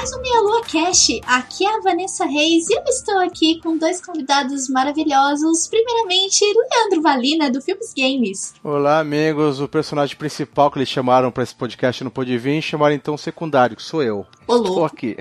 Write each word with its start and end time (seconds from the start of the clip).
Mais 0.00 0.14
um 0.14 0.22
Meia 0.22 0.40
Lua 0.40 0.62
Cash. 0.62 1.08
Aqui 1.26 1.62
é 1.62 1.76
a 1.76 1.80
Vanessa 1.82 2.24
Reis 2.24 2.70
e 2.70 2.72
eu 2.72 2.82
estou 2.84 3.18
aqui 3.18 3.60
com 3.60 3.76
dois 3.76 4.00
convidados 4.02 4.66
maravilhosos. 4.70 5.68
Primeiramente, 5.68 6.42
Leandro 6.42 7.02
Valina, 7.02 7.50
do 7.50 7.60
Filmes 7.60 7.92
Games. 7.92 8.54
Olá, 8.64 8.98
amigos. 9.00 9.60
O 9.60 9.68
personagem 9.68 10.16
principal 10.16 10.70
que 10.70 10.78
eles 10.78 10.88
chamaram 10.88 11.30
para 11.30 11.42
esse 11.42 11.54
podcast 11.54 12.02
não 12.02 12.10
pôde 12.10 12.38
vir, 12.38 12.62
chamaram 12.62 12.94
então 12.94 13.12
o 13.12 13.18
secundário, 13.18 13.76
que 13.76 13.82
sou 13.82 14.02
eu. 14.02 14.24
Ô, 14.48 14.56
Estou 14.56 14.72
louco. 14.72 14.84
aqui. 14.86 15.18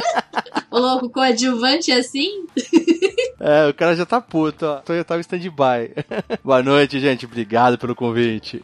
Ô, 0.72 0.78
louco, 0.78 1.10
coadjuvante 1.10 1.92
assim? 1.92 2.46
É, 3.38 3.68
o 3.68 3.74
cara 3.74 3.94
já 3.94 4.06
tá 4.06 4.20
puto, 4.20 4.64
ó. 4.64 4.78
Então 4.82 4.96
eu 4.96 5.04
tava 5.04 5.20
em 5.20 5.22
stand-by. 5.22 5.94
Boa 6.42 6.62
noite, 6.62 6.98
gente. 6.98 7.26
Obrigado 7.26 7.78
pelo 7.78 7.94
convite. 7.94 8.62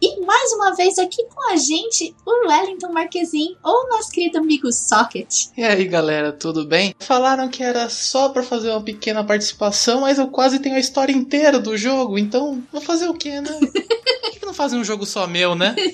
E 0.00 0.20
mais 0.24 0.52
uma 0.52 0.74
vez 0.74 0.98
aqui 0.98 1.24
com 1.24 1.50
a 1.50 1.56
gente, 1.56 2.14
o 2.26 2.48
Wellington 2.48 2.92
Marquezin, 2.92 3.56
ou 3.62 3.88
nosso 3.88 4.10
querido 4.10 4.38
amigo 4.38 4.70
Socket. 4.72 5.46
E 5.56 5.64
aí 5.64 5.86
galera, 5.86 6.32
tudo 6.32 6.66
bem? 6.66 6.94
Falaram 7.00 7.48
que 7.48 7.62
era 7.62 7.88
só 7.88 8.28
pra 8.28 8.42
fazer 8.42 8.70
uma 8.70 8.82
pequena 8.82 9.24
participação, 9.24 10.02
mas 10.02 10.18
eu 10.18 10.28
quase 10.28 10.58
tenho 10.58 10.76
a 10.76 10.80
história 10.80 11.12
inteira 11.12 11.58
do 11.58 11.76
jogo, 11.76 12.18
então 12.18 12.62
vou 12.70 12.80
fazer 12.80 13.08
o 13.08 13.14
quê, 13.14 13.40
né? 13.40 13.50
Por 13.60 14.30
que, 14.30 14.46
não 14.46 14.54
fazem 14.54 14.78
um 14.78 14.84
jogo 14.84 15.06
só 15.06 15.26
meu, 15.26 15.54
né? 15.54 15.74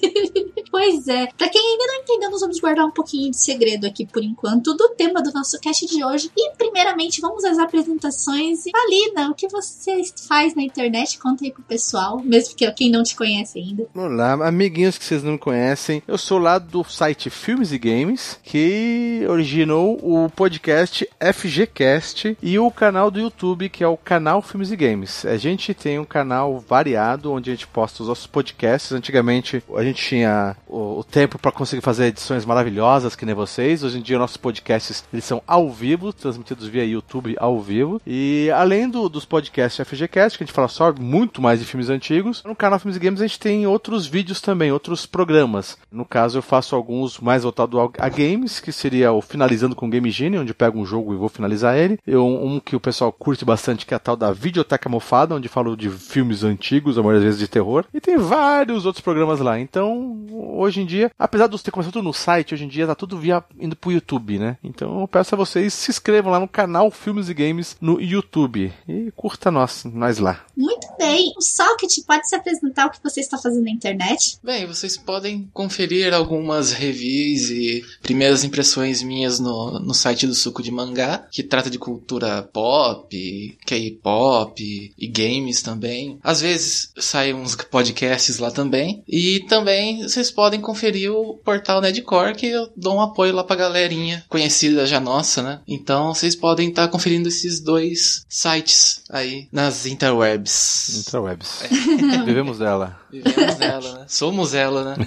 Pois 0.69 1.09
é, 1.09 1.27
pra 1.39 1.49
quem 1.49 1.73
ainda 1.73 1.87
não 1.87 1.95
entendeu, 2.03 2.31
nós 2.31 2.41
vamos 2.43 2.61
guardar 2.61 2.85
um 2.85 2.91
pouquinho 2.91 3.31
de 3.31 3.39
segredo 3.39 3.87
aqui 3.87 4.05
por 4.05 4.23
enquanto 4.23 4.75
do 4.75 4.91
tema 4.91 5.23
do 5.23 5.33
nosso 5.33 5.59
cast 5.59 5.87
de 5.87 6.05
hoje. 6.05 6.31
E 6.37 6.51
primeiramente 6.51 7.19
vamos 7.19 7.45
às 7.45 7.57
apresentações. 7.57 8.16
E 8.19 8.71
Valina, 8.73 9.31
o 9.31 9.35
que 9.35 9.47
você 9.47 10.01
faz 10.27 10.55
na 10.55 10.63
internet? 10.63 11.19
Conta 11.19 11.45
aí 11.45 11.53
pro 11.53 11.63
pessoal, 11.63 12.19
mesmo 12.25 12.57
que 12.57 12.71
quem 12.73 12.91
não 12.91 13.03
te 13.03 13.15
conhece 13.15 13.59
ainda. 13.59 13.87
Olá, 13.95 14.33
amiguinhos 14.33 14.97
que 14.97 15.05
vocês 15.05 15.23
não 15.23 15.37
conhecem. 15.37 16.03
Eu 16.09 16.17
sou 16.17 16.39
lá 16.39 16.59
do 16.59 16.83
site 16.83 17.29
Filmes 17.29 17.73
e 17.73 17.79
Games, 17.79 18.41
que 18.43 19.21
originou 19.29 19.99
o 20.03 20.31
podcast 20.31 21.07
FGCast 21.21 22.39
e 22.43 22.59
o 22.59 22.71
canal 22.71 23.11
do 23.11 23.21
YouTube, 23.21 23.69
que 23.69 23.85
é 23.85 23.89
o 23.89 23.99
canal 23.99 24.41
Filmes 24.41 24.71
e 24.71 24.77
Games. 24.77 25.27
A 25.27 25.37
gente 25.37 25.75
tem 25.75 25.99
um 25.99 26.05
canal 26.05 26.59
variado, 26.59 27.31
onde 27.31 27.51
a 27.51 27.55
gente 27.55 27.67
posta 27.67 28.03
os 28.03 28.09
nossos 28.09 28.27
podcasts. 28.27 28.93
Antigamente 28.93 29.63
a 29.75 29.85
gente 29.85 30.03
tinha 30.03 30.57
o, 30.67 31.01
o 31.01 31.05
tempo 31.05 31.39
para 31.39 31.53
conseguir 31.53 31.83
fazer 31.83 32.07
edições 32.07 32.47
maravilhosas, 32.47 33.15
que 33.15 33.27
nem 33.27 33.35
vocês. 33.35 33.85
Hoje 33.85 33.99
em 33.99 34.03
dia 34.03 34.19
nossos 34.19 34.39
podcasts 34.39 35.05
eles 35.13 35.25
são 35.25 35.43
ao 35.47 35.71
vivo, 35.71 36.15
transmitidos 36.15 36.67
via 36.67 36.85
YouTube 36.85 37.37
ao 37.39 37.61
vivo. 37.61 38.01
E 38.07 38.51
além 38.55 38.89
do, 38.89 39.09
dos 39.09 39.25
podcasts 39.25 39.87
FGCast, 39.87 40.39
que 40.39 40.45
a 40.45 40.47
gente 40.47 40.55
fala 40.55 40.69
só 40.69 40.93
muito 40.93 41.43
mais 41.43 41.59
de 41.59 41.67
filmes 41.67 41.91
antigos, 41.91 42.43
no 42.45 42.55
canal 42.55 42.79
Filmes 42.79 42.97
e 42.97 43.01
Games 43.01 43.21
a 43.21 43.27
gente 43.27 43.41
tem 43.41 43.67
outros 43.67 44.07
vídeos 44.07 44.41
também, 44.41 44.71
outros 44.71 45.07
programas. 45.07 45.77
No 45.91 46.05
caso, 46.05 46.39
eu 46.39 46.43
faço 46.43 46.77
alguns 46.77 47.19
mais 47.19 47.43
voltados 47.43 47.79
a 47.99 48.09
games, 48.09 48.61
que 48.61 48.71
seria 48.71 49.13
o 49.13 49.21
Finalizando 49.21 49.75
com 49.75 49.91
Game 49.91 50.11
Genie, 50.11 50.39
onde 50.39 50.51
eu 50.51 50.55
pego 50.55 50.79
um 50.79 50.87
jogo 50.87 51.13
e 51.13 51.17
vou 51.17 51.29
finalizar 51.29 51.77
ele. 51.77 51.99
Eu, 52.07 52.27
um 52.27 52.61
que 52.61 52.77
o 52.77 52.81
pessoal 52.81 53.13
curte 53.13 53.45
bastante, 53.45 53.85
que 53.85 53.95
é 53.95 53.97
a 53.97 54.01
tal 54.01 54.17
da 54.17 54.33
Videoteca 54.33 54.89
Mofada, 54.89 55.35
onde 55.35 55.49
falo 55.49 55.77
de 55.77 55.91
filmes 55.91 56.45
antigos, 56.45 56.99
a 56.99 57.03
maioria 57.03 57.21
das 57.21 57.27
vezes 57.27 57.41
de 57.41 57.49
terror. 57.49 57.85
E 57.93 58.01
tem 58.01 58.17
vários 58.17 58.87
outros 58.87 59.03
programas 59.03 59.41
lá. 59.41 59.59
Então, 59.59 60.27
hoje 60.31 60.81
em 60.81 60.87
dia, 60.87 61.11
apesar 61.19 61.49
de 61.49 61.63
ter 61.63 61.71
começado 61.71 61.95
tudo 61.95 62.05
no 62.05 62.13
site, 62.13 62.55
hoje 62.55 62.65
em 62.65 62.69
dia 62.69 62.87
tá 62.87 62.95
tudo 62.95 63.19
via 63.19 63.43
indo 63.59 63.75
pro 63.75 63.93
YouTube, 63.93 64.39
né? 64.39 64.57
Então 64.63 65.01
eu 65.01 65.09
peço 65.09 65.35
a 65.35 65.39
vocês 65.39 65.75
se 65.75 65.91
inscrevam 65.91 66.31
lá 66.31 66.39
no 66.39 66.49
canal 66.49 66.91
Filmes 66.91 67.29
e 67.29 67.35
Games 67.35 67.77
no 67.81 67.96
YouTube. 68.01 68.73
E 68.89 69.11
curta 69.13 69.51
nós, 69.51 69.85
nós 69.85 70.19
lá. 70.19 70.45
Muito 70.57 70.87
bem, 70.99 71.33
o 71.37 71.43
Socket 71.43 71.93
pode 72.07 72.29
se 72.29 72.35
apresentar 72.35 72.87
o 72.87 72.91
que 72.91 73.03
você 73.03 73.21
está 73.21 73.39
fazendo 73.39 73.65
na 73.65 73.71
internet? 73.71 74.39
Bem, 74.43 74.67
vocês 74.67 74.97
podem 74.97 75.49
conferir 75.53 76.15
algumas 76.15 76.73
reviews 76.73 77.51
e 77.51 77.85
primeiras 78.03 78.45
impressões 78.45 79.03
minhas 79.03 79.39
no, 79.39 79.79
no 79.79 79.95
site 79.95 80.27
do 80.27 80.35
Suco 80.35 80.63
de 80.63 80.71
Mangá, 80.71 81.27
que 81.31 81.43
trata 81.43 81.71
de 81.71 81.79
cultura 81.79 82.43
pop, 82.43 83.59
K-pop 83.65 84.95
e 84.97 85.07
games 85.07 85.63
também. 85.63 86.19
Às 86.23 86.41
vezes 86.41 86.93
saem 86.99 87.35
uns 87.35 87.55
podcasts 87.55 88.39
lá 88.39 88.51
também. 88.51 89.03
E 89.09 89.41
também 89.49 90.03
vocês 90.03 90.31
podem 90.31 90.61
conferir 90.61 91.13
o 91.13 91.35
portal 91.35 91.81
Nedcore, 91.81 92.35
que 92.35 92.47
eu 92.47 92.69
dou 92.77 92.97
um 92.97 93.01
apoio 93.01 93.35
lá 93.35 93.45
pra 93.45 93.57
galerinha 93.57 94.25
conhecida 94.29 94.87
já 94.87 95.01
nossa, 95.01 95.43
né? 95.43 95.61
Então 95.67 96.15
vocês 96.15 96.35
podem 96.35 96.69
estar 96.69 96.89
conferindo 96.89 97.29
esses 97.29 97.61
dois 97.61 97.86
sites 97.95 99.03
aí 99.11 99.49
nas 99.53 99.87
interwebs. 99.87 101.01
Intrawebs. 101.01 101.63
Vivemos 102.25 102.59
dela. 102.59 103.01
Vivemos 103.11 103.61
ela, 103.61 103.99
né? 103.99 104.07
Somos 104.09 104.55
ela, 104.55 104.85
né? 104.85 105.07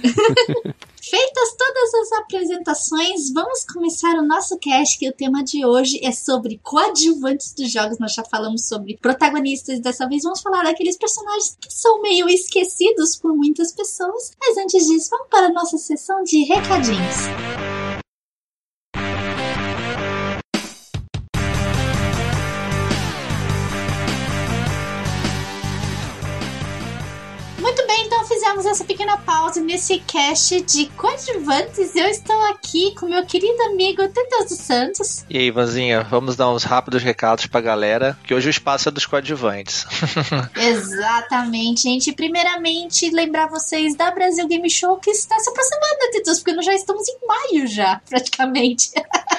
Feitas 1.02 1.56
todas 1.58 1.94
as 1.94 2.12
apresentações, 2.20 3.32
vamos 3.32 3.64
começar 3.64 4.14
o 4.16 4.26
nosso 4.26 4.56
cast, 4.58 4.98
que 4.98 5.08
o 5.08 5.12
tema 5.12 5.42
de 5.42 5.64
hoje 5.64 5.98
é 6.04 6.12
sobre 6.12 6.60
coadjuvantes 6.62 7.52
dos 7.52 7.72
jogos. 7.72 7.98
Nós 7.98 8.12
já 8.12 8.22
falamos 8.22 8.68
sobre 8.68 8.96
protagonistas, 8.98 9.80
dessa 9.80 10.06
vez 10.08 10.22
vamos 10.22 10.40
falar 10.40 10.62
daqueles 10.62 10.96
personagens 10.96 11.56
que 11.60 11.72
são 11.72 12.00
meio 12.02 12.28
esquecidos 12.28 13.16
por 13.16 13.34
muitas 13.34 13.72
pessoas. 13.72 14.32
Mas 14.38 14.56
antes 14.58 14.86
disso, 14.86 15.08
vamos 15.10 15.28
para 15.28 15.46
a 15.46 15.52
nossa 15.52 15.78
sessão 15.78 16.22
de 16.22 16.44
recadinhos. 16.44 17.69
Fizemos 28.60 28.66
essa 28.66 28.84
pequena 28.84 29.16
pausa 29.16 29.60
nesse 29.60 29.98
cast 30.00 30.60
de 30.62 30.86
coadjuvantes. 30.90 31.94
Eu 31.96 32.06
estou 32.06 32.38
aqui 32.46 32.94
com 32.94 33.06
meu 33.06 33.24
querido 33.24 33.60
amigo 33.62 34.06
Teteus 34.08 34.50
dos 34.50 34.58
Santos. 34.58 35.24
E 35.30 35.38
aí, 35.38 35.46
Ivanzinha, 35.46 36.02
vamos 36.02 36.36
dar 36.36 36.50
uns 36.50 36.64
rápidos 36.64 37.02
recados 37.02 37.46
pra 37.46 37.60
galera, 37.60 38.18
que 38.24 38.34
hoje 38.34 38.48
o 38.48 38.50
espaço 38.50 38.88
é 38.88 38.92
dos 38.92 39.06
coadjuvantes. 39.06 39.86
Exatamente, 40.56 41.82
gente. 41.82 42.12
Primeiramente, 42.12 43.10
lembrar 43.10 43.46
vocês 43.48 43.96
da 43.96 44.10
Brasil 44.10 44.46
Game 44.46 44.68
Show 44.68 44.96
que 44.98 45.10
está 45.10 45.38
se 45.38 45.48
aproximando, 45.48 46.10
Teteus? 46.12 46.38
Porque 46.38 46.52
nós 46.52 46.66
já 46.66 46.74
estamos 46.74 47.08
em 47.08 47.18
maio 47.26 47.66
já, 47.66 48.00
praticamente. 48.08 48.90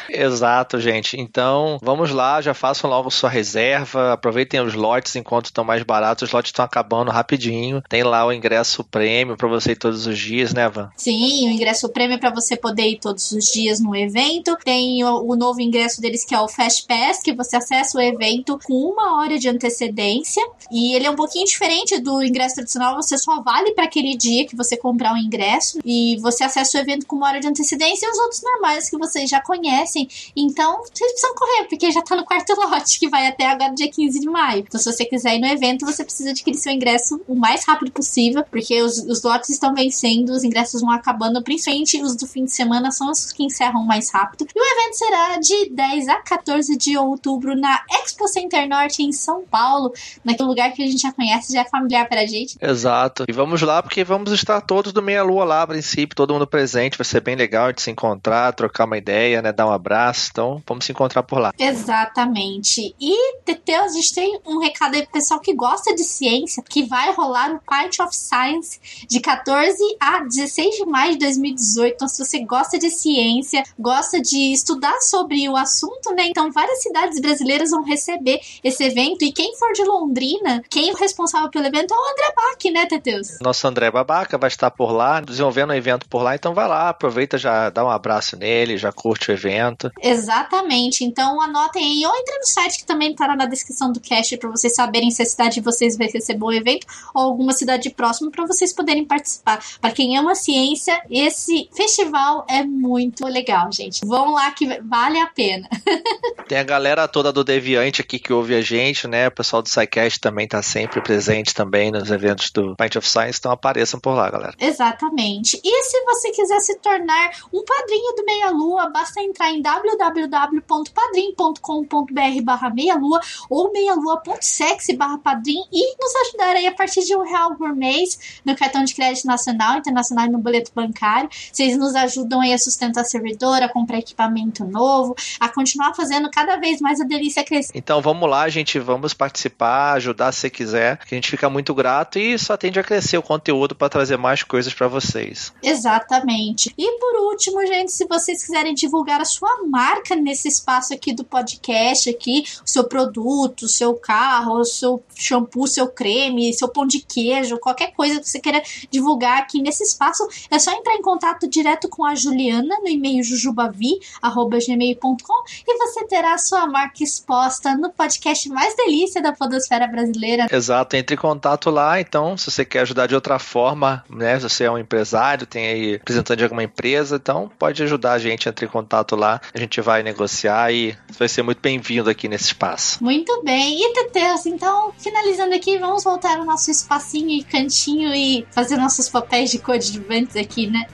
Exato, 0.09 0.79
gente. 0.79 1.19
Então, 1.19 1.77
vamos 1.81 2.11
lá, 2.11 2.41
já 2.41 2.53
façam 2.53 2.89
logo 2.89 3.11
sua 3.11 3.29
reserva, 3.29 4.13
aproveitem 4.13 4.61
os 4.61 4.73
lotes 4.73 5.15
enquanto 5.15 5.45
estão 5.45 5.63
mais 5.63 5.83
baratos, 5.83 6.29
os 6.29 6.33
lotes 6.33 6.49
estão 6.49 6.65
acabando 6.65 7.11
rapidinho. 7.11 7.83
Tem 7.87 8.03
lá 8.03 8.25
o 8.25 8.33
ingresso 8.33 8.83
prêmio 8.83 9.10
pra 9.37 9.47
você 9.47 9.71
ir 9.71 9.75
todos 9.75 10.07
os 10.07 10.17
dias, 10.17 10.53
né, 10.53 10.69
Van? 10.69 10.89
Sim, 10.95 11.47
o 11.47 11.51
ingresso 11.51 11.89
prêmio 11.89 12.19
para 12.19 12.29
você 12.29 12.55
poder 12.55 12.87
ir 12.87 12.99
todos 12.99 13.31
os 13.31 13.45
dias 13.45 13.79
no 13.79 13.95
evento. 13.95 14.57
Tem 14.63 15.03
o, 15.03 15.23
o 15.25 15.35
novo 15.35 15.61
ingresso 15.61 16.01
deles 16.01 16.25
que 16.25 16.35
é 16.35 16.39
o 16.39 16.47
Fast 16.47 16.85
Pass, 16.87 17.21
que 17.21 17.33
você 17.33 17.55
acessa 17.55 17.97
o 17.97 18.01
evento 18.01 18.59
com 18.63 18.73
uma 18.73 19.19
hora 19.19 19.37
de 19.37 19.49
antecedência. 19.49 20.43
E 20.71 20.95
ele 20.95 21.05
é 21.05 21.11
um 21.11 21.15
pouquinho 21.15 21.45
diferente 21.45 21.99
do 21.99 22.23
ingresso 22.23 22.55
tradicional, 22.55 22.95
você 22.95 23.17
só 23.17 23.41
vale 23.41 23.71
para 23.71 23.85
aquele 23.85 24.15
dia 24.15 24.45
que 24.45 24.55
você 24.55 24.77
comprar 24.77 25.13
o 25.13 25.17
ingresso. 25.17 25.79
E 25.85 26.17
você 26.21 26.43
acessa 26.43 26.77
o 26.77 26.81
evento 26.81 27.05
com 27.05 27.15
uma 27.15 27.27
hora 27.27 27.39
de 27.39 27.47
antecedência 27.47 28.05
e 28.05 28.09
os 28.09 28.17
outros 28.19 28.41
normais 28.41 28.89
que 28.89 28.97
vocês 28.97 29.29
já 29.29 29.41
conhecem. 29.41 30.07
Então, 30.35 30.81
vocês 30.81 31.11
precisam 31.11 31.35
correr, 31.35 31.67
porque 31.67 31.91
já 31.91 32.01
tá 32.01 32.15
no 32.15 32.25
quarto 32.25 32.53
lote, 32.59 32.99
que 32.99 33.09
vai 33.09 33.27
até 33.27 33.45
agora 33.47 33.73
dia 33.73 33.89
15 33.89 34.19
de 34.19 34.29
maio. 34.29 34.63
Então, 34.67 34.79
se 34.79 34.91
você 34.91 35.05
quiser 35.05 35.35
ir 35.35 35.39
no 35.39 35.47
evento, 35.47 35.85
você 35.85 36.03
precisa 36.03 36.31
adquirir 36.31 36.57
seu 36.57 36.71
ingresso 36.71 37.21
o 37.27 37.35
mais 37.35 37.63
rápido 37.65 37.91
possível, 37.91 38.43
porque 38.49 38.81
os, 38.81 39.00
os 39.07 39.23
lotes 39.23 39.49
estão 39.49 39.73
vencendo, 39.73 40.31
os 40.31 40.43
ingressos 40.43 40.81
vão 40.81 40.91
acabando, 40.91 41.41
principalmente 41.41 42.01
os 42.01 42.15
do 42.15 42.27
fim 42.27 42.45
de 42.45 42.51
semana 42.51 42.91
são 42.91 43.09
os 43.09 43.31
que 43.31 43.43
encerram 43.43 43.83
mais 43.83 44.11
rápido. 44.11 44.47
E 44.55 44.59
o 44.59 44.63
evento 44.63 44.97
será 44.97 45.37
de 45.37 45.69
10 45.69 46.07
a 46.09 46.15
14 46.17 46.77
de 46.77 46.97
outubro 46.97 47.55
na 47.55 47.81
Expo 48.03 48.27
Center 48.27 48.67
Norte 48.67 49.03
em 49.03 49.11
São 49.11 49.43
Paulo, 49.43 49.93
naquele 50.23 50.49
lugar 50.49 50.71
que 50.73 50.83
a 50.83 50.87
gente 50.87 51.01
já 51.01 51.11
conhece, 51.11 51.53
já 51.53 51.61
é 51.61 51.65
familiar 51.65 52.07
pra 52.07 52.25
gente. 52.25 52.57
Exato. 52.61 53.25
E 53.27 53.31
vamos 53.31 53.61
lá, 53.61 53.81
porque 53.81 54.03
vamos 54.03 54.31
estar 54.31 54.61
todos 54.61 54.91
do 54.93 55.01
Meia 55.01 55.23
Lua 55.23 55.43
lá, 55.43 55.61
a 55.63 55.67
princípio, 55.67 56.15
todo 56.15 56.33
mundo 56.33 56.47
presente. 56.47 56.97
Vai 56.97 57.05
ser 57.05 57.21
bem 57.21 57.35
legal 57.35 57.65
a 57.65 57.69
gente 57.69 57.81
se 57.81 57.91
encontrar, 57.91 58.53
trocar 58.53 58.85
uma 58.85 58.97
ideia, 58.97 59.41
né? 59.41 59.51
Dar 59.51 59.67
um 59.67 59.71
abraço. 59.71 60.29
Então, 60.31 60.63
vamos 60.67 60.85
se 60.85 60.91
encontrar 60.91 61.23
por 61.23 61.39
lá. 61.39 61.53
Exatamente. 61.57 62.95
E, 62.99 63.37
Teteu, 63.45 63.83
a 63.83 63.87
gente 63.89 64.13
tem 64.13 64.39
um 64.45 64.59
recado 64.59 64.95
aí 64.95 65.03
pro 65.03 65.11
pessoal 65.11 65.39
que 65.39 65.53
gosta 65.53 65.93
de 65.95 66.03
ciência, 66.03 66.63
que 66.67 66.83
vai 66.83 67.13
rolar 67.13 67.53
o 67.53 67.59
Part 67.59 68.01
of 68.01 68.15
Science 68.15 68.79
de 69.07 69.19
14 69.19 69.77
a 69.99 70.19
16 70.23 70.75
de 70.75 70.85
maio 70.85 71.13
de 71.13 71.19
2018. 71.19 71.93
Então, 71.95 72.07
se 72.07 72.23
você 72.23 72.43
gosta 72.43 72.77
de 72.77 72.89
ciência, 72.89 73.63
gosta 73.77 74.21
de 74.21 74.51
estudar 74.51 74.99
sobre 75.01 75.47
o 75.49 75.55
assunto, 75.55 76.13
né? 76.13 76.27
Então, 76.27 76.51
várias 76.51 76.81
cidades 76.81 77.19
brasileiras 77.19 77.71
vão 77.71 77.83
receber 77.83 78.39
esse 78.63 78.83
evento. 78.83 79.23
E 79.23 79.31
quem 79.31 79.55
for 79.57 79.71
de 79.73 79.83
Londrina, 79.83 80.63
quem 80.69 80.89
é 80.89 80.93
o 80.93 80.95
responsável 80.95 81.49
pelo 81.49 81.65
evento 81.65 81.93
é 81.93 81.97
o 81.97 82.11
André 82.11 82.33
Bach, 82.35 82.73
né, 82.73 82.85
Teteus? 82.85 83.39
Nosso 83.41 83.67
André 83.67 83.91
Babaca 83.91 84.37
vai 84.37 84.47
estar 84.47 84.71
por 84.71 84.91
lá, 84.91 85.19
desenvolvendo 85.19 85.69
o 85.69 85.73
um 85.73 85.75
evento 85.75 86.07
por 86.07 86.21
lá. 86.21 86.35
Então, 86.35 86.53
vai 86.53 86.67
lá, 86.67 86.89
aproveita, 86.89 87.37
já 87.37 87.69
dá 87.69 87.85
um 87.85 87.89
abraço 87.89 88.37
nele, 88.37 88.77
já 88.77 88.91
curte 88.91 89.31
o 89.31 89.33
evento. 89.33 89.91
Exatamente. 90.01 91.03
Então, 91.03 91.41
anotem 91.41 91.83
aí, 91.83 92.05
ou 92.05 92.15
entre 92.15 92.37
no 92.37 92.45
site 92.45 92.79
que 92.79 92.85
também 92.85 93.11
estará 93.11 93.35
na 93.35 93.45
descrição 93.45 93.91
do 93.91 93.99
cast 93.99 94.37
para 94.37 94.49
vocês 94.49 94.75
saberem 94.75 95.11
se 95.11 95.21
a 95.21 95.25
cidade 95.25 95.55
de 95.55 95.61
vocês 95.61 95.97
vai 95.97 96.07
receber 96.07 96.43
o 96.43 96.51
evento 96.51 96.85
ou 97.13 97.23
alguma 97.23 97.53
cidade 97.53 97.89
próxima 97.89 98.31
para 98.31 98.45
vocês 98.45 98.73
poderem 98.73 98.80
participar. 99.05 99.63
Para 99.79 99.91
quem 99.91 100.17
ama 100.17 100.35
ciência, 100.35 101.01
esse 101.09 101.69
festival 101.73 102.45
é 102.49 102.63
muito 102.63 103.25
legal, 103.25 103.71
gente. 103.71 104.05
Vão 104.05 104.31
lá 104.31 104.51
que 104.51 104.81
vale 104.81 105.19
a 105.19 105.27
pena. 105.27 105.69
Tem 106.47 106.57
a 106.57 106.63
galera 106.63 107.07
toda 107.07 107.31
do 107.31 107.43
Deviante 107.43 108.01
aqui 108.01 108.19
que 108.19 108.33
ouve 108.33 108.55
a 108.55 108.61
gente, 108.61 109.07
né? 109.07 109.27
O 109.27 109.31
pessoal 109.31 109.61
do 109.61 109.69
SciCast 109.69 110.19
também 110.19 110.47
tá 110.47 110.61
sempre 110.61 111.01
presente 111.01 111.53
também 111.53 111.91
nos 111.91 112.11
eventos 112.11 112.51
do 112.51 112.75
Pint 112.75 112.95
of 112.95 113.07
Science, 113.07 113.39
então 113.39 113.51
apareçam 113.51 113.99
por 113.99 114.13
lá, 114.13 114.29
galera. 114.29 114.53
Exatamente. 114.59 115.59
E 115.63 115.83
se 115.83 116.03
você 116.03 116.31
quiser 116.31 116.59
se 116.59 116.77
tornar 116.79 117.31
um 117.53 117.63
padrinho 117.63 118.15
do 118.15 118.25
Meia 118.25 118.49
Lua, 118.49 118.89
basta 118.89 119.21
entrar 119.21 119.51
em 119.51 119.61
www.padrim.com.br 119.61 122.41
barra 122.43 122.69
meia 122.69 122.95
lua 122.95 123.19
ou 123.49 123.71
meialua.sexy 123.71 124.95
barra 124.95 125.17
padrim 125.17 125.63
e 125.71 125.95
nos 125.97 126.15
ajudar 126.27 126.55
aí 126.55 126.67
a 126.67 126.73
partir 126.73 127.03
de 127.03 127.15
um 127.15 127.23
real 127.23 127.55
por 127.55 127.75
mês 127.75 128.41
no 128.45 128.55
cartão 128.71 128.85
de 128.85 128.95
crédito 128.95 129.27
nacional, 129.27 129.77
internacional 129.77 130.25
e 130.25 130.29
no 130.29 130.39
boleto 130.39 130.71
bancário. 130.73 131.29
Vocês 131.51 131.77
nos 131.77 131.93
ajudam 131.93 132.39
aí 132.39 132.53
a 132.53 132.57
sustentar 132.57 133.01
a 133.01 133.03
servidora, 133.03 133.65
a 133.65 133.69
comprar 133.69 133.99
equipamento 133.99 134.63
novo, 134.63 135.13
a 135.39 135.49
continuar 135.49 135.93
fazendo 135.93 136.31
cada 136.31 136.55
vez 136.57 136.79
mais 136.79 137.01
a 137.01 137.03
delícia 137.03 137.43
crescer. 137.43 137.73
Então 137.75 138.01
vamos 138.01 138.29
lá, 138.29 138.47
gente, 138.47 138.79
vamos 138.79 139.13
participar, 139.13 139.93
ajudar 139.93 140.31
se 140.31 140.49
quiser, 140.49 140.97
que 141.05 141.13
a 141.13 141.17
gente 141.17 141.29
fica 141.29 141.49
muito 141.49 141.73
grato 141.75 142.17
e 142.17 142.37
só 142.39 142.55
tende 142.55 142.79
a 142.79 142.83
crescer 142.83 143.17
o 143.17 143.21
conteúdo 143.21 143.75
para 143.75 143.89
trazer 143.89 144.17
mais 144.17 144.41
coisas 144.41 144.73
para 144.73 144.87
vocês. 144.87 145.53
Exatamente. 145.61 146.73
E 146.77 146.99
por 146.99 147.31
último, 147.31 147.65
gente, 147.65 147.91
se 147.91 148.05
vocês 148.05 148.43
quiserem 148.43 148.73
divulgar 148.73 149.19
a 149.19 149.25
sua 149.25 149.63
marca 149.67 150.15
nesse 150.15 150.47
espaço 150.47 150.93
aqui 150.93 151.13
do 151.13 151.25
podcast 151.25 152.09
aqui, 152.09 152.45
o 152.65 152.69
seu 152.69 152.85
produto, 152.85 153.63
o 153.63 153.69
seu 153.69 153.93
carro, 153.95 154.59
o 154.59 154.65
seu 154.65 155.03
shampoo, 155.15 155.67
seu 155.67 155.87
creme, 155.87 156.53
seu 156.53 156.69
pão 156.69 156.85
de 156.85 156.99
queijo, 156.99 157.59
qualquer 157.59 157.91
coisa 157.93 158.19
que 158.19 158.29
você 158.29 158.39
queira 158.51 158.61
divulgar 158.89 159.37
aqui 159.39 159.61
nesse 159.61 159.83
espaço, 159.83 160.27
é 160.49 160.57
só 160.59 160.73
entrar 160.73 160.95
em 160.95 161.01
contato 161.01 161.47
direto 161.47 161.87
com 161.87 162.03
a 162.03 162.13
Juliana 162.13 162.75
no 162.81 162.89
e-mail 162.89 163.23
jujubavi@gmail.com 163.23 165.43
e 165.67 165.77
você 165.77 166.03
terá 166.05 166.33
a 166.33 166.37
sua 166.37 166.67
marca 166.67 167.01
exposta 167.03 167.77
no 167.77 167.89
podcast 167.91 168.49
mais 168.49 168.75
delícia 168.75 169.21
da 169.21 169.31
podosfera 169.31 169.87
brasileira. 169.87 170.47
Exato, 170.51 170.97
entre 170.97 171.15
em 171.15 171.19
contato 171.19 171.69
lá, 171.69 172.01
então, 172.01 172.35
se 172.35 172.51
você 172.51 172.65
quer 172.65 172.81
ajudar 172.81 173.07
de 173.07 173.15
outra 173.15 173.39
forma, 173.39 174.03
né, 174.09 174.37
se 174.39 174.49
você 174.49 174.65
é 174.65 174.71
um 174.71 174.77
empresário, 174.77 175.47
tem 175.47 175.67
aí 175.67 175.91
representante 175.93 176.39
de 176.39 176.43
alguma 176.43 176.63
empresa, 176.63 177.15
então 177.15 177.49
pode 177.57 177.81
ajudar 177.83 178.11
a 178.13 178.19
gente, 178.19 178.49
entre 178.49 178.65
em 178.65 178.69
contato 178.69 179.15
lá, 179.15 179.39
a 179.53 179.57
gente 179.57 179.79
vai 179.81 180.03
negociar 180.03 180.73
e 180.73 180.97
vai 181.17 181.29
ser 181.29 181.43
muito 181.43 181.61
bem-vindo 181.61 182.09
aqui 182.09 182.27
nesse 182.27 182.45
espaço. 182.45 183.03
Muito 183.03 183.43
bem. 183.43 183.81
E 183.81 183.93
Teteus, 183.93 184.45
então, 184.45 184.93
finalizando 184.97 185.53
aqui, 185.55 185.77
vamos 185.77 186.03
voltar 186.03 186.39
ao 186.39 186.45
nosso 186.45 186.71
espacinho 186.71 187.29
e 187.29 187.43
cantinho 187.43 188.13
e 188.13 188.40
fazer 188.51 188.77
nossos 188.77 189.09
papéis 189.09 189.51
de 189.51 189.59
coadjuvantes 189.59 190.35
aqui, 190.35 190.67
né? 190.67 190.85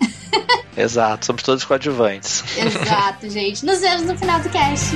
Exato, 0.75 1.25
somos 1.25 1.43
todos 1.43 1.63
coadjuvantes. 1.63 2.43
Exato, 2.57 3.29
gente. 3.31 3.65
Nos 3.65 3.79
vemos 3.79 4.03
no 4.03 4.17
final 4.17 4.39
do 4.41 4.49
cast. 4.49 4.95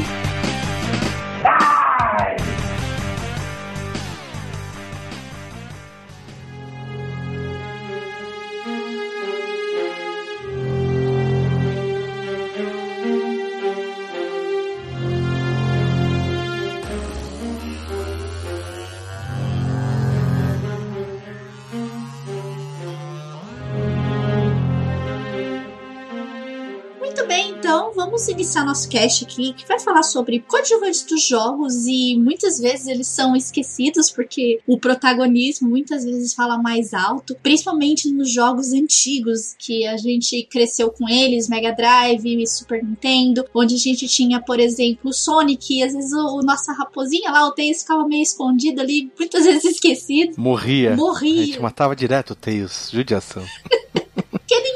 Iniciar 28.42 28.66
nosso 28.66 28.90
cast 28.90 29.24
aqui, 29.24 29.54
que 29.54 29.68
vai 29.68 29.80
falar 29.80 30.02
sobre 30.02 30.40
coadjuvantes 30.40 31.04
dos 31.04 31.24
jogos 31.24 31.86
e 31.86 32.18
muitas 32.18 32.60
vezes 32.60 32.88
eles 32.88 33.08
são 33.08 33.36
esquecidos 33.36 34.10
porque 34.10 34.60
o 34.66 34.80
protagonismo 34.80 35.70
muitas 35.70 36.04
vezes 36.04 36.34
fala 36.34 36.58
mais 36.58 36.92
alto, 36.94 37.38
principalmente 37.44 38.10
nos 38.12 38.32
jogos 38.32 38.74
antigos 38.74 39.56
que 39.60 39.86
a 39.86 39.96
gente 39.96 40.44
cresceu 40.44 40.90
com 40.90 41.08
eles, 41.08 41.48
Mega 41.48 41.72
Drive 41.72 42.42
e 42.42 42.48
Super 42.48 42.84
Nintendo, 42.84 43.46
onde 43.54 43.76
a 43.76 43.78
gente 43.78 44.08
tinha, 44.08 44.42
por 44.42 44.60
exemplo, 44.60 45.12
o 45.12 45.14
Sonic 45.14 45.78
e 45.78 45.84
às 45.84 45.94
vezes 45.94 46.12
o, 46.12 46.40
o 46.40 46.42
nossa 46.42 46.74
raposinha 46.74 47.32
lá, 47.32 47.48
o 47.48 47.52
Tails 47.52 47.82
ficava 47.82 48.08
meio 48.08 48.24
escondido 48.24 48.82
ali, 48.82 49.12
muitas 49.18 49.46
vezes 49.46 49.66
esquecido. 49.76 50.34
Morria. 50.38 50.96
Morria. 50.96 51.44
A 51.44 51.46
gente 51.46 51.62
matava 51.62 51.96
direto 51.96 52.32
o 52.32 52.36
Tails. 52.36 52.90
Judiação. 52.92 53.46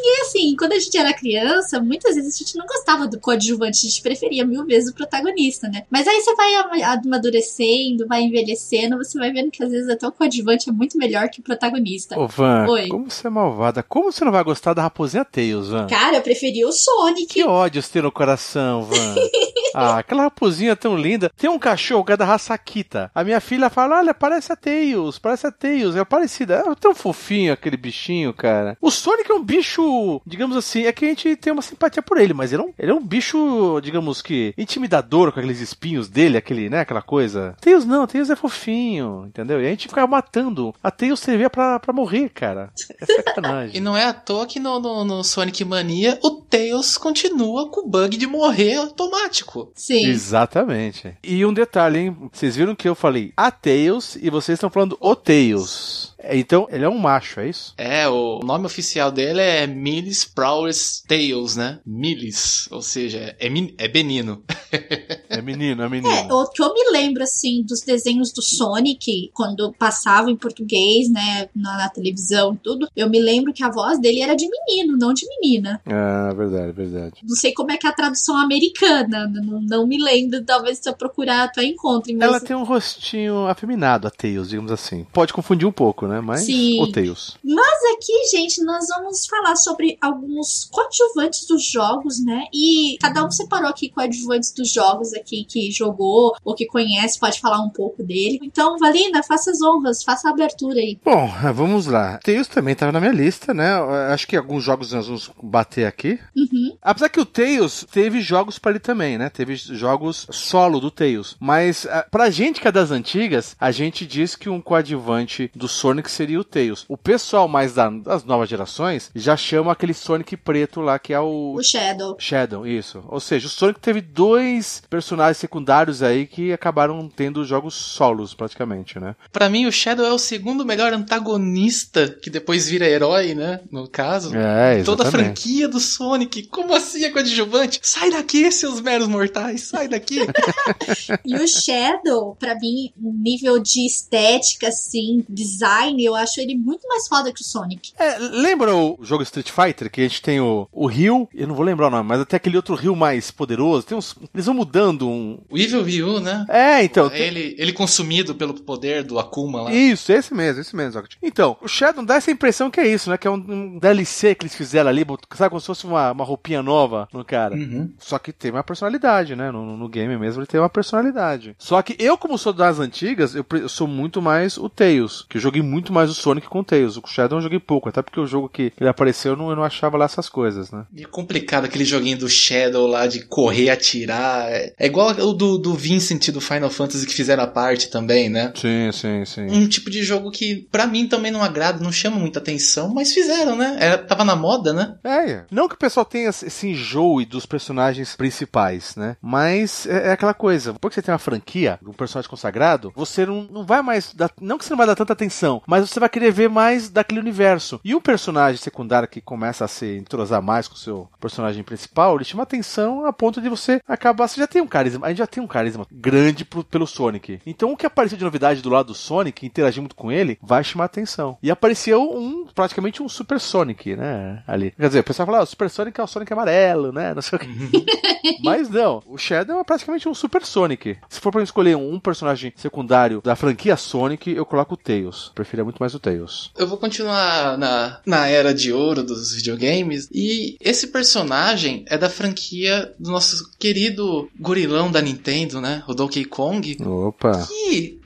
Ninguém, 0.06 0.22
assim, 0.22 0.56
quando 0.56 0.74
a 0.74 0.80
gente 0.80 0.96
era 0.96 1.12
criança, 1.14 1.80
muitas 1.80 2.16
vezes 2.16 2.36
a 2.36 2.38
gente 2.38 2.56
não 2.56 2.66
gostava 2.68 3.08
do 3.08 3.20
coadjuvante, 3.20 3.88
a 3.88 3.90
gente 3.90 4.04
preferia 4.04 4.46
mil 4.46 4.64
vezes 4.64 4.92
o 4.92 4.94
protagonista, 4.94 5.68
né? 5.68 5.84
Mas 5.90 6.08
aí 6.08 6.22
você 6.22 6.36
vai 6.36 6.54
amadurecendo, 6.84 8.08
vai 8.08 8.22
envelhecendo, 8.22 8.98
você 8.98 9.18
vai 9.18 9.32
vendo 9.32 9.50
que 9.50 9.64
às 9.64 9.72
vezes 9.72 9.90
até 9.90 10.08
o 10.08 10.12
coadjuvante 10.12 10.70
é 10.70 10.72
muito 10.72 10.96
melhor 10.96 11.28
que 11.30 11.40
o 11.40 11.44
protagonista. 11.44 12.20
Ô, 12.20 12.28
Van, 12.28 12.68
Oi. 12.70 12.88
como 12.88 13.10
você 13.10 13.26
é 13.26 13.30
malvada? 13.32 13.82
Como 13.82 14.12
você 14.12 14.24
não 14.24 14.32
vai 14.32 14.44
gostar 14.44 14.74
da 14.76 14.84
raposinha 14.84 15.26
Tails, 15.26 15.70
Van? 15.70 15.88
Cara, 15.88 16.18
eu 16.18 16.22
preferia 16.22 16.68
o 16.68 16.72
Sonic. 16.72 17.26
Que 17.26 17.44
ódio 17.44 17.82
você 17.82 17.94
tem 17.94 18.02
no 18.04 18.12
coração, 18.12 18.84
Van. 18.84 19.16
ah, 19.74 19.98
aquela 19.98 20.24
raposinha 20.24 20.76
tão 20.76 20.96
linda. 20.96 21.32
Tem 21.36 21.50
um 21.50 21.58
cachorro 21.58 22.06
que 22.06 22.12
é 22.12 22.18
da 22.18 22.26
raça 22.26 22.54
Akita. 22.54 23.10
A 23.16 23.24
minha 23.24 23.42
filha 23.42 23.72
fala: 23.72 23.98
olha, 23.98 24.14
parece 24.14 24.52
a 24.52 24.56
Tails, 24.56 25.18
parece 25.18 25.48
a 25.48 25.52
Tails. 25.52 25.96
É 25.96 26.06
parecida. 26.06 26.64
É 26.68 26.76
tão 26.76 26.94
fofinho 26.94 27.54
aquele 27.54 27.76
bichinho, 27.76 28.32
cara. 28.34 28.78
O 28.80 28.92
Sonic 28.92 29.32
é 29.32 29.34
um 29.34 29.44
bicho, 29.44 29.84
digamos 30.26 30.56
assim, 30.58 30.86
é 30.86 30.92
que 30.92 31.06
a 31.06 31.10
gente 31.10 31.36
tem 31.36 31.54
uma 31.54 31.62
simpatia 31.62 32.02
por 32.02 32.18
ele, 32.18 32.34
mas 32.34 32.52
ele 32.52 32.62
é 32.62 32.66
um, 32.66 32.74
ele 32.78 32.92
é 32.92 32.94
um 32.94 33.04
bicho, 33.06 33.80
digamos 33.82 34.22
que, 34.22 34.54
intimidador 34.58 35.32
com 35.32 35.40
aqueles 35.40 35.60
espinhos 35.60 36.08
dele, 36.10 36.38
aquele, 36.38 36.70
né, 36.70 36.82
aquela 36.82 37.02
coisa. 37.02 37.56
Tails 37.62 37.86
não, 37.86 38.04
a 38.04 38.08
Tails 38.08 38.30
é 38.30 38.36
fofinho, 38.36 39.26
entendeu? 39.28 39.62
E 39.62 39.66
a 39.66 39.70
gente 39.70 39.88
ficava 39.88 40.08
matando. 40.08 40.74
A 40.84 40.92
Tails 40.92 41.20
servia 41.20 41.50
pra, 41.50 41.80
pra 41.80 41.94
morrer, 41.94 42.30
cara. 42.30 42.72
É 43.02 43.06
sacanagem. 43.06 43.76
E 43.76 43.80
não 43.80 43.98
é 43.98 44.06
à 44.06 44.14
toa 44.14 44.46
que 44.46 44.60
no, 44.60 44.80
no, 44.80 45.04
no 45.04 45.24
Sonic 45.24 45.64
Mania 45.66 46.18
o 46.24 46.32
Tails 46.32 46.98
continua 46.98 47.70
com 47.70 47.82
o 47.82 47.88
bug 47.88 48.16
de 48.16 48.28
morrer 48.28 48.76
automático. 48.76 49.72
Sim. 49.76 50.06
Exatamente. 50.06 51.16
E 51.24 51.46
um 51.46 51.54
detalhe, 51.54 52.00
hein? 52.00 52.18
Vocês 52.32 52.56
viram 52.56 52.76
que 52.76 52.88
eu 52.88 52.96
falei 52.96 53.34
a 53.36 53.52
Tails 53.52 54.16
e 54.16 54.30
vocês 54.30 54.56
estão 54.56 54.70
falando 54.70 54.98
o 55.00 55.16
Tails. 55.16 56.15
Então, 56.32 56.68
ele 56.70 56.86
é 56.86 56.90
um 56.90 56.98
macho, 56.98 57.40
é 57.40 57.50
isso? 57.50 57.74
É, 57.78 58.08
o 58.08 58.40
nome 58.40 58.66
oficial 58.66 59.12
dele 59.12 59.42
é 59.42 59.68
Millis 59.68 60.26
Prowess 60.26 61.04
Tails, 61.08 61.56
né? 61.56 61.80
Millis, 61.86 62.68
ou 62.72 62.82
seja, 62.82 63.36
é, 63.40 63.48
é 63.78 63.88
Benino. 63.88 64.44
É 65.28 65.42
menino, 65.42 65.84
é 65.84 65.90
menino. 65.90 66.14
É, 66.14 66.34
o 66.34 66.48
que 66.48 66.62
eu 66.62 66.74
me 66.74 66.92
lembro, 66.92 67.22
assim, 67.22 67.62
dos 67.64 67.82
desenhos 67.82 68.32
do 68.32 68.42
Sonic, 68.42 69.30
quando 69.34 69.74
passava 69.74 70.32
em 70.32 70.36
português, 70.36 71.10
né, 71.12 71.50
na, 71.54 71.78
na 71.78 71.90
televisão 71.90 72.54
e 72.54 72.58
tudo, 72.58 72.88
eu 72.96 73.10
me 73.10 73.20
lembro 73.20 73.52
que 73.52 73.64
a 73.64 73.70
voz 73.70 74.00
dele 74.00 74.22
era 74.22 74.34
de 74.36 74.48
menino, 74.48 74.98
não 74.98 75.14
de 75.14 75.28
menina. 75.28 75.82
Ah, 75.86 76.34
verdade, 76.34 76.72
verdade. 76.72 77.14
Não 77.24 77.36
sei 77.36 77.54
como 77.54 77.72
é 77.72 77.78
que 77.78 77.86
é 77.86 77.90
a 77.90 77.94
tradução 77.94 78.38
americana, 78.38 79.28
não, 79.28 79.60
não 79.62 79.88
me 79.88 80.02
lembro, 80.02 80.44
talvez 80.46 80.78
se 80.78 80.90
eu 80.90 80.94
procurar 80.94 81.44
até 81.44 81.64
encontre, 81.66 82.16
mas... 82.16 82.30
Ela 82.30 82.40
tem 82.40 82.56
um 82.56 82.64
rostinho 82.64 83.48
afeminado, 83.48 84.08
a 84.08 84.12
Tails, 84.12 84.50
digamos 84.50 84.72
assim. 84.72 85.06
Pode 85.12 85.34
confundir 85.34 85.68
um 85.68 85.72
pouco, 85.72 86.08
né? 86.08 86.15
Mas 86.22 86.42
Sim. 86.42 86.82
o 86.82 86.92
Tails. 86.92 87.38
Mas 87.44 87.75
aqui, 87.94 88.14
gente, 88.32 88.64
nós 88.64 88.88
vamos 88.88 89.26
falar 89.26 89.56
sobre 89.56 89.98
alguns 90.02 90.66
coadjuvantes 90.72 91.46
dos 91.48 91.64
jogos, 91.64 92.24
né? 92.24 92.46
E 92.54 92.98
cada 93.00 93.26
um 93.26 93.32
separou 93.32 93.70
aqui 93.70 93.90
coadjuvantes 93.90 94.52
dos 94.52 94.72
jogos 94.72 95.14
aqui 95.14 95.46
que 95.46 95.72
jogou 95.72 96.36
ou 96.44 96.56
que 96.56 96.66
conhece, 96.66 97.20
pode 97.20 97.40
falar 97.40 97.62
um 97.62 97.70
pouco 97.70 98.04
dele. 98.04 98.40
Então, 98.44 98.78
Valina, 98.78 99.24
faça 99.24 99.52
as 99.52 99.62
honras, 99.62 100.04
faça 100.04 100.28
a 100.28 100.32
abertura 100.32 100.80
aí. 100.80 101.00
Bom, 101.04 101.30
vamos 101.54 101.86
lá. 101.86 102.20
Tails 102.24 102.48
também 102.48 102.74
estava 102.74 102.92
na 102.92 103.00
minha 103.00 103.12
lista, 103.12 103.54
né? 103.54 103.74
Acho 104.12 104.28
que 104.28 104.36
alguns 104.36 104.64
jogos 104.64 104.92
nós 104.92 105.08
vamos 105.08 105.32
bater 105.42 105.86
aqui. 105.86 106.20
Uhum. 106.36 106.78
Apesar 106.82 107.10
que 107.10 107.20
o 107.20 107.26
Tails 107.26 107.86
teve 107.92 108.22
jogos 108.22 108.60
para 108.60 108.72
ele 108.72 108.80
também, 108.80 109.18
né? 109.18 109.30
Teve 109.30 109.56
jogos 109.56 110.28
solo 110.32 110.80
do 110.80 110.92
Tails. 110.92 111.36
Mas 111.40 111.88
pra 112.12 112.30
gente 112.30 112.62
que 112.62 112.68
é 112.68 112.72
das 112.72 112.92
antigas, 112.92 113.56
a 113.60 113.72
gente 113.72 114.06
diz 114.06 114.36
que 114.36 114.50
um 114.50 114.62
coadjuvante 114.62 115.52
do 115.56 115.68
Sonic 115.68 116.10
seria 116.10 116.40
o 116.40 116.44
Tails. 116.44 116.86
O 116.88 116.98
pessoal 116.98 117.48
mais 117.48 117.75
da, 117.76 117.90
das 117.90 118.24
novas 118.24 118.50
gerações 118.50 119.12
já 119.16 119.38
chama 119.38 119.72
aquele 119.72 119.94
Sonic 119.94 120.36
preto 120.38 120.82
lá 120.82 120.98
que 120.98 121.14
é 121.14 121.20
o. 121.20 121.54
O 121.56 121.64
Shadow. 121.64 122.16
Shadow, 122.20 122.68
isso. 122.68 123.04
Ou 123.08 123.20
seja, 123.20 123.48
o 123.48 123.50
Sonic 123.50 123.80
teve 123.80 124.02
dois 124.02 124.84
personagens 124.90 125.38
secundários 125.38 126.02
aí 126.02 126.26
que 126.26 126.52
acabaram 126.52 127.08
tendo 127.08 127.46
jogos 127.46 127.76
solos 127.76 128.34
praticamente, 128.34 129.00
né? 129.00 129.16
Para 129.32 129.50
mim, 129.50 129.66
o 129.66 129.72
Shadow 129.72 130.06
é 130.06 130.12
o 130.12 130.18
segundo 130.18 130.66
melhor 130.66 130.94
antagonista 130.94 132.08
que 132.22 132.30
depois 132.30 132.68
vira 132.68 132.88
herói, 132.88 133.34
né? 133.34 133.62
No 133.72 133.88
caso. 133.88 134.36
É, 134.36 134.80
exatamente. 134.80 134.86
Toda 134.86 135.08
a 135.08 135.12
franquia 135.12 135.68
do 135.68 135.80
Sonic. 135.80 136.48
Como 136.48 136.74
assim 136.74 137.04
é 137.04 137.10
coadjuvante? 137.10 137.80
Sai 137.82 138.12
daqui, 138.12 138.52
seus 138.52 138.82
meros 138.82 139.08
mortais. 139.08 139.64
Sai 139.64 139.88
daqui. 139.88 140.20
e 141.26 141.36
o 141.36 141.48
Shadow, 141.48 142.36
para 142.40 142.56
mim, 142.56 142.92
nível 142.98 143.60
de 143.60 143.86
estética, 143.86 144.68
assim, 144.70 145.26
design, 145.28 146.04
eu 146.04 146.16
acho 146.16 146.40
ele 146.40 146.56
muito 146.56 146.88
mais 146.88 147.08
foda 147.08 147.34
que 147.34 147.42
o 147.42 147.46
Sonic. 147.46 147.65
É, 147.98 148.18
lembra 148.20 148.76
o 148.76 148.98
jogo 149.02 149.24
Street 149.24 149.50
Fighter? 149.50 149.90
Que 149.90 150.02
a 150.02 150.04
gente 150.08 150.22
tem 150.22 150.40
o, 150.40 150.68
o 150.72 150.88
Ryu, 150.88 151.28
eu 151.34 151.48
não 151.48 151.56
vou 151.56 151.66
lembrar 151.66 151.88
o 151.88 151.92
nome, 151.92 152.08
mas 152.08 152.22
até 152.22 152.38
aquele 152.38 152.58
outro 152.58 152.76
Ryu 152.76 152.96
mais 152.96 153.32
poderoso. 153.32 153.86
Tem 153.86 153.98
uns, 153.98 154.16
eles 154.34 154.46
vão 154.46 154.56
mudando 154.56 155.10
um. 155.10 155.40
O 155.50 155.58
Evil 155.58 155.84
Ryu, 155.84 156.20
né? 156.20 156.46
É, 156.50 156.84
então. 156.84 157.12
Ele, 157.14 157.56
ele 157.58 157.74
consumido 157.74 158.36
pelo 158.36 158.54
poder 158.54 159.04
do 159.04 159.20
Akuma 159.20 159.64
lá. 159.64 159.74
Isso, 159.74 160.12
esse 160.12 160.34
mesmo, 160.34 160.62
esse 160.62 160.76
mesmo. 160.76 161.04
Então, 161.22 161.58
o 161.62 161.68
Shadow 161.68 162.06
dá 162.06 162.16
essa 162.16 162.32
impressão 162.32 162.70
que 162.70 162.80
é 162.80 162.88
isso, 162.88 163.10
né? 163.10 163.18
Que 163.18 163.28
é 163.28 163.32
um, 163.32 163.36
um 163.36 163.80
DLC 163.80 164.36
que 164.36 164.44
eles 164.44 164.56
fizeram 164.56 164.90
ali, 164.90 165.06
sabe, 165.36 165.50
como 165.50 165.60
se 165.60 165.68
fosse 165.68 165.86
uma, 165.86 166.12
uma 166.12 166.24
roupinha 166.24 166.62
nova 166.62 167.08
no 167.14 167.24
cara. 167.24 167.56
Uhum. 167.56 167.92
Só 168.00 168.20
que 168.20 168.32
tem 168.32 168.52
uma 168.52 168.64
personalidade, 168.64 169.36
né? 169.36 169.52
No, 169.52 169.78
no 169.78 169.90
game 169.90 170.18
mesmo 170.18 170.42
ele 170.42 170.48
tem 170.48 170.60
uma 170.60 170.70
personalidade. 170.70 171.56
Só 171.58 171.82
que 171.82 171.96
eu, 172.00 172.18
como 172.18 172.38
sou 172.38 172.54
das 172.54 172.80
antigas, 172.80 173.36
eu, 173.36 173.46
eu 173.54 173.70
sou 173.70 173.88
muito 173.88 174.22
mais 174.22 174.58
o 174.58 174.70
Tails, 174.70 175.26
que 175.30 175.38
eu 175.38 175.42
joguei 175.42 175.62
muito 175.62 175.92
mais 175.94 176.10
o 176.10 176.14
Sonic 176.14 176.48
com 176.48 176.60
o 176.60 176.64
Tails. 176.64 176.98
O 176.98 177.04
Shadow 177.06 177.40
eu 177.40 177.44
joguei 177.44 177.55
pouco, 177.60 177.90
até 177.90 178.02
porque 178.02 178.20
o 178.20 178.28
jogo 178.28 178.50
que 178.50 178.72
ele 178.80 178.90
apareceu 178.90 179.34
eu 179.34 179.38
não, 179.38 179.50
eu 179.50 179.56
não 179.56 179.64
achava 179.64 179.98
lá 179.98 180.06
essas 180.06 180.30
coisas, 180.30 180.72
né? 180.72 180.86
E 180.94 181.04
é 181.04 181.08
complicado 181.08 181.66
aquele 181.66 181.86
joguinho 181.86 182.18
do 182.18 182.30
Shadow 182.30 182.88
lá 182.88 183.08
de 183.08 183.26
correr, 183.26 183.70
atirar. 183.70 184.50
É, 184.50 184.74
é 184.78 184.86
igual 184.86 185.10
o 185.10 185.34
do, 185.34 185.58
do 185.58 185.74
Vincent 185.74 186.30
do 186.30 186.42
Final 186.42 186.70
Fantasy 186.70 187.06
que 187.06 187.14
fizeram 187.14 187.44
a 187.44 187.48
parte 187.48 187.90
também, 187.90 188.30
né? 188.30 188.54
Sim, 188.56 188.92
sim, 188.92 189.26
sim. 189.26 189.48
Um 189.50 189.68
tipo 189.68 189.90
de 189.90 190.04
jogo 190.04 190.32
que 190.32 190.68
para 190.72 190.88
mim 190.88 191.08
também 191.08 191.32
não 191.32 191.44
agrada, 191.44 191.84
não 191.84 191.92
chama 191.92 192.18
muita 192.18 192.40
atenção, 192.40 192.94
mas 192.94 193.14
fizeram, 193.14 193.56
né? 193.56 193.78
Era, 193.80 193.98
tava 193.98 194.24
na 194.24 194.36
moda, 194.36 194.74
né? 194.74 194.96
É, 195.04 195.44
não 195.52 195.68
que 195.68 195.76
o 195.76 195.80
pessoal 195.80 196.06
tenha 196.06 196.30
esse 196.30 196.68
enjoo 196.68 197.26
dos 197.26 197.46
personagens 197.46 198.16
principais, 198.16 198.96
né? 198.96 199.16
Mas 199.22 199.86
é, 199.86 200.08
é, 200.08 200.12
aquela 200.12 200.34
coisa, 200.34 200.74
depois 200.74 200.94
que 200.94 200.96
você 200.96 201.06
tem 201.06 201.14
uma 201.14 201.20
franquia, 201.20 201.80
um 201.86 201.94
personagem 201.94 202.30
consagrado, 202.30 202.92
você 202.96 203.26
não, 203.26 203.48
não 203.50 203.66
vai 203.66 203.82
mais 203.82 204.14
dar, 204.14 204.32
não 204.42 204.58
que 204.58 204.66
você 204.66 204.72
não 204.72 204.78
vai 204.78 204.88
dar 204.88 204.96
tanta 204.96 205.14
atenção, 205.14 205.62
mas 205.68 205.90
você 205.90 206.00
vai 206.00 206.10
querer 206.10 206.32
ver 206.32 206.50
mais 206.50 206.90
daquele 206.90 207.20
universo. 207.20 207.45
E 207.84 207.96
um 207.96 208.02
personagem 208.02 208.58
secundário 208.58 209.08
que 209.08 209.22
começa 209.22 209.66
a 209.66 209.68
se 209.68 209.98
entrosar 209.98 210.42
mais 210.42 210.68
com 210.68 210.76
o 210.76 210.78
seu 210.78 211.10
personagem 211.20 211.64
principal, 211.64 212.16
ele 212.16 212.26
chama 212.26 212.44
atenção 212.44 213.06
a 213.06 213.14
ponto 213.14 213.42
de 213.42 213.50
você 213.50 213.82
acabar, 213.88 214.28
você 214.28 214.40
já 214.40 214.48
tem 214.48 214.62
um 214.62 214.68
carisma, 214.68 215.06
a 215.06 215.10
gente 215.10 215.20
já 215.20 215.28
tem 215.28 215.44
um 215.44 215.48
carisma 215.48 215.86
grande 215.92 216.46
pro, 216.46 216.64
pelo 216.64 216.88
Sonic. 216.88 217.40
Então 217.46 217.72
o 217.72 217.78
que 217.78 217.86
apareceu 217.86 218.18
de 218.18 218.24
novidade 218.24 218.62
do 218.62 218.70
lado 218.70 218.88
do 218.88 218.94
Sonic, 218.94 219.46
interagir 219.46 219.82
muito 219.82 219.96
com 219.96 220.12
ele, 220.12 220.38
vai 220.42 220.64
chamar 220.64 220.86
atenção. 220.86 221.38
E 221.42 221.52
apareceu 221.52 222.02
um, 222.02 222.46
praticamente 222.54 223.02
um 223.02 223.10
Super 223.10 223.40
Sonic, 223.40 223.96
né, 223.96 224.44
ali. 224.48 224.72
Quer 224.72 224.88
dizer, 224.88 225.00
o 225.00 225.04
pessoal 225.04 225.26
fala, 225.26 225.40
ah, 225.40 225.44
o 225.44 225.48
Super 225.48 225.70
Sonic 225.70 226.00
é 226.00 226.04
o 226.04 226.08
Sonic 226.08 226.32
amarelo, 226.34 226.92
né, 226.92 227.14
não 227.14 227.22
sei 227.22 227.38
o 227.38 227.40
que. 227.40 227.48
Mas 228.44 228.70
não, 228.70 229.02
o 229.06 229.18
Shadow 229.18 229.60
é 229.60 229.64
praticamente 229.64 230.10
um 230.10 230.14
Super 230.14 230.46
Sonic. 230.46 230.98
Se 231.10 231.20
for 231.20 231.32
pra 231.32 231.44
escolher 231.44 231.76
um 231.76 232.00
personagem 232.00 232.54
secundário 232.56 233.22
da 233.22 233.36
franquia 233.36 233.76
Sonic, 233.76 234.32
eu 234.32 234.46
coloco 234.46 234.74
o 234.74 234.78
Tails. 234.78 235.32
Preferia 235.34 235.64
muito 235.64 235.80
mais 235.80 235.94
o 235.94 236.00
Tails. 236.00 236.52
Eu 236.58 236.68
vou 236.68 236.78
continuar 236.78 237.35
na, 237.58 238.00
na 238.06 238.28
era 238.28 238.54
de 238.54 238.72
ouro 238.72 239.04
dos 239.04 239.34
videogames. 239.34 240.08
E 240.12 240.58
esse 240.60 240.88
personagem 240.88 241.86
é 241.88 241.98
da 241.98 242.10
franquia 242.10 242.94
do 243.00 243.12
nosso 243.12 243.52
querido 243.58 244.30
gorilão 244.40 244.92
da 244.92 245.02
Nintendo, 245.02 245.60
né? 245.62 245.84
O 245.88 245.94
Donkey 245.94 246.26
Kong. 246.26 246.78
Opa! 246.84 247.48
Que 247.48 248.00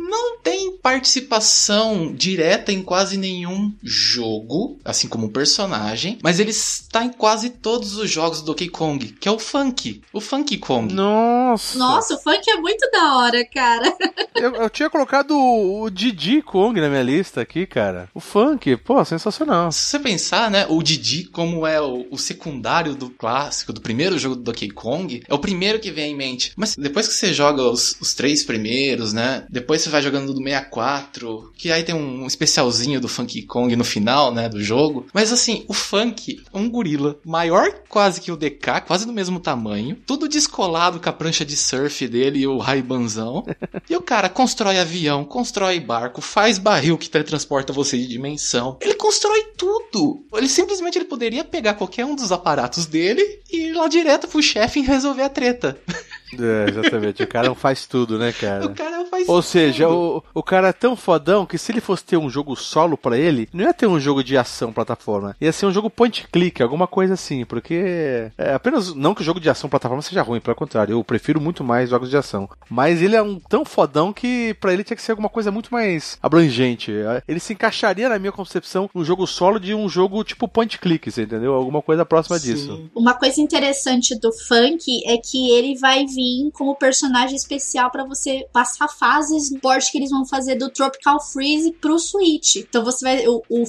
participação 0.89 2.11
direta 2.15 2.71
em 2.71 2.81
quase 2.81 3.15
nenhum 3.15 3.71
jogo, 3.83 4.79
assim 4.83 5.07
como 5.07 5.27
o 5.27 5.31
personagem, 5.31 6.17
mas 6.23 6.39
ele 6.39 6.49
está 6.49 7.05
em 7.05 7.11
quase 7.11 7.51
todos 7.51 7.95
os 7.95 8.09
jogos 8.09 8.41
do 8.41 8.47
Donkey 8.47 8.69
Kong, 8.69 9.05
que 9.19 9.27
é 9.27 9.31
o 9.31 9.37
Funk. 9.37 10.01
O 10.11 10.19
Funky 10.19 10.57
Kong. 10.57 10.91
Nossa! 10.91 11.77
Nossa, 11.77 12.15
o 12.15 12.17
Funk 12.17 12.49
é 12.49 12.55
muito 12.55 12.89
da 12.91 13.17
hora, 13.17 13.45
cara. 13.45 13.95
eu, 14.35 14.55
eu, 14.55 14.69
tinha 14.69 14.89
colocado 14.89 15.37
o, 15.37 15.83
o 15.83 15.91
Didi 15.91 16.41
Kong 16.41 16.81
na 16.81 16.89
minha 16.89 17.03
lista 17.03 17.41
aqui, 17.41 17.67
cara. 17.67 18.09
O 18.11 18.19
Funk, 18.19 18.75
pô, 18.77 19.05
sensacional. 19.05 19.71
Se 19.71 19.81
você 19.81 19.99
pensar, 19.99 20.49
né, 20.49 20.65
o 20.69 20.81
Didi 20.81 21.25
como 21.25 21.67
é 21.67 21.79
o, 21.79 22.07
o 22.09 22.17
secundário 22.17 22.95
do 22.95 23.11
clássico, 23.11 23.71
do 23.71 23.79
primeiro 23.81 24.17
jogo 24.17 24.35
do 24.35 24.41
Donkey 24.41 24.71
Kong, 24.71 25.21
é 25.27 25.33
o 25.33 25.39
primeiro 25.39 25.79
que 25.79 25.91
vem 25.91 26.13
em 26.13 26.17
mente. 26.17 26.51
Mas 26.57 26.75
depois 26.75 27.07
que 27.07 27.13
você 27.13 27.31
joga 27.31 27.61
os, 27.61 27.95
os 28.01 28.15
três 28.15 28.43
primeiros, 28.43 29.13
né, 29.13 29.45
depois 29.51 29.83
você 29.83 29.89
vai 29.89 30.01
jogando 30.01 30.33
do 30.33 30.41
64, 30.41 30.78
que 31.57 31.71
aí 31.71 31.83
tem 31.83 31.95
um 31.95 32.25
especialzinho 32.25 32.99
do 32.99 33.07
Funky 33.07 33.43
Kong 33.43 33.75
no 33.75 33.83
final, 33.83 34.33
né, 34.33 34.47
do 34.49 34.61
jogo. 34.61 35.07
Mas 35.13 35.31
assim, 35.31 35.65
o 35.67 35.73
Funk 35.73 36.41
é 36.53 36.57
um 36.57 36.69
gorila 36.69 37.19
maior 37.25 37.71
quase 37.87 38.21
que 38.21 38.31
o 38.31 38.37
DK, 38.37 38.81
quase 38.85 39.05
do 39.05 39.13
mesmo 39.13 39.39
tamanho, 39.39 39.97
tudo 40.05 40.27
descolado 40.27 40.99
com 40.99 41.09
a 41.09 41.13
prancha 41.13 41.45
de 41.45 41.55
surf 41.55 42.07
dele 42.07 42.39
e 42.39 42.47
o 42.47 42.57
raibanzão. 42.57 43.45
e 43.89 43.95
o 43.95 44.01
cara 44.01 44.29
constrói 44.29 44.77
avião, 44.77 45.25
constrói 45.25 45.79
barco, 45.79 46.21
faz 46.21 46.57
barril 46.57 46.97
que 46.97 47.09
teletransporta 47.09 47.73
você 47.73 47.97
de 47.97 48.07
dimensão. 48.07 48.77
Ele 48.81 48.95
constrói 48.95 49.43
tudo. 49.57 50.25
Ele 50.33 50.47
simplesmente 50.47 50.97
ele 50.97 51.05
poderia 51.05 51.43
pegar 51.43 51.73
qualquer 51.73 52.05
um 52.05 52.15
dos 52.15 52.31
aparatos 52.31 52.85
dele 52.85 53.41
e 53.51 53.67
ir 53.67 53.73
lá 53.73 53.87
direto 53.87 54.27
pro 54.27 54.41
chefe 54.41 54.79
e 54.79 54.83
resolver 54.83 55.23
a 55.23 55.29
treta. 55.29 55.79
É, 56.37 56.69
exatamente. 56.69 57.23
O 57.23 57.27
cara 57.27 57.53
faz 57.55 57.85
tudo, 57.85 58.17
né, 58.17 58.31
cara? 58.31 58.65
O 58.65 58.73
cara 58.75 59.05
faz 59.05 59.27
Ou 59.27 59.35
tudo. 59.35 59.43
seja, 59.43 59.89
o, 59.89 60.23
o 60.33 60.43
cara 60.43 60.69
é 60.69 60.73
tão 60.73 60.95
fodão 60.95 61.45
que 61.45 61.57
se 61.57 61.71
ele 61.71 61.81
fosse 61.81 62.03
ter 62.03 62.17
um 62.17 62.29
jogo 62.29 62.55
solo 62.55 62.97
para 62.97 63.17
ele, 63.17 63.49
não 63.53 63.65
ia 63.65 63.73
ter 63.73 63.87
um 63.87 63.99
jogo 63.99 64.23
de 64.23 64.37
ação 64.37 64.71
plataforma. 64.71 65.35
Ia 65.39 65.51
ser 65.51 65.65
um 65.65 65.71
jogo 65.71 65.89
point 65.89 66.27
click, 66.31 66.61
alguma 66.61 66.87
coisa 66.87 67.13
assim. 67.13 67.45
Porque 67.45 68.29
é 68.37 68.53
apenas. 68.53 68.93
Não 68.93 69.13
que 69.15 69.21
o 69.21 69.25
jogo 69.25 69.39
de 69.39 69.49
ação 69.49 69.69
plataforma 69.69 70.01
seja 70.01 70.21
ruim, 70.21 70.39
pelo 70.39 70.55
contrário. 70.55 70.93
Eu 70.93 71.03
prefiro 71.03 71.39
muito 71.41 71.63
mais 71.63 71.89
jogos 71.89 72.09
de 72.09 72.17
ação. 72.17 72.49
Mas 72.69 73.01
ele 73.01 73.15
é 73.15 73.21
um 73.21 73.39
tão 73.39 73.65
fodão 73.65 74.11
que 74.13 74.53
para 74.59 74.73
ele 74.73 74.83
tinha 74.83 74.97
que 74.97 75.03
ser 75.03 75.11
alguma 75.11 75.29
coisa 75.29 75.51
muito 75.51 75.71
mais 75.71 76.17
abrangente. 76.21 76.91
Ele 77.27 77.39
se 77.39 77.53
encaixaria, 77.53 78.09
na 78.09 78.19
minha 78.19 78.31
concepção, 78.31 78.89
um 78.93 79.03
jogo 79.03 79.25
solo 79.25 79.59
de 79.59 79.73
um 79.73 79.87
jogo 79.89 80.23
tipo 80.23 80.47
point 80.47 80.77
click, 80.77 81.09
você 81.11 81.23
entendeu? 81.23 81.53
Alguma 81.53 81.81
coisa 81.81 82.05
próxima 82.05 82.37
Sim. 82.37 82.53
disso. 82.53 82.89
Uma 82.95 83.13
coisa 83.13 83.39
interessante 83.41 84.17
do 84.19 84.31
Funk 84.31 85.01
é 85.05 85.17
que 85.17 85.51
ele 85.51 85.77
vai 85.77 86.05
vir 86.05 86.18
como 86.53 86.75
personagem 86.75 87.35
especial 87.35 87.89
para 87.91 88.03
você 88.05 88.45
passar 88.51 88.87
fases 88.87 89.51
no 89.51 89.59
port 89.59 89.83
que 89.91 89.97
eles 89.97 90.09
vão 90.09 90.25
fazer 90.25 90.55
do 90.55 90.69
Tropical 90.69 91.19
Freeze 91.21 91.71
pro 91.73 91.97
Switch. 91.99 92.57
Então 92.57 92.83
você 92.83 93.05
vai. 93.05 93.27
O, 93.27 93.41
o, 93.49 93.63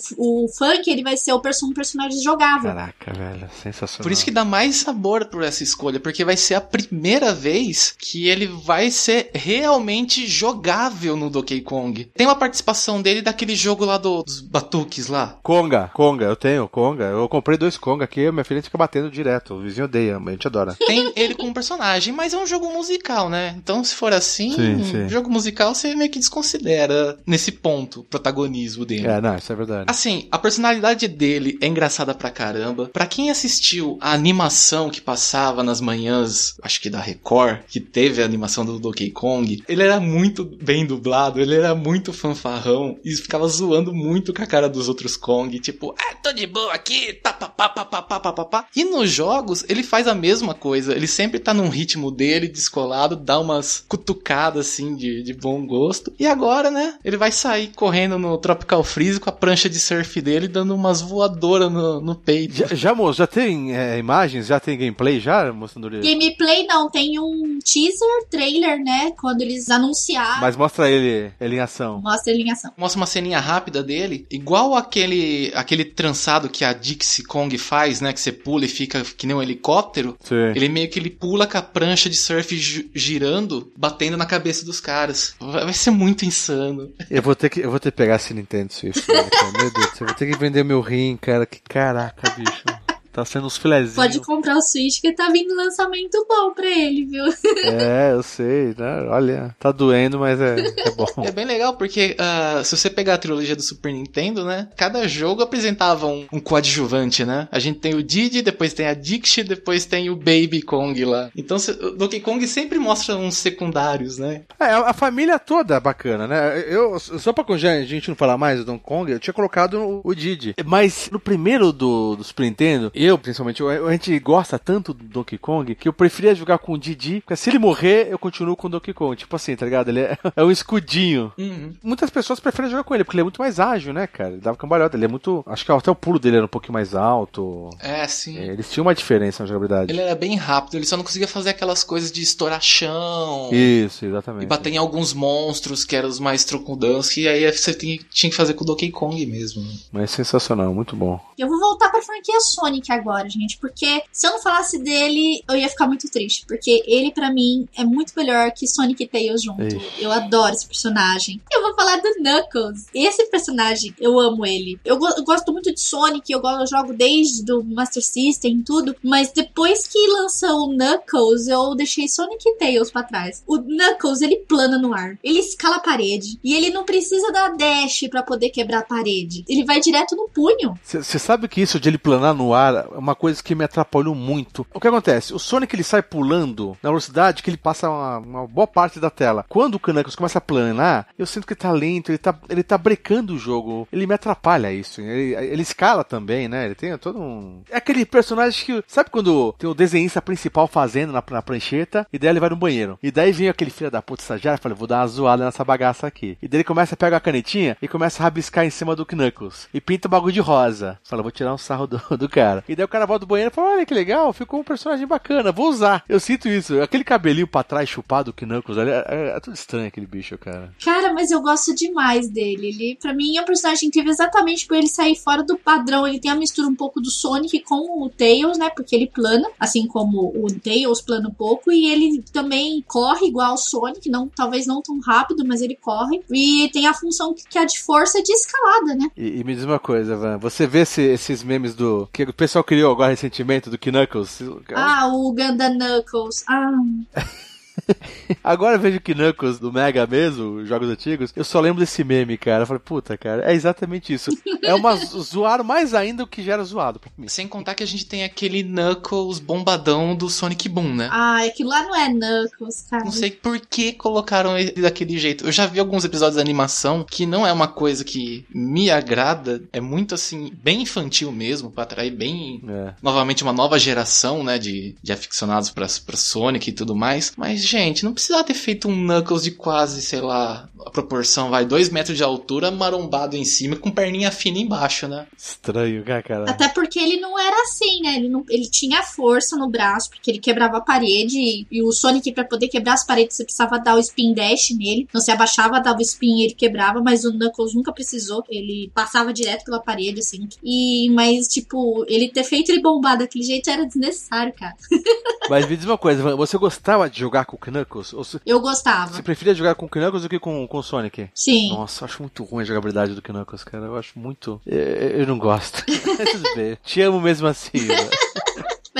o 0.44 0.48
Funk 0.48 0.88
ele 0.90 1.02
vai 1.02 1.16
ser 1.16 1.32
o 1.32 1.40
person, 1.40 1.66
um 1.66 1.72
personagem 1.74 2.20
jogável. 2.22 2.70
Caraca, 2.70 3.12
velho, 3.12 3.48
sensacional. 3.62 4.02
Por 4.02 4.12
isso 4.12 4.24
que 4.24 4.30
dá 4.30 4.44
mais 4.44 4.76
sabor 4.76 5.26
por 5.26 5.42
essa 5.42 5.62
escolha, 5.62 6.00
porque 6.00 6.24
vai 6.24 6.36
ser 6.36 6.54
a 6.54 6.60
primeira 6.60 7.32
vez 7.34 7.94
que 7.98 8.28
ele 8.28 8.46
vai 8.46 8.90
ser 8.90 9.30
realmente 9.34 10.26
jogável 10.26 11.16
no 11.16 11.30
Donkey 11.30 11.60
Kong. 11.60 12.04
Tem 12.14 12.26
uma 12.26 12.36
participação 12.36 13.00
dele 13.00 13.22
daquele 13.22 13.54
jogo 13.54 13.84
lá 13.84 13.98
do- 13.98 14.22
dos 14.22 14.40
batuques 14.40 15.06
lá. 15.08 15.38
Conga, 15.42 15.90
Conga, 15.94 16.24
eu 16.26 16.36
tenho 16.36 16.68
Conga. 16.68 17.04
Eu 17.04 17.28
comprei 17.28 17.56
dois 17.58 17.76
Conga 17.78 18.04
aqui, 18.04 18.30
minha 18.30 18.44
filha 18.44 18.62
fica 18.62 18.76
batendo 18.78 19.10
direto. 19.10 19.54
O 19.54 19.60
vizinho 19.62 19.84
odeia, 19.86 20.16
a 20.18 20.30
gente 20.30 20.46
adora. 20.46 20.76
Tem 20.86 21.12
ele 21.16 21.34
como 21.34 21.52
personagem, 21.54 22.12
mas 22.12 22.32
é 22.32 22.38
um 22.40 22.46
jogo 22.46 22.72
musical, 22.72 23.28
né? 23.28 23.54
Então, 23.56 23.82
se 23.84 23.94
for 23.94 24.12
assim, 24.12 24.52
Sim, 24.52 24.84
sim. 24.84 25.08
jogo 25.08 25.30
musical, 25.30 25.74
você 25.74 25.94
meio 25.94 26.10
que 26.10 26.18
desconsidera 26.18 27.18
nesse 27.26 27.52
ponto 27.52 28.00
o 28.00 28.04
protagonismo 28.04 28.84
dele. 28.84 29.06
É, 29.06 29.20
não, 29.20 29.36
isso 29.36 29.52
é 29.52 29.56
verdade. 29.56 29.84
Assim, 29.88 30.28
a 30.30 30.38
personalidade 30.38 31.06
dele 31.08 31.58
é 31.60 31.66
engraçada 31.66 32.14
pra 32.14 32.30
caramba. 32.30 32.88
Pra 32.92 33.06
quem 33.06 33.30
assistiu 33.30 33.98
a 34.00 34.12
animação 34.12 34.90
que 34.90 35.00
passava 35.00 35.62
nas 35.62 35.80
manhãs, 35.80 36.56
acho 36.62 36.80
que 36.80 36.90
da 36.90 37.00
Record, 37.00 37.60
que 37.68 37.80
teve 37.80 38.22
a 38.22 38.24
animação 38.24 38.64
do 38.64 38.78
Donkey 38.78 39.10
Kong, 39.10 39.62
ele 39.68 39.82
era 39.82 40.00
muito 40.00 40.44
bem 40.44 40.86
dublado, 40.86 41.40
ele 41.40 41.54
era 41.54 41.74
muito 41.74 42.12
fanfarrão 42.12 42.98
e 43.04 43.12
ficava 43.14 43.46
zoando 43.48 43.92
muito 43.94 44.32
com 44.32 44.42
a 44.42 44.46
cara 44.46 44.68
dos 44.68 44.88
outros 44.88 45.16
Kong, 45.16 45.58
tipo, 45.60 45.94
ah, 45.98 46.14
tô 46.22 46.32
de 46.32 46.46
boa 46.46 46.72
aqui, 46.72 47.12
tá, 47.14 47.32
pá, 47.32 47.48
pá, 47.48 47.68
pá, 47.68 47.84
pá, 47.84 48.02
pá, 48.02 48.32
pá, 48.32 48.44
pá. 48.44 48.66
E 48.74 48.84
nos 48.84 49.10
jogos, 49.10 49.64
ele 49.68 49.82
faz 49.82 50.06
a 50.06 50.14
mesma 50.14 50.54
coisa, 50.54 50.94
ele 50.94 51.06
sempre 51.06 51.38
tá 51.38 51.52
num 51.52 51.68
ritmo 51.68 52.10
dele, 52.10 52.29
descolado, 52.38 53.16
dá 53.16 53.38
umas 53.38 53.84
cutucadas 53.88 54.66
assim 54.66 54.94
de, 54.96 55.22
de 55.22 55.34
bom 55.34 55.66
gosto. 55.66 56.12
E 56.18 56.26
agora, 56.26 56.70
né, 56.70 56.94
ele 57.04 57.16
vai 57.16 57.32
sair 57.32 57.68
correndo 57.74 58.18
no 58.18 58.36
Tropical 58.38 58.82
Freeze 58.84 59.20
com 59.20 59.30
a 59.30 59.32
prancha 59.32 59.68
de 59.68 59.78
surf 59.78 60.20
dele, 60.20 60.48
dando 60.48 60.74
umas 60.74 61.00
voadoras 61.00 61.70
no, 61.70 62.00
no 62.00 62.14
peito. 62.14 62.54
Já, 62.54 62.66
já, 62.74 62.94
moço, 62.94 63.18
já 63.18 63.26
tem 63.26 63.76
é, 63.76 63.98
imagens, 63.98 64.46
já 64.46 64.60
tem 64.60 64.78
gameplay 64.78 65.20
já 65.20 65.52
mostrando 65.52 65.88
ele? 65.88 66.08
Gameplay 66.08 66.66
não, 66.66 66.90
tem 66.90 67.18
um 67.18 67.58
teaser, 67.64 68.28
trailer, 68.30 68.82
né? 68.82 69.12
Quando 69.18 69.42
eles 69.42 69.70
anunciaram. 69.70 70.40
Mas 70.40 70.56
mostra 70.56 70.90
ele, 70.90 71.32
ele 71.40 71.56
em 71.56 71.60
ação. 71.60 72.00
Mostra 72.00 72.32
ele 72.32 72.42
em 72.42 72.50
ação. 72.50 72.72
Mostra 72.76 73.00
uma 73.00 73.06
ceninha 73.06 73.40
rápida 73.40 73.82
dele, 73.82 74.26
igual 74.30 74.74
aquele 74.74 75.50
aquele 75.54 75.84
trançado 75.84 76.48
que 76.48 76.64
a 76.64 76.72
Dixie 76.72 77.24
Kong 77.24 77.56
faz, 77.58 78.00
né? 78.00 78.12
Que 78.12 78.20
você 78.20 78.32
pula 78.32 78.64
e 78.64 78.68
fica 78.68 79.02
que 79.16 79.26
nem 79.26 79.36
um 79.36 79.42
helicóptero. 79.42 80.16
Sim. 80.20 80.52
Ele 80.54 80.68
meio 80.68 80.88
que 80.88 80.98
ele 80.98 81.10
pula 81.10 81.46
com 81.46 81.58
a 81.58 81.62
prancha 81.62 82.08
de 82.08 82.16
surf 82.20 82.56
girando, 82.94 83.72
batendo 83.76 84.16
na 84.16 84.26
cabeça 84.26 84.64
dos 84.64 84.80
caras. 84.80 85.34
Vai 85.40 85.72
ser 85.72 85.90
muito 85.90 86.24
insano. 86.24 86.92
Eu 87.10 87.22
vou 87.22 87.34
ter 87.34 87.48
que, 87.48 87.60
eu 87.60 87.70
vou 87.70 87.80
ter 87.80 87.90
que 87.90 87.96
pegar 87.96 88.16
esse 88.16 88.34
Nintendo 88.34 88.72
Switch. 88.72 89.04
Cara. 89.04 89.28
Meu 89.58 89.72
Deus, 89.72 90.00
eu 90.00 90.06
vou 90.06 90.14
ter 90.14 90.26
que 90.26 90.38
vender 90.38 90.64
meu 90.64 90.80
rim, 90.80 91.16
cara. 91.20 91.46
Que 91.46 91.60
caraca, 91.60 92.30
bicho. 92.30 92.64
Tá 93.12 93.24
sendo 93.24 93.46
uns 93.46 93.56
filezinhos. 93.56 93.96
Pode 93.96 94.20
comprar 94.20 94.56
o 94.56 94.62
Switch 94.62 95.00
que 95.00 95.12
tá 95.12 95.28
vindo 95.30 95.54
lançamento 95.54 96.24
bom 96.28 96.52
pra 96.54 96.66
ele, 96.66 97.04
viu? 97.06 97.24
É, 97.80 98.12
eu 98.12 98.22
sei, 98.22 98.74
né? 98.76 99.06
Olha, 99.08 99.54
tá 99.58 99.70
doendo, 99.70 100.18
mas 100.18 100.40
é, 100.40 100.56
é 100.78 100.90
bom. 100.90 101.06
É 101.24 101.30
bem 101.30 101.44
legal 101.44 101.76
porque 101.76 102.16
uh, 102.18 102.64
se 102.64 102.76
você 102.76 102.88
pegar 102.90 103.14
a 103.14 103.18
trilogia 103.18 103.54
do 103.54 103.62
Super 103.62 103.92
Nintendo, 103.92 104.44
né? 104.44 104.68
Cada 104.76 105.06
jogo 105.06 105.42
apresentava 105.42 106.06
um, 106.06 106.26
um 106.32 106.40
coadjuvante, 106.40 107.24
né? 107.24 107.48
A 107.50 107.58
gente 107.58 107.78
tem 107.78 107.94
o 107.94 108.02
Didi, 108.02 108.42
depois 108.42 108.72
tem 108.72 108.86
a 108.86 108.94
Dixie, 108.94 109.42
depois 109.42 109.84
tem 109.84 110.10
o 110.10 110.16
Baby 110.16 110.62
Kong 110.62 111.04
lá. 111.04 111.30
Então 111.36 111.56
o 111.56 111.90
Donkey 111.90 112.20
Kong 112.20 112.46
sempre 112.46 112.78
mostra 112.78 113.16
uns 113.16 113.36
secundários, 113.36 114.18
né? 114.18 114.42
É, 114.58 114.72
a 114.72 114.92
família 114.92 115.38
toda 115.38 115.76
é 115.76 115.80
bacana, 115.80 116.26
né? 116.26 116.64
Eu, 116.66 116.98
só 116.98 117.32
pra 117.32 117.44
a 117.50 117.84
gente 117.84 118.08
não 118.08 118.16
falar 118.16 118.38
mais 118.38 118.60
do 118.60 118.64
Donkey 118.64 118.84
Kong, 118.84 119.12
eu 119.12 119.18
tinha 119.18 119.34
colocado 119.34 119.74
o, 119.74 120.00
o 120.04 120.14
Didi. 120.14 120.54
Mas 120.64 121.08
no 121.10 121.18
primeiro 121.18 121.72
do, 121.72 122.16
do 122.16 122.24
Super 122.24 122.44
Nintendo, 122.44 122.92
eu, 123.04 123.18
principalmente, 123.18 123.62
a 123.62 123.92
gente 123.92 124.18
gosta 124.18 124.58
tanto 124.58 124.92
do 124.92 125.04
Donkey 125.04 125.38
Kong 125.38 125.74
que 125.74 125.88
eu 125.88 125.92
preferia 125.92 126.34
jogar 126.34 126.58
com 126.58 126.72
o 126.72 126.78
Didi, 126.78 127.20
porque 127.20 127.36
se 127.36 127.50
ele 127.50 127.58
morrer, 127.58 128.08
eu 128.10 128.18
continuo 128.18 128.56
com 128.56 128.66
o 128.66 128.70
Donkey 128.70 128.92
Kong. 128.92 129.16
Tipo 129.16 129.36
assim, 129.36 129.56
tá 129.56 129.64
ligado? 129.64 129.88
Ele 129.88 130.00
é, 130.00 130.18
é 130.36 130.44
um 130.44 130.50
escudinho. 130.50 131.32
Uhum. 131.38 131.72
Muitas 131.82 132.10
pessoas 132.10 132.40
preferem 132.40 132.70
jogar 132.70 132.84
com 132.84 132.94
ele, 132.94 133.04
porque 133.04 133.16
ele 133.16 133.22
é 133.22 133.24
muito 133.24 133.40
mais 133.40 133.58
ágil, 133.58 133.92
né, 133.92 134.06
cara? 134.06 134.32
Ele 134.32 134.40
dava 134.40 134.56
cambalhota, 134.56 134.96
ele 134.96 135.04
é 135.04 135.08
muito. 135.08 135.42
Acho 135.46 135.64
que 135.64 135.72
até 135.72 135.90
o 135.90 135.94
pulo 135.94 136.18
dele 136.18 136.36
era 136.36 136.44
um 136.44 136.48
pouquinho 136.48 136.74
mais 136.74 136.94
alto. 136.94 137.70
É, 137.80 138.06
sim. 138.06 138.38
É, 138.38 138.48
eles 138.48 138.70
tinham 138.70 138.84
uma 138.84 138.94
diferença 138.94 139.42
na 139.42 139.46
jogabilidade. 139.46 139.90
Ele 139.90 140.00
era 140.00 140.14
bem 140.14 140.36
rápido, 140.36 140.76
ele 140.76 140.86
só 140.86 140.96
não 140.96 141.04
conseguia 141.04 141.28
fazer 141.28 141.50
aquelas 141.50 141.82
coisas 141.82 142.12
de 142.12 142.22
estourar 142.22 142.60
chão. 142.60 143.48
Isso, 143.52 144.04
exatamente. 144.04 144.44
E 144.44 144.46
bater 144.46 144.72
em 144.72 144.76
alguns 144.76 145.12
monstros 145.12 145.84
que 145.84 145.96
eram 145.96 146.08
os 146.08 146.18
mais 146.18 146.44
trocundãos, 146.44 147.08
que 147.08 147.26
aí 147.26 147.50
você 147.50 147.72
tinha 147.74 148.30
que 148.30 148.36
fazer 148.36 148.54
com 148.54 148.64
o 148.64 148.66
Donkey 148.66 148.90
Kong 148.90 149.24
mesmo. 149.26 149.66
Mas 149.92 150.10
sensacional, 150.10 150.74
muito 150.74 150.94
bom. 150.94 151.20
Eu 151.38 151.48
vou 151.48 151.58
voltar 151.58 151.88
pra 151.90 152.02
franquia 152.02 152.40
Sonic 152.40 152.89
agora, 152.92 153.28
gente, 153.28 153.58
porque 153.58 154.02
se 154.12 154.26
eu 154.26 154.32
não 154.32 154.42
falasse 154.42 154.78
dele, 154.78 155.42
eu 155.48 155.56
ia 155.56 155.68
ficar 155.68 155.86
muito 155.86 156.10
triste, 156.10 156.44
porque 156.46 156.82
ele 156.86 157.12
para 157.12 157.32
mim 157.32 157.68
é 157.76 157.84
muito 157.84 158.12
melhor 158.16 158.50
que 158.52 158.66
Sonic 158.66 159.02
e 159.02 159.06
Tails 159.06 159.42
junto. 159.42 159.62
Ixi. 159.62 159.80
Eu 159.98 160.10
adoro 160.10 160.54
esse 160.54 160.66
personagem. 160.66 161.40
Eu 161.50 161.62
vou 161.62 161.74
falar 161.74 161.96
do 161.96 162.14
Knuckles. 162.22 162.86
Esse 162.94 163.26
personagem, 163.26 163.94
eu 164.00 164.18
amo 164.18 164.44
ele. 164.46 164.78
Eu, 164.84 164.98
go 164.98 165.08
eu 165.16 165.24
gosto 165.24 165.52
muito 165.52 165.72
de 165.72 165.80
Sonic, 165.80 166.30
eu, 166.32 166.40
eu 166.42 166.66
jogo 166.66 166.92
desde 166.92 167.44
do 167.44 167.62
Master 167.64 168.02
System 168.02 168.58
e 168.58 168.62
tudo, 168.62 168.96
mas 169.02 169.32
depois 169.32 169.86
que 169.86 169.98
lançou 170.08 170.64
o 170.64 170.68
Knuckles, 170.68 171.48
eu 171.48 171.74
deixei 171.74 172.08
Sonic 172.08 172.48
e 172.48 172.56
Tails 172.56 172.90
para 172.90 173.02
trás. 173.02 173.42
O 173.46 173.58
Knuckles, 173.58 174.20
ele 174.20 174.36
plana 174.36 174.78
no 174.78 174.94
ar. 174.94 175.18
Ele 175.22 175.38
escala 175.38 175.76
a 175.76 175.80
parede 175.80 176.38
e 176.42 176.54
ele 176.54 176.70
não 176.70 176.84
precisa 176.84 177.32
dar 177.32 177.56
dash 177.56 178.06
para 178.10 178.22
poder 178.22 178.50
quebrar 178.50 178.80
a 178.80 178.84
parede. 178.84 179.44
Ele 179.48 179.64
vai 179.64 179.80
direto 179.80 180.16
no 180.16 180.28
punho. 180.28 180.78
Você 180.82 181.18
sabe 181.18 181.48
que 181.48 181.60
isso 181.60 181.78
de 181.78 181.88
ele 181.88 181.98
planar 181.98 182.34
no 182.34 182.54
ar 182.54 182.79
uma 182.92 183.14
coisa 183.14 183.42
que 183.42 183.54
me 183.54 183.64
atrapalhou 183.64 184.14
muito. 184.14 184.66
O 184.72 184.80
que 184.80 184.88
acontece? 184.88 185.34
O 185.34 185.38
Sonic 185.38 185.74
ele 185.74 185.82
sai 185.82 186.02
pulando 186.02 186.76
na 186.82 186.90
velocidade 186.90 187.42
que 187.42 187.50
ele 187.50 187.56
passa 187.56 187.88
uma, 187.88 188.18
uma 188.18 188.46
boa 188.46 188.66
parte 188.66 189.00
da 189.00 189.10
tela. 189.10 189.44
Quando 189.48 189.76
o 189.76 189.80
Knuckles 189.80 190.16
começa 190.16 190.38
a 190.38 190.42
planar, 190.42 191.08
eu 191.18 191.26
sinto 191.26 191.46
que 191.46 191.52
ele 191.52 191.60
tá 191.60 191.70
lento, 191.70 192.10
ele 192.10 192.18
tá, 192.18 192.34
ele 192.48 192.62
tá 192.62 192.78
brecando 192.78 193.34
o 193.34 193.38
jogo. 193.38 193.86
Ele 193.92 194.06
me 194.06 194.14
atrapalha 194.14 194.72
isso. 194.72 195.00
Ele, 195.00 195.34
ele 195.34 195.62
escala 195.62 196.04
também, 196.04 196.48
né? 196.48 196.66
Ele 196.66 196.74
tem 196.74 196.96
todo 196.98 197.18
um. 197.20 197.62
É 197.70 197.76
aquele 197.76 198.04
personagem 198.04 198.64
que. 198.64 198.84
Sabe 198.86 199.10
quando 199.10 199.54
tem 199.58 199.68
o 199.68 199.74
desenhista 199.74 200.20
principal 200.22 200.66
fazendo 200.66 201.12
na, 201.12 201.22
na 201.30 201.42
prancheta 201.42 202.06
e 202.12 202.18
daí 202.18 202.30
ele 202.30 202.40
vai 202.40 202.50
no 202.50 202.56
banheiro? 202.56 202.98
E 203.02 203.10
daí 203.10 203.32
vem 203.32 203.48
aquele 203.48 203.70
filho 203.70 203.90
da 203.90 204.02
puta 204.02 204.22
estagiário 204.22 204.58
e 204.58 204.62
fala: 204.62 204.74
vou 204.74 204.86
dar 204.86 205.00
uma 205.00 205.06
zoada 205.06 205.44
nessa 205.44 205.64
bagaça 205.64 206.06
aqui. 206.06 206.36
E 206.40 206.48
daí 206.48 206.58
ele 206.58 206.64
começa 206.64 206.94
a 206.94 206.96
pegar 206.98 207.18
a 207.18 207.20
canetinha 207.20 207.76
e 207.80 207.88
começa 207.88 208.22
a 208.22 208.24
rabiscar 208.24 208.64
em 208.64 208.70
cima 208.70 208.96
do 208.96 209.06
Knuckles. 209.06 209.68
E 209.72 209.80
pinta 209.80 210.08
o 210.08 210.10
bagulho 210.10 210.32
de 210.32 210.40
rosa. 210.40 210.98
Fala: 211.04 211.22
vou 211.22 211.32
tirar 211.32 211.54
um 211.54 211.58
sarro 211.58 211.86
do, 211.86 212.00
do 212.16 212.28
cara. 212.28 212.64
E 212.70 212.76
daí 212.76 212.84
o 212.84 212.88
cara 212.88 213.04
volta 213.04 213.26
do 213.26 213.28
banheiro 213.28 213.50
e 213.50 213.54
fala: 213.54 213.70
olha 213.72 213.84
que 213.84 213.92
legal, 213.92 214.32
ficou 214.32 214.60
um 214.60 214.62
personagem 214.64 215.04
bacana, 215.04 215.50
vou 215.50 215.68
usar. 215.68 216.04
Eu 216.08 216.20
sinto 216.20 216.48
isso. 216.48 216.80
Aquele 216.80 217.02
cabelinho 217.02 217.48
pra 217.48 217.64
trás 217.64 217.88
chupado 217.88 218.32
que 218.32 218.46
Knuckles, 218.46 218.78
é, 218.78 219.04
é, 219.08 219.36
é, 219.36 219.40
tudo 219.40 219.54
estranho 219.54 219.88
aquele 219.88 220.06
bicho, 220.06 220.38
cara. 220.38 220.72
Cara, 220.84 221.12
mas 221.12 221.32
eu 221.32 221.42
gosto 221.42 221.74
demais 221.74 222.28
dele. 222.28 222.68
Ele, 222.68 222.98
pra 223.02 223.12
mim, 223.12 223.36
é 223.36 223.42
um 223.42 223.44
personagem 223.44 223.88
incrível 223.88 224.12
exatamente 224.12 224.68
por 224.68 224.76
ele 224.76 224.86
sair 224.86 225.16
fora 225.16 225.42
do 225.42 225.58
padrão. 225.58 226.06
Ele 226.06 226.20
tem 226.20 226.30
a 226.30 226.36
mistura 226.36 226.68
um 226.68 226.74
pouco 226.76 227.00
do 227.00 227.10
Sonic 227.10 227.58
com 227.64 228.04
o 228.04 228.08
Tails, 228.08 228.56
né? 228.56 228.70
Porque 228.70 228.94
ele 228.94 229.08
plana, 229.08 229.48
assim 229.58 229.88
como 229.88 230.28
o 230.28 230.46
Tails 230.60 231.00
plana 231.00 231.28
um 231.28 231.34
pouco. 231.34 231.72
E 231.72 231.90
ele 231.90 232.22
também 232.32 232.84
corre 232.86 233.26
igual 233.26 233.54
o 233.54 233.58
Sonic, 233.58 234.08
não, 234.08 234.28
talvez 234.28 234.68
não 234.68 234.80
tão 234.80 235.00
rápido, 235.00 235.44
mas 235.44 235.60
ele 235.60 235.74
corre. 235.74 236.22
E 236.30 236.70
tem 236.72 236.86
a 236.86 236.94
função 236.94 237.34
que 237.34 237.58
é 237.58 237.64
de 237.64 237.80
força 237.80 238.22
de 238.22 238.32
escalada, 238.32 238.94
né? 238.94 239.10
E, 239.16 239.40
e 239.40 239.44
me 239.44 239.56
diz 239.56 239.64
uma 239.64 239.80
coisa, 239.80 240.14
Van. 240.14 240.38
Você 240.38 240.68
vê 240.68 240.82
esse, 240.82 241.02
esses 241.02 241.42
memes 241.42 241.74
do. 241.74 242.08
que 242.12 242.22
o 242.22 242.32
pessoal 242.32 242.59
criou 242.64 242.92
agora 242.92 243.10
recentemente 243.10 243.70
do 243.70 243.78
Knuckles? 243.78 244.40
Ah, 244.74 245.08
o 245.08 245.32
Ganda 245.32 245.68
Knuckles. 245.68 246.44
Ah. 246.48 246.70
Agora 248.42 248.76
eu 248.76 248.80
vejo 248.80 249.00
que 249.00 249.14
Knuckles 249.14 249.58
do 249.58 249.72
Mega 249.72 250.06
mesmo, 250.06 250.64
jogos 250.64 250.88
antigos, 250.88 251.32
eu 251.36 251.44
só 251.44 251.60
lembro 251.60 251.80
desse 251.80 252.02
meme, 252.04 252.36
cara. 252.36 252.62
Eu 252.62 252.66
falei, 252.66 252.82
puta, 252.84 253.16
cara, 253.16 253.50
é 253.50 253.54
exatamente 253.54 254.12
isso. 254.12 254.30
É 254.62 254.74
uma 254.74 254.94
zoar 254.96 255.62
mais 255.64 255.94
ainda 255.94 256.22
o 256.24 256.26
que 256.26 256.42
já 256.42 256.54
era 256.54 256.64
zoado 256.64 256.98
pra 257.00 257.10
mim. 257.16 257.28
Sem 257.28 257.46
contar 257.48 257.74
que 257.74 257.82
a 257.82 257.86
gente 257.86 258.06
tem 258.06 258.24
aquele 258.24 258.62
Knuckles 258.62 259.38
bombadão 259.38 260.14
do 260.14 260.28
Sonic 260.28 260.68
Boom, 260.68 260.94
né? 260.94 261.08
Ah, 261.12 261.44
aquilo 261.44 261.70
lá 261.70 261.82
não 261.82 261.96
é 261.96 262.08
Knuckles, 262.08 262.86
cara. 262.88 263.04
Não 263.04 263.12
sei 263.12 263.30
por 263.30 263.58
que 263.60 263.92
colocaram 263.92 264.56
ele 264.58 264.72
daquele 264.72 265.18
jeito. 265.18 265.44
Eu 265.46 265.52
já 265.52 265.66
vi 265.66 265.78
alguns 265.80 266.04
episódios 266.04 266.36
de 266.36 266.40
animação 266.40 267.04
que 267.08 267.26
não 267.26 267.46
é 267.46 267.52
uma 267.52 267.68
coisa 267.68 268.04
que 268.04 268.44
me 268.54 268.90
agrada. 268.90 269.62
É 269.72 269.80
muito 269.80 270.14
assim, 270.14 270.52
bem 270.62 270.82
infantil 270.82 271.30
mesmo, 271.32 271.70
pra 271.70 271.82
atrair 271.84 272.10
bem 272.10 272.62
É. 272.68 272.94
novamente 273.02 273.42
uma 273.42 273.52
nova 273.52 273.78
geração, 273.78 274.42
né, 274.42 274.58
de, 274.58 274.94
de 275.02 275.12
aficionados 275.12 275.70
pra, 275.70 275.86
pra 276.06 276.16
Sonic 276.16 276.70
e 276.70 276.72
tudo 276.72 276.94
mais. 276.94 277.32
Mas, 277.36 277.62
gente, 277.70 278.04
não 278.04 278.12
precisava 278.12 278.44
ter 278.44 278.54
feito 278.54 278.88
um 278.88 278.94
Knuckles 278.94 279.44
de 279.44 279.52
quase, 279.52 280.02
sei 280.02 280.20
lá, 280.20 280.68
a 280.84 280.90
proporção 280.90 281.50
vai, 281.50 281.64
dois 281.64 281.88
metros 281.88 282.16
de 282.16 282.22
altura, 282.22 282.70
marombado 282.70 283.36
em 283.36 283.44
cima, 283.44 283.76
com 283.76 283.90
perninha 283.90 284.30
fina 284.30 284.58
embaixo, 284.58 285.06
né? 285.06 285.26
Estranho, 285.36 286.04
cara, 286.04 286.22
cara. 286.22 286.50
Até 286.50 286.68
porque 286.68 286.98
ele 286.98 287.18
não 287.18 287.38
era 287.38 287.62
assim, 287.62 288.02
né? 288.02 288.16
Ele, 288.16 288.28
não, 288.28 288.44
ele 288.48 288.68
tinha 288.68 289.02
força 289.02 289.56
no 289.56 289.68
braço, 289.68 290.10
porque 290.10 290.30
ele 290.30 290.38
quebrava 290.38 290.78
a 290.78 290.80
parede. 290.80 291.38
E, 291.38 291.66
e 291.70 291.82
o 291.82 291.92
Sonic, 291.92 292.32
pra 292.32 292.44
poder 292.44 292.68
quebrar 292.68 292.94
as 292.94 293.04
paredes, 293.04 293.36
você 293.36 293.44
precisava 293.44 293.78
dar 293.78 293.96
o 293.96 294.00
spin 294.00 294.34
dash 294.34 294.70
nele. 294.76 295.08
Não 295.12 295.20
se 295.20 295.30
abaixava, 295.30 295.80
dava 295.80 295.98
o 295.98 296.02
spin 296.02 296.40
e 296.40 296.44
ele 296.44 296.54
quebrava. 296.54 297.00
Mas 297.02 297.24
o 297.24 297.32
Knuckles 297.32 297.74
nunca 297.74 297.92
precisou. 297.92 298.44
Ele 298.48 298.90
passava 298.94 299.32
direto 299.32 299.64
pela 299.64 299.80
parede, 299.80 300.20
assim. 300.20 300.48
E, 300.62 301.10
mas, 301.10 301.48
tipo, 301.48 302.04
ele 302.08 302.30
ter 302.30 302.44
feito 302.44 302.70
ele 302.70 302.80
bombar 302.80 303.18
daquele 303.18 303.44
jeito 303.44 303.70
era 303.70 303.86
desnecessário, 303.86 304.52
cara. 304.52 304.74
Mas 305.48 305.68
me 305.68 305.76
diz 305.76 305.84
uma 305.84 305.98
coisa, 305.98 306.36
você 306.36 306.56
gostava 306.56 307.10
de 307.10 307.18
jogar 307.18 307.44
com 307.50 307.56
o 307.56 307.58
Knuckles? 307.58 308.12
Você, 308.12 308.40
Eu 308.46 308.60
gostava. 308.60 309.12
você 309.12 309.22
preferia 309.22 309.54
jogar 309.54 309.74
com 309.74 309.86
o 309.86 309.88
Knuckles 309.88 310.22
do 310.22 310.28
que 310.28 310.38
com, 310.38 310.66
com 310.68 310.78
o 310.78 310.82
Sonic? 310.82 311.28
Sim. 311.34 311.70
Nossa, 311.70 312.02
eu 312.02 312.06
acho 312.06 312.22
muito 312.22 312.44
ruim 312.44 312.62
a 312.62 312.66
jogabilidade 312.66 313.14
do 313.14 313.22
Knuckles, 313.22 313.64
cara. 313.64 313.86
Eu 313.86 313.96
acho 313.96 314.18
muito. 314.18 314.60
Eu, 314.66 314.78
eu 314.78 315.26
não 315.26 315.38
gosto. 315.38 315.84
Te 316.84 317.00
amo 317.02 317.20
mesmo 317.20 317.46
assim. 317.46 317.70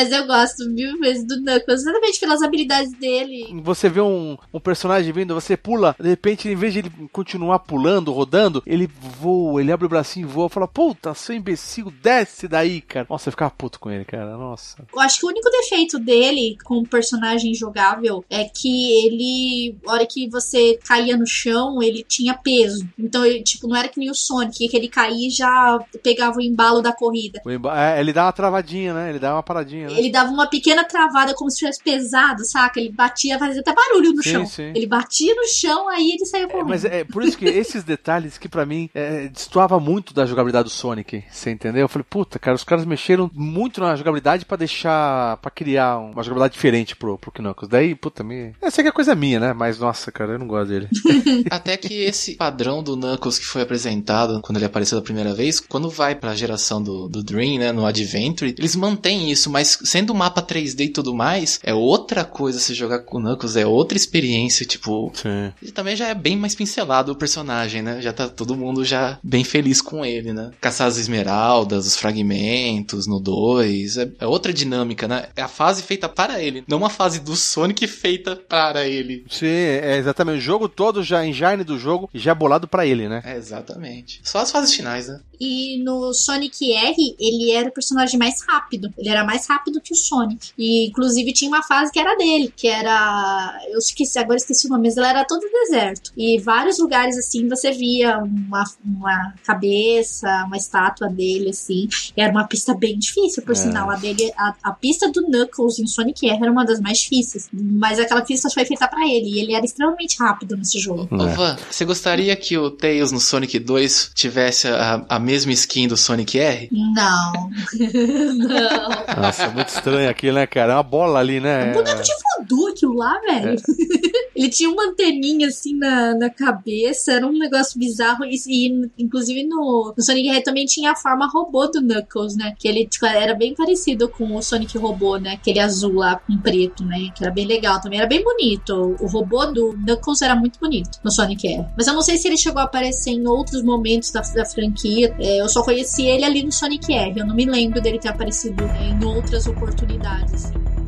Mas 0.01 0.11
eu 0.13 0.27
gosto 0.27 0.67
mil 0.71 0.99
vezes 0.99 1.27
do 1.27 1.37
Knuckles, 1.43 1.83
exatamente 1.83 2.19
pelas 2.19 2.41
habilidades 2.41 2.91
dele. 2.93 3.61
Você 3.63 3.87
vê 3.87 4.01
um, 4.01 4.39
um 4.51 4.59
personagem 4.59 5.13
vindo, 5.13 5.35
você 5.35 5.59
pula, 5.59 5.95
de 6.01 6.09
repente, 6.09 6.49
em 6.49 6.57
vez 6.57 6.73
de 6.73 6.79
ele 6.79 6.93
continuar 7.13 7.59
pulando, 7.59 8.11
rodando, 8.11 8.63
ele 8.65 8.89
voa, 8.99 9.61
ele 9.61 9.71
abre 9.71 9.85
o 9.85 9.91
bracinho 9.91 10.27
e 10.27 10.31
voa, 10.31 10.49
fala, 10.49 10.67
puta, 10.67 11.13
seu 11.13 11.35
imbecil, 11.37 11.93
desce 12.03 12.49
daí, 12.49 12.81
cara. 12.81 13.07
Nossa, 13.11 13.29
eu 13.29 13.33
ficava 13.33 13.51
puto 13.51 13.79
com 13.79 13.91
ele, 13.91 14.07
cara, 14.07 14.39
nossa. 14.39 14.83
Eu 14.91 15.01
acho 15.01 15.21
que 15.21 15.27
o 15.27 15.29
único 15.29 15.51
defeito 15.51 15.99
dele 15.99 16.57
como 16.65 16.89
personagem 16.89 17.53
jogável 17.53 18.25
é 18.31 18.45
que 18.45 19.05
ele, 19.05 19.77
hora 19.87 20.07
que 20.07 20.31
você 20.31 20.79
caía 20.83 21.15
no 21.15 21.27
chão, 21.27 21.83
ele 21.83 22.03
tinha 22.09 22.33
peso. 22.33 22.89
Então, 22.99 23.23
ele, 23.27 23.43
tipo, 23.43 23.69
não 23.69 23.77
era 23.77 23.89
que 23.89 24.01
nem 24.01 24.11
o 24.11 24.15
Sonic, 24.15 24.67
que 24.67 24.77
ele 24.79 24.89
caía 24.89 25.29
e 25.29 25.31
já 25.31 25.79
pegava 26.03 26.39
o 26.39 26.43
embalo 26.43 26.81
da 26.81 26.91
corrida. 26.91 27.43
É, 27.77 28.01
ele 28.01 28.15
dá 28.15 28.25
uma 28.25 28.33
travadinha, 28.33 28.95
né? 28.95 29.11
Ele 29.11 29.19
dá 29.19 29.35
uma 29.35 29.43
paradinha, 29.43 29.90
né? 29.93 29.99
Ele 29.99 30.11
dava 30.11 30.31
uma 30.31 30.47
pequena 30.49 30.85
travada 30.85 31.35
como 31.35 31.51
se 31.51 31.59
tivesse 31.59 31.83
pesado, 31.83 32.45
saca? 32.45 32.81
Ele 32.81 32.91
batia, 32.91 33.39
fazia 33.39 33.61
até 33.61 33.73
barulho 33.75 34.13
no 34.13 34.23
Sim, 34.23 34.31
chão. 34.31 34.47
sim. 34.47 34.73
Ele 34.75 34.87
batia 34.87 35.35
no 35.35 35.47
chão, 35.49 35.89
aí 35.89 36.11
ele 36.13 36.27
saía 36.27 36.45
É, 36.45 36.47
correndo. 36.49 36.69
mas 36.69 36.85
é 36.85 37.05
por 37.05 37.23
isso 37.25 37.37
que 37.37 37.45
esses 37.47 37.85
detalhes 37.85 38.39
que 38.39 38.49
pra 38.49 38.65
mim 38.67 38.89
é, 38.95 39.29
destoava 39.29 39.79
muito 39.81 40.13
da 40.15 40.27
jogabilidade 40.27 40.65
do 40.65 40.71
Sonic, 40.71 41.25
você 41.31 41.51
entendeu? 41.51 41.83
Eu 41.83 41.89
falei, 41.89 42.07
puta, 42.09 42.39
cara, 42.39 42.55
os 42.55 42.65
caras 42.65 42.85
mexeram 42.85 43.31
muito 43.35 43.81
na 43.81 43.95
jogabilidade 43.97 44.45
pra 44.45 44.57
deixar, 44.57 45.37
pra 45.39 45.51
criar 45.51 45.99
uma 45.99 46.23
jogabilidade 46.23 46.55
diferente 46.55 46.97
pro, 46.97 47.19
pro 47.19 47.31
Knuckles. 47.33 47.69
Daí, 47.69 47.95
puta, 47.95 48.23
me... 48.23 48.53
Essa 48.61 48.81
aqui 48.81 48.89
é 48.89 48.93
coisa 48.93 49.15
minha, 49.15 49.39
né? 49.41 49.53
Mas, 49.53 49.79
nossa, 49.79 50.11
cara, 50.13 50.33
eu 50.33 50.39
não 50.39 50.47
gosto 50.47 50.69
dele. 50.69 50.89
Até 51.51 51.77
que 51.77 51.95
esse 52.05 52.35
padrão 52.37 52.83
do 52.83 52.97
Knuckles 52.97 53.39
que 53.39 53.45
foi 53.47 53.63
apresentado 53.63 54.41
quando 54.43 54.57
ele 54.57 54.67
apareceu 54.67 54.99
da 54.99 55.05
primeira 55.05 55.35
vez, 55.35 55.61
quando 55.61 55.89
vai 55.91 56.15
pra 56.15 56.35
geração 56.35 56.83
do, 56.83 57.09
do 57.09 57.23
Dream, 57.23 57.59
né, 57.59 57.73
no 57.73 57.85
Adventure, 57.87 58.55
eles 58.59 58.77
mantêm 58.77 59.31
isso, 59.31 59.51
mas 59.51 59.70
sendo 59.85 60.13
um 60.13 60.17
mapa 60.17 60.43
3D 60.43 60.87
e 60.87 60.89
tudo 60.89 61.15
mais, 61.15 61.61
é 61.63 61.75
outra 61.75 62.25
coisa 62.25 62.59
se 62.59 62.75
jogar 62.75 63.01
com 63.01 63.19
o 63.19 63.21
Knuckles, 63.21 63.57
é 63.57 63.67
outra 63.67 63.97
experiência, 63.97 64.67
tipo... 64.67 65.13
Sim. 65.15 65.53
E 65.63 65.71
também 65.71 65.97
já 65.97 66.09
é 66.09 66.15
bem 66.15 66.37
mais 66.37 66.55
pincelado 66.55 67.13
o 67.13 67.17
personagem, 67.17 67.83
né? 67.83 68.01
Já 68.01 68.13
tá 68.13 68.29
todo 68.29 68.57
mundo 68.57 68.85
já 68.85 69.19
bem 69.23 69.45
feliz 69.45 69.81
com 69.81 70.05
ele, 70.05 70.33
né? 70.33 70.51
Caçar 70.61 70.87
as 70.87 70.97
esmeraldas, 70.97 71.87
os 71.87 71.97
fragmentos 71.97 73.07
no 73.07 73.21
2, 73.21 73.97
é, 73.97 74.11
é 74.21 74.27
outra 74.27 74.53
dinâmica, 74.53 75.07
né? 75.07 75.29
É 75.37 75.43
a 75.43 75.49
fase 75.49 75.83
feita 75.83 76.09
para 76.09 76.43
ele, 76.43 76.65
não 76.67 76.79
uma 76.79 76.91
fase 76.91 77.21
do 77.21 77.37
Sonic 77.37 77.87
feita 77.87 78.37
para 78.37 78.87
ele. 78.87 79.25
Sim, 79.29 79.47
é 79.47 79.97
exatamente. 79.99 80.39
O 80.39 80.41
jogo 80.41 80.69
todo 80.69 81.03
já, 81.03 81.25
engine 81.25 81.65
do 81.65 81.79
jogo, 81.79 82.09
já 82.15 82.35
bolado 82.35 82.67
pra 82.67 82.87
ele, 82.87 83.09
né? 83.09 83.23
É, 83.25 83.37
exatamente. 83.37 84.21
Só 84.25 84.39
as 84.39 84.51
fases 84.51 84.75
finais, 84.75 85.09
né? 85.09 85.21
E 85.41 85.83
no 85.83 86.13
Sonic 86.13 86.73
R, 86.75 87.17
ele 87.19 87.51
era 87.51 87.69
o 87.69 87.73
personagem 87.73 88.19
mais 88.19 88.43
rápido. 88.47 88.93
Ele 88.99 89.09
era 89.09 89.25
mais 89.25 89.47
rápido 89.49 89.60
que 89.83 89.93
o 89.93 89.97
Sonic. 89.97 90.51
E 90.59 90.89
inclusive 90.89 91.33
tinha 91.33 91.51
uma 91.51 91.63
fase 91.63 91.91
que 91.93 91.99
era 91.99 92.17
dele, 92.17 92.53
que 92.57 92.67
era. 92.69 93.61
Eu 93.71 93.79
esqueci, 93.79 94.19
agora 94.19 94.37
esqueci 94.37 94.67
o 94.67 94.71
nome, 94.71 94.85
mas 94.89 94.97
ela 94.97 95.09
era 95.11 95.25
todo 95.25 95.41
deserto. 95.51 96.13
E 96.17 96.39
vários 96.41 96.79
lugares 96.79 97.17
assim 97.19 97.49
você 97.49 97.73
via 97.73 98.19
uma, 98.19 98.65
uma 98.85 99.35
cabeça, 99.45 100.27
uma 100.47 100.57
estátua 100.57 101.09
dele, 101.09 101.51
assim. 101.51 101.89
E 102.17 102.21
era 102.23 102.31
uma 102.33 102.47
pista 102.47 102.75
bem 102.75 102.99
difícil, 102.99 103.43
por 103.43 103.53
É. 103.53 103.55
sinal. 103.55 103.91
A 103.91 103.97
dele, 103.97 104.33
a, 104.37 104.55
a 104.63 104.73
pista 104.73 105.11
do 105.11 105.23
Knuckles 105.29 105.79
em 105.79 105.87
Sonic 105.87 106.29
R 106.29 106.39
era 106.43 106.51
uma 106.53 106.65
das 106.65 106.81
mais 106.81 106.99
difíceis. 106.99 107.49
Mas 107.53 107.99
aquela 107.99 108.23
pista 108.23 108.49
foi 108.51 108.65
feita 108.65 108.87
pra 108.89 109.07
ele. 109.07 109.31
E 109.37 109.41
ele 109.41 109.55
era 109.55 109.65
extremamente 109.65 110.17
rápido 110.19 110.57
nesse 110.57 110.79
jogo. 110.79 111.09
Ô, 111.11 111.29
Van, 111.29 111.57
você 111.71 111.85
gostaria 111.85 112.35
que 112.37 112.57
o 112.57 112.71
Tails 112.71 113.13
no 113.13 113.21
Sonic 113.21 113.59
2 113.59 114.13
tivesse 114.15 114.69
a, 114.69 115.05
a 115.09 115.19
mesma 115.19 115.53
skin 115.53 115.89
do 115.89 115.97
Sonic 115.97 116.39
R? 116.39 116.69
Não. 116.73 117.51
Não. 118.37 119.23
Nossa, 119.23 119.45
é 119.45 119.49
muito 119.51 119.69
estranho 119.69 120.09
aquilo, 120.09 120.37
né, 120.37 120.47
cara? 120.47 120.73
É 120.73 120.77
uma 120.77 120.83
bola 120.83 121.19
ali, 121.19 121.41
né? 121.41 121.71
Um 121.71 121.73
boneco 121.73 122.03
de 122.03 122.13
voodoo 122.39 122.69
aquilo 122.69 122.95
lá, 122.95 123.19
velho. 123.21 123.57
Ele 124.35 124.49
tinha 124.49 124.71
uma 124.71 124.85
anteninha 124.85 125.49
assim 125.49 125.77
na, 125.77 126.15
na 126.15 126.31
cabeça, 126.31 127.13
era 127.13 127.27
um 127.27 127.33
negócio 127.33 127.79
bizarro. 127.79 128.25
E, 128.25 128.37
e, 128.49 128.91
inclusive 128.99 129.45
no, 129.45 129.93
no 129.95 130.03
Sonic 130.03 130.29
R 130.29 130.43
também 130.43 130.65
tinha 130.65 130.93
a 130.93 130.97
forma 130.97 131.29
robô 131.31 131.67
do 131.67 131.83
Knuckles, 131.83 132.37
né? 132.37 132.55
Que 132.59 132.67
ele 132.67 132.87
tipo, 132.87 133.05
era 133.05 133.35
bem 133.35 133.55
parecido 133.55 134.09
com 134.09 134.35
o 134.35 134.43
Sonic 134.43 134.79
robô, 134.79 135.19
né? 135.19 135.33
Aquele 135.33 135.59
azul 135.59 135.95
lá 135.95 136.17
com 136.17 136.39
preto, 136.39 136.85
né? 136.85 137.11
Que 137.15 137.25
era 137.25 137.33
bem 137.33 137.47
legal 137.47 137.81
também. 137.81 137.99
Era 137.99 138.09
bem 138.09 138.25
bonito. 138.25 138.97
O 139.01 139.07
robô 139.07 139.45
do 139.47 139.75
Knuckles 139.75 140.23
era 140.23 140.35
muito 140.35 140.59
bonito 140.59 140.99
no 141.05 141.11
Sonic 141.11 141.47
R. 141.47 141.67
Mas 141.77 141.87
eu 141.87 141.95
não 141.95 142.03
sei 142.03 142.17
se 142.17 142.27
ele 142.27 142.39
chegou 142.39 142.61
a 142.63 142.65
aparecer 142.65 143.11
em 143.11 143.27
outros 143.27 143.63
momentos 143.63 144.11
da, 144.11 144.21
da 144.21 144.47
franquia. 144.47 145.15
É, 145.19 145.41
eu 145.41 145.49
só 145.49 145.63
conheci 145.63 146.07
ele 146.07 146.25
ali 146.25 146.43
no 146.43 146.53
Sonic 146.53 146.93
R. 146.93 147.21
Eu 147.21 147.27
não 147.27 147.35
me 147.35 147.45
lembro 147.45 147.81
dele 147.81 147.99
ter 147.99 148.09
aparecido 148.09 148.65
é, 148.65 148.89
em 148.89 149.05
outras 149.05 149.40
oportunidades. 149.47 150.47
Assim. 150.47 150.81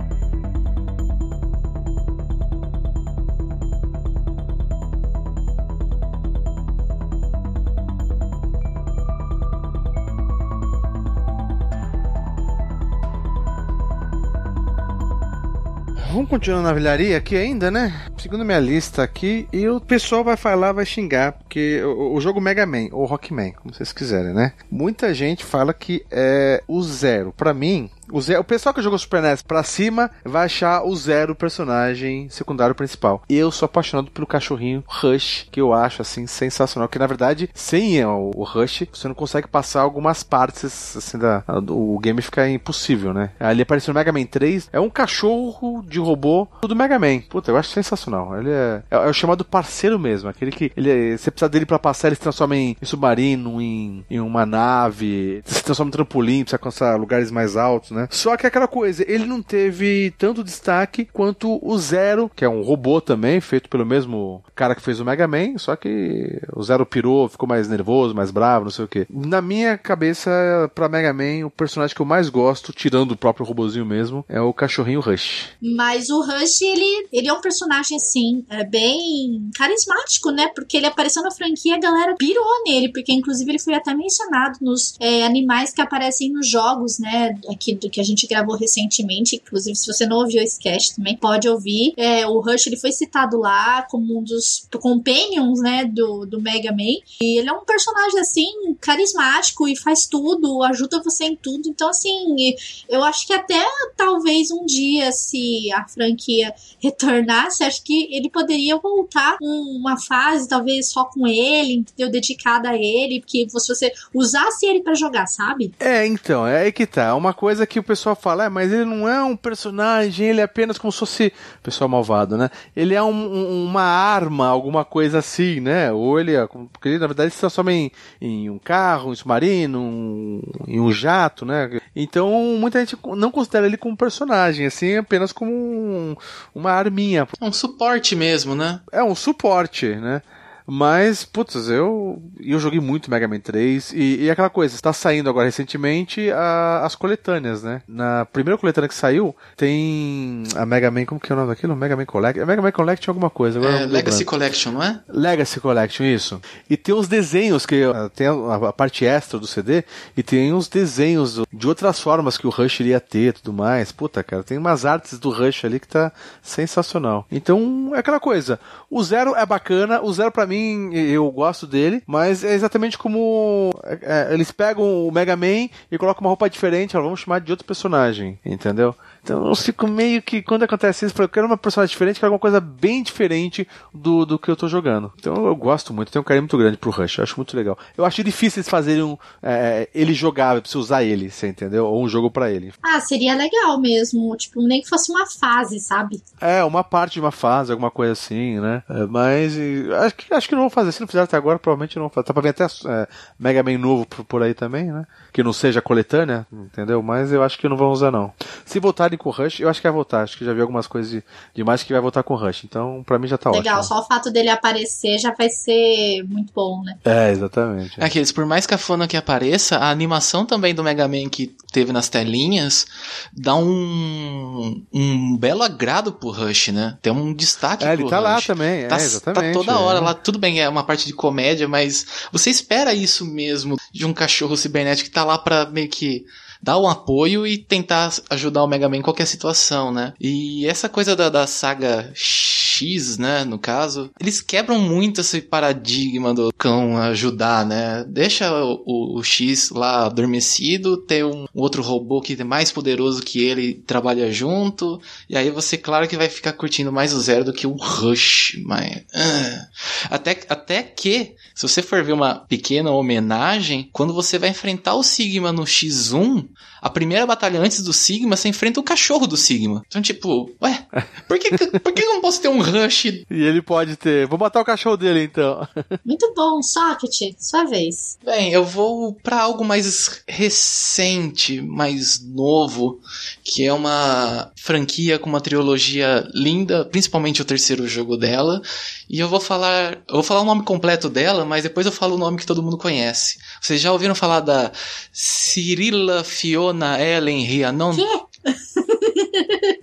Vamos 16.12 16.28
continuar 16.28 16.60
na 16.60 16.74
vilharia 16.74 17.16
aqui 17.16 17.34
ainda, 17.34 17.70
né? 17.70 18.02
Segundo 18.18 18.44
minha 18.44 18.60
lista 18.60 19.02
aqui, 19.02 19.48
e 19.50 19.66
o 19.66 19.80
pessoal 19.80 20.22
vai 20.22 20.36
falar, 20.36 20.70
vai 20.72 20.84
xingar, 20.84 21.32
porque 21.32 21.82
o, 21.82 22.14
o 22.14 22.20
jogo 22.20 22.38
Mega 22.38 22.66
Man, 22.66 22.88
ou 22.92 23.06
Rockman, 23.06 23.52
como 23.52 23.74
vocês 23.74 23.92
quiserem, 23.92 24.34
né? 24.34 24.52
Muita 24.70 25.14
gente 25.14 25.42
fala 25.42 25.72
que 25.72 26.04
é 26.10 26.62
o 26.68 26.82
zero. 26.82 27.32
Pra 27.34 27.54
mim, 27.54 27.90
o, 28.12 28.40
o 28.40 28.44
pessoal 28.44 28.74
que 28.74 28.82
jogou 28.82 28.98
Super 28.98 29.22
NES 29.22 29.42
pra 29.42 29.62
cima 29.62 30.10
vai 30.24 30.44
achar 30.44 30.84
o 30.84 30.94
Zero 30.94 31.34
personagem 31.34 32.28
secundário 32.28 32.74
principal. 32.74 33.22
Eu 33.28 33.50
sou 33.50 33.66
apaixonado 33.66 34.10
pelo 34.10 34.26
cachorrinho 34.26 34.84
Rush, 34.86 35.48
que 35.50 35.60
eu 35.60 35.72
acho 35.72 36.02
assim 36.02 36.26
sensacional. 36.26 36.88
Que 36.88 36.98
na 36.98 37.06
verdade, 37.06 37.48
sem 37.54 38.04
o, 38.04 38.30
o 38.34 38.44
Rush, 38.44 38.84
você 38.92 39.08
não 39.08 39.14
consegue 39.14 39.48
passar 39.48 39.80
algumas 39.80 40.22
partes 40.22 40.96
assim 40.96 41.18
da. 41.18 41.42
O 41.68 41.98
game 41.98 42.20
fica 42.20 42.48
impossível, 42.48 43.14
né? 43.14 43.30
Ali 43.40 43.62
apareceu 43.62 43.92
no 43.92 43.98
Mega 43.98 44.12
Man 44.12 44.24
3, 44.24 44.68
é 44.72 44.80
um 44.80 44.90
cachorro 44.90 45.82
de 45.86 45.98
robô 45.98 46.46
do 46.62 46.76
Mega 46.76 46.98
Man. 46.98 47.20
Puta, 47.28 47.50
eu 47.50 47.56
acho 47.56 47.70
sensacional. 47.70 48.38
Ele 48.38 48.50
é, 48.50 48.82
é, 48.90 48.96
é 48.96 49.08
o 49.08 49.12
chamado 49.12 49.44
parceiro 49.44 49.98
mesmo, 49.98 50.28
aquele 50.28 50.50
que 50.50 50.70
ele, 50.76 50.90
é, 50.90 51.16
você 51.16 51.30
precisa 51.30 51.48
dele 51.48 51.66
pra 51.66 51.78
passar, 51.78 52.08
ele 52.08 52.16
se 52.16 52.22
transforma 52.22 52.56
em, 52.56 52.76
em 52.80 52.84
submarino, 52.84 53.60
em, 53.60 54.04
em 54.10 54.20
uma 54.20 54.44
nave, 54.44 55.42
se 55.44 55.64
transforma 55.64 55.88
em 55.88 55.92
trampolim, 55.92 56.42
precisa 56.42 56.56
alcançar 56.56 56.96
lugares 56.98 57.30
mais 57.30 57.56
altos, 57.56 57.90
né? 57.90 58.01
Só 58.10 58.36
que 58.36 58.46
aquela 58.46 58.68
coisa, 58.68 59.04
ele 59.06 59.24
não 59.24 59.42
teve 59.42 60.12
tanto 60.18 60.44
destaque 60.44 61.08
quanto 61.12 61.58
o 61.62 61.78
Zero, 61.78 62.30
que 62.34 62.44
é 62.44 62.48
um 62.48 62.62
robô 62.62 63.00
também, 63.00 63.40
feito 63.40 63.68
pelo 63.68 63.86
mesmo 63.86 64.42
cara 64.54 64.74
que 64.74 64.82
fez 64.82 65.00
o 65.00 65.04
Mega 65.04 65.26
Man, 65.26 65.58
só 65.58 65.76
que 65.76 66.40
o 66.54 66.62
Zero 66.62 66.86
pirou, 66.86 67.28
ficou 67.28 67.48
mais 67.48 67.68
nervoso, 67.68 68.14
mais 68.14 68.30
bravo, 68.30 68.64
não 68.64 68.70
sei 68.70 68.84
o 68.84 68.88
que. 68.88 69.06
Na 69.10 69.40
minha 69.40 69.76
cabeça, 69.76 70.30
pra 70.74 70.88
Mega 70.88 71.12
Man, 71.12 71.46
o 71.46 71.50
personagem 71.50 71.94
que 71.94 72.02
eu 72.02 72.06
mais 72.06 72.28
gosto, 72.28 72.72
tirando 72.72 73.12
o 73.12 73.16
próprio 73.16 73.46
robozinho 73.46 73.86
mesmo, 73.86 74.24
é 74.28 74.40
o 74.40 74.52
cachorrinho 74.52 75.00
Rush. 75.00 75.50
Mas 75.60 76.10
o 76.10 76.20
Rush, 76.20 76.62
ele, 76.62 77.08
ele 77.12 77.28
é 77.28 77.32
um 77.32 77.40
personagem, 77.40 77.96
assim, 77.96 78.44
é 78.48 78.64
bem 78.64 79.50
carismático, 79.56 80.30
né? 80.30 80.48
Porque 80.54 80.76
ele 80.76 80.86
apareceu 80.86 81.22
na 81.22 81.30
franquia, 81.30 81.76
a 81.76 81.80
galera 81.80 82.14
pirou 82.16 82.62
nele, 82.64 82.90
porque 82.92 83.12
inclusive 83.12 83.50
ele 83.50 83.58
foi 83.58 83.74
até 83.74 83.94
mencionado 83.94 84.58
nos 84.60 84.94
é, 85.00 85.24
animais 85.24 85.72
que 85.72 85.80
aparecem 85.80 86.30
nos 86.30 86.48
jogos, 86.48 86.98
né? 86.98 87.34
Aqui 87.50 87.74
do 87.74 87.90
que 87.92 88.00
a 88.00 88.04
gente 88.04 88.26
gravou 88.26 88.56
recentemente. 88.56 89.36
Inclusive, 89.36 89.76
se 89.76 89.86
você 89.86 90.06
não 90.06 90.18
ouviu 90.18 90.42
esse 90.42 90.58
cast 90.58 90.96
também, 90.96 91.16
pode 91.16 91.48
ouvir. 91.48 91.92
É, 91.96 92.26
o 92.26 92.40
Rush, 92.40 92.66
ele 92.66 92.76
foi 92.76 92.90
citado 92.90 93.38
lá 93.38 93.82
como 93.82 94.18
um 94.18 94.22
dos 94.22 94.66
companions, 94.80 95.60
né? 95.60 95.84
Do, 95.84 96.26
do 96.26 96.40
Mega 96.40 96.72
Man. 96.72 96.98
E 97.20 97.38
ele 97.38 97.48
é 97.48 97.52
um 97.52 97.64
personagem, 97.64 98.18
assim, 98.18 98.50
carismático 98.80 99.68
e 99.68 99.76
faz 99.76 100.06
tudo, 100.06 100.62
ajuda 100.62 101.02
você 101.02 101.24
em 101.24 101.36
tudo. 101.36 101.68
Então, 101.68 101.88
assim, 101.88 102.54
eu 102.88 103.04
acho 103.04 103.26
que 103.26 103.32
até 103.32 103.62
talvez 103.96 104.50
um 104.50 104.64
dia, 104.64 105.12
se 105.12 105.70
a 105.72 105.86
franquia 105.86 106.54
retornasse, 106.80 107.64
acho 107.64 107.82
que 107.84 108.08
ele 108.14 108.30
poderia 108.30 108.76
voltar 108.78 109.36
com 109.38 109.46
uma 109.46 110.00
fase, 110.00 110.48
talvez 110.48 110.90
só 110.90 111.04
com 111.04 111.26
ele, 111.26 111.74
entendeu? 111.74 112.10
Dedicada 112.10 112.70
a 112.70 112.76
ele, 112.76 113.20
porque 113.20 113.46
se 113.48 113.68
você 113.68 113.92
usasse 114.14 114.66
ele 114.66 114.82
para 114.82 114.94
jogar, 114.94 115.26
sabe? 115.26 115.72
É, 115.78 116.06
então, 116.06 116.46
é 116.46 116.62
aí 116.62 116.72
que 116.72 116.86
tá. 116.86 117.08
É 117.08 117.12
uma 117.12 117.34
coisa 117.34 117.66
que 117.66 117.71
o 117.78 117.82
pessoal 117.82 118.14
fala, 118.14 118.44
é, 118.44 118.48
mas 118.48 118.72
ele 118.72 118.84
não 118.84 119.08
é 119.08 119.22
um 119.22 119.36
personagem, 119.36 120.28
ele 120.28 120.40
é 120.40 120.44
apenas 120.44 120.78
como 120.78 120.92
se 120.92 120.98
fosse. 120.98 121.32
Pessoal 121.62 121.88
malvado, 121.88 122.36
né? 122.36 122.50
Ele 122.74 122.94
é 122.94 123.02
um, 123.02 123.10
um, 123.10 123.64
uma 123.64 123.82
arma, 123.82 124.48
alguma 124.48 124.84
coisa 124.84 125.18
assim, 125.18 125.60
né? 125.60 125.92
Ou 125.92 126.18
ele 126.18 126.34
é. 126.34 126.46
Porque 126.46 126.88
ele, 126.88 126.98
na 126.98 127.06
verdade, 127.06 127.32
se 127.32 127.40
transforma 127.40 127.72
em, 127.72 127.90
em 128.20 128.50
um 128.50 128.58
carro, 128.58 129.10
um 129.10 129.14
submarino, 129.14 129.80
um, 129.80 130.42
em 130.66 130.80
um 130.80 130.92
jato, 130.92 131.44
né? 131.44 131.80
Então, 131.94 132.30
muita 132.58 132.80
gente 132.80 132.96
não 133.04 133.30
considera 133.30 133.66
ele 133.66 133.76
como 133.76 133.96
personagem, 133.96 134.66
assim, 134.66 134.96
apenas 134.96 135.32
como 135.32 135.52
um, 135.52 136.16
uma 136.54 136.72
arminha. 136.72 137.28
É 137.40 137.44
um 137.44 137.52
suporte 137.52 138.16
mesmo, 138.16 138.54
né? 138.54 138.80
É 138.90 139.02
um 139.02 139.14
suporte, 139.14 139.86
né? 139.86 140.22
Mas, 140.66 141.24
putz, 141.24 141.68
eu, 141.68 142.22
eu 142.40 142.58
joguei 142.58 142.80
muito 142.80 143.10
Mega 143.10 143.26
Man 143.26 143.40
3 143.40 143.92
e, 143.92 144.24
e 144.24 144.30
aquela 144.30 144.48
coisa, 144.50 144.74
está 144.74 144.92
saindo 144.92 145.28
agora 145.28 145.46
recentemente 145.46 146.30
a, 146.30 146.82
as 146.84 146.94
coletâneas, 146.94 147.62
né? 147.62 147.82
Na 147.88 148.24
primeira 148.26 148.56
coletânea 148.58 148.88
que 148.88 148.94
saiu, 148.94 149.34
tem 149.56 150.44
a 150.56 150.64
Mega 150.66 150.90
Man, 150.90 151.04
como 151.04 151.20
que 151.20 151.32
é 151.32 151.34
o 151.34 151.38
nome 151.38 151.48
daquilo? 151.50 151.74
Mega 151.76 151.96
Man 151.96 152.04
Collection. 152.06 152.46
Mega 152.46 152.62
Man 152.62 152.72
Collection 152.72 153.10
alguma 153.10 153.30
coisa. 153.30 153.58
Agora 153.58 153.80
É, 153.82 153.86
Legacy. 153.86 154.24
Collection, 154.24 154.72
não 154.72 154.82
é? 154.82 155.00
Legacy 155.08 155.60
Collection, 155.60 156.04
isso. 156.04 156.40
E 156.68 156.76
tem 156.76 156.94
os 156.94 157.08
desenhos, 157.08 157.66
que 157.66 157.84
uh, 157.84 158.08
tem 158.14 158.26
a, 158.26 158.68
a 158.68 158.72
parte 158.72 159.04
extra 159.04 159.38
do 159.38 159.46
CD, 159.46 159.84
e 160.16 160.22
tem 160.22 160.52
uns 160.52 160.68
desenhos 160.68 161.34
do- 161.34 161.46
de 161.52 161.66
outras 161.68 162.00
formas 162.00 162.36
que 162.38 162.46
o 162.46 162.50
Rush 162.50 162.80
iria 162.80 163.00
ter 163.00 163.28
e 163.28 163.32
tudo 163.32 163.52
mais. 163.52 163.90
Puta, 163.92 164.22
cara, 164.22 164.42
tem 164.42 164.58
umas 164.58 164.84
artes 164.84 165.18
do 165.18 165.30
Rush 165.30 165.64
ali 165.64 165.80
que 165.80 165.88
tá 165.88 166.12
sensacional. 166.42 167.26
Então, 167.30 167.92
é 167.94 167.98
aquela 167.98 168.20
coisa. 168.20 168.60
O 168.90 169.02
Zero 169.02 169.34
é 169.34 169.44
bacana, 169.46 170.00
o 170.02 170.12
Zero 170.12 170.30
pra 170.30 170.46
mim, 170.46 170.51
eu 170.92 171.30
gosto 171.30 171.66
dele, 171.66 172.02
mas 172.06 172.44
é 172.44 172.54
exatamente 172.54 172.98
como 172.98 173.72
é, 173.84 174.28
é, 174.30 174.34
eles 174.34 174.50
pegam 174.50 175.06
o 175.06 175.12
Mega 175.12 175.36
Man 175.36 175.68
e 175.90 175.98
colocam 175.98 176.22
uma 176.22 176.30
roupa 176.30 176.48
diferente, 176.48 176.94
vamos 176.94 177.20
chamar 177.20 177.40
de 177.40 177.50
outro 177.50 177.66
personagem, 177.66 178.38
entendeu? 178.44 178.94
Então 179.22 179.46
eu 179.46 179.54
fico 179.54 179.86
meio 179.86 180.20
que, 180.20 180.42
quando 180.42 180.64
acontece 180.64 181.06
isso, 181.06 181.22
eu 181.22 181.28
quero 181.28 181.46
uma 181.46 181.56
personagem 181.56 181.92
diferente, 181.92 182.18
quero 182.18 182.26
alguma 182.26 182.40
coisa 182.40 182.60
bem 182.60 183.02
diferente 183.02 183.66
do, 183.94 184.26
do 184.26 184.38
que 184.38 184.50
eu 184.50 184.56
tô 184.56 184.66
jogando. 184.66 185.12
Então 185.18 185.46
eu 185.46 185.54
gosto 185.54 185.94
muito, 185.94 186.10
tenho 186.10 186.22
um 186.22 186.24
carinho 186.24 186.42
muito 186.42 186.58
grande 186.58 186.76
pro 186.76 186.90
Rush, 186.90 187.18
eu 187.18 187.24
acho 187.24 187.36
muito 187.36 187.56
legal. 187.56 187.78
Eu 187.96 188.04
acho 188.04 188.24
difícil 188.24 188.60
eles 188.60 188.68
fazerem 188.68 189.02
um, 189.02 189.16
é, 189.42 189.88
ele 189.94 190.12
jogável, 190.12 190.60
pra 190.60 190.70
você 190.70 190.78
usar 190.78 191.04
ele, 191.04 191.30
você 191.30 191.48
entendeu? 191.48 191.86
Ou 191.86 192.02
um 192.02 192.08
jogo 192.08 192.30
pra 192.30 192.50
ele. 192.50 192.72
Ah, 192.82 193.00
seria 193.00 193.34
legal 193.34 193.80
mesmo. 193.80 194.36
Tipo, 194.36 194.60
nem 194.62 194.80
que 194.80 194.88
fosse 194.88 195.10
uma 195.10 195.26
fase, 195.26 195.78
sabe? 195.78 196.22
É, 196.40 196.64
uma 196.64 196.82
parte 196.82 197.14
de 197.14 197.20
uma 197.20 197.30
fase, 197.30 197.70
alguma 197.70 197.90
coisa 197.90 198.12
assim, 198.12 198.58
né? 198.60 198.82
É, 198.88 199.06
mas 199.06 199.56
acho, 200.04 200.14
que, 200.16 200.34
acho 200.34 200.48
que 200.48 200.54
não 200.54 200.62
vão 200.62 200.70
fazer. 200.70 200.92
Se 200.92 201.00
não 201.00 201.06
fizeram 201.06 201.24
até 201.24 201.36
agora, 201.36 201.58
provavelmente 201.58 201.96
não 201.96 202.04
vão 202.04 202.10
fazer. 202.10 202.26
Tá 202.26 202.32
pra 202.32 202.42
vir 202.42 202.48
até 202.48 202.64
é, 202.64 203.08
Mega 203.38 203.62
Man 203.62 203.78
novo 203.78 204.06
por, 204.06 204.24
por 204.24 204.42
aí 204.42 204.54
também, 204.54 204.86
né? 204.90 205.06
Que 205.32 205.42
não 205.42 205.52
seja 205.52 205.80
coletânea, 205.80 206.46
entendeu? 206.52 207.02
Mas 207.02 207.32
eu 207.32 207.42
acho 207.42 207.58
que 207.58 207.68
não 207.68 207.76
vão 207.76 207.90
usar, 207.90 208.10
não. 208.10 208.32
Se 208.64 208.80
voltarem 209.12 209.18
com 209.18 209.28
o 209.28 209.32
Rush, 209.32 209.60
eu 209.60 209.68
acho 209.68 209.80
que 209.80 209.86
vai 209.86 209.92
voltar. 209.94 210.22
Acho 210.22 210.36
que 210.36 210.44
já 210.44 210.52
vi 210.52 210.60
algumas 210.60 210.86
coisas 210.86 211.10
de, 211.10 211.22
demais 211.54 211.82
que 211.82 211.92
vai 211.92 212.00
voltar 212.00 212.22
com 212.22 212.34
o 212.34 212.36
Rush. 212.36 212.64
Então, 212.64 213.02
pra 213.06 213.18
mim 213.18 213.26
já 213.28 213.38
tá 213.38 213.50
legal, 213.50 213.78
ótimo. 213.78 213.88
só 213.96 214.00
o 214.00 214.04
fato 214.06 214.30
dele 214.30 214.48
aparecer 214.48 215.18
já 215.18 215.32
vai 215.34 215.48
ser 215.48 216.22
muito 216.28 216.52
bom, 216.54 216.82
né? 216.82 216.96
É, 217.04 217.30
exatamente. 217.30 218.00
É 218.00 218.04
Aqueles, 218.04 218.32
por 218.32 218.46
mais 218.46 218.66
cafona 218.66 219.06
que 219.06 219.16
apareça, 219.16 219.76
a 219.78 219.90
animação 219.90 220.44
também 220.44 220.74
do 220.74 220.82
Mega 220.82 221.06
Man 221.06 221.28
que 221.28 221.54
teve 221.72 221.92
nas 221.92 222.08
telinhas 222.08 222.86
dá 223.32 223.54
um, 223.54 224.82
um 224.92 225.36
belo 225.36 225.62
agrado 225.62 226.12
pro 226.12 226.30
Rush, 226.30 226.68
né? 226.68 226.96
Tem 227.02 227.12
um 227.12 227.32
destaque 227.32 227.84
É, 227.84 227.92
pro 227.94 228.02
ele 228.02 228.10
tá 228.10 228.20
lá 228.20 228.36
Rush. 228.36 228.46
também, 228.46 228.86
Tá, 228.88 228.96
é, 228.98 229.02
exatamente. 229.04 229.52
tá 229.54 229.58
toda 229.58 229.72
é. 229.72 229.76
hora 229.76 230.00
lá. 230.00 230.14
Tudo 230.14 230.38
bem, 230.38 230.60
é 230.60 230.68
uma 230.68 230.84
parte 230.84 231.06
de 231.06 231.12
comédia, 231.12 231.68
mas 231.68 232.06
você 232.30 232.50
espera 232.50 232.94
isso 232.94 233.24
mesmo 233.24 233.76
de 233.92 234.04
um 234.06 234.12
cachorro 234.12 234.56
cibernético 234.56 235.08
que 235.08 235.14
tá 235.14 235.24
lá 235.24 235.38
pra 235.38 235.66
meio 235.66 235.88
que 235.88 236.24
dar 236.62 236.78
um 236.78 236.88
apoio 236.88 237.46
e 237.46 237.58
tentar 237.58 238.12
ajudar 238.30 238.62
o 238.62 238.66
Mega 238.68 238.88
Man 238.88 238.98
em 238.98 239.02
qualquer 239.02 239.26
situação, 239.26 239.92
né? 239.92 240.12
E 240.20 240.66
essa 240.66 240.88
coisa 240.88 241.16
da, 241.16 241.28
da 241.28 241.46
saga 241.46 242.10
X, 242.14 243.18
né, 243.18 243.44
no 243.44 243.58
caso, 243.58 244.10
eles 244.20 244.40
quebram 244.40 244.78
muito 244.78 245.20
esse 245.20 245.40
paradigma 245.40 246.32
do 246.32 246.52
cão 246.56 246.96
ajudar, 246.96 247.66
né? 247.66 248.04
Deixa 248.08 248.50
o, 248.64 248.82
o- 248.86 249.18
o 249.18 249.22
X 249.22 249.70
lá 249.70 250.06
adormecido, 250.06 250.96
ter 250.96 251.24
um, 251.24 251.44
um 251.54 251.60
outro 251.60 251.82
robô 251.82 252.20
que 252.20 252.40
é 252.40 252.44
mais 252.44 252.70
poderoso 252.72 253.22
que 253.22 253.40
ele 253.42 253.74
trabalha 253.86 254.30
junto, 254.32 255.00
e 255.28 255.36
aí 255.36 255.50
você, 255.50 255.76
claro 255.76 256.08
que 256.08 256.16
vai 256.16 256.28
ficar 256.28 256.52
curtindo 256.54 256.92
mais 256.92 257.12
o 257.12 257.20
Zero 257.20 257.44
do 257.44 257.52
que 257.52 257.66
o 257.66 257.72
Rush, 257.76 258.58
mas... 258.64 259.02
ah. 259.14 259.66
Até, 260.10 260.40
até 260.48 260.82
que, 260.82 261.34
se 261.54 261.62
você 261.68 261.82
for 261.82 262.02
ver 262.02 262.12
uma 262.12 262.34
pequena 262.36 262.90
homenagem, 262.90 263.88
quando 263.92 264.12
você 264.14 264.38
vai 264.38 264.50
enfrentar 264.50 264.94
o 264.94 265.02
Sigma 265.02 265.52
no 265.52 265.62
X1, 265.64 266.48
a 266.80 266.90
primeira 266.90 267.26
batalha 267.26 267.60
antes 267.60 267.82
do 267.82 267.92
Sigma, 267.92 268.36
você 268.36 268.48
enfrenta 268.48 268.80
o 268.80 268.82
cachorro 268.82 269.26
do 269.26 269.36
Sigma. 269.36 269.82
Então, 269.86 270.02
tipo, 270.02 270.50
ué, 270.60 270.86
por 271.28 271.38
que, 271.38 271.50
por 271.80 271.92
que 271.92 272.02
eu 272.02 272.14
não 272.14 272.20
posso 272.20 272.40
ter 272.40 272.48
um 272.48 272.60
Rush? 272.60 273.04
E 273.04 273.24
ele 273.30 273.62
pode 273.62 273.96
ter. 273.96 274.26
Vou 274.26 274.38
matar 274.38 274.60
o 274.60 274.64
cachorro 274.64 274.96
dele 274.96 275.22
então. 275.22 275.66
Muito 276.04 276.32
bom, 276.34 276.62
Socket, 276.62 277.34
sua 277.38 277.64
vez. 277.64 278.18
Bem, 278.24 278.52
eu 278.52 278.64
vou 278.64 279.14
pra 279.14 279.40
algo 279.40 279.64
mais 279.64 280.22
recente, 280.26 281.60
mais 281.60 282.20
novo, 282.20 283.00
que 283.44 283.64
é 283.64 283.72
uma 283.72 284.50
franquia 284.56 285.18
com 285.18 285.28
uma 285.28 285.40
trilogia 285.40 286.26
linda, 286.34 286.84
principalmente 286.84 287.42
o 287.42 287.44
terceiro 287.44 287.86
jogo 287.86 288.16
dela. 288.16 288.60
E 289.08 289.18
eu 289.20 289.28
vou 289.28 289.40
falar, 289.40 289.98
eu 290.08 290.14
vou 290.14 290.22
falar 290.22 290.40
o 290.40 290.44
nome 290.44 290.64
completo 290.64 291.08
dela, 291.08 291.44
mas 291.44 291.62
depois 291.62 291.86
eu 291.86 291.92
falo 291.92 292.16
o 292.16 292.18
nome 292.18 292.38
que 292.38 292.46
todo 292.46 292.62
mundo 292.62 292.78
conhece. 292.78 293.38
Vocês 293.60 293.80
já 293.80 293.92
ouviram 293.92 294.14
falar 294.14 294.40
da 294.40 294.72
Cirilla 295.12 296.24
Fiona 296.42 297.00
Ellen 297.00 297.44
Rhiannon? 297.44 297.94
Quê? 297.94 298.04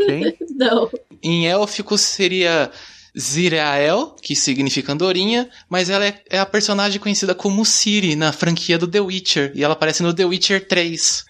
Quem? 0.06 0.38
Não. 0.58 0.90
Em 1.24 1.48
élfico 1.48 1.98
seria 1.98 2.70
Zirael, 3.18 4.16
que 4.22 4.36
significa 4.36 4.94
andorinha, 4.94 5.50
mas 5.70 5.90
ela 5.90 6.06
é, 6.06 6.22
é 6.30 6.40
a 6.40 6.46
personagem 6.46 7.00
conhecida 7.00 7.34
como 7.36 7.66
Ciri 7.66 8.16
na 8.16 8.32
franquia 8.32 8.78
do 8.78 8.88
The 8.88 9.00
Witcher, 9.02 9.52
e 9.56 9.64
ela 9.64 9.74
aparece 9.74 10.04
no 10.04 10.14
The 10.14 10.26
Witcher 10.26 10.68
3. 10.68 11.26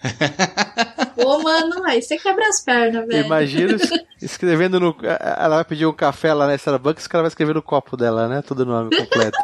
Ô, 1.16 1.38
mano, 1.42 1.84
aí 1.86 2.00
você 2.02 2.16
quebra 2.16 2.48
as 2.48 2.60
pernas, 2.62 3.06
velho. 3.06 3.26
Imagina 3.26 3.74
es- 3.76 3.90
escrevendo 4.22 4.80
no. 4.80 4.96
Ela 5.02 5.56
vai 5.56 5.64
pedir 5.64 5.86
um 5.86 5.92
café 5.92 6.32
lá 6.32 6.46
na 6.46 6.54
Starbucks, 6.54 7.04
o 7.06 7.08
cara 7.08 7.22
vai 7.22 7.28
escrever 7.28 7.54
no 7.54 7.62
copo 7.62 7.96
dela, 7.96 8.28
né? 8.28 8.42
Todo 8.42 8.60
o 8.60 8.64
nome 8.66 8.96
completo. 8.96 9.36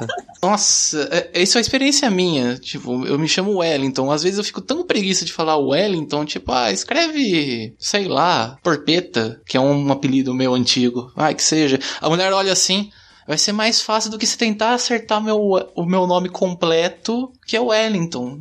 Nossa, 0.42 1.09
é- 1.11 1.42
isso 1.42 1.57
é 1.57 1.59
uma 1.59 1.62
experiência 1.62 2.11
minha. 2.11 2.57
Tipo, 2.59 3.05
eu 3.07 3.18
me 3.18 3.29
chamo 3.29 3.57
Wellington. 3.59 4.11
Às 4.11 4.22
vezes 4.22 4.38
eu 4.38 4.44
fico 4.44 4.61
tão 4.61 4.87
preguiça 4.87 5.25
de 5.25 5.33
falar 5.33 5.57
Wellington, 5.57 6.25
tipo, 6.25 6.53
ah, 6.53 6.70
escreve, 6.72 7.75
sei 7.79 8.07
lá, 8.07 8.57
Porpeta, 8.62 9.40
que 9.46 9.57
é 9.57 9.61
um 9.61 9.90
apelido 9.92 10.35
meu 10.35 10.55
antigo. 10.55 11.12
Ai, 11.16 11.35
que 11.35 11.42
seja. 11.42 11.79
A 12.01 12.09
mulher 12.09 12.26
olha 12.35 12.53
assim. 12.53 12.91
Vai 13.27 13.37
ser 13.37 13.51
mais 13.53 13.83
fácil 13.83 14.11
do 14.11 14.19
que 14.19 14.27
se 14.27 14.39
tentar 14.39 14.73
acertar 14.73 15.21
meu, 15.21 15.37
o 15.75 15.85
meu 15.85 16.07
nome 16.07 16.29
completo, 16.29 17.33
que 17.45 17.57
é 17.57 17.61
Wellington. 17.61 18.39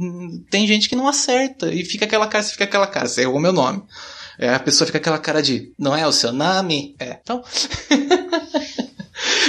Tem 0.50 0.68
gente 0.68 0.88
que 0.88 0.96
não 0.96 1.08
acerta 1.08 1.74
e 1.74 1.84
fica 1.84 2.06
aquela 2.06 2.28
cara, 2.28 2.44
fica 2.44 2.66
aquela 2.66 2.86
cara, 2.86 3.08
você 3.08 3.24
errou 3.24 3.40
meu 3.40 3.52
nome. 3.52 3.82
É, 4.38 4.54
a 4.54 4.60
pessoa 4.60 4.86
fica 4.86 5.00
aquela 5.00 5.18
cara 5.18 5.42
de, 5.42 5.74
não 5.80 5.96
é 5.96 6.06
o 6.06 6.12
seu 6.12 6.32
nome? 6.32 6.96
É. 7.00 7.18
Então. 7.22 7.44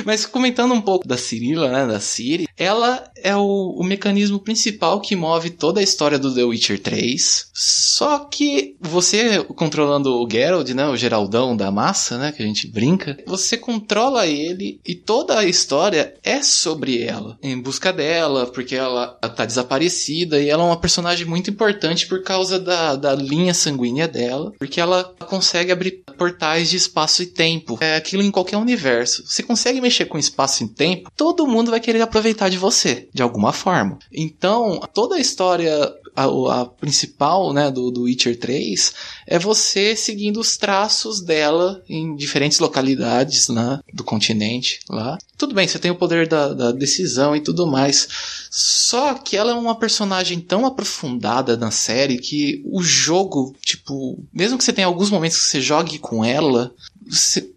Mas 0.05 0.27
comentando 0.27 0.75
um 0.75 0.81
pouco 0.81 1.07
da 1.07 1.17
Cirila, 1.17 1.71
né, 1.71 1.87
da 1.87 2.01
Ciri, 2.01 2.49
ela 2.57 3.05
é 3.23 3.35
o, 3.35 3.75
o 3.79 3.85
mecanismo 3.85 4.39
principal 4.39 5.01
que 5.01 5.17
move 5.17 5.51
toda 5.51 5.81
a 5.81 5.83
história 5.83 6.19
do 6.19 6.35
The 6.35 6.45
Witcher 6.45 6.81
3. 6.81 7.51
Só 7.53 8.21
que 8.21 8.77
você 8.81 9.43
controlando 9.45 10.23
o 10.23 10.29
Geralt, 10.31 10.69
né, 10.71 10.87
o 10.87 10.97
Geraldão 10.97 11.57
da 11.57 11.71
massa, 11.71 12.19
né, 12.19 12.33
que 12.33 12.43
a 12.43 12.47
gente 12.47 12.67
brinca, 12.67 13.17
você 13.27 13.57
controla 13.57 14.27
ele 14.27 14.81
e 14.87 14.95
toda 14.95 15.39
a 15.39 15.45
história 15.45 16.15
é 16.23 16.43
sobre 16.43 17.03
ela, 17.03 17.39
em 17.43 17.61
busca 17.61 17.93
dela, 17.93 18.47
porque 18.47 18.75
ela 18.75 19.09
tá 19.09 19.45
desaparecida 19.45 20.41
e 20.41 20.49
ela 20.49 20.62
é 20.62 20.67
uma 20.67 20.81
personagem 20.81 21.27
muito 21.27 21.51
importante 21.51 22.07
por 22.07 22.23
causa 22.23 22.59
da, 22.59 22.97
da 22.97 23.15
linha 23.15 23.55
sanguínea 23.55 24.09
dela, 24.09 24.53
porque 24.59 24.81
ela 24.81 25.05
consegue 25.27 25.73
abrir 25.73 26.05
portais 26.17 26.71
de 26.71 26.77
espaço 26.77 27.23
e 27.23 27.27
tempo. 27.27 27.79
É 27.81 27.97
aquilo 27.97 28.23
em 28.23 28.31
qualquer 28.31 28.57
universo. 28.57 29.25
Você 29.27 29.43
consegue 29.43 29.65
mexer 29.74 30.07
com 30.07 30.18
espaço 30.18 30.64
e 30.64 30.68
tempo, 30.68 31.11
todo 31.16 31.46
mundo 31.46 31.70
vai 31.70 31.81
querer 31.81 32.00
aproveitar 32.00 32.48
de 32.48 32.59
você, 32.59 33.09
de 33.12 33.22
alguma 33.22 33.52
forma. 33.52 33.98
Então, 34.12 34.81
toda 34.92 35.16
a 35.16 35.20
história 35.20 35.92
a, 36.16 36.62
a 36.62 36.64
principal, 36.64 37.52
né, 37.52 37.70
do, 37.70 37.90
do 37.90 38.02
Witcher 38.05 38.38
3 38.38 38.94
é 39.26 39.38
você 39.38 39.94
seguindo 39.94 40.40
os 40.40 40.57
traços 40.57 41.20
dela 41.20 41.83
em 41.88 42.16
diferentes 42.16 42.59
localidades, 42.59 43.48
né, 43.48 43.81
do 43.92 44.02
continente 44.02 44.81
lá. 44.88 45.18
Tudo 45.37 45.55
bem, 45.55 45.68
você 45.68 45.79
tem 45.79 45.90
o 45.90 45.96
poder 45.96 46.26
da, 46.26 46.55
da 46.55 46.72
decisão 46.72 47.37
e 47.37 47.40
tudo 47.40 47.66
mais. 47.66 48.09
Só 48.50 49.12
que 49.14 49.37
ela 49.37 49.52
é 49.52 49.55
uma 49.55 49.79
personagem 49.79 50.40
tão 50.40 50.64
aprofundada 50.64 51.57
na 51.57 51.70
série 51.70 52.16
que 52.16 52.62
o 52.64 52.83
jogo, 52.83 53.55
tipo, 53.61 54.18
mesmo 54.33 54.57
que 54.57 54.64
você 54.64 54.72
tenha 54.72 54.87
alguns 54.87 55.11
momentos 55.11 55.37
que 55.38 55.44
você 55.44 55.61
jogue 55.61 55.98
com 55.98 56.24
ela, 56.24 56.74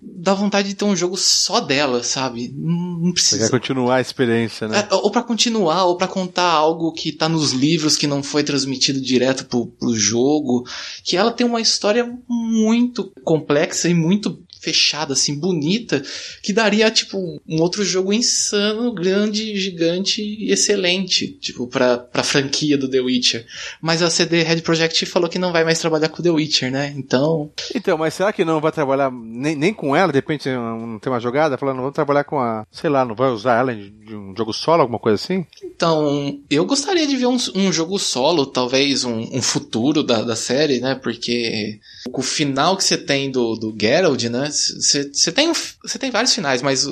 dá 0.01 0.33
vontade 0.33 0.69
de 0.69 0.75
ter 0.75 0.85
um 0.85 0.95
jogo 0.95 1.17
só 1.17 1.59
dela, 1.59 2.03
sabe? 2.03 2.53
Não 2.55 2.89
não 2.99 3.07
Você 3.07 3.13
precisa. 3.13 3.43
quer 3.45 3.49
continuar 3.49 3.95
a 3.95 4.01
experiência, 4.01 4.67
né? 4.67 4.87
É, 4.89 4.93
ou 4.93 5.09
pra 5.09 5.23
continuar, 5.23 5.85
ou 5.85 5.95
pra 5.95 6.07
contar 6.07 6.51
algo 6.51 6.91
que 6.91 7.11
tá 7.11 7.29
nos 7.29 7.51
livros 7.51 7.95
que 7.95 8.05
não 8.07 8.21
foi 8.21 8.43
transmitido 8.43 8.99
direto 8.99 9.45
pro, 9.45 9.67
pro 9.67 9.95
jogo. 9.95 10.65
Que 11.03 11.15
ela 11.15 11.31
tem 11.31 11.47
uma 11.47 11.61
história 11.61 12.11
muito 12.27 13.11
complexa 13.23 13.87
e 13.87 13.93
muito 13.93 14.39
fechada, 14.59 15.13
assim, 15.13 15.35
bonita, 15.35 16.03
que 16.41 16.53
daria, 16.53 16.91
tipo, 16.91 17.41
um 17.47 17.61
outro 17.61 17.83
jogo 17.83 18.13
insano, 18.13 18.93
grande, 18.93 19.55
gigante 19.55 20.21
e 20.21 20.51
excelente, 20.51 21.27
tipo, 21.27 21.67
pra, 21.67 21.97
pra 21.97 22.23
franquia 22.23 22.77
do 22.77 22.89
The 22.89 22.99
Witcher. 22.99 23.45
Mas 23.81 24.01
a 24.01 24.09
CD 24.09 24.43
Red 24.43 24.61
Project 24.61 25.05
falou 25.05 25.29
que 25.29 25.39
não 25.39 25.51
vai 25.51 25.63
mais 25.63 25.79
trabalhar 25.79 26.09
com 26.09 26.21
The 26.21 26.29
Witcher, 26.29 26.71
né? 26.71 26.93
Então. 26.95 27.51
Então, 27.73 27.97
mas 27.97 28.13
será 28.13 28.33
que 28.33 28.45
não 28.45 28.59
vai 28.59 28.71
trabalhar 28.71 29.11
nem, 29.11 29.55
nem 29.55 29.73
com 29.73 29.95
ela? 29.95 30.11
De 30.11 30.17
repente 30.17 30.49
não 30.49 30.99
tem 30.99 31.11
uma 31.11 31.19
jogada? 31.19 31.57
Falando, 31.57 31.77
vamos 31.77 31.93
trabalhar 31.93 32.23
com 32.23 32.39
a. 32.39 32.65
Sei 32.71 32.89
lá, 32.89 33.05
não 33.05 33.15
vai 33.15 33.29
usar 33.29 33.59
ela 33.59 33.73
de 33.73 34.15
um 34.15 34.35
jogo 34.35 34.53
solo, 34.53 34.81
alguma 34.81 34.99
coisa 34.99 35.15
assim? 35.15 35.45
Então, 35.63 36.39
eu 36.49 36.65
gostaria 36.65 37.07
de 37.07 37.15
ver 37.15 37.27
um, 37.27 37.37
um 37.55 37.71
jogo 37.71 37.97
solo, 37.97 38.45
talvez 38.45 39.03
um, 39.03 39.19
um 39.19 39.41
futuro 39.41 40.03
da, 40.03 40.21
da 40.21 40.35
série, 40.35 40.79
né? 40.79 40.95
Porque 40.95 41.79
o 42.11 42.21
final 42.21 42.75
que 42.75 42.83
você 42.83 42.97
tem 42.97 43.31
do, 43.31 43.55
do 43.55 43.75
Geralt, 43.79 44.23
né? 44.25 44.48
Você 44.49 45.31
tem, 45.31 45.51
você 45.51 45.99
tem 45.99 46.11
vários 46.11 46.33
finais, 46.33 46.61
mas 46.61 46.85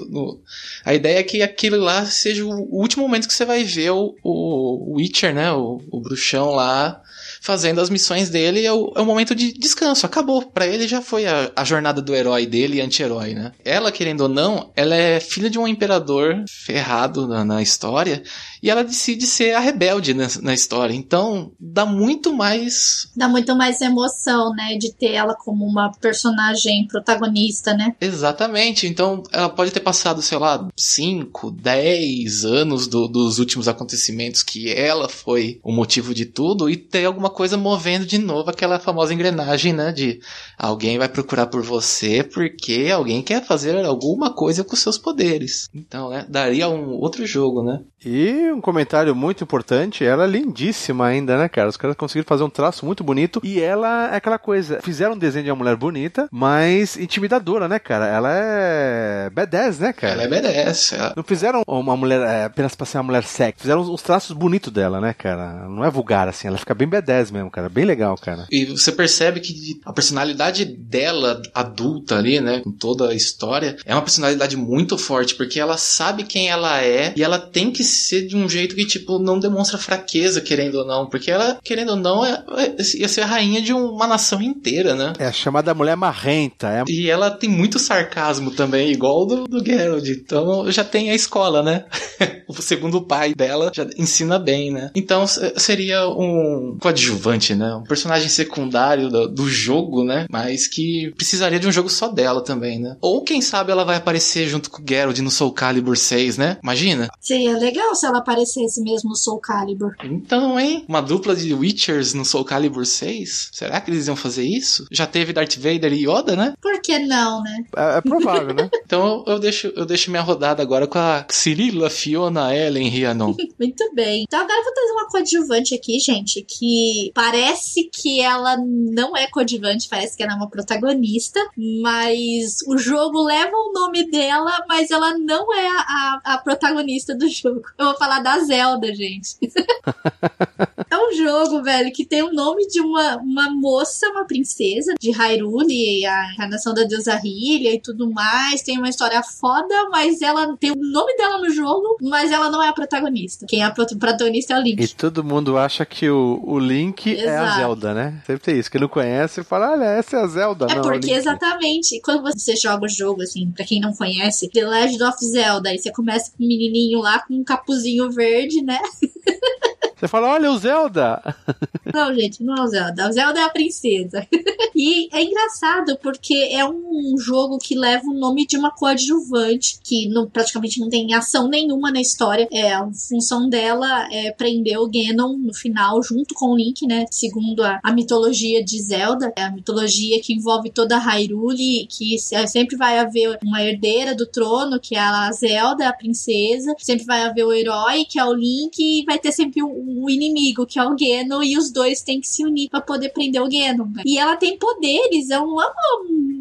a 0.86 0.93
ideia 0.93 1.20
é 1.20 1.24
que 1.24 1.41
aquele 1.41 1.78
lá 1.78 2.06
seja 2.06 2.46
o, 2.46 2.76
último 2.76 3.04
momento 3.04 3.28
que 3.28 3.34
você 3.34 3.46
vai 3.46 3.63
ver 3.63 3.91
o, 3.91 4.15
o 4.24 4.96
Witcher, 4.96 5.34
né? 5.34 5.52
O, 5.52 5.82
o 5.91 6.00
bruxão 6.02 6.52
lá 6.52 7.02
fazendo 7.47 7.79
as 7.79 7.89
missões 7.89 8.29
dele 8.29 8.65
é 8.65 8.73
o, 8.73 8.91
é 8.93 8.99
o 8.99 9.05
momento 9.05 9.33
de 9.33 9.53
descanso. 9.53 10.05
Acabou. 10.05 10.41
Para 10.41 10.67
ele 10.67 10.86
já 10.86 11.01
foi 11.01 11.25
a, 11.25 11.49
a, 11.55 11.63
jornada 11.63 12.01
do 12.01 12.13
herói 12.13 12.45
dele 12.45 12.77
e 12.77 12.81
anti-herói, 12.81 13.33
né? 13.33 13.53
Ela, 13.63 13.89
querendo 13.89 14.21
ou 14.21 14.27
não, 14.27 14.69
ela 14.75 14.93
é 14.93 15.21
filha 15.21 15.49
de 15.49 15.57
um 15.57 15.65
imperador 15.65 16.43
ferrado 16.49 17.25
na, 17.25 17.45
na 17.45 17.62
história 17.62 18.21
e 18.62 18.69
ela 18.69 18.83
decide 18.83 19.25
ser 19.25 19.53
a 19.53 19.60
rebelde 19.60 20.13
na, 20.13 20.27
na, 20.41 20.53
história. 20.53 20.93
Então, 20.93 21.53
dá 21.57 21.86
muito 21.86 22.36
mais. 22.36 23.10
Dá 23.15 23.29
muito 23.29 23.55
mais 23.55 23.79
emoção, 23.79 24.51
né? 24.53 24.75
De 24.77 24.91
ter 24.91 25.13
ela 25.13 25.33
como 25.33 25.65
uma 25.65 25.89
personagem 26.01 26.86
protagonista, 26.88 27.73
né? 27.73 27.95
Exatamente. 28.01 28.88
Então, 28.88 29.23
ela 29.31 29.47
pode 29.47 29.71
ter 29.71 29.79
passado, 29.79 30.21
sei 30.21 30.38
lá, 30.38 30.67
5, 30.75 31.51
10 31.51 32.43
anos 32.43 32.88
do, 32.88 33.07
dos 33.07 33.39
últimos 33.39 33.69
acontecimentos 33.69 34.43
que 34.43 34.69
ela 34.69 35.07
foi 35.07 35.62
o 35.63 35.71
motivo 35.71 36.13
de 36.13 36.25
tudo 36.25 36.69
e 36.69 36.75
ter 36.75 37.05
alguma 37.05 37.29
coisa 37.38 37.56
movendo 37.56 38.04
de 38.04 38.17
novo 38.17 38.50
aquela 38.50 38.80
famosa 38.80 39.13
engrenagem, 39.13 39.71
né? 39.71 39.91
De 39.91 40.19
alguém 40.58 40.97
vai 40.97 41.08
procurar 41.08 41.45
por 41.45 41.62
você 41.62 42.23
porque 42.23 42.89
alguém 42.91 43.21
quer 43.21 43.45
fazer 43.45 43.78
alguma 43.86 44.34
coisa 44.34 44.63
com 44.63 44.76
seus 44.76 44.97
poderes. 44.97 45.69
Então, 45.71 46.10
né? 46.10 46.26
Daria 46.28 46.67
um 46.67 46.93
outro 47.00 47.28
jogo, 47.28 47.62
né? 47.62 47.82
E 48.04 48.52
um 48.52 48.62
comentário 48.62 49.15
muito 49.15 49.43
importante, 49.43 50.04
ela 50.04 50.23
é 50.23 50.28
lindíssima 50.28 51.06
ainda, 51.06 51.38
né, 51.38 51.47
cara? 51.47 51.69
Os 51.69 51.78
caras 51.78 51.95
conseguiram 51.95 52.28
fazer 52.28 52.43
um 52.43 52.50
traço 52.50 52.86
muito 52.86 53.04
bonito 53.04 53.39
e 53.43 53.60
ela 53.60 54.13
é 54.13 54.15
aquela 54.15 54.39
coisa, 54.39 54.80
fizeram 54.82 55.13
um 55.13 55.17
desenho 55.17 55.45
de 55.45 55.52
uma 55.52 55.58
mulher 55.58 55.76
bonita, 55.76 56.28
mas 56.32 56.97
intimidadora, 56.97 57.67
né, 57.67 57.78
cara? 57.78 58.08
Ela 58.08 58.30
é 58.34 59.30
B10, 59.30 59.80
né, 59.80 59.93
cara? 59.93 60.23
Ela 60.23 60.23
é 60.23 60.41
B10. 60.41 60.97
Ela... 60.97 61.13
Não 61.15 61.23
fizeram 61.23 61.63
uma 61.67 61.97
mulher 61.97 62.21
é, 62.21 62.45
apenas 62.45 62.73
pra 62.76 62.86
ser 62.86 62.97
uma 62.97 63.04
mulher 63.04 63.23
sexy, 63.23 63.62
fizeram 63.62 63.82
uns 63.82 64.02
traços 64.02 64.36
bonitos 64.36 64.71
dela, 64.71 65.00
né, 65.00 65.13
cara? 65.13 65.67
Não 65.67 65.84
é 65.84 65.89
vulgar, 65.89 66.28
assim, 66.28 66.47
ela 66.47 66.58
fica 66.58 66.73
bem 66.73 66.88
B10 66.88 67.16
mesmo, 67.32 67.51
cara. 67.51 67.69
Bem 67.69 67.86
legal, 67.86 68.17
cara. 68.17 68.47
E 68.51 68.65
você 68.65 68.91
percebe 68.91 69.39
que 69.39 69.80
a 69.86 69.93
personalidade 69.93 70.65
dela, 70.65 71.41
adulta 71.53 72.17
ali, 72.17 72.39
né, 72.39 72.62
com 72.62 72.71
toda 72.71 73.10
a 73.10 73.15
história, 73.15 73.77
é 73.86 73.93
uma 73.93 74.01
personalidade 74.01 74.56
muito 74.56 74.97
forte, 74.97 75.36
porque 75.36 75.60
ela 75.60 75.77
sabe 75.77 76.23
quem 76.23 76.49
ela 76.49 76.82
é 76.82 77.13
e 77.15 77.23
ela 77.23 77.39
tem 77.39 77.71
que 77.71 77.84
ser 77.84 78.27
de 78.27 78.36
um 78.36 78.47
jeito 78.47 78.75
que, 78.75 78.86
tipo, 78.86 79.19
não 79.19 79.39
demonstra 79.39 79.77
fraqueza, 79.77 80.41
querendo 80.41 80.75
ou 80.75 80.86
não. 80.86 81.08
Porque 81.08 81.32
ela, 81.32 81.60
querendo 81.63 81.89
ou 81.91 81.95
não, 81.95 82.25
é, 82.25 82.43
é, 82.58 82.75
ia 82.97 83.08
ser 83.08 83.21
a 83.21 83.25
rainha 83.25 83.62
de 83.62 83.73
uma 83.73 84.08
nação 84.08 84.41
inteira, 84.41 84.95
né? 84.95 85.13
É 85.19 85.25
a 85.25 85.32
chamada 85.32 85.73
mulher 85.73 85.95
marrenta. 85.95 86.69
É... 86.69 86.84
E 86.88 87.10
ela 87.10 87.32
tem 87.32 87.49
muito 87.49 87.80
sarcasmo 87.80 88.51
também, 88.51 88.91
igual 88.91 89.25
do, 89.25 89.45
do 89.45 89.63
Geralt. 89.63 90.08
Então 90.08 90.71
já 90.71 90.84
tem 90.84 91.10
a 91.10 91.15
escola, 91.15 91.63
né? 91.63 91.86
o 92.47 92.62
segundo 92.62 93.01
pai 93.01 93.34
dela 93.34 93.71
já 93.73 93.88
ensina 93.97 94.39
bem, 94.39 94.71
né? 94.71 94.91
Então 94.95 95.25
seria 95.27 96.08
um 96.08 96.77
coadjuvante, 96.80 97.07
né? 97.56 97.76
Um 97.76 97.84
personagem 97.84 98.30
secundário 98.30 99.10
do, 99.10 99.28
do 99.28 99.50
jogo, 99.50 100.04
né? 100.04 100.26
Mas 100.30 100.67
que 100.67 101.12
precisaria 101.15 101.60
de 101.60 101.67
um 101.67 101.72
jogo 101.72 101.89
só 101.89 102.08
dela 102.08 102.43
também, 102.43 102.80
né? 102.80 102.98
Ou 103.02 103.24
quem 103.24 103.41
sabe 103.41 103.72
ela 103.72 103.84
vai 103.84 103.98
aparecer 103.98 104.48
junto 104.48 104.70
com 104.70 104.82
o 104.82 104.86
Geralt 104.88 105.17
no 105.20 105.32
Soul 105.32 105.52
Calibur 105.52 105.98
6, 105.98 106.38
né? 106.38 106.58
Imagina? 106.63 107.10
Seria 107.20 107.58
legal 107.58 107.96
se 107.96 108.06
ela 108.06 108.20
aparecesse 108.20 108.82
mesmo 108.82 109.10
no 109.10 109.15
Soul 109.15 109.39
Calibur. 109.39 109.96
Então, 110.04 110.60
hein? 110.60 110.86
Uma 110.88 111.02
dupla 111.02 111.36
de 111.36 111.54
Witchers 111.54 112.13
no 112.13 112.26
Soul 112.26 112.46
Calibur 112.46 112.86
6? 112.86 113.50
Será 113.52 113.80
que 113.82 113.91
eles 113.91 114.08
iam 114.08 114.15
fazer 114.15 114.43
isso? 114.43 114.88
Já 114.91 115.06
teve 115.06 115.34
Darth 115.34 115.56
Vader 115.56 115.93
e 115.93 116.08
Yoda, 116.08 116.36
né? 116.36 116.54
Por 116.62 116.82
que 116.82 117.00
não, 117.00 117.41
né? 117.41 117.63
É, 117.76 117.98
é 117.98 118.02
provável, 118.02 118.54
né? 118.54 118.70
então 118.86 119.24
eu 119.28 119.39
deixo, 119.39 119.72
eu 119.76 119.86
deixo 119.86 120.10
minha 120.10 120.22
rodada 120.22 120.62
agora 120.62 120.88
com 120.88 120.98
a 120.98 121.26
Cirilla 121.30 121.89
Fiona 121.89 122.56
Ellen 122.56 122.89
Rhiannon. 122.89 123.36
Muito 123.60 123.91
bem. 123.93 124.24
Então 124.24 124.39
agora 124.39 124.60
eu 124.60 124.63
vou 124.63 124.74
trazer 124.74 124.91
uma 124.91 125.10
coadjuvante 125.10 125.76
aqui, 125.76 126.00
gente, 126.00 126.41
que 126.41 126.96
parece 127.13 127.89
que 127.91 128.21
ela 128.21 128.57
não 128.57 129.15
é 129.15 129.27
coadjuvante, 129.27 129.88
parece 129.89 130.15
que 130.15 130.23
ela 130.23 130.33
é 130.33 130.36
uma 130.36 130.49
protagonista, 130.49 131.39
mas 131.81 132.57
o 132.67 132.77
jogo 132.77 133.23
leva 133.23 133.55
o 133.55 133.71
nome 133.73 134.10
dela, 134.10 134.63
mas 134.67 134.91
ela 134.91 135.17
não 135.17 135.53
é 135.53 135.67
a, 135.67 136.21
a 136.23 136.38
protagonista 136.38 137.15
do 137.15 137.27
jogo. 137.29 137.62
Eu 137.77 137.88
vou 137.88 137.97
falar 137.97 138.19
da 138.19 138.39
Zelda, 138.39 138.93
gente. 138.93 139.38
é 140.89 140.97
um 140.97 141.13
jogo, 141.13 141.63
velho, 141.63 141.91
que 141.91 142.05
tem 142.05 142.23
o 142.23 142.33
nome 142.33 142.67
de 142.67 142.81
uma, 142.81 143.17
uma 143.17 143.49
moça, 143.51 144.07
uma 144.10 144.25
princesa 144.25 144.93
de 144.99 145.12
Hyrule, 145.12 146.05
a 146.05 146.33
encarnação 146.33 146.73
da 146.73 146.83
deusa 146.83 147.15
Hylia 147.15 147.73
e 147.73 147.81
tudo 147.81 148.10
mais. 148.12 148.62
Tem 148.62 148.77
uma 148.77 148.89
história 148.89 149.21
foda, 149.23 149.89
mas 149.89 150.21
ela 150.21 150.55
tem 150.57 150.71
o 150.71 150.75
nome 150.75 151.15
dela 151.15 151.39
no 151.39 151.49
jogo, 151.49 151.97
mas 152.01 152.31
ela 152.31 152.49
não 152.49 152.62
é 152.62 152.69
a 152.69 152.73
protagonista. 152.73 153.45
Quem 153.47 153.62
é 153.62 153.65
a 153.65 153.71
protagonista 153.71 154.53
é 154.53 154.60
o 154.60 154.62
Link. 154.62 154.83
E 154.83 154.88
todo 154.88 155.23
mundo 155.23 155.57
acha 155.57 155.86
que 155.86 156.10
o, 156.10 156.41
o 156.43 156.60
Link 156.60 156.87
Exato. 157.12 157.28
é 157.28 157.38
a 157.38 157.56
Zelda, 157.58 157.93
né? 157.93 158.21
Sempre 158.26 158.43
tem 158.43 158.60
isso. 158.60 158.71
Quem 158.71 158.82
não 158.82 158.88
conhece 158.88 159.43
fala, 159.43 159.71
olha, 159.71 159.86
essa 159.86 160.17
é 160.17 160.21
a 160.21 160.28
Zelda. 160.28 160.67
É 160.69 160.76
não, 160.76 160.82
porque 160.82 161.12
exatamente, 161.12 162.00
quando 162.02 162.23
você 162.23 162.56
joga 162.56 162.86
o 162.86 162.89
jogo, 162.89 163.21
assim, 163.21 163.52
pra 163.52 163.65
quem 163.65 163.80
não 163.80 163.93
conhece, 163.93 164.50
The 164.50 164.67
Legend 164.67 165.04
of 165.04 165.26
Zelda, 165.26 165.73
e 165.73 165.78
você 165.78 165.91
começa 165.91 166.32
com 166.32 166.43
um 166.43 166.47
menininho 166.47 167.00
lá 167.00 167.19
com 167.19 167.34
um 167.34 167.43
capuzinho 167.43 168.10
verde, 168.12 168.62
né? 168.62 168.80
Você 169.97 170.07
fala, 170.07 170.29
olha 170.29 170.51
o 170.51 170.57
Zelda! 170.57 171.21
Não, 171.91 172.13
gente, 172.13 172.43
não 172.43 172.55
é 172.55 172.62
o 172.62 172.67
Zelda. 172.67 173.07
O 173.07 173.12
Zelda 173.12 173.39
é 173.39 173.43
a 173.43 173.49
princesa. 173.49 174.27
e 174.75 175.07
é 175.15 175.23
engraçado 175.23 175.97
porque 176.03 176.36
é 176.51 176.63
um 176.67 177.15
jogo 177.17 177.57
que 177.57 177.75
leva 177.75 178.05
o 178.05 178.13
nome 178.13 178.45
de 178.45 178.57
uma 178.57 178.71
coadjuvante 178.71 179.79
que 179.81 180.10
não, 180.10 180.29
praticamente 180.29 180.81
não 180.81 180.89
tem 180.89 181.13
ação 181.13 181.47
nenhuma 181.47 181.89
na 181.89 182.01
história. 182.01 182.47
É, 182.51 182.73
a 182.73 182.86
função 182.91 183.49
dela 183.49 184.07
é 184.12 184.31
prender 184.31 184.77
o 184.77 184.89
Ganon 184.89 185.38
no 185.38 185.53
final, 185.53 186.03
junto 186.03 186.36
com 186.36 186.47
o 186.51 186.57
Link, 186.57 186.86
né? 186.86 187.05
Segundo 187.10 187.63
a, 187.63 187.79
a 187.81 187.93
mitologia 187.93 188.63
de 188.63 188.79
Zelda, 188.81 189.31
é 189.36 189.43
a 189.43 189.51
mitologia 189.51 190.21
que 190.21 190.33
envolve 190.33 190.69
toda 190.69 190.97
a 190.97 190.99
Hyrule, 190.99 191.88
que 191.89 192.17
sempre 192.19 192.75
vai 192.75 192.99
haver 192.99 193.39
uma 193.43 193.63
herdeira 193.63 194.13
do 194.13 194.27
trono, 194.27 194.79
que 194.79 194.95
é 194.95 194.99
a 194.99 195.31
Zelda, 195.31 195.88
a 195.88 195.93
princesa. 195.93 196.75
Sempre 196.77 197.05
vai 197.05 197.23
haver 197.23 197.45
o 197.45 197.53
herói, 197.53 198.03
que 198.05 198.19
é 198.19 198.25
o 198.25 198.33
Link, 198.33 198.77
e 198.77 199.05
vai 199.05 199.17
ter 199.17 199.31
sempre 199.31 199.63
um 199.63 199.87
o 199.88 200.10
inimigo, 200.10 200.65
que 200.65 200.78
é 200.78 200.84
o 200.84 200.97
Geno, 200.97 201.41
e 201.41 201.58
os 201.58 201.71
dois 201.71 202.02
têm 202.02 202.19
que 202.19 202.28
se 202.28 202.43
unir 202.43 202.69
para 202.69 202.82
poder 202.82 203.10
prender 203.10 203.41
o 203.41 203.50
Geno. 203.50 203.91
E 204.06 204.17
ela 204.17 204.36
tem 204.36 204.58
poderes, 204.58 205.30
é 205.30 205.39
uma, 205.39 205.73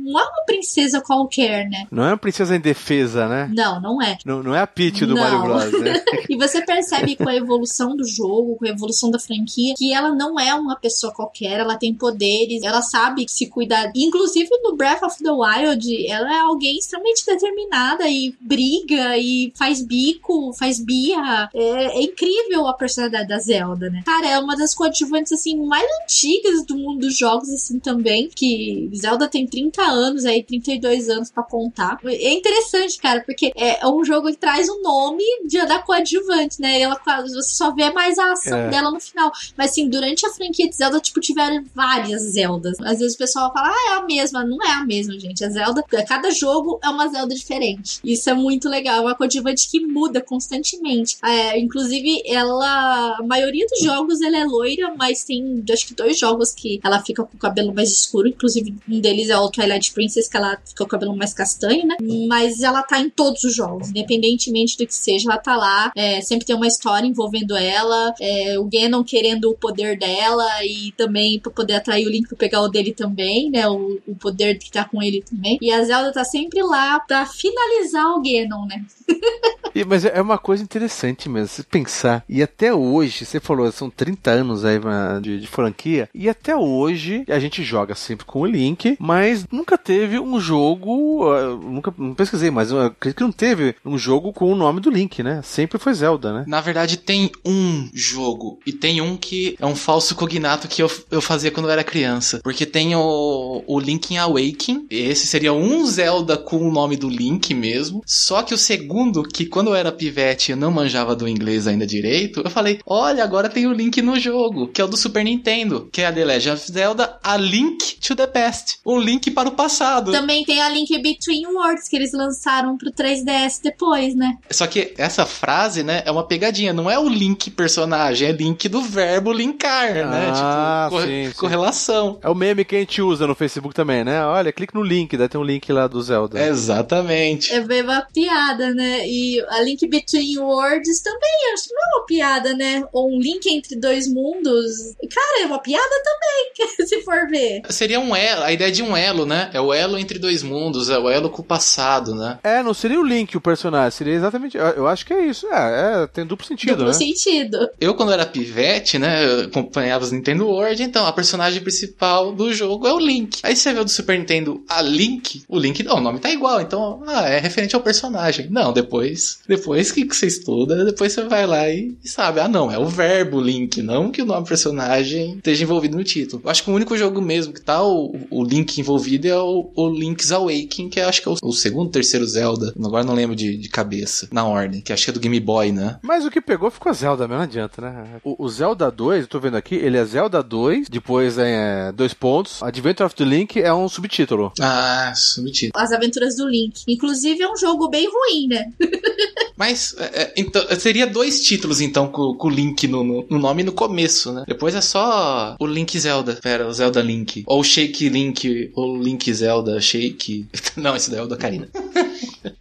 não 0.06 0.20
é 0.20 0.22
uma 0.22 0.44
princesa 0.44 1.00
qualquer, 1.00 1.68
né? 1.68 1.86
Não 1.90 2.04
é 2.04 2.08
uma 2.08 2.18
princesa 2.18 2.56
indefesa, 2.56 3.28
né? 3.28 3.50
Não, 3.54 3.80
não 3.80 4.02
é. 4.02 4.18
Não, 4.24 4.42
não 4.42 4.54
é 4.54 4.60
a 4.60 4.66
Peach 4.66 5.06
do 5.06 5.14
não. 5.14 5.22
Mario 5.22 5.42
Bros, 5.42 5.80
né? 5.80 6.02
e 6.28 6.36
você 6.36 6.60
percebe 6.64 7.16
com 7.16 7.28
a 7.28 7.34
evolução 7.34 7.96
do 7.96 8.04
jogo, 8.04 8.56
com 8.56 8.64
a 8.64 8.68
evolução 8.68 9.10
da 9.10 9.18
franquia, 9.18 9.74
que 9.76 9.92
ela 9.92 10.14
não 10.14 10.38
é 10.38 10.54
uma 10.54 10.76
pessoa 10.76 11.12
qualquer, 11.12 11.60
ela 11.60 11.76
tem 11.76 11.94
poderes, 11.94 12.62
ela 12.62 12.82
sabe 12.82 13.26
se 13.28 13.48
cuidar. 13.48 13.92
Inclusive 13.94 14.48
no 14.62 14.76
Breath 14.76 15.02
of 15.02 15.22
the 15.22 15.30
Wild, 15.30 16.06
ela 16.08 16.34
é 16.34 16.40
alguém 16.40 16.78
extremamente 16.78 17.24
determinada 17.26 18.08
e 18.08 18.34
briga 18.40 19.16
e 19.16 19.52
faz 19.56 19.82
bico, 19.82 20.52
faz 20.52 20.78
birra. 20.78 21.48
É, 21.54 21.98
é 21.98 22.02
incrível 22.02 22.66
a 22.66 22.74
personalidade 22.74 23.28
da 23.36 23.38
Zelda, 23.38 23.90
né? 23.90 24.02
Cara, 24.04 24.28
é 24.28 24.38
uma 24.38 24.56
das 24.56 24.74
coadjuvantes, 24.74 25.32
assim, 25.32 25.56
mais 25.66 25.86
antigas 26.02 26.64
do 26.64 26.76
mundo 26.76 27.00
dos 27.00 27.16
jogos, 27.16 27.50
assim, 27.50 27.78
também. 27.78 28.28
Que 28.34 28.90
Zelda 28.94 29.28
tem 29.28 29.46
30 29.46 29.82
anos 29.82 30.24
aí, 30.24 30.42
32 30.42 31.08
anos 31.08 31.30
para 31.30 31.42
contar. 31.42 31.98
É 32.04 32.32
interessante, 32.32 32.98
cara, 32.98 33.22
porque 33.24 33.52
é 33.56 33.86
um 33.86 34.04
jogo 34.04 34.30
que 34.30 34.36
traz 34.36 34.68
o 34.68 34.80
nome 34.82 35.22
de, 35.46 35.64
da 35.66 35.78
coadjuvante, 35.80 36.60
né? 36.60 36.78
E 36.78 36.82
ela, 36.82 37.00
você 37.22 37.54
só 37.54 37.72
vê 37.74 37.90
mais 37.90 38.18
a 38.18 38.32
ação 38.32 38.58
é. 38.58 38.68
dela 38.70 38.90
no 38.90 39.00
final. 39.00 39.30
Mas, 39.56 39.70
assim, 39.70 39.88
durante 39.88 40.26
a 40.26 40.30
franquia 40.30 40.68
de 40.68 40.76
Zelda, 40.76 41.00
tipo, 41.00 41.20
tiveram 41.20 41.64
várias 41.74 42.22
Zeldas. 42.22 42.78
Às 42.80 42.98
vezes 42.98 43.14
o 43.14 43.18
pessoal 43.18 43.52
fala, 43.52 43.68
ah, 43.68 43.92
é 43.92 43.98
a 43.98 44.02
mesma. 44.02 44.44
Não 44.44 44.62
é 44.62 44.72
a 44.72 44.84
mesma, 44.84 45.18
gente. 45.18 45.44
A 45.44 45.50
Zelda, 45.50 45.84
cada 46.06 46.30
jogo 46.30 46.78
é 46.82 46.88
uma 46.88 47.08
Zelda 47.08 47.34
diferente. 47.34 48.00
Isso 48.02 48.28
é 48.30 48.34
muito 48.34 48.68
legal. 48.68 48.98
É 48.98 49.00
uma 49.00 49.14
coadjuvante 49.14 49.68
que 49.68 49.80
muda 49.80 50.20
constantemente. 50.20 51.16
É, 51.22 51.58
inclusive, 51.58 52.22
ela 52.26 53.18
maioria 53.26 53.66
dos 53.66 53.80
jogos 53.80 54.20
ela 54.20 54.38
é 54.38 54.44
loira, 54.44 54.94
mas 54.96 55.24
tem 55.24 55.64
acho 55.70 55.86
que 55.86 55.94
dois 55.94 56.18
jogos 56.18 56.52
que 56.52 56.80
ela 56.82 57.02
fica 57.02 57.22
com 57.22 57.36
o 57.36 57.40
cabelo 57.40 57.74
mais 57.74 57.90
escuro, 57.90 58.28
inclusive 58.28 58.74
um 58.88 59.00
deles 59.00 59.28
é 59.28 59.36
o 59.36 59.50
Twilight 59.50 59.92
Princess, 59.92 60.28
que 60.28 60.36
ela 60.36 60.58
fica 60.64 60.78
com 60.78 60.84
o 60.84 60.88
cabelo 60.88 61.16
mais 61.16 61.34
castanho, 61.34 61.86
né? 61.86 61.96
Mas 62.28 62.62
ela 62.62 62.82
tá 62.82 63.00
em 63.00 63.10
todos 63.10 63.44
os 63.44 63.54
jogos, 63.54 63.90
independentemente 63.90 64.76
do 64.76 64.86
que 64.86 64.94
seja, 64.94 65.30
ela 65.30 65.38
tá 65.38 65.56
lá. 65.56 65.92
É, 65.94 66.20
sempre 66.20 66.46
tem 66.46 66.56
uma 66.56 66.66
história 66.66 67.06
envolvendo 67.06 67.56
ela, 67.56 68.14
é, 68.20 68.58
o 68.58 68.64
Ganon 68.64 69.02
querendo 69.04 69.50
o 69.50 69.54
poder 69.54 69.98
dela 69.98 70.46
e 70.64 70.92
também 70.96 71.38
pra 71.40 71.50
poder 71.50 71.74
atrair 71.74 72.06
o 72.06 72.10
Link 72.10 72.28
pra 72.28 72.36
pegar 72.36 72.60
o 72.60 72.68
dele 72.68 72.92
também, 72.92 73.50
né? 73.50 73.68
O, 73.68 74.00
o 74.06 74.14
poder 74.14 74.58
que 74.58 74.70
tá 74.70 74.84
com 74.84 75.02
ele 75.02 75.22
também. 75.22 75.58
E 75.60 75.72
a 75.72 75.82
Zelda 75.84 76.12
tá 76.12 76.24
sempre 76.24 76.62
lá 76.62 77.00
pra 77.00 77.26
finalizar 77.26 78.06
o 78.12 78.22
Ganon, 78.22 78.66
né? 78.66 78.84
E, 79.76 79.84
mas 79.84 80.06
é 80.06 80.22
uma 80.22 80.38
coisa 80.38 80.62
interessante 80.62 81.28
mesmo, 81.28 81.48
se 81.48 81.62
pensar. 81.62 82.24
E 82.26 82.42
até 82.42 82.72
hoje, 82.72 83.15
você 83.24 83.40
falou, 83.40 83.70
são 83.72 83.90
30 83.90 84.30
anos 84.30 84.64
aí 84.64 84.78
de, 85.20 85.40
de 85.40 85.46
franquia, 85.46 86.08
e 86.14 86.28
até 86.28 86.56
hoje 86.56 87.24
a 87.28 87.38
gente 87.38 87.62
joga 87.62 87.94
sempre 87.94 88.26
com 88.26 88.40
o 88.40 88.46
Link, 88.46 88.96
mas 88.98 89.46
nunca 89.50 89.78
teve 89.78 90.18
um 90.18 90.40
jogo. 90.40 91.30
ah, 91.30 91.56
nunca 91.56 91.92
não 91.96 92.14
pesquisei, 92.14 92.50
mas 92.50 92.70
eu 92.70 92.80
acredito 92.80 93.18
que 93.18 93.24
não 93.24 93.32
teve 93.32 93.74
um 93.84 93.98
jogo 93.98 94.32
com 94.32 94.52
o 94.52 94.56
nome 94.56 94.80
do 94.80 94.90
Link, 94.90 95.22
né? 95.22 95.40
Sempre 95.42 95.78
foi 95.78 95.94
Zelda, 95.94 96.32
né? 96.32 96.44
Na 96.46 96.60
verdade, 96.60 96.96
tem 96.96 97.30
um 97.44 97.88
jogo. 97.92 98.58
E 98.66 98.72
tem 98.72 99.00
um 99.00 99.16
que 99.16 99.56
é 99.58 99.66
um 99.66 99.76
falso 99.76 100.14
cognato 100.14 100.68
que 100.68 100.82
eu, 100.82 100.90
eu 101.10 101.20
fazia 101.20 101.50
quando 101.50 101.66
eu 101.66 101.72
era 101.72 101.84
criança. 101.84 102.40
Porque 102.42 102.66
tem 102.66 102.94
o, 102.94 103.62
o 103.66 103.80
Link 103.80 104.16
Awakening. 104.16 104.86
Esse 104.90 105.26
seria 105.26 105.52
um 105.52 105.86
Zelda 105.86 106.36
com 106.36 106.56
o 106.56 106.72
nome 106.72 106.96
do 106.96 107.08
Link 107.08 107.54
mesmo. 107.54 108.02
Só 108.06 108.42
que 108.42 108.54
o 108.54 108.58
segundo, 108.58 109.22
que 109.22 109.46
quando 109.46 109.68
eu 109.68 109.74
era 109.74 109.92
pivete 109.92 110.50
eu 110.50 110.56
não 110.56 110.70
manjava 110.70 111.14
do 111.14 111.28
inglês 111.28 111.66
ainda 111.66 111.86
direito, 111.86 112.42
eu 112.44 112.50
falei: 112.50 112.80
olha, 113.06 113.24
agora 113.24 113.48
tem 113.48 113.66
o 113.66 113.72
Link 113.72 114.00
no 114.02 114.18
jogo, 114.18 114.68
que 114.68 114.80
é 114.80 114.84
o 114.84 114.88
do 114.88 114.96
Super 114.96 115.24
Nintendo, 115.24 115.88
que 115.92 116.02
é 116.02 116.06
a 116.06 116.12
The 116.12 116.24
Legend 116.24 116.56
of 116.56 116.70
Zelda 116.72 117.18
A 117.22 117.36
Link 117.36 117.96
to 118.06 118.14
the 118.14 118.26
Past. 118.26 118.78
Um 118.84 118.98
link 118.98 119.30
para 119.30 119.48
o 119.48 119.52
passado. 119.52 120.12
Também 120.12 120.44
tem 120.44 120.60
a 120.60 120.68
Link 120.68 120.96
Between 121.00 121.46
Worlds 121.46 121.88
que 121.88 121.96
eles 121.96 122.12
lançaram 122.12 122.76
pro 122.76 122.90
3DS 122.92 123.60
depois, 123.62 124.14
né? 124.14 124.36
Só 124.50 124.66
que 124.66 124.94
essa 124.98 125.24
frase, 125.26 125.82
né, 125.82 126.02
é 126.04 126.10
uma 126.10 126.26
pegadinha. 126.26 126.72
Não 126.72 126.90
é 126.90 126.98
o 126.98 127.08
link 127.08 127.50
personagem, 127.50 128.28
é 128.28 128.32
link 128.32 128.68
do 128.68 128.80
verbo 128.82 129.32
linkar, 129.32 129.92
né? 129.94 130.30
Ah, 130.34 130.88
Tipo, 130.90 131.02
sim, 131.02 131.26
sim. 131.28 131.32
correlação. 131.38 132.18
É 132.22 132.28
o 132.28 132.34
meme 132.34 132.64
que 132.64 132.76
a 132.76 132.78
gente 132.80 133.00
usa 133.02 133.26
no 133.26 133.34
Facebook 133.34 133.74
também, 133.74 134.04
né? 134.04 134.24
Olha, 134.24 134.52
clique 134.52 134.74
no 134.74 134.82
link, 134.82 135.16
daí 135.16 135.28
tem 135.28 135.40
um 135.40 135.44
link 135.44 135.70
lá 135.72 135.86
do 135.86 136.00
Zelda. 136.02 136.40
Exatamente. 136.46 137.52
É 137.52 137.60
bem 137.60 137.82
uma 137.82 138.02
piada, 138.02 138.72
né? 138.74 139.06
E 139.06 139.40
a 139.48 139.60
Link 139.62 139.86
Between 139.88 140.38
Worlds 140.38 141.00
também, 141.00 141.52
acho 141.54 141.68
que 141.68 141.74
não 141.74 141.82
é 141.82 141.96
uma 141.98 142.06
piada, 142.06 142.54
né? 142.54 142.84
Ou 142.96 143.14
um 143.14 143.20
link 143.20 143.46
entre 143.46 143.76
dois 143.76 144.08
mundos. 144.08 144.94
Cara, 145.12 145.42
é 145.42 145.46
uma 145.46 145.58
piada 145.58 145.84
também, 146.02 146.76
se 146.88 147.02
for 147.02 147.28
ver. 147.28 147.60
Seria 147.68 148.00
um 148.00 148.16
elo, 148.16 148.42
a 148.42 148.50
ideia 148.50 148.72
de 148.72 148.82
um 148.82 148.96
elo, 148.96 149.26
né? 149.26 149.50
É 149.52 149.60
o 149.60 149.70
elo 149.70 149.98
entre 149.98 150.18
dois 150.18 150.42
mundos, 150.42 150.88
é 150.88 150.98
o 150.98 151.10
elo 151.10 151.28
com 151.28 151.42
o 151.42 151.44
passado, 151.44 152.14
né? 152.14 152.38
É, 152.42 152.62
não 152.62 152.72
seria 152.72 152.98
o 152.98 153.04
Link 153.04 153.36
o 153.36 153.40
personagem, 153.40 153.90
seria 153.90 154.14
exatamente. 154.14 154.56
Eu, 154.56 154.86
acho 154.86 155.04
que 155.04 155.12
é 155.12 155.26
isso. 155.26 155.46
É, 155.48 156.04
é, 156.04 156.06
tem 156.06 156.24
duplo 156.24 156.46
sentido, 156.46 156.70
Duplo 156.70 156.86
né? 156.86 156.92
sentido. 156.94 157.68
Eu, 157.78 157.94
quando 157.94 158.12
era 158.12 158.24
pivete, 158.24 158.98
né, 158.98 159.26
eu 159.26 159.40
acompanhava 159.42 160.04
os 160.04 160.12
Nintendo 160.12 160.46
World, 160.46 160.82
então 160.82 161.06
a 161.06 161.12
personagem 161.12 161.60
principal 161.60 162.32
do 162.32 162.50
jogo 162.54 162.86
é 162.86 162.94
o 162.94 162.98
Link. 162.98 163.40
Aí 163.42 163.54
você 163.54 163.74
vê 163.74 163.80
o 163.80 163.84
do 163.84 163.90
Super 163.90 164.18
Nintendo, 164.18 164.64
a 164.66 164.80
Link, 164.80 165.44
o 165.46 165.58
Link, 165.58 165.82
não, 165.82 165.96
o 165.96 166.00
nome 166.00 166.18
tá 166.18 166.30
igual, 166.30 166.62
então, 166.62 167.02
ah, 167.06 167.28
é 167.28 167.38
referente 167.38 167.76
ao 167.76 167.82
personagem. 167.82 168.48
Não, 168.50 168.72
depois, 168.72 169.40
depois 169.46 169.92
que 169.92 170.04
você 170.04 170.26
estuda, 170.26 170.84
depois 170.84 171.12
você 171.12 171.24
vai 171.24 171.46
lá 171.46 171.68
e, 171.68 171.96
e 172.02 172.08
sabe, 172.08 172.40
ah, 172.40 172.48
não, 172.48 172.70
é 172.70 172.75
o 172.78 172.86
verbo 172.86 173.40
Link, 173.40 173.82
não 173.82 174.10
que 174.10 174.22
o 174.22 174.26
nome 174.26 174.42
do 174.42 174.48
personagem 174.48 175.36
esteja 175.36 175.64
envolvido 175.64 175.96
no 175.96 176.04
título. 176.04 176.42
Eu 176.44 176.50
acho 176.50 176.62
que 176.62 176.70
o 176.70 176.74
único 176.74 176.96
jogo 176.96 177.20
mesmo 177.20 177.52
que 177.52 177.60
tá 177.60 177.82
o, 177.82 178.14
o 178.30 178.44
Link 178.44 178.78
envolvido 178.78 179.26
é 179.28 179.38
o, 179.38 179.70
o 179.74 179.88
Link's 179.88 180.32
Awakening, 180.32 180.88
que 180.88 181.00
eu 181.00 181.08
acho 181.08 181.22
que 181.22 181.28
é 181.28 181.32
o, 181.32 181.36
o 181.42 181.52
segundo, 181.52 181.90
terceiro 181.90 182.26
Zelda. 182.26 182.72
Agora 182.78 183.04
não 183.04 183.14
lembro 183.14 183.36
de, 183.36 183.56
de 183.56 183.68
cabeça, 183.68 184.28
na 184.32 184.44
ordem, 184.44 184.80
que 184.80 184.92
acho 184.92 185.04
que 185.04 185.10
é 185.10 185.12
do 185.12 185.20
Game 185.20 185.38
Boy, 185.40 185.72
né? 185.72 185.98
Mas 186.02 186.24
o 186.24 186.30
que 186.30 186.40
pegou 186.40 186.70
ficou 186.70 186.92
Zelda 186.92 187.26
mesmo, 187.26 187.36
não 187.36 187.44
adianta, 187.44 187.82
né? 187.82 188.20
O, 188.24 188.44
o 188.44 188.48
Zelda 188.48 188.90
2, 188.90 189.22
eu 189.22 189.28
tô 189.28 189.38
vendo 189.38 189.56
aqui, 189.56 189.74
ele 189.74 189.96
é 189.96 190.04
Zelda 190.04 190.42
2, 190.42 190.88
depois 190.88 191.38
é 191.38 191.92
dois 191.92 192.14
pontos. 192.14 192.62
Adventure 192.62 193.06
of 193.06 193.14
the 193.14 193.24
Link 193.24 193.60
é 193.60 193.72
um 193.72 193.88
subtítulo. 193.88 194.52
Ah, 194.60 195.12
subtítulo. 195.14 195.72
As 195.74 195.92
aventuras 195.92 196.36
do 196.36 196.48
Link. 196.48 196.82
Inclusive 196.88 197.42
é 197.42 197.50
um 197.50 197.56
jogo 197.56 197.88
bem 197.88 198.08
ruim, 198.08 198.48
né? 198.48 198.72
Mas 199.56 199.94
é, 199.98 200.22
é, 200.22 200.34
então, 200.36 200.62
seria 200.78 201.06
dois 201.06 201.42
títulos, 201.42 201.80
então, 201.80 202.08
com, 202.08 202.34
com 202.34 202.48
o 202.48 202.50
Link 202.50 202.65
no, 202.88 203.04
no- 203.04 203.26
no 203.28 203.38
nome 203.38 203.62
no 203.62 203.72
começo, 203.72 204.32
né? 204.32 204.44
Depois 204.46 204.74
é 204.74 204.80
só 204.80 205.56
o 205.58 205.66
Link 205.66 205.98
Zelda. 205.98 206.38
Pera, 206.42 206.66
o 206.66 206.72
Zelda 206.72 207.00
Link. 207.02 207.44
Ou 207.46 207.62
Shake 207.62 208.08
Link, 208.08 208.70
ou 208.74 208.96
Link 209.00 209.32
Zelda 209.32 209.80
Shake. 209.80 210.46
Não, 210.76 210.96
esse 210.96 211.10
daí 211.10 211.20
é 211.20 211.22
o 211.22 211.26
da 211.26 211.36
Karina. 211.36 211.68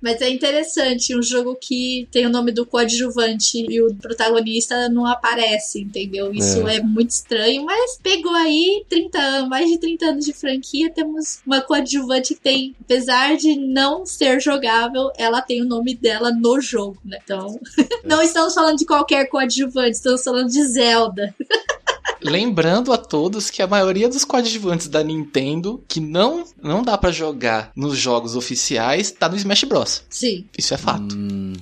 Mas 0.01 0.21
é 0.21 0.29
interessante, 0.29 1.15
um 1.17 1.21
jogo 1.21 1.55
que 1.55 2.07
tem 2.11 2.25
o 2.25 2.29
nome 2.29 2.51
do 2.51 2.65
coadjuvante 2.65 3.65
e 3.69 3.81
o 3.81 3.93
protagonista 3.95 4.89
não 4.89 5.05
aparece, 5.05 5.81
entendeu? 5.81 6.33
Isso 6.33 6.67
é, 6.67 6.81
muito 6.81 7.11
estranho, 7.11 7.63
mas 7.65 7.97
pegou 8.01 8.33
aí 8.33 8.85
30 8.89 9.19
anos, 9.19 9.49
mais 9.49 9.69
de 9.69 9.77
30 9.77 10.05
anos 10.05 10.25
de 10.25 10.33
franquia, 10.33 10.91
temos 10.91 11.39
uma 11.45 11.61
coadjuvante 11.61 12.35
que 12.35 12.41
tem, 12.41 12.75
apesar 12.81 13.35
de 13.35 13.55
não 13.55 14.05
ser 14.05 14.39
jogável, 14.39 15.11
ela 15.17 15.41
tem 15.41 15.61
o 15.61 15.65
nome 15.65 15.95
dela 15.95 16.31
no 16.31 16.59
jogo, 16.61 16.97
né? 17.03 17.19
Então, 17.23 17.59
não 18.03 18.21
estamos 18.21 18.53
falando 18.53 18.77
de 18.77 18.85
qualquer 18.85 19.25
coadjuvante, 19.27 19.97
estamos 19.97 20.23
falando 20.23 20.49
de 20.49 20.63
Zelda. 20.65 21.33
Lembrando 22.26 22.91
a 22.91 22.97
todos 22.97 23.49
que 23.49 23.61
a 23.61 23.67
maioria 23.67 24.09
dos 24.09 24.26
coadjuvantes 24.26 24.88
da 24.88 25.03
Nintendo 25.03 25.84
que 25.88 25.99
não, 25.99 26.43
não 26.61 26.82
dá 26.84 26.97
pra 26.97 27.11
jogar 27.11 27.71
nos 27.76 27.97
jogos 27.97 28.36
oficiais 28.36 29.11
tá 29.11 29.30
no 29.30 29.36
Smash 29.36 29.63
Bros. 29.65 30.03
Sim. 30.09 30.45
Isso 30.57 30.73
é 30.73 30.78
fato. 30.78 31.15
Hum. 31.15 31.53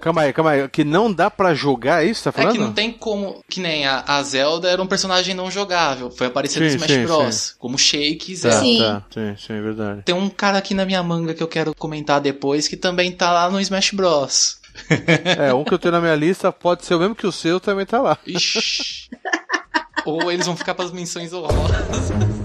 calma 0.00 0.22
aí, 0.22 0.32
calma 0.32 0.50
aí. 0.52 0.68
Que 0.68 0.84
não 0.84 1.12
dá 1.12 1.30
pra 1.30 1.54
jogar 1.54 2.04
é 2.04 2.08
isso, 2.08 2.24
tá 2.24 2.30
É 2.30 2.32
falando? 2.32 2.52
que 2.52 2.58
não 2.58 2.72
tem 2.72 2.92
como. 2.92 3.42
Que 3.48 3.60
nem 3.60 3.86
a, 3.86 4.04
a 4.06 4.22
Zelda 4.22 4.68
era 4.68 4.82
um 4.82 4.86
personagem 4.86 5.34
não 5.34 5.50
jogável. 5.50 6.10
Foi 6.10 6.26
aparecer 6.28 6.60
no 6.62 6.68
Sim, 6.68 6.76
Smash 6.76 6.90
sim, 6.92 7.04
Bros. 7.04 7.54
Como 7.58 7.78
Shake 7.78 8.32
e 8.32 8.36
Tá, 8.38 8.50
Zelda. 8.50 8.60
Sim. 8.64 8.78
tá. 8.78 9.02
Sim, 9.12 9.36
sim, 9.46 9.52
é 9.54 9.60
verdade. 9.60 10.02
Tem 10.04 10.14
um 10.14 10.28
cara 10.28 10.58
aqui 10.58 10.74
na 10.74 10.84
minha 10.84 11.02
manga 11.02 11.34
que 11.34 11.42
eu 11.42 11.48
quero 11.48 11.74
comentar 11.74 12.20
depois 12.20 12.68
que 12.68 12.76
também 12.76 13.10
tá 13.12 13.30
lá 13.32 13.50
no 13.50 13.60
Smash 13.60 13.90
Bros. 13.92 14.61
É, 15.38 15.52
um 15.52 15.64
que 15.64 15.74
eu 15.74 15.78
tenho 15.78 15.92
na 15.92 16.00
minha 16.00 16.14
lista 16.14 16.52
pode 16.52 16.84
ser 16.84 16.94
o 16.94 16.98
mesmo 16.98 17.14
que 17.14 17.26
o 17.26 17.32
seu, 17.32 17.60
também 17.60 17.86
tá 17.86 18.00
lá. 18.00 18.18
Ixi. 18.26 19.10
Ou 20.04 20.30
eles 20.32 20.46
vão 20.46 20.56
ficar 20.56 20.74
pras 20.74 20.90
menções 20.90 21.32
honrosas. 21.32 22.41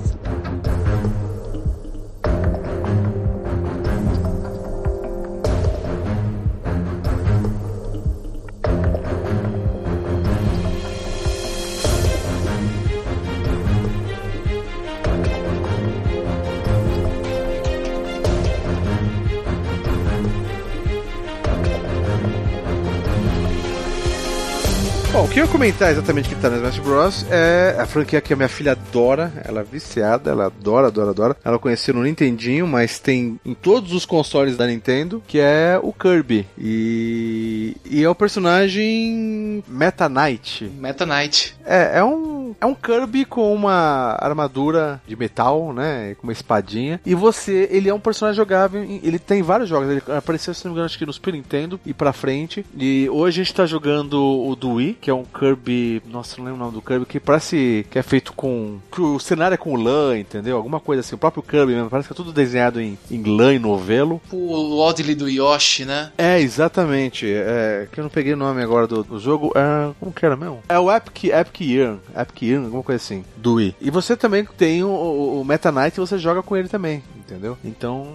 Bom, 25.18 25.26
o 25.26 25.28
que 25.28 25.40
eu 25.40 25.46
ia 25.46 25.52
comentar 25.52 25.92
exatamente 25.92 26.30
que 26.30 26.36
tá 26.36 26.48
no 26.48 26.58
Smash 26.58 26.78
Bros. 26.78 27.26
é 27.32 27.76
a 27.80 27.88
franquia 27.88 28.22
que 28.22 28.32
a 28.32 28.36
minha 28.36 28.48
filha 28.48 28.74
adora. 28.74 29.34
Ela 29.44 29.62
é 29.62 29.64
viciada, 29.64 30.30
ela 30.30 30.46
adora, 30.46 30.90
adora, 30.90 31.10
adora. 31.10 31.38
Ela 31.44 31.58
conheceu 31.58 31.96
no 31.96 32.04
Nintendinho, 32.04 32.68
mas 32.68 33.00
tem 33.00 33.40
em 33.44 33.56
todos 33.56 33.94
os 33.94 34.06
consoles 34.06 34.56
da 34.56 34.68
Nintendo, 34.68 35.24
que 35.28 35.40
é 35.40 35.80
o 35.82 35.92
Kirby. 35.92 36.46
E, 36.56 37.76
e 37.84 38.04
é 38.04 38.08
o 38.08 38.14
personagem 38.14 39.64
Meta 39.68 40.08
Knight. 40.08 40.66
Meta 40.78 41.04
Knight. 41.04 41.56
É, 41.66 41.98
é 41.98 42.04
um, 42.04 42.47
é 42.60 42.66
um 42.66 42.76
Kirby 42.76 43.26
com 43.26 43.54
uma 43.54 44.18
armadura 44.20 45.02
de 45.08 45.16
metal, 45.16 45.74
né? 45.74 46.16
Com 46.16 46.28
uma 46.28 46.34
espadinha. 46.34 47.00
E 47.06 47.16
você, 47.16 47.68
ele 47.72 47.90
é 47.90 47.94
um 47.94 48.00
personagem 48.00 48.38
jogável. 48.38 48.84
Ele 48.84 49.20
tem 49.20 49.42
vários 49.42 49.70
jogos. 49.70 49.90
Ele 49.90 50.02
apareceu, 50.16 50.54
se 50.54 50.66
não 50.66 50.72
me 50.72 50.76
engano, 50.76 50.86
acho 50.86 50.98
que 50.98 51.06
no 51.06 51.14
Super 51.14 51.34
Nintendo 51.34 51.80
e 51.86 51.94
pra 51.94 52.14
frente. 52.14 52.66
E 52.78 53.10
hoje 53.10 53.42
a 53.42 53.44
gente 53.44 53.54
tá 53.54 53.66
jogando 53.66 54.22
o 54.22 54.56
do 54.56 54.74
Wii, 54.74 54.98
que 55.00 55.10
é 55.10 55.14
um 55.14 55.24
Kirby. 55.24 56.02
Nossa, 56.08 56.38
não 56.38 56.46
lembro 56.46 56.62
o 56.62 56.64
nome 56.66 56.76
do 56.76 56.82
Kirby, 56.82 57.06
que 57.06 57.20
parece 57.20 57.86
que 57.90 58.00
é 58.00 58.04
feito 58.04 58.34
com. 58.34 58.80
Que 58.92 59.02
o 59.02 59.20
cenário 59.20 59.56
é 59.56 59.58
com 59.58 59.76
lã, 59.76 60.18
entendeu? 60.18 60.58
Alguma 60.58 60.80
coisa 60.80 61.02
assim. 61.02 61.16
O 61.16 61.20
próprio 61.20 61.44
Kirby 61.44 61.74
mesmo. 61.74 61.90
Parece 61.90 62.08
que 62.08 62.14
é 62.14 62.16
tudo 62.16 62.32
desenhado 62.32 62.80
em, 62.80 62.98
em 63.10 63.24
lã 63.24 63.54
e 63.54 63.60
novelo. 63.60 64.22
O 64.32 64.80
Oddly 64.80 65.16
do 65.16 65.30
Yoshi, 65.30 65.86
né? 65.86 66.12
É, 66.18 66.40
exatamente. 66.40 67.28
É, 67.30 67.88
que 67.92 68.00
eu 68.00 68.04
não 68.04 68.10
peguei 68.10 68.34
o 68.34 68.38
nome 68.38 68.62
agora 68.62 68.88
do, 68.88 69.04
do 69.04 69.20
jogo. 69.20 69.52
É, 69.56 69.94
como 70.00 70.12
que 70.12 70.26
era 70.26 70.36
mesmo? 70.36 70.60
É 70.70 70.80
o 70.80 70.92
Epic, 70.92 71.26
Epic 71.26 71.62
Year. 71.62 71.98
Epic 72.16 72.37
Year, 72.46 72.64
alguma 72.64 72.84
coisa 72.84 73.02
assim. 73.02 73.24
Do 73.36 73.56
Wii. 73.56 73.76
E 73.82 73.90
você 73.90 74.16
também 74.16 74.46
tem 74.58 74.84
o, 74.84 74.90
o, 74.90 75.42
o 75.42 75.46
Meta 75.46 75.72
Knight 75.72 75.98
e 75.98 76.00
você 76.00 76.18
joga 76.18 76.42
com 76.42 76.56
ele 76.56 76.68
também, 76.68 77.04
entendeu? 77.16 77.58
Então. 77.64 78.08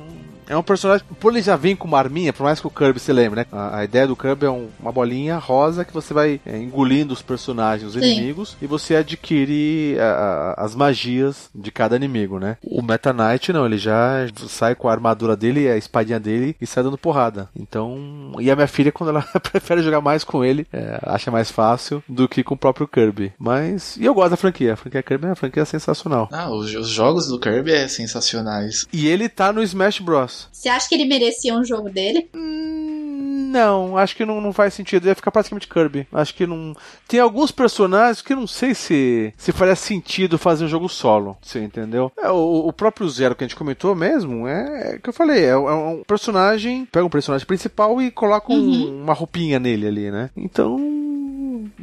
É 0.53 0.57
um 0.57 0.63
personagem, 0.63 1.07
por 1.19 1.33
ele 1.33 1.41
já 1.43 1.57
vir 1.57 1.77
com 1.77 1.89
uma 1.89 1.99
arminha, 1.99 2.33
por 2.33 2.43
mais 2.45 2.61
que 2.61 2.67
o 2.67 2.71
Kirby 2.71 3.01
se 3.01 3.13
lembre, 3.13 3.41
né? 3.41 3.47
A, 3.51 3.79
a 3.79 3.85
ideia 3.85 4.07
do 4.07 4.15
Kirby 4.15 4.45
é 4.47 4.51
um- 4.51 4.69
uma 4.79 4.93
bolinha 4.93 5.39
rosa 5.39 5.85
que 5.85 5.93
você 5.95 6.13
vai 6.13 6.41
é, 6.45 6.59
engolindo 6.59 7.15
os 7.15 7.23
personagens, 7.23 7.95
os 7.95 8.01
Sim. 8.03 8.13
inimigos, 8.13 8.57
e 8.61 8.67
você 8.67 8.97
adquire 8.97 9.97
a- 9.99 10.55
a- 10.59 10.65
as 10.65 10.75
magias 10.75 11.49
de 11.55 11.71
cada 11.71 11.97
inimigo, 11.97 12.39
né? 12.39 12.59
O 12.63 12.83
Meta 12.83 13.13
Knight 13.13 13.53
não, 13.53 13.65
ele 13.65 13.79
já 13.79 14.27
sai 14.49 14.75
com 14.75 14.89
a 14.89 14.93
armadura 14.93 15.37
dele, 15.37 15.69
a 15.69 15.77
espadinha 15.77 16.21
dele 16.21 16.55
e 16.61 16.67
sai 16.67 16.83
dando 16.85 16.99
porrada. 16.99 17.49
Então, 17.57 18.33
e 18.39 18.51
a 18.51 18.55
minha 18.57 18.69
filha, 18.69 18.93
quando 18.93 19.09
ela 19.11 19.23
prefere 19.51 19.83
jogar 19.83 20.01
mais 20.03 20.23
com 20.23 20.45
ele, 20.45 20.67
é, 20.73 20.99
acha 21.05 21.31
mais 21.31 21.51
fácil 21.51 22.03
do 22.09 22.29
que 22.29 22.43
com 22.45 22.55
o 22.55 22.59
próprio 22.59 22.87
Kirby. 22.87 23.33
Mas, 23.39 23.97
e 23.97 24.05
eu 24.05 24.13
gosto 24.15 24.31
da 24.33 24.37
franquia, 24.37 24.75
a 24.75 24.77
franquia 24.77 25.03
Kirby 25.03 25.25
é 25.25 25.29
uma 25.31 25.35
franquia 25.37 25.65
sensacional. 25.65 26.29
Ah, 26.31 26.51
os, 26.51 26.75
os 26.75 26.89
jogos 26.89 27.27
do 27.29 27.41
Kirby 27.41 27.73
é 27.73 27.89
sensacionais. 27.89 28.87
E 28.93 29.07
ele 29.09 29.29
tá 29.29 29.53
no 29.53 29.63
Smash 29.63 29.99
Bros. 30.01 30.42
Você 30.51 30.69
acha 30.69 30.89
que 30.89 30.95
ele 30.95 31.05
merecia 31.05 31.55
um 31.55 31.65
jogo 31.65 31.89
dele? 31.91 32.29
Hum, 32.35 33.51
Não, 33.53 33.99
acho 33.99 34.17
que 34.17 34.25
não, 34.25 34.41
não 34.41 34.53
faz 34.53 34.73
sentido. 34.73 35.07
Ia 35.07 35.15
ficar 35.15 35.31
praticamente 35.31 35.69
Kirby. 35.69 36.07
Acho 36.13 36.35
que 36.35 36.47
não. 36.47 36.75
Tem 37.07 37.21
alguns 37.21 37.51
personagens 37.51 38.23
que 38.23 38.35
não 38.35 38.47
sei 38.47 38.75
se 38.75 39.33
se 39.37 39.53
faria 39.53 39.77
sentido 39.77 40.39
fazer 40.39 40.65
um 40.65 40.69
jogo 40.69 40.89
solo. 40.89 41.37
Você 41.43 41.63
entendeu? 41.63 42.11
É, 42.17 42.31
o, 42.31 42.69
o 42.69 42.73
próprio 42.73 43.09
Zero 43.09 43.35
que 43.35 43.45
a 43.45 43.47
gente 43.47 43.57
comentou 43.57 43.95
mesmo 43.95 44.47
é, 44.49 44.95
é 44.95 44.99
que 44.99 45.09
eu 45.09 45.13
falei. 45.13 45.45
É, 45.45 45.49
é 45.51 45.57
um 45.57 46.03
personagem. 46.07 46.87
Pega 46.91 47.05
um 47.05 47.11
personagem 47.11 47.47
principal 47.47 48.01
e 48.01 48.11
coloca 48.11 48.51
um- 48.53 49.03
uma 49.03 49.13
roupinha 49.13 49.59
nele 49.59 49.87
ali, 49.87 50.11
né? 50.11 50.31
Então. 50.37 51.02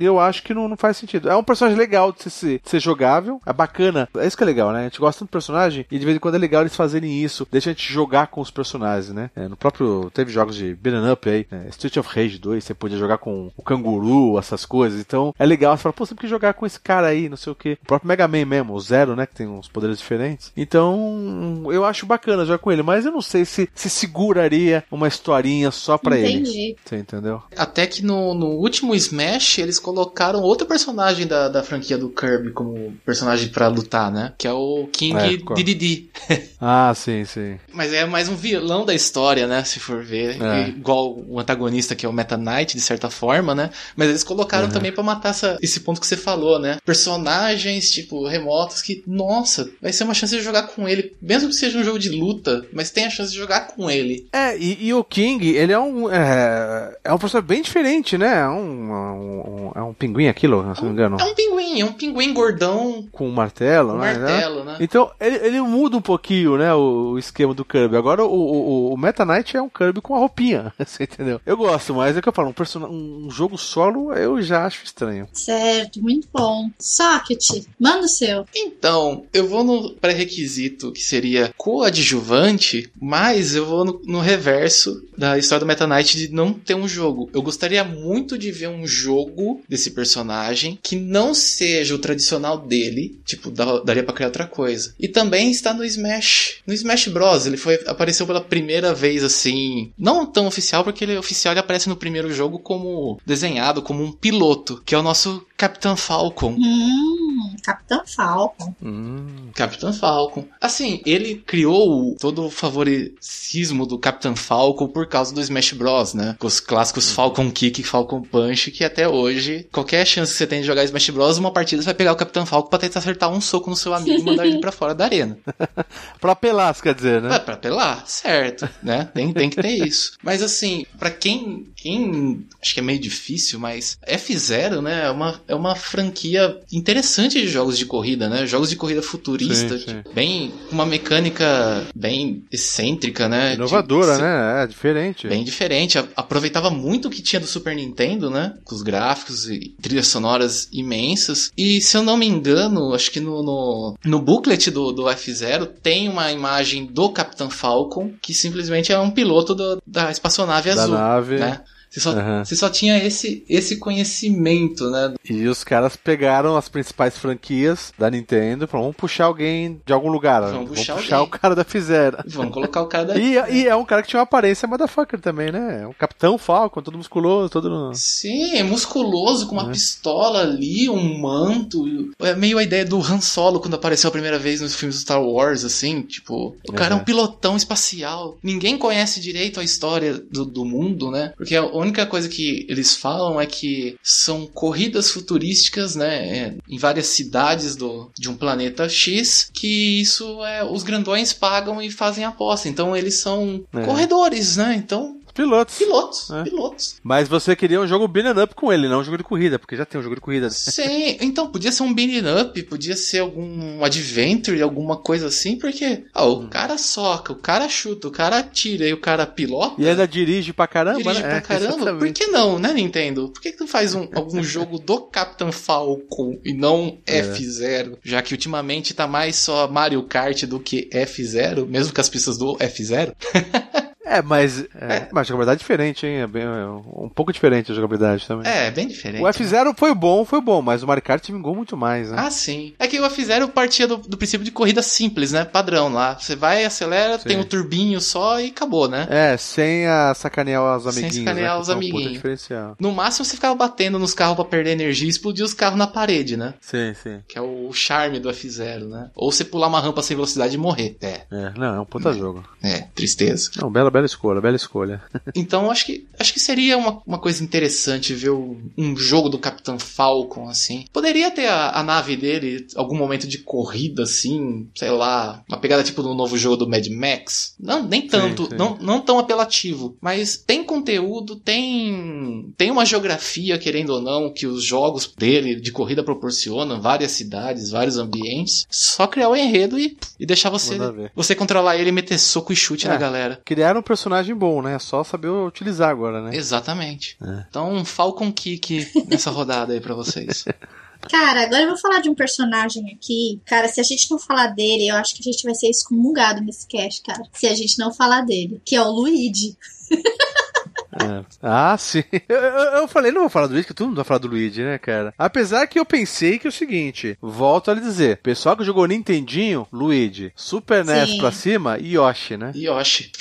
Eu 0.06 0.20
acho 0.20 0.43
que 0.43 0.54
não, 0.54 0.68
não 0.68 0.78
faz 0.78 0.97
sentido. 0.97 1.30
É 1.30 1.36
um 1.36 1.43
personagem 1.43 1.78
legal 1.80 2.12
de 2.12 2.30
ser, 2.30 2.62
de 2.64 2.70
ser 2.70 2.80
jogável. 2.80 3.41
É 3.45 3.54
bacana. 3.54 4.08
É 4.18 4.26
isso 4.28 4.38
que 4.38 4.43
é 4.43 4.45
legal, 4.45 4.72
né? 4.72 4.82
A 4.82 4.84
gente 4.84 5.00
gosta 5.00 5.24
do 5.26 5.30
personagem 5.30 5.86
e 5.91 5.97
de 6.00 6.06
vez 6.06 6.16
em 6.18 6.20
quando 6.20 6.36
é 6.36 6.39
legal 6.39 6.62
eles 6.62 6.76
fazerem 6.76 7.22
isso. 7.24 7.47
Deixa 7.52 7.70
a 7.70 7.74
gente 7.74 7.91
jogar 7.91 8.28
com 8.28 8.41
os 8.41 8.52
personagens, 8.52 9.14
né? 9.14 9.30
É, 9.36 9.47
no 9.47 9.56
próprio. 9.58 10.10
Teve 10.14 10.32
jogos 10.32 10.56
de 10.56 10.74
beat'em 10.76 11.12
up 11.12 11.30
aí. 11.30 11.45
né? 11.52 11.68
Street 11.70 11.97
of 11.97 12.10
Rage 12.14 12.38
2, 12.38 12.64
você 12.64 12.74
podia 12.74 12.97
jogar 12.97 13.18
com 13.18 13.52
o 13.56 13.62
canguru, 13.62 14.38
essas 14.38 14.66
coisas. 14.66 15.00
Então 15.00 15.34
é 15.38 15.45
legal. 15.45 15.76
Você 15.76 15.84
fala, 15.84 15.93
pô, 15.93 16.06
você 16.06 16.14
tem 16.16 16.22
que 16.22 16.28
jogar 16.28 16.54
com 16.54 16.66
esse 16.66 16.80
cara 16.80 17.08
aí, 17.08 17.30
não 17.30 17.38
sei 17.38 17.52
o 17.52 17.56
que. 17.56 17.78
O 17.84 17.86
próprio 17.86 18.08
Mega 18.08 18.28
Man 18.28 18.45
mesmo, 18.45 18.74
o 18.74 18.80
Zero, 18.80 19.16
né? 19.16 19.26
Que 19.26 19.36
tem 19.36 19.47
uns 19.47 19.68
poderes 19.68 19.97
diferentes. 20.00 20.52
Então 20.56 21.64
eu 21.72 21.86
acho 21.86 22.06
bacana 22.06 22.45
jogar 22.45 22.60
com 22.60 22.72
ele. 22.72 22.84
Mas 22.84 23.06
eu 23.06 23.12
não 23.12 23.22
sei 23.22 23.45
se, 23.45 23.70
se 23.74 23.89
seguraria 23.89 24.84
uma 24.91 25.08
historinha 25.08 25.72
só 25.72 25.97
pra 25.97 26.18
ele. 26.18 26.34
Entendi. 26.39 26.76
Você 26.84 26.97
entendeu? 26.97 27.41
Até 27.58 27.88
que 27.88 28.04
no, 28.04 28.34
no 28.34 28.47
último 28.47 28.95
Smash 28.95 29.60
eles 29.60 29.80
colocaram 29.94 30.42
outro 30.42 30.68
personagem 30.68 31.26
da, 31.26 31.48
da 31.50 31.64
franquia 31.64 31.98
do 31.98 32.10
Kirby 32.10 32.52
como 32.52 32.94
personagem 33.06 33.50
pra 33.50 33.68
lutar, 33.68 34.12
né? 34.12 34.34
Que 34.38 34.48
é 34.48 34.54
o 34.54 34.88
King 34.92 35.18
É? 35.18 35.54
Dedede. 35.56 36.10
Ah, 36.62 36.92
sim, 36.94 37.24
sim. 37.24 37.58
Mas 37.74 37.94
é 37.94 38.06
mais 38.06 38.28
um 38.28 38.36
vilão 38.36 38.86
da 38.86 38.94
história, 38.94 39.48
né? 39.48 39.64
Se 39.64 39.80
for 39.80 40.04
ver. 40.04 40.42
É. 40.42 40.68
Igual 40.68 41.18
o 41.18 41.40
antagonista 41.40 41.96
que 41.96 42.06
é 42.06 42.10
o 42.10 42.12
Meta 42.12 42.36
Knight, 42.36 42.76
de 42.76 42.82
certa 42.82 43.10
forma, 43.10 43.56
né? 43.56 43.70
Mas 43.96 44.10
eles 44.10 44.26
colocaram 44.26 44.66
Uhum. 44.66 44.72
também 44.74 44.92
pra 44.92 45.02
matar 45.02 45.30
essa- 45.30 45.58
esse 45.62 45.80
ponto 45.80 46.02
que 46.02 46.06
você 46.08 46.18
falou, 46.18 46.60
né? 46.60 46.78
Personagens, 46.86 47.90
tipo, 47.92 48.28
remotos 48.28 48.82
que, 48.82 49.02
nossa, 49.08 49.70
vai 49.82 49.94
ser 49.94 50.04
uma 50.04 50.14
chance 50.14 50.36
de 50.36 50.44
jogar 50.44 50.64
com 50.64 50.88
ele. 50.88 51.16
Mesmo 51.22 51.48
que 51.48 51.56
seja 51.56 51.80
um 51.80 51.84
jogo 51.84 51.98
de 51.98 52.10
luta, 52.10 52.66
mas 52.74 52.92
tem 52.92 53.06
a 53.06 53.10
chance 53.10 53.32
de 53.32 53.38
jogar 53.38 53.68
com 53.68 53.90
ele. 53.90 54.28
É, 54.34 54.58
e, 54.58 54.88
e 54.88 54.94
o 54.94 55.02
King, 55.04 55.48
ele 55.56 55.72
é 55.72 55.80
um. 55.80 56.12
É, 56.12 56.98
é 57.06 57.14
um 57.14 57.18
personagem 57.18 57.48
bem 57.48 57.62
diferente, 57.62 58.18
né? 58.18 58.42
É 58.42 58.48
um, 58.50 58.92
um- 58.92 59.72
é 59.80 59.84
um 59.84 59.93
pinguim 59.93 60.27
aquilo, 60.27 60.61
se 60.75 60.82
não 60.82 60.89
me 60.89 60.93
engano. 60.93 61.17
É 61.19 61.23
um 61.23 61.34
pinguim, 61.34 61.82
é 61.82 61.86
um 61.86 61.93
pinguim 61.93 62.34
gordão 62.34 63.07
Com 63.11 63.27
um 63.27 63.32
martelo, 63.32 63.91
com 63.91 63.97
né? 63.97 64.17
martelo, 64.17 64.63
né? 64.63 64.77
Então, 64.80 65.11
ele, 65.19 65.36
ele 65.38 65.61
muda 65.61 65.97
um 65.97 66.01
pouquinho, 66.01 66.57
né, 66.57 66.73
o, 66.73 67.11
o 67.11 67.19
esquema 67.19 67.53
do 67.53 67.65
Kirby. 67.65 67.95
Agora, 67.95 68.23
o, 68.23 68.30
o, 68.30 68.93
o 68.93 68.97
Meta 68.97 69.25
Knight 69.25 69.55
é 69.55 69.61
um 69.61 69.69
Kirby 69.69 70.01
com 70.01 70.15
a 70.15 70.19
roupinha, 70.19 70.73
você 70.80 71.03
entendeu? 71.03 71.41
Eu 71.45 71.57
gosto, 71.57 71.93
mas 71.93 72.15
é 72.15 72.19
o 72.19 72.21
que 72.21 72.30
eu 72.30 72.34
falo, 72.34 72.49
um, 72.49 72.53
person... 72.53 72.86
um 72.86 73.30
jogo 73.32 73.57
solo 73.57 74.13
eu 74.13 74.41
já 74.41 74.65
acho 74.65 74.84
estranho. 74.84 75.27
Certo, 75.34 76.01
muito 76.01 76.27
bom. 76.34 76.69
Socket, 76.77 77.65
manda 77.80 78.05
o 78.05 78.09
seu. 78.09 78.45
Então, 78.55 79.25
eu 79.34 79.47
vou 79.47 79.63
no 79.63 79.91
pré-requisito 79.95 80.91
que 80.91 81.01
seria 81.01 81.53
coadjuvante, 81.57 82.91
mas 82.99 83.55
eu 83.55 83.65
vou 83.65 83.86
no, 83.86 84.01
no 84.05 84.19
reverso 84.19 85.03
da 85.17 85.38
história 85.38 85.59
do 85.59 85.67
Meta 85.67 85.88
Knight 85.88 86.17
de 86.17 86.34
não 86.34 86.53
ter 86.53 86.75
um 86.75 86.88
jogo. 86.88 87.30
Eu 87.34 87.41
gostaria 87.41 87.84
muito 87.84 88.38
de 88.38 88.51
ver 88.51 88.69
um 88.69 88.86
jogo 88.86 89.61
desse 89.70 89.91
personagem 89.91 90.80
que 90.82 90.95
não 90.95 91.34
seja 91.34 91.93
o 91.93 91.99
tradicional 91.99 92.57
dele, 92.57 93.20
tipo, 93.24 93.51
daria 93.51 94.03
pra 94.03 94.13
criar 94.13 94.28
outra 94.28 94.47
coisa. 94.47 94.95
E 94.99 95.07
também 95.07 95.51
está 95.51 95.74
no 95.74 95.86
Smash, 95.86 96.55
no 96.65 96.74
Smash 96.74 97.07
Bros. 97.09 97.45
Ele 97.45 97.57
foi 97.57 97.76
apareceu 97.86 98.26
pela 98.26 98.41
primeira 98.41 98.93
vez 98.93 99.24
assim, 99.24 99.91
não 99.97 100.26
tão 100.26 100.47
oficial 100.47 100.84
porque 100.84 101.03
ele 101.03 101.13
é 101.13 101.20
oficial, 101.20 101.53
ele 101.53 101.59
aparece 101.59 101.88
no 101.88 101.95
primeiro 101.95 102.34
jogo 102.34 102.57
como 102.57 103.20
desenhado 103.26 103.82
como 103.82 104.03
um 104.03 104.11
piloto, 104.11 104.82
que 104.86 104.95
é 104.95 104.97
o 104.97 105.03
nosso 105.03 105.45
Capitão 105.55 105.95
Falcon. 105.95 106.55
Hum, 106.57 107.28
Capitão 107.62 108.04
Falcon. 108.06 108.74
Hum, 108.82 109.50
Capitão 109.54 109.93
Falcon. 109.93 110.45
Assim, 110.60 111.02
ele 111.06 111.36
criou 111.36 112.16
todo 112.20 112.45
o 112.45 112.52
favoritismo 112.52 113.86
do 113.86 113.97
Capitão 113.97 114.36
Falcon 114.36 114.88
por 114.88 115.08
causa 115.08 115.34
do 115.34 115.41
Smash 115.41 115.74
Bros, 115.74 116.14
né? 116.14 116.36
Com 116.39 116.47
os 116.47 116.60
clássicos 116.60 117.12
Falcon 117.12 117.52
Kick 117.52 117.82
e 117.82 117.84
Falcon 117.84 118.22
Punch, 118.22 118.72
que 118.72 118.84
até 118.84 119.08
hoje, 119.08 119.68
qualquer 119.72 120.06
chance 120.06 120.32
que 120.32 120.38
você 120.38 120.47
tem 120.47 120.62
de 120.62 120.68
jogar 120.68 120.84
Smash 120.84 121.10
Bros, 121.10 121.38
uma 121.38 121.52
partida 121.52 121.82
você 121.82 121.88
vai 121.88 121.93
pegar 121.93 122.14
o 122.14 122.18
Capitão 122.18 122.45
Falcon 122.45 122.70
pra 122.70 122.80
tentar 122.80 123.00
acertar 123.00 123.32
um 123.32 123.41
soco 123.41 123.70
no 123.70 123.76
seu 123.76 123.93
amigo 123.93 124.20
e 124.20 124.24
mandar 124.24 124.45
ele 124.45 124.60
pra 124.60 124.72
fora 124.72 124.93
da 124.93 125.06
arena. 125.06 125.38
pra 126.20 126.34
apelar, 126.34 126.74
você 126.74 126.82
quer 126.82 126.95
dizer, 126.95 127.22
né? 127.22 127.36
É, 127.36 127.39
pra 127.39 127.56
apelar, 127.56 128.04
certo, 128.08 128.70
né? 128.82 129.10
Tem, 129.14 129.32
tem 129.34 129.50
que 129.50 129.62
ter 129.62 129.88
isso. 129.88 130.14
Mas 130.24 130.41
assim, 130.41 130.86
pra 130.97 131.12
quem, 131.12 131.68
quem. 131.76 132.45
Acho 132.62 132.74
que 132.74 132.80
é 132.80 132.84
meio 132.84 133.00
difícil, 133.00 133.60
mas 133.60 133.97
F0, 134.08 134.82
né? 134.82 135.06
É 135.06 135.12
uma, 135.12 135.41
é 135.47 135.56
uma 135.56 135.76
franquia 135.76 136.60
interessante 136.72 137.39
de 137.42 137.48
jogos 137.48 137.78
de 137.78 137.86
corrida, 137.86 138.28
né? 138.30 138.46
Jogos 138.46 138.70
de 138.70 138.76
corrida 138.76 139.02
futurista, 139.02 139.78
Sim, 139.78 139.86
sim. 139.86 140.02
bem. 140.14 140.52
Uma 140.72 140.86
mecânica 140.86 141.86
bem 141.96 142.44
excêntrica, 142.52 143.28
né? 143.28 143.56
Inovadora, 143.56 144.16
De- 144.16 144.22
né? 144.22 144.64
É 144.64 144.68
diferente. 144.68 145.28
Bem 145.28 145.44
diferente. 145.44 145.98
A- 145.98 146.08
Aproveitava 146.16 146.70
muito 146.70 147.08
o 147.08 147.12
que 147.12 147.22
tinha 147.22 147.40
do 147.40 147.48
Super 147.48 147.76
Nintendo, 147.76 148.30
né? 148.30 148.54
Com 148.64 148.76
os 148.76 148.82
gráficos 148.82 149.50
e 149.50 149.74
trilhas 149.82 150.08
sonoras 150.08 150.68
imensas. 150.72 151.52
E 151.58 151.82
se 151.82 151.96
eu 151.98 152.04
não 152.04 152.18
me 152.18 152.28
engano, 152.28 152.94
acho 152.94 153.12
que 153.12 153.20
no, 153.20 153.42
no, 153.44 153.96
no 154.06 154.20
booklet 154.22 154.70
do, 154.72 154.92
do 154.92 155.04
F0 155.04 155.68
tem 155.82 156.08
uma 156.10 156.32
imagem 156.32 156.86
do 156.86 157.10
Capitão 157.10 157.50
Falcon, 157.50 158.14
que 158.22 158.34
simplesmente 158.34 158.92
é 158.92 159.00
um 159.00 159.10
piloto 159.12 159.56
do- 159.56 159.82
da 159.86 160.12
espaçonave 160.12 160.74
da 160.74 160.84
azul. 160.84 160.96
nave. 160.96 161.38
Né? 161.38 161.62
Você 161.90 162.00
só, 162.00 162.12
Aham. 162.12 162.46
você 162.46 162.56
só 162.56 162.70
tinha 162.70 163.04
esse, 163.04 163.44
esse 163.50 163.78
conhecimento, 163.78 164.90
né? 164.90 165.14
E 165.30 165.48
os 165.48 165.64
caras 165.64 165.96
pegaram 165.96 166.56
as 166.56 166.70
principais 166.70 167.18
franquias 167.18 167.92
da 167.98 168.10
Nintendo 168.10 168.66
e 168.66 168.68
falaram, 168.68 168.86
vamos 168.90 168.98
puxar 168.98 169.26
alguém 169.26 169.82
de 169.86 169.94
algum 169.94 170.10
lugar. 170.10 170.42
Vamos 170.52 170.70
puxar 170.70 170.96
puxar 170.96 171.16
alguém. 171.18 171.36
o 171.36 171.40
cara 171.40 171.56
da 171.56 171.64
Fizera. 171.64 172.24
Vamos 172.28 172.54
colocar 172.54 172.82
o 172.82 172.88
cara 172.88 173.06
da. 173.06 173.18
E, 173.18 173.34
e 173.52 173.68
é 173.68 173.76
um 173.76 173.86
cara 173.86 174.02
que 174.02 174.08
tinha 174.10 174.20
uma 174.20 174.24
aparência 174.24 174.68
motherfucker 174.68 175.20
também, 175.20 175.52
né? 175.52 175.86
Um 175.88 175.94
Capitão 175.94 176.38
Falcon, 176.38 176.82
todo 176.82 176.98
musculoso, 176.98 177.50
todo... 177.50 177.92
Sim, 177.96 178.56
é 178.58 178.64
musculoso, 178.64 179.48
com 179.48 179.54
uma 179.56 179.70
É. 179.70 179.72
pistola 179.72 180.42
ali, 180.42 180.90
um 180.90 181.18
manto. 181.20 181.86
É 182.20 182.36
meio 182.36 182.58
a 182.58 182.64
ideia 182.64 182.86
do 182.86 182.98
Han 183.02 183.22
Solo 183.22 183.60
quando 183.60 183.74
apareceu 183.76 184.08
a 184.10 184.12
primeira 184.12 184.38
vez 184.40 184.62
nos 184.62 184.76
filmes 184.76 184.98
do 184.98 185.02
Star 185.02 185.22
Wars, 185.24 185.64
assim, 185.64 186.02
tipo, 186.02 186.56
o 186.68 186.74
cara 186.74 186.92
é 186.94 186.96
um 186.96 187.00
Uhum. 187.00 187.04
pilotão 187.06 187.56
espacial. 187.58 188.38
Ninguém 188.44 188.78
conhece 188.78 189.20
direito 189.20 189.60
a 189.60 189.64
história 189.64 190.14
do, 190.32 190.46
do 190.46 190.66
mundo, 190.66 191.10
né? 191.10 191.34
Porque 191.38 191.56
a 191.56 191.64
única 191.80 192.05
coisa 192.05 192.27
que 192.30 192.65
eles 192.69 192.95
falam 192.95 193.39
é 193.39 193.45
que 193.45 193.95
são 194.03 194.45
corridas 194.47 195.11
futurísticas, 195.11 195.95
né, 195.95 196.38
é, 196.38 196.53
em 196.69 196.77
várias 196.77 197.07
cidades 197.07 197.75
do, 197.75 198.09
de 198.17 198.30
um 198.30 198.36
planeta 198.36 198.88
X, 198.89 199.49
que 199.53 200.01
isso 200.01 200.43
é 200.45 200.63
os 200.63 200.84
grandões 200.84 201.34
pagam 201.34 201.82
e 201.82 201.89
fazem 201.91 202.23
aposta. 202.23 202.67
Então 202.67 202.95
eles 202.95 203.15
são 203.19 203.63
É. 203.73 203.86
corredores, 203.86 204.57
né? 204.57 204.75
Então, 204.77 205.18
Pilotos. 205.44 205.78
pilotos, 205.78 206.30
É. 206.32 206.44
pilotos. 206.44 206.96
Mas 207.04 207.28
você 207.28 207.56
queria 207.56 207.80
um 207.80 207.88
jogo 207.88 208.08
beat'em 208.08 208.44
up 208.44 208.54
com 208.56 208.72
ele, 208.74 208.88
não 208.88 209.00
um 209.00 209.04
jogo 209.04 209.18
de 209.18 209.24
corrida, 209.24 209.58
porque 209.58 209.76
já 209.78 209.86
tem 209.86 210.00
um 210.00 210.04
jogo 210.04 210.16
de 210.16 210.22
corrida. 210.22 210.50
Sim, 210.50 211.18
então 211.22 211.48
podia 211.50 211.72
ser 211.72 211.84
um 211.84 211.94
beating 211.94 212.26
up, 212.42 212.64
podia 212.64 212.96
ser 212.96 213.20
algum 213.20 213.84
adventure, 213.84 214.62
alguma 214.62 214.98
coisa 214.98 215.28
assim, 215.28 215.58
porque 215.58 216.04
ah, 216.14 216.26
o 216.26 216.40
Hum. 216.42 216.48
cara 216.50 216.78
soca, 216.78 217.32
o 217.34 217.36
cara 217.38 217.68
chuta, 217.70 218.08
o 218.08 218.12
cara 218.12 218.40
atira 218.40 218.86
e 218.88 218.94
o 218.94 219.00
cara 219.00 219.26
pilota. 219.26 219.76
E 219.82 219.88
ainda 219.88 220.08
dirige 220.08 220.52
pra 220.54 220.68
caramba, 220.68 220.98
Dirige 221.02 221.22
né? 221.22 221.28
pra 221.30 221.38
É, 221.38 221.42
caramba. 221.42 221.74
Por 221.74 221.82
exatamente. 221.82 222.20
que 222.26 222.28
não, 222.32 222.60
né, 222.60 222.74
Nintendo? 222.74 223.30
Por 223.30 223.42
que, 223.42 223.52
que 223.52 223.58
tu 223.58 223.68
faz 223.68 223.96
um- 223.96 224.08
algum 224.14 224.42
jogo 224.44 224.78
do 224.80 225.02
Capitão 225.02 225.52
Falcon 225.52 226.40
e 226.44 226.54
não 226.54 226.98
É. 227.06 227.22
F0? 227.22 227.98
Já 228.04 228.22
que 228.22 228.34
ultimamente 228.34 228.94
tá 228.94 229.08
mais 229.08 229.36
só 229.38 229.68
Mario 229.68 230.04
Kart 230.04 230.44
do 230.44 230.60
que 230.60 230.90
F0, 230.92 231.66
mesmo 231.66 231.94
com 231.94 232.02
as 232.02 232.10
pistas 232.10 232.38
do 232.38 232.56
F0. 232.58 233.14
É, 234.10 234.22
mas, 234.22 234.60
é, 234.76 234.93
É. 234.95 235.10
mas 235.12 235.22
a 235.22 235.30
jogabilidade 235.30 235.57
é 235.60 235.60
diferente, 235.60 236.05
hein? 236.07 236.16
É 236.22 236.28
bem, 236.28 236.43
é 236.43 236.66
um 236.66 237.10
pouco 237.14 237.32
diferente 237.32 237.72
a 237.72 237.76
jogabilidade 237.76 238.26
também. 238.28 238.49
É, 238.51 238.72
bem 238.72 238.88
diferente. 238.88 239.22
O 239.24 239.28
F0 239.28 239.74
foi 239.78 239.93
bom, 239.93 240.26
foi 240.26 240.41
bom, 240.41 240.62
mas 240.62 240.82
o 240.84 240.88
Mario 240.88 241.03
Kart 241.03 241.26
vingou 241.30 241.55
muito 241.55 241.78
mais, 241.78 242.10
né? 242.10 242.18
Ah, 242.20 242.32
sim. 242.32 242.74
É 242.80 242.88
que 242.88 242.99
o 242.99 243.03
F0 243.05 243.49
partia 243.49 243.88
do, 243.88 243.97
do 243.97 244.18
princípio 244.18 244.43
de 244.43 244.51
corrida 244.51 244.82
simples, 244.82 245.32
né? 245.32 245.45
Padrão 245.45 245.89
lá. 245.93 246.18
Você 246.18 246.36
vai, 246.36 246.66
acelera, 246.66 247.20
Sim. 247.20 247.28
tem 247.30 247.38
um 247.39 247.43
turbinho 247.43 247.99
só 248.01 248.39
e 248.39 248.47
acabou, 248.47 248.88
né? 248.88 249.07
É, 249.10 249.38
sem 249.38 249.86
a 249.88 250.14
sacanear 250.16 250.78
os 250.78 250.84
Sem 250.93 251.03
amiguinhos. 251.03 251.26
sacanear 251.30 251.55
né, 251.55 251.62
os 251.62 251.70
um 251.70 251.74
amiguinhos. 251.74 252.14
diferencial. 252.14 252.76
No 252.80 252.91
máximo 252.91 253.26
você 253.26 253.36
ficava 253.36 253.55
batendo 253.55 253.99
nos 253.99 254.14
carros 254.14 254.36
pra 254.36 254.45
perder 254.45 254.72
energia 254.72 255.07
e 255.07 255.10
explodir 255.10 255.45
os 255.45 255.53
carros 255.53 255.78
na 255.78 255.88
parede, 255.88 256.36
né? 256.36 256.53
Sim, 256.62 256.93
sim. 257.01 257.20
Que 257.28 257.38
é 257.38 257.41
o 257.41 257.72
charme 257.74 258.20
do 258.20 258.30
F0, 258.30 258.88
né? 258.89 259.10
Ou 259.16 259.32
você 259.32 259.43
pular 259.45 259.68
uma 259.68 259.80
rampa 259.80 260.01
sem 260.01 260.16
velocidade 260.16 260.55
e 260.55 260.57
morrer. 260.57 260.97
É, 261.01 261.22
É, 261.32 261.51
não, 261.57 261.76
é 261.76 261.80
um 261.80 261.86
puta 261.86 262.12
jogo. 262.14 262.43
é, 262.64 262.86
tristeza. 262.95 263.51
Não, 263.62 263.70
bela, 263.70 263.91
bela 264.00 264.06
escolha, 264.06 264.41
bela 264.41 264.56
escolha. 264.56 265.02
Então 265.36 265.70
acho 265.70 265.86
que 265.86 266.08
acho 266.20 266.34
que 266.34 266.39
seria 266.39 266.78
uma, 266.78 267.02
uma 267.06 267.20
coisa 267.20 267.43
interessante 267.43 268.14
ver 268.14 268.30
o- 268.30 268.58
um 268.78 268.95
jogo 268.95 269.30
do 269.30 269.38
Capitão 269.38 269.78
Falcon 269.78 270.47
assim. 270.50 270.86
Poderia 270.91 271.30
ter 271.32 271.47
a, 271.47 271.72
a 271.72 271.84
nave 271.84 272.16
dele 272.18 272.66
algum 272.76 272.95
momento 272.97 273.28
de 273.28 273.38
corrida 273.39 274.04
assim, 274.04 274.68
sei 274.76 274.89
lá, 274.91 275.43
uma 275.47 275.58
pegada 275.60 275.84
tipo 275.84 276.02
do 276.02 276.14
novo 276.14 276.38
jogo 276.38 276.58
do 276.58 276.70
Mad 276.70 276.86
Max. 276.88 277.56
Não, 277.60 277.84
nem 277.84 278.08
tanto, 278.08 278.45
sim. 278.50 278.56
não 278.56 278.78
não 278.80 279.02
tão 279.02 279.20
apelativo, 279.20 279.95
mas 280.02 280.38
tem 280.38 280.64
conteúdo, 280.64 281.36
tem 281.36 282.54
tem 282.58 282.72
uma 282.72 282.86
geografia 282.86 283.58
querendo 283.58 283.91
ou 283.91 284.02
não 284.02 284.32
que 284.34 284.45
os 284.47 284.64
jogos 284.64 285.12
dele 285.18 285.56
de 285.60 285.72
corrida 285.72 286.04
proporcionam, 286.04 286.82
várias 286.82 287.12
cidades, 287.12 287.70
vários 287.72 287.97
ambientes. 287.97 288.66
Só 288.70 289.08
criar 289.08 289.30
o 289.30 289.36
enredo 289.36 289.80
e, 289.80 289.97
e 290.20 290.26
deixar 290.26 290.50
você 290.50 290.78
você 291.16 291.36
controlar 291.36 291.78
ele 291.78 291.89
e 291.89 291.91
meter 291.93 292.18
soco 292.20 292.54
e 292.54 292.56
chute 292.56 292.86
É. 292.86 292.89
na 292.89 292.97
galera. 292.97 293.41
Criaram 293.45 293.82
personagem 293.90 294.36
bom, 294.36 294.62
né? 294.62 294.76
É 294.76 294.80
só 294.80 295.04
saber 295.04 295.30
utilizar 295.30 295.90
agora, 295.90 296.22
né? 296.22 296.36
Exatamente. 296.36 297.18
É. 297.22 297.46
Então, 297.50 297.74
um 297.74 297.84
Falcon 297.84 298.32
Kick 298.32 298.88
nessa 299.08 299.32
rodada 299.32 299.74
aí 299.74 299.82
pra 299.82 299.96
vocês. 299.96 300.46
Cara, 301.10 301.44
agora 301.44 301.64
eu 301.64 301.70
vou 301.70 301.78
falar 301.78 302.02
de 302.02 302.10
um 302.10 302.14
personagem 302.14 302.92
aqui. 302.94 303.42
Cara, 303.46 303.68
se 303.68 303.80
a 303.80 303.84
gente 303.84 304.12
não 304.12 304.20
falar 304.20 304.48
dele, 304.48 304.90
eu 304.90 304.96
acho 304.96 305.16
que 305.16 305.22
a 305.22 305.32
gente 305.32 305.44
vai 305.44 305.56
ser 305.56 305.70
excomungado 305.70 306.42
nesse 306.42 306.68
cast, 306.68 307.02
cara. 307.02 307.24
Se 307.32 307.48
a 307.48 307.56
gente 307.56 307.80
não 307.80 307.92
falar 307.92 308.22
dele, 308.22 308.62
que 308.66 308.76
é 308.76 308.82
o 308.82 308.92
Luigi. 308.92 309.56
É. 310.94 311.24
Ah, 311.42 311.78
sim. 311.78 312.04
Eu, 312.28 312.38
eu- 312.38 312.72
eu 312.82 312.88
falei, 312.88 313.12
não 313.12 313.22
vou 313.22 313.30
falar 313.30 313.48
do 313.48 313.54
Luigi, 313.54 313.68
que 313.68 313.74
todo 313.74 313.88
mundo 313.88 313.96
vai 313.98 314.06
falar 314.06 314.20
do 314.20 314.28
Luigi, 314.28 314.62
né, 314.62 314.78
cara? 314.78 315.14
Apesar 315.18 315.68
que 315.68 315.80
eu 315.80 315.86
pensei 315.86 316.38
que 316.40 316.48
é 316.48 316.50
o 316.50 316.52
seguinte, 316.54 317.18
volto 317.22 317.70
a 317.70 317.74
lhe 317.74 317.82
dizer, 317.82 318.18
pessoal 318.18 318.56
que 318.56 318.64
jogou 318.64 318.86
Nintendinho, 318.88 319.68
Luigi, 319.72 320.32
Super 320.36 320.84
NES 320.86 321.10
Sim. 321.12 321.18
pra 321.18 321.32
cima, 321.32 321.78
Yoshi, 321.80 322.38
né? 322.38 322.52
Yoshi. 322.56 323.12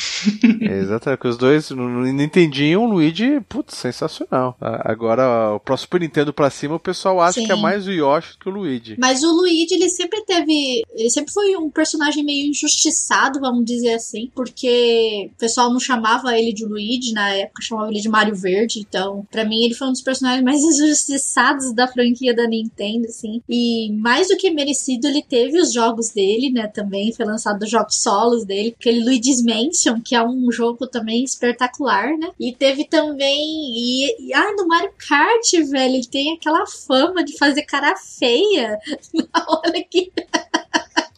É, 0.61 0.79
exatamente, 0.81 1.21
que 1.21 1.29
os 1.29 1.37
dois 1.39 1.71
no 1.71 2.03
Nintendinho, 2.05 2.81
o 2.83 2.87
Luigi, 2.91 3.41
putz, 3.49 3.77
sensacional. 3.77 4.57
Agora, 4.61 5.55
o 5.55 5.61
pro 5.61 5.77
Super 5.77 6.01
Nintendo 6.01 6.33
pra 6.33 6.51
cima, 6.51 6.75
o 6.75 6.81
pessoal 6.81 7.21
acha 7.21 7.41
Sim. 7.41 7.47
que 7.47 7.53
é 7.53 7.55
mais 7.57 7.87
o 7.87 7.93
Yoshi 7.93 8.37
que 8.37 8.49
o 8.49 8.53
Luigi. 8.53 8.97
Mas 8.99 9.23
o 9.23 9.31
Luigi, 9.33 9.75
ele 9.75 9.89
sempre 9.89 10.21
teve. 10.25 10.83
Ele 10.93 11.11
sempre 11.11 11.33
foi 11.33 11.57
um 11.57 11.71
personagem 11.71 12.25
meio 12.25 12.51
injustiçado, 12.51 13.39
vamos 13.39 13.65
dizer 13.65 13.95
assim, 13.95 14.29
porque 14.35 15.31
o 15.37 15.39
pessoal 15.39 15.71
não 15.73 15.79
chamava 15.79 16.37
ele 16.37 16.53
de 16.53 16.65
Luigi, 16.67 17.13
na 17.13 17.29
época 17.31 17.58
chamava 17.63 17.91
ele 17.91 18.01
de 18.01 18.09
Mario 18.09 18.35
Verde. 18.35 18.81
Então, 18.81 19.27
pra 19.31 19.45
mim, 19.45 19.65
ele 19.65 19.75
foi 19.75 19.89
um 19.89 19.93
dos 19.93 20.03
personagens 20.03 20.45
mais 20.45 20.61
injustiçados 20.63 21.73
da 21.73 21.87
franquia 21.87 22.35
da 22.35 22.47
Nintendo, 22.47 23.07
assim. 23.07 23.43
E 23.49 23.93
mais 23.93 24.29
do 24.29 24.37
que 24.37 24.51
merecido, 24.51 25.07
ele 25.07 25.23
teve 25.23 25.59
os 25.61 25.73
jogos 25.73 26.11
dele, 26.11 26.51
né? 26.51 26.67
Também 26.67 27.13
foi 27.13 27.25
lançado 27.25 27.63
os 27.63 27.71
jogos 27.71 28.01
solos 28.03 28.45
dele, 28.45 28.75
aquele 28.79 29.05
Luigi's 29.05 29.43
Mansion, 29.43 30.01
que 30.01 30.15
é 30.15 30.23
um 30.23 30.51
jogo 30.51 30.87
também 30.87 31.25
espetacular, 31.25 32.17
né? 32.17 32.31
E 32.39 32.53
teve 32.53 32.85
também. 32.85 33.39
E, 33.39 34.29
e 34.29 34.35
ai, 34.35 34.53
no 34.55 34.67
Mario 34.67 34.93
Kart, 34.97 35.53
velho, 35.71 35.95
ele 35.95 36.07
tem 36.07 36.35
aquela 36.35 36.67
fama 36.67 37.25
de 37.25 37.37
fazer 37.37 37.63
cara 37.63 37.95
feia. 37.97 38.79
Olha 39.65 39.85
que. 39.85 40.13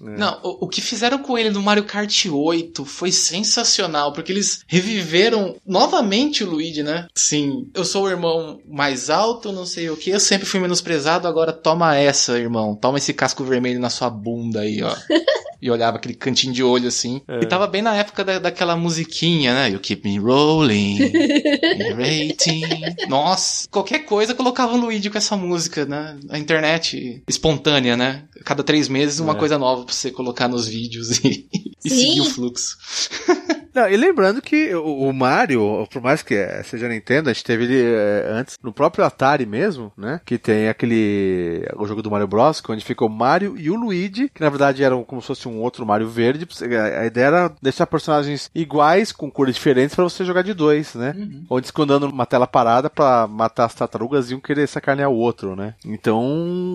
É. 0.07 0.17
Não, 0.17 0.39
o, 0.43 0.65
o 0.65 0.69
que 0.69 0.81
fizeram 0.81 1.19
com 1.19 1.37
ele 1.39 1.51
no 1.51 1.63
Mario 1.63 1.85
Kart 1.85 2.27
8 2.27 2.85
foi 2.85 3.13
sensacional, 3.13 4.13
porque 4.13 4.33
eles 4.33 4.63
reviveram 4.67 5.57
novamente 5.67 6.43
o 6.45 6.51
Luigi, 6.51 6.83
né? 6.83 7.07
Sim, 7.15 7.69
eu 7.75 7.85
sou 7.85 8.05
o 8.05 8.09
irmão 8.11 8.61
mais 8.69 9.11
alto, 9.11 9.53
não 9.53 9.67
sei 9.67 9.91
o 9.91 9.97
que, 9.97 10.11
eu 10.11 10.21
sempre 10.21 10.47
fui 10.47 10.61
menosprezado, 10.61 11.27
agora 11.29 11.53
toma 11.53 11.97
essa, 11.97 12.39
irmão. 12.39 12.75
Toma 12.75 12.99
esse 12.99 13.13
casco 13.13 13.45
vermelho 13.45 13.81
na 13.81 13.91
sua 13.91 14.09
bunda 14.11 14.61
aí, 14.61 14.83
ó. 14.83 14.95
E 15.63 15.71
olhava 15.71 15.99
aquele 15.99 16.15
cantinho 16.15 16.55
de 16.55 16.63
olho 16.63 16.89
assim. 16.89 17.21
É. 17.29 17.41
E 17.43 17.47
tava 17.47 17.67
bem 17.67 17.83
na 17.83 17.95
época 17.95 18.25
da, 18.25 18.39
daquela 18.39 18.75
musiquinha, 18.77 19.53
né? 19.53 19.69
You 19.69 19.79
keep 19.79 20.09
me 20.09 20.19
rolling, 20.19 20.97
rating. 21.97 22.63
Nossa, 23.09 23.69
qualquer 23.71 24.01
coisa 24.01 24.35
colocava 24.35 24.73
o 24.73 24.77
Luigi 24.81 25.11
com 25.11 25.19
essa 25.19 25.37
música, 25.37 25.85
né? 25.85 26.17
A 26.31 26.39
internet 26.39 27.23
espontânea, 27.29 27.95
né? 27.95 28.23
Cada 28.43 28.63
três 28.63 28.89
meses 28.89 29.21
uma 29.21 29.35
É. 29.35 29.37
coisa 29.37 29.59
nova 29.59 29.85
pra 29.91 29.97
você 29.97 30.11
colocar 30.11 30.49
nos 30.49 30.67
vídeos 30.69 31.19
e, 31.19 31.49
e 31.85 31.91
seguir 31.91 32.21
o 32.21 32.25
fluxo. 32.25 32.79
Não, 33.75 33.89
e 33.89 33.97
lembrando 33.97 34.43
que 34.43 34.75
o, 34.75 35.09
o 35.09 35.13
Mario, 35.13 35.87
por 35.93 36.03
mais 36.03 36.23
que 36.23 36.35
eh, 36.35 36.63
seja 36.63 36.89
Nintendo, 36.89 37.31
a 37.31 37.33
gente 37.33 37.45
teve 37.45 37.65
ele 37.65 37.83
eh, 37.83 38.29
antes 38.31 38.59
no 38.63 38.73
próprio 38.73 39.05
Atari 39.05 39.47
mesmo, 39.47 39.93
né? 39.97 40.21
Que 40.25 40.39
tem 40.39 40.69
aquele. 40.69 41.67
o 41.77 41.87
jogo 41.87 42.03
do 42.03 42.11
Mario 42.11 42.27
Bros, 42.27 42.61
que 42.61 42.71
onde 42.73 42.85
fica 42.85 43.05
o 43.05 43.09
Mario 43.09 43.57
e 43.57 43.71
o 43.71 43.77
Luigi, 43.77 44.29
que 44.29 44.41
na 44.41 44.49
verdade 44.49 44.83
eram 44.83 45.05
como 45.05 45.21
se 45.21 45.29
fosse 45.29 45.49
um 45.49 45.61
outro 45.61 45.87
Mario 45.87 46.09
verde. 46.09 46.47
A 46.63 47.01
a 47.01 47.07
ideia 47.07 47.27
era 47.27 47.53
deixar 47.63 47.87
personagens 47.87 48.51
iguais, 48.55 49.13
com 49.13 49.31
cores 49.31 49.55
diferentes, 49.55 49.95
pra 49.95 50.05
você 50.05 50.25
jogar 50.25 50.43
de 50.43 50.55
dois, 50.55 50.95
né? 50.95 51.15
Onde 51.49 51.67
ficam 51.69 51.85
andando 51.85 52.09
numa 52.09 52.27
tela 52.27 52.47
parada 52.47 52.91
pra 52.91 53.27
matar 53.27 53.67
as 53.67 53.75
tartarugas 53.75 54.31
e 54.31 54.35
um 54.35 54.41
querer 54.41 54.67
sacanear 54.67 55.11
o 55.11 55.17
outro, 55.17 55.55
né? 55.57 55.75
Então, 55.85 56.21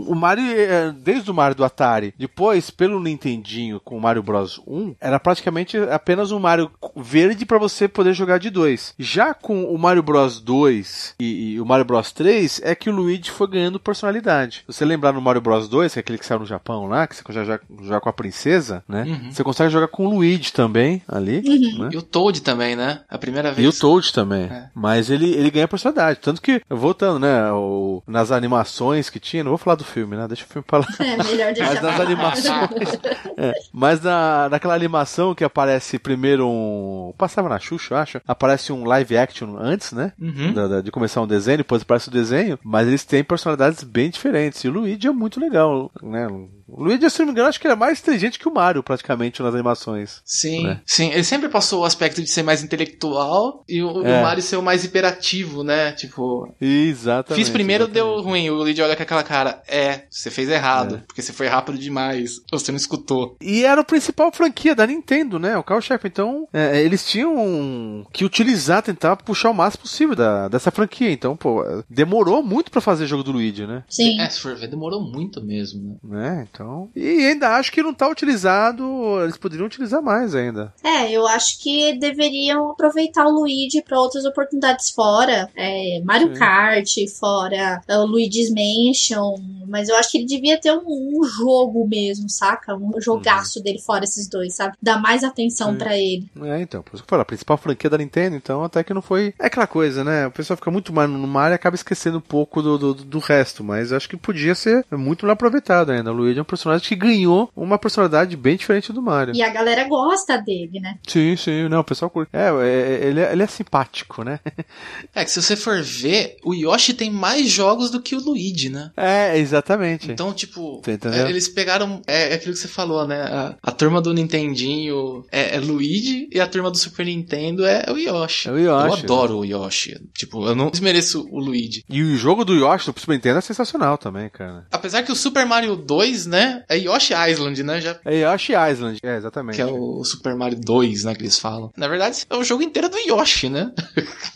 o 0.08 0.16
Mario, 0.16 0.44
eh, 0.46 0.94
desde 0.98 1.30
o 1.30 1.34
Mario 1.34 1.56
do 1.56 1.66
Atari, 1.66 2.14
depois 2.18 2.70
pelo 2.70 3.00
Nintendinho 3.00 3.80
com 3.80 3.98
o 3.98 4.02
Mario 4.02 4.24
Bros 4.24 4.62
1, 4.66 4.96
era 5.00 5.20
praticamente 5.20 5.78
apenas 5.78 6.32
um 6.32 6.40
Mario 6.40 6.72
verde 6.96 7.46
pra 7.46 7.58
você 7.58 7.88
poder 7.88 8.14
jogar 8.14 8.38
de 8.38 8.50
dois. 8.50 8.94
Já 8.98 9.34
com 9.34 9.64
o 9.66 9.78
Mario 9.78 10.04
Bros 10.04 10.40
2 10.40 11.16
e, 11.20 11.54
e 11.54 11.62
o 11.62 11.66
Mario 11.66 11.86
Bros 11.86 12.12
3, 12.12 12.62
é 12.64 12.76
que 12.76 12.90
o 12.90 12.94
Luigi 12.94 13.30
foi 13.32 13.48
ganhando 13.48 13.80
personalidade. 13.80 14.64
Se 14.68 14.74
você 14.74 14.86
lembrar 14.86 15.14
no 15.14 15.22
Mario 15.22 15.42
Bros 15.42 15.68
2, 15.68 15.94
que 15.94 16.00
é 16.00 16.02
aquele 16.02 16.18
que 16.18 16.26
saiu 16.26 16.40
no 16.40 16.46
Japão 16.46 16.88
lá, 16.88 17.08
que 17.08 17.16
você 17.16 17.24
consegue 17.24 17.46
jogar, 17.46 17.62
jogar 17.82 18.00
com 18.02 18.10
a 18.10 18.14
princesa, 18.14 18.84
né? 18.88 19.04
Uhum. 19.04 19.32
Você 19.32 19.44
consegue 19.44 19.70
jogar 19.72 19.88
com 19.88 20.06
o 20.06 20.10
Luigi 20.16 20.52
também, 20.54 21.02
ali, 21.08 21.42
né? 21.78 21.90
E 21.92 21.98
o 21.98 22.02
Toad 22.02 22.42
também, 22.42 22.76
né? 22.76 23.02
A 23.10 23.18
primeira 23.18 23.50
E 23.50 23.54
vez. 23.54 23.78
o 23.78 23.80
Toad 23.80 24.12
também. 24.14 24.44
É. 24.46 24.70
Mas 24.74 25.10
ele, 25.10 25.32
ele 25.34 25.50
ganha 25.52 25.68
personalidade. 25.68 26.20
Tanto 26.22 26.42
que, 26.42 26.62
voltando, 26.70 27.20
né, 27.20 27.52
o- 27.52 28.02
nas 28.08 28.32
animações 28.32 29.10
que 29.10 29.20
tinha, 29.20 29.44
não 29.44 29.52
vou 29.52 29.58
falar 29.58 29.76
do 29.76 29.84
filme, 29.84 30.16
né? 30.16 30.28
Deixa 30.28 30.44
o 30.44 30.48
filme 30.48 30.66
pra 30.68 30.80
lá. 30.80 30.88
É 31.00 31.24
melhor 31.24 31.54
deixar. 31.54 31.74
Mas 31.74 31.82
nas 31.82 32.00
animações. 32.00 32.46
É, 33.38 33.52
mas 33.74 34.02
na, 34.02 34.48
naquela 34.50 34.74
animação 34.76 35.36
que 35.36 35.44
aparece 35.44 36.00
primeiro 36.00 36.48
um. 36.48 36.75
Passava 37.18 37.50
na 37.50 37.60
Xuxa, 37.60 37.94
eu 37.94 37.98
acho. 37.98 38.22
Aparece 38.28 38.72
um 38.74 38.86
live 38.86 39.18
action 39.18 39.58
antes, 39.58 39.92
né? 39.92 40.14
Uhum. 40.20 40.54
da- 40.54 40.68
da- 40.68 40.82
de 40.82 40.92
começar 40.92 41.22
um 41.22 41.28
desenho, 41.28 41.60
depois 41.60 41.82
aparece 41.82 42.10
o 42.10 42.12
desenho. 42.12 42.60
Mas 42.64 42.88
eles 42.88 43.04
têm 43.06 43.24
personalidades 43.24 43.84
bem 43.84 44.10
diferentes. 44.10 44.64
E 44.64 44.68
o 44.68 44.72
Luigi 44.72 45.08
é 45.08 45.12
muito 45.12 45.40
legal, 45.40 45.92
né? 46.02 46.28
O 46.68 46.84
Luigi, 46.84 47.10
se 47.10 47.20
não 47.20 47.28
me 47.28 47.32
engano, 47.32 47.48
acho 47.48 47.60
que 47.60 47.68
ele 47.68 47.74
é 47.74 47.78
mais 47.78 48.00
inteligente 48.00 48.40
que 48.40 48.48
o 48.48 48.54
Mario, 48.54 48.82
praticamente, 48.84 49.42
nas 49.42 49.54
animações. 49.54 50.22
Sim, 50.26 50.64
né? 50.64 50.82
sim. 50.86 51.12
Ele 51.12 51.24
sempre 51.24 51.48
passou 51.50 51.82
o 51.82 51.86
aspecto 51.86 52.22
de 52.22 52.30
ser 52.30 52.44
mais 52.44 52.64
intelectual 52.64 53.64
e 53.70 53.82
o, 53.84 54.06
É. 54.06 54.20
o 54.20 54.24
Mario 54.24 54.42
ser 54.42 54.58
o 54.58 54.62
mais 54.64 54.84
hiperativo, 54.84 55.64
né? 55.64 55.92
Tipo, 55.92 56.54
Exatamente. 56.60 57.40
fiz 57.40 57.50
primeiro, 57.50 57.86
exatamente. 57.86 58.16
deu 58.16 58.22
ruim. 58.22 58.50
O 58.50 58.56
Luigi 58.56 58.82
olha 58.82 58.96
com 58.96 59.04
aquela 59.04 59.24
cara. 59.24 59.62
É, 59.68 60.06
você 60.10 60.32
fez 60.32 60.50
errado, 60.50 61.04
porque 61.08 61.22
você 61.22 61.34
foi 61.34 61.48
rápido 61.48 61.78
demais. 61.78 62.42
Você 62.52 62.72
não 62.72 62.78
escutou. 62.78 63.36
E 63.42 63.64
era 63.64 63.80
o 63.82 63.86
principal 63.86 64.32
franquia 64.32 64.76
da 64.76 64.88
Nintendo, 64.88 65.38
né? 65.40 65.58
O 65.58 65.64
carro-chefe. 65.64 66.08
Então, 66.08 66.48
é, 66.52 66.82
eles 66.82 67.06
tinham 67.06 68.06
que 68.12 68.26
utilizar, 68.26 68.82
tentar 68.82 69.16
puxar 69.18 69.50
o 69.52 69.54
máximo 69.54 69.84
possível 69.84 70.16
da, 70.16 70.48
dessa 70.48 70.72
franquia. 70.72 71.12
Então, 71.12 71.36
pô, 71.36 71.64
demorou 71.90 72.42
muito 72.44 72.72
pra 72.72 72.82
fazer 72.82 73.06
jogo 73.06 73.24
do 73.24 73.32
Luigi, 73.32 73.66
né? 73.68 73.84
Sim. 73.88 74.20
É, 74.20 74.30
se 74.30 74.40
for 74.40 74.56
ver, 74.56 74.68
demorou 74.68 75.02
muito 75.02 75.44
mesmo, 75.44 76.00
né? 76.04 76.26
né? 76.26 76.48
Então. 76.56 76.90
E 76.96 77.28
ainda 77.28 77.56
acho 77.58 77.72
que 77.72 77.84
não 77.84 77.94
tá 77.94 78.08
utilizado. 78.08 78.84
Eles 79.22 79.38
poderiam 79.38 79.68
utilizar 79.68 80.02
mais 80.02 80.34
ainda. 80.34 80.74
É, 80.84 81.12
eu 81.12 81.28
acho 81.28 81.62
que 81.62 81.98
deveriam 82.00 82.72
aproveitar 82.72 83.26
o 83.26 83.32
Luigi 83.32 83.82
para 83.82 84.00
outras 84.00 84.26
oportunidades 84.26 84.90
fora. 84.90 85.50
É, 85.56 86.02
Mario 86.04 86.30
Sim. 86.30 86.40
Kart, 86.40 86.96
fora 87.20 87.82
é, 87.88 87.98
o 87.98 88.06
Luigi's 88.06 88.50
Mansion, 88.50 89.36
Mas 89.68 89.90
eu 89.90 89.96
acho 89.96 90.12
que 90.12 90.20
ele 90.20 90.26
devia 90.26 90.60
ter 90.60 90.72
um, 90.72 90.84
um 90.86 91.24
jogo 91.24 91.88
mesmo, 91.88 92.30
saca? 92.30 92.76
Um 92.76 93.02
jogaço 93.02 93.62
dele 93.62 93.80
fora 93.80 94.04
esses 94.04 94.28
dois, 94.28 94.56
sabe? 94.56 94.76
Dar 94.82 95.02
mais 95.02 95.24
atenção 95.24 95.76
pra 95.76 95.98
ele. 95.98 96.30
É, 96.44 96.62
então, 96.62 96.82
por 96.82 96.96
isso 96.96 97.04
que 97.04 97.08
eu 97.08 97.10
falo, 97.10 97.22
a 97.22 97.26
principal 97.26 97.58
franquia 97.58 97.90
da 97.90 97.98
Nintendo, 97.98 98.36
então 98.36 98.64
até 98.64 98.84
que 98.84 98.94
não 98.94 99.02
foi. 99.02 99.34
É 99.40 99.48
aquela 99.48 99.68
coisa, 99.68 100.04
né? 100.04 100.28
O 100.28 100.32
pessoal 100.32 100.58
fica 100.58 100.72
muito 100.72 100.94
mais 100.94 101.10
no 101.10 101.28
Mario 101.28 101.54
e 101.54 101.56
acaba 101.56 101.76
esquecendo 101.76 102.18
um 102.18 102.22
pouco 102.22 102.62
do, 102.62 102.78
do, 102.78 102.94
do 102.94 103.20
resto, 103.20 103.64
mas 103.64 103.92
acho 103.92 104.08
que 104.08 104.18
podia 104.18 104.56
ser 104.56 104.86
muito 104.92 105.30
aproveitado 105.30 105.92
ainda. 105.92 106.12
O 106.12 106.16
Luigi 106.16 106.40
é 106.40 106.42
um 106.42 106.45
personagem 106.46 106.88
que 106.88 106.96
ganhou 106.96 107.50
uma 107.56 107.78
personalidade 107.78 108.36
bem 108.36 108.56
diferente 108.56 108.94
do 108.94 109.02
Mario. 109.02 109.36
E 109.36 109.42
a 109.42 109.50
galera 109.50 109.88
gosta 109.88 110.38
dele, 110.38 110.80
né? 110.80 110.98
Sim, 111.08 111.36
sim, 111.36 111.68
não, 111.68 111.80
o 111.80 111.84
pessoal 111.84 112.10
curte. 112.10 112.30
É, 112.34 112.50
é, 112.50 113.08
ele, 113.08 113.20
é 113.20 113.32
ele 113.32 113.44
é 113.44 113.48
simpático, 113.48 114.24
né? 114.24 114.40
É 115.14 115.24
que 115.24 115.32
se 115.32 115.42
você 115.42 115.56
for 115.56 115.82
ver, 115.82 116.38
o 116.44 116.54
Yoshi 116.54 116.94
tem 116.94 117.10
mais 117.10 117.50
jogos 117.50 117.90
do 117.90 118.02
que 118.02 118.16
o 118.16 118.20
Luigi, 118.20 118.70
né? 118.70 118.92
É, 118.98 119.38
exatamente. 119.38 120.12
Então, 120.12 120.34
tipo, 120.34 120.82
é, 120.86 121.30
eles 121.30 121.48
pegaram. 121.48 122.02
É, 122.06 122.32
é 122.32 122.34
aquilo 122.36 122.54
que 122.54 122.60
você 122.60 122.68
falou, 122.68 123.08
né? 123.08 123.22
A, 123.22 123.56
a 123.64 123.72
turma 123.72 124.02
do 124.02 124.14
Nintendinho 124.14 125.26
é, 125.32 125.56
é 125.56 125.60
Luigi 125.60 126.28
e 126.32 126.40
a 126.40 126.48
turma 126.48 126.70
do 126.70 126.78
Super 126.78 127.06
Nintendo 127.06 127.66
é 127.66 127.86
o 127.90 127.98
Yoshi. 127.98 128.50
É 128.50 128.52
o 128.52 128.58
Yoshi, 128.58 128.88
Eu 128.88 128.94
adoro 128.94 129.38
o 129.40 129.46
Yoshi. 129.46 130.00
Tipo, 130.14 130.46
eu 130.48 130.56
não 130.56 130.70
desmereço 130.70 131.28
o 131.32 131.40
Luigi. 131.40 131.84
E 131.90 132.02
o 132.02 132.18
jogo 132.18 132.44
do 132.44 132.54
Yoshi 132.54 132.92
do 132.92 133.00
Super 133.00 133.14
Nintendo 133.14 133.40
é 133.40 133.42
sensacional 133.42 133.98
também, 133.98 134.30
cara. 134.30 134.66
Apesar 134.72 135.04
que 135.04 135.12
o 135.12 135.16
Super 135.16 135.46
Mario 135.46 135.76
2, 135.76 136.26
né? 136.26 136.35
É 136.70 136.78
Yoshi 136.78 137.14
Island, 137.14 137.64
né? 137.64 137.82
Já, 137.82 137.98
É 138.06 138.16
Yoshi 138.22 138.54
Island, 138.54 139.00
é, 139.04 139.18
exatamente. 139.18 139.56
que 139.56 139.62
é 139.62 139.66
o 139.66 140.04
Super 140.04 140.36
Mario 140.36 140.60
2, 140.60 141.04
né? 141.06 141.16
Que 141.16 141.24
eles 141.24 141.40
falam. 141.40 141.72
Na 141.78 141.88
verdade, 141.88 142.26
é 142.30 142.36
o 142.36 142.44
jogo 142.44 142.64
inteiro 142.64 142.90
do 142.90 142.98
Yoshi, 142.98 143.50
né? 143.50 143.72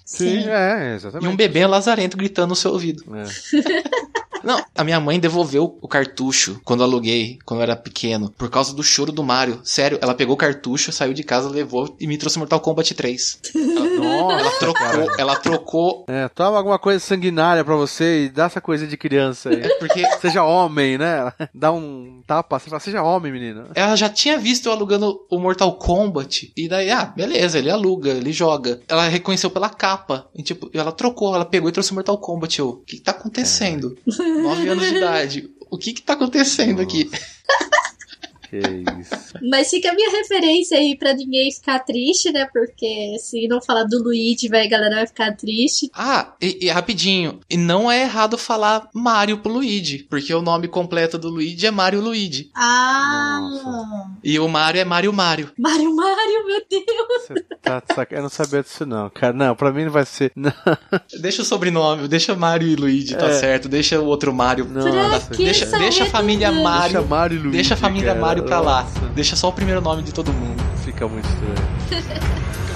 Sim, 0.06 0.42
Sim. 0.44 0.50
é, 0.50 0.92
E 0.92 0.96
exatamente. 0.96 1.28
um 1.32 1.36
bebê 1.36 1.66
lazarento 1.68 2.18
gritando 2.18 2.50
no 2.50 2.56
seu 2.56 2.72
ouvido. 2.72 3.04
É. 3.16 3.24
Não, 4.44 4.64
a 4.76 4.84
minha 4.84 5.00
mãe 5.00 5.20
devolveu 5.20 5.78
o 5.82 5.88
cartucho 5.88 6.60
quando 6.64 6.82
eu 6.82 6.86
aluguei, 6.86 7.38
quando 7.46 7.60
eu 7.60 7.64
era 7.64 7.76
pequeno, 7.76 8.32
por 8.38 8.50
causa 8.50 8.74
do 8.74 8.84
choro 8.84 9.12
do 9.12 9.24
Mario. 9.24 9.60
Sério, 9.64 10.00
ela 10.02 10.14
pegou 10.14 10.36
o 10.36 10.38
cartucho, 10.38 10.92
saiu 10.92 11.14
de 11.14 11.24
casa, 11.24 11.50
levou 11.50 11.96
e 12.00 12.08
me 12.08 12.18
trouxe 12.18 12.38
Mortal 12.40 12.60
Kombat 12.60 12.94
3. 12.94 13.40
Nossa, 14.00 14.40
Ela 14.40 14.52
trocou, 14.60 15.12
ela 15.18 15.36
trocou. 15.36 16.06
É, 16.08 16.28
toma 16.30 16.58
alguma 16.58 16.80
coisa 16.80 17.00
sanguinária 17.00 17.64
pra 17.64 17.76
você 17.76 18.26
e 18.26 18.30
dá 18.30 18.46
essa 18.46 18.62
coisa 18.62 18.88
de 18.88 18.98
criança 18.98 19.50
aí. 19.50 19.68
Porque 19.80 20.04
Seja 20.22 20.44
homem, 20.44 20.98
né? 20.98 21.32
Dá 21.54 21.72
um 21.72 22.22
tapa, 22.26 22.60
você 22.60 22.70
fala, 22.70 22.80
seja 22.80 23.04
homem, 23.04 23.32
menino. 23.32 23.68
ela 23.76 23.96
já 23.96 24.10
tinha 24.10 24.38
visto 24.38 24.68
eu 24.68 24.72
alugando 24.72 25.20
o 25.30 25.40
Mortal 25.40 25.74
Kombat. 25.78 26.52
E 26.56 26.68
daí, 26.68 26.92
ah, 26.92 27.06
beleza, 27.06 27.58
ele 27.58 27.70
aluga, 27.70 28.12
ele 28.12 28.32
joga. 28.32 28.82
Ela 28.88 29.08
reconheceu 29.08 29.50
pela 29.50 29.70
capa. 29.70 30.28
E 30.36 30.44
tipo, 30.44 30.70
ela 30.74 30.92
trocou, 30.92 31.34
ela 31.36 31.46
pegou 31.46 31.70
e 31.70 31.72
trouxe 31.72 31.92
o 31.92 31.96
Mortal 31.96 32.18
Kombat. 32.18 32.60
Eu, 32.60 32.70
o 32.70 32.78
que, 32.78 32.98
que 32.98 33.04
tá 33.04 33.12
acontecendo? 33.12 33.98
Nove 34.38 34.68
anos 34.68 34.88
de 34.88 34.96
idade. 34.96 35.50
O 35.70 35.78
que 35.78 35.94
que 35.94 36.02
tá 36.02 36.14
acontecendo 36.14 36.82
aqui? 36.82 37.10
Que 38.50 38.58
isso. 39.00 39.38
Mas 39.50 39.70
fica 39.70 39.92
a 39.92 39.94
minha 39.94 40.10
referência 40.12 40.78
aí 40.78 40.98
pra 40.98 41.14
ninguém 41.14 41.52
ficar 41.52 41.80
triste, 41.80 42.32
né? 42.32 42.48
Porque 42.52 43.16
se 43.20 43.48
não 43.48 43.62
falar 43.62 43.84
do 43.84 44.02
Luigi, 44.02 44.48
vai, 44.48 44.66
a 44.66 44.70
galera 44.70 44.96
vai 44.96 45.08
ficar 45.08 45.36
triste. 45.36 45.90
Ah, 45.94 46.34
e, 46.42 46.66
e 46.66 46.70
rapidinho. 46.70 47.40
E 47.50 47.56
não 47.58 47.92
é 47.92 48.02
errado 48.02 48.38
falar 48.38 48.90
Mario 48.94 49.38
pro 49.40 49.52
Luigi. 49.54 50.00
Porque 50.10 50.34
o 50.34 50.42
nome 50.42 50.68
completo 50.68 51.18
do 51.18 51.30
Luigi 51.30 51.66
é 51.68 51.72
Mario 51.72 52.02
Luigi. 52.02 52.50
Ah! 52.56 53.40
Nossa. 53.42 54.10
E 54.24 54.40
o 54.40 54.48
Mario 54.48 54.82
é 54.82 54.86
Mario 54.86 55.14
Mario. 55.14 55.52
Mario, 55.58 55.96
Mario, 55.96 56.46
meu 56.46 56.62
Deus! 56.70 57.28
Você 57.28 57.34
tá 57.62 57.80
de 57.88 57.94
saca... 57.94 58.16
Eu 58.16 58.22
não 58.24 58.30
sabia 58.30 58.62
disso, 58.64 58.86
não, 58.86 59.10
cara. 59.10 59.34
Não, 59.34 59.56
pra 59.56 59.72
mim 59.72 59.86
não 59.86 59.92
vai 59.92 60.06
ser. 60.06 60.32
Não, 60.36 60.52
Deixa 61.22 61.42
o 61.42 61.46
sobrenome, 61.46 62.08
deixa 62.08 62.36
Mario 62.36 62.68
e 62.68 62.76
Luigi, 62.76 63.16
tá 63.16 63.28
É. 63.28 63.34
certo. 63.34 63.70
Deixa 63.70 64.00
o 64.00 64.06
outro 64.06 64.34
Mario. 64.34 64.68
Que 65.32 65.44
Deixa, 65.44 65.66
deixa 65.78 66.04
a 66.04 66.08
família? 66.08 66.52
Mario. 66.52 66.94
Deixa 66.94 67.08
Mario 67.08 67.36
e 67.36 67.40
Luigi. 67.40 67.56
Deixa 67.56 67.74
a 67.76 67.78
família 67.78 68.10
cara. 68.10 68.20
Mario 68.20 68.39
pra 68.44 68.60
lá. 68.60 68.88
Deixa 69.14 69.36
só 69.36 69.50
o 69.50 69.54
primeiro 69.54 69.82
nome 69.82 70.04
de 70.04 70.14
todo 70.14 70.32
mundo. 70.32 70.62
Fica 70.84 71.08
muito 71.08 71.28
estranho. 71.28 72.60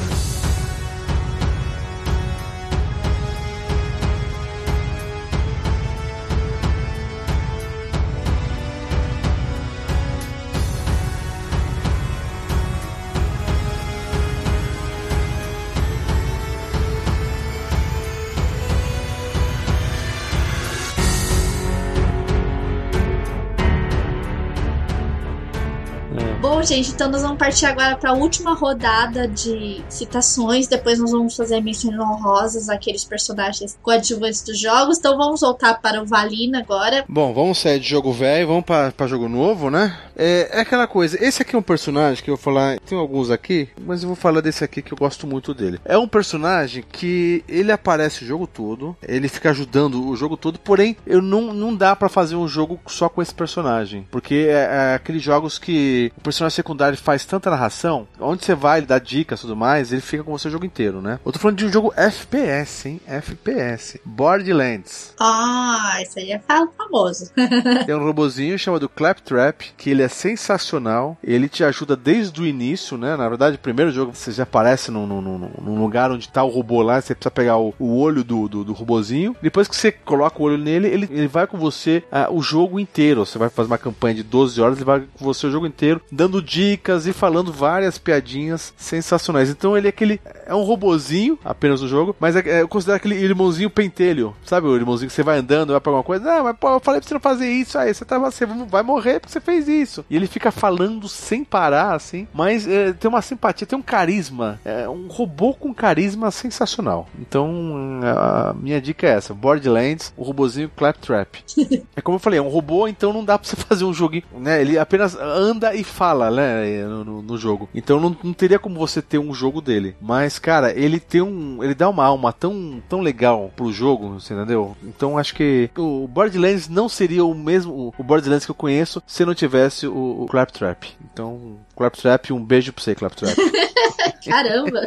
gente, 26.74 26.92
então 26.92 27.10
nós 27.10 27.22
vamos 27.22 27.38
partir 27.38 27.68
agora 27.68 27.96
para 27.96 28.10
a 28.10 28.14
última 28.14 28.56
rodada 28.56 29.28
de 29.28 29.84
citações. 29.88 30.68
Depois 30.68 30.98
nós 30.98 31.12
vamos 31.12 31.36
fazer 31.36 31.62
menções 31.62 31.98
honrosas 32.00 32.68
àqueles 32.68 33.04
personagens 33.04 33.78
coadjuvantes 33.82 34.42
dos 34.42 34.58
jogos. 34.58 34.98
Então 34.98 35.16
vamos 35.16 35.42
voltar 35.42 35.80
para 35.80 36.02
o 36.02 36.06
Valina 36.06 36.60
agora. 36.60 37.06
Bom, 37.08 37.32
vamos 37.34 37.60
sair 37.60 37.80
de 37.80 37.88
jogo 37.88 38.12
velho, 38.12 38.48
vamos 38.48 38.66
pra 38.66 39.08
jogo 39.08 39.30
novo, 39.30 39.70
né? 39.70 39.96
É, 40.16 40.50
é 40.52 40.62
aquela 40.62 40.88
coisa, 40.88 41.18
esse 41.24 41.42
aqui 41.42 41.56
é 41.56 41.60
um 41.60 41.64
personagem 41.64 42.24
que 42.24 42.30
eu 42.30 42.36
vou 42.36 42.44
falar, 42.44 42.80
tem 42.80 42.98
alguns 42.98 43.32
aqui, 43.32 43.70
mas 43.80 44.02
eu 44.02 44.08
vou 44.08 44.16
falar 44.16 44.42
desse 44.42 44.64
aqui 44.64 44.82
que 44.82 44.94
eu 44.94 44.98
gosto 44.98 45.26
muito 45.26 45.54
dele. 45.54 45.80
É 45.86 45.98
um 45.98 46.08
personagem 46.08 46.84
que 46.92 47.44
ele 47.48 47.72
aparece 47.72 48.24
o 48.24 48.28
jogo 48.28 48.48
todo, 48.48 48.96
ele 49.08 49.28
fica 49.28 49.50
ajudando 49.50 50.08
o 50.08 50.16
jogo 50.16 50.38
todo, 50.38 50.60
porém, 50.60 50.96
eu 51.06 51.22
não, 51.22 51.54
não 51.54 51.76
dá 51.76 51.96
pra 51.96 52.10
fazer 52.10 52.36
um 52.36 52.48
jogo 52.48 52.80
só 52.88 53.10
com 53.10 53.22
esse 53.22 53.34
personagem, 53.34 54.08
porque 54.12 54.48
é, 54.50 54.92
é 54.92 54.96
aqueles 54.96 55.22
jogos 55.22 55.58
que 55.58 56.12
o 56.18 56.22
personagem 56.22 56.56
secundário 56.64 56.98
faz 56.98 57.26
tanta 57.26 57.50
narração, 57.50 58.08
onde 58.20 58.46
você 58.46 58.56
vai, 58.56 58.80
ele 58.80 58.88
dá 58.88 58.98
dicas 58.98 59.40
e 59.40 59.42
tudo 59.42 59.56
mais, 59.56 59.92
ele 59.92 60.02
fica 60.02 60.24
com 60.24 60.32
você 60.32 60.48
o 60.48 60.52
jogo 60.52 60.66
inteiro, 60.66 61.02
né? 61.02 61.20
Eu 61.26 61.32
tô 61.32 61.38
falando 61.40 61.58
de 61.58 61.66
um 61.66 61.72
jogo 61.72 61.94
FPS, 61.96 62.88
hein? 62.88 63.02
FPS. 63.06 64.00
Borderlands. 64.06 65.14
Ah, 65.20 66.00
isso 66.02 66.18
aí 66.20 66.32
é 66.32 66.40
fa- 66.40 66.68
famoso. 66.78 67.32
Tem 67.86 67.94
um 67.96 68.04
robozinho 68.04 68.58
chamado 68.58 68.88
Claptrap, 68.88 69.62
que 69.78 69.90
ele 69.90 70.02
é 70.02 70.08
sensacional. 70.08 71.18
Ele 71.24 71.50
te 71.50 71.64
ajuda 71.64 71.96
desde 71.96 72.42
o 72.42 72.46
início, 72.46 72.98
né? 72.98 73.16
Na 73.18 73.28
verdade, 73.28 73.58
o 73.58 73.60
primeiro 73.60 73.92
jogo 73.92 74.14
você 74.14 74.32
já 74.32 74.44
aparece 74.44 74.90
num, 74.92 75.06
num- 75.06 75.22
num- 75.22 75.52
num 75.62 75.80
lugar 75.82 76.12
onde 76.12 76.30
tá 76.30 76.44
o 76.44 76.50
robô 76.50 76.82
lá, 76.82 77.02
você 77.02 77.14
precisa 77.14 77.32
pegar 77.32 77.58
o, 77.58 77.74
o 77.78 77.98
olho 78.00 78.24
do, 78.24 78.48
do, 78.48 78.64
do 78.64 78.74
robozinho. 78.74 79.36
Depois 79.42 79.68
que 79.68 79.76
você 79.76 79.92
coloca 79.92 80.42
o 80.42 80.46
olho 80.46 80.58
nele, 80.58 80.88
ele, 80.88 81.10
ele 81.12 81.28
vai 81.28 81.46
com 81.46 81.58
você 81.58 82.04
ah, 82.12 82.28
o 82.32 82.42
jogo 82.42 82.80
inteiro. 82.80 83.26
Você 83.26 83.38
vai 83.38 83.50
fazer 83.50 83.68
uma 83.68 83.78
campanha 83.78 84.16
de 84.16 84.24
12 84.24 84.62
horas, 84.62 84.78
ele 84.78 84.86
vai 84.86 85.02
com 85.02 85.26
você 85.26 85.48
o 85.48 85.52
jogo 85.52 85.68
inteiro, 85.68 86.02
dando 86.12 86.42
dicas 86.54 87.08
e 87.08 87.14
falando 87.14 87.52
várias 87.52 87.98
piadinhas 87.98 88.74
sensacionais. 88.78 89.50
Então 89.50 89.76
ele 89.76 89.88
é 89.88 89.90
aquele. 89.90 90.22
É 90.46 90.54
um 90.54 90.62
robozinho 90.62 91.40
apenas 91.44 91.82
no 91.82 91.88
jogo, 91.88 92.16
mas 92.20 92.36
é, 92.36 92.42
é, 92.46 92.62
eu 92.62 92.68
considero 92.68 92.98
aquele 92.98 93.16
irmãozinho 93.16 93.70
pentelho. 93.70 94.36
Sabe 94.46 94.68
o 94.68 94.76
irmãozinho 94.76 95.10
que 95.10 95.16
você 95.16 95.24
vai 95.24 95.40
andando, 95.40 95.72
vai 95.72 95.82
pra 95.82 95.90
alguma 95.90 96.04
coisa? 96.04 96.32
Ah, 96.32 96.44
mas 96.44 96.56
pô, 96.58 96.70
eu 96.70 96.80
falei 96.80 97.02
pra 97.02 97.08
você 97.08 97.14
não 97.16 97.22
fazer 97.22 97.50
isso 97.50 97.78
aí, 97.78 97.92
você, 97.92 98.06
tava, 98.06 98.30
você 98.30 98.46
vai 98.46 98.84
morrer 98.84 99.20
porque 99.20 99.34
você 99.34 99.40
fez 99.40 99.68
isso. 99.68 100.06
E 100.10 100.16
ele 100.16 100.28
fica 100.28 100.52
falando 100.52 101.10
sem 101.10 101.44
parar, 101.44 101.96
assim, 101.96 102.28
mas 102.34 102.68
é, 102.68 102.94
tem 102.94 103.10
uma 103.10 103.22
simpatia, 103.22 103.66
tem 103.66 103.78
um 103.78 103.82
carisma. 103.82 104.60
É 104.64 104.88
um 104.88 105.08
robô 105.08 105.54
com 105.56 105.74
carisma 105.74 106.30
sensacional. 106.30 107.08
Então, 107.20 108.02
a 108.04 108.54
minha 108.54 108.80
dica 108.80 109.08
é 109.08 109.12
essa: 109.12 109.34
Borderlands, 109.34 110.14
o 110.16 110.24
robozinho 110.24 110.70
Claptrap. 110.76 111.38
é 111.96 112.02
como 112.02 112.18
eu 112.18 112.20
falei, 112.20 112.38
é 112.38 112.42
um 112.42 112.50
robô, 112.50 112.88
então 112.88 113.12
não 113.12 113.26
dá 113.26 113.40
pra 113.40 113.48
você 113.48 113.56
fazer 113.68 113.86
um 113.86 113.94
joguinho, 113.94 114.24
né? 114.38 114.62
Ele 114.62 114.78
apenas 114.78 115.16
anda 115.16 115.74
e 115.74 115.84
fala, 115.84 116.30
né? 116.30 116.43
No, 116.88 117.04
no- 117.04 117.22
no 117.22 117.38
jogo. 117.38 117.70
Então 117.74 118.00
não, 118.00 118.16
não 118.24 118.34
teria 118.34 118.60
como 118.60 118.78
você 118.80 119.02
ter 119.02 119.18
um 119.18 119.34
jogo 119.34 119.62
dele. 119.62 119.96
Mas, 120.02 120.38
cara, 120.40 120.72
ele 120.78 121.00
tem 121.00 121.22
um. 121.22 121.64
Ele 121.64 121.74
dá 121.74 121.90
uma 121.90 122.06
alma 122.06 122.32
tão, 122.34 122.82
tão 122.90 123.00
legal 123.02 123.52
pro 123.56 123.72
jogo, 123.72 124.20
você 124.20 124.34
entendeu? 124.34 124.76
Então 124.84 125.18
acho 125.18 125.34
que 125.36 125.70
o 125.78 126.08
Borderlands 126.08 126.68
não 126.68 126.88
seria 126.90 127.24
o 127.26 127.34
mesmo. 127.34 127.94
O 127.98 128.04
Borderlands 128.04 128.46
que 128.46 128.52
eu 128.52 128.56
conheço 128.56 129.02
se 129.08 129.26
não 129.26 129.34
tivesse 129.36 129.88
o, 129.88 130.24
o 130.24 130.28
Claptrap. 130.28 130.84
Então, 131.12 131.58
Claptrap, 131.76 132.32
um 132.32 132.44
beijo 132.44 132.72
pra 132.74 132.84
você, 132.84 132.96
Claptrap. 132.96 133.36
Caramba! 134.26 134.82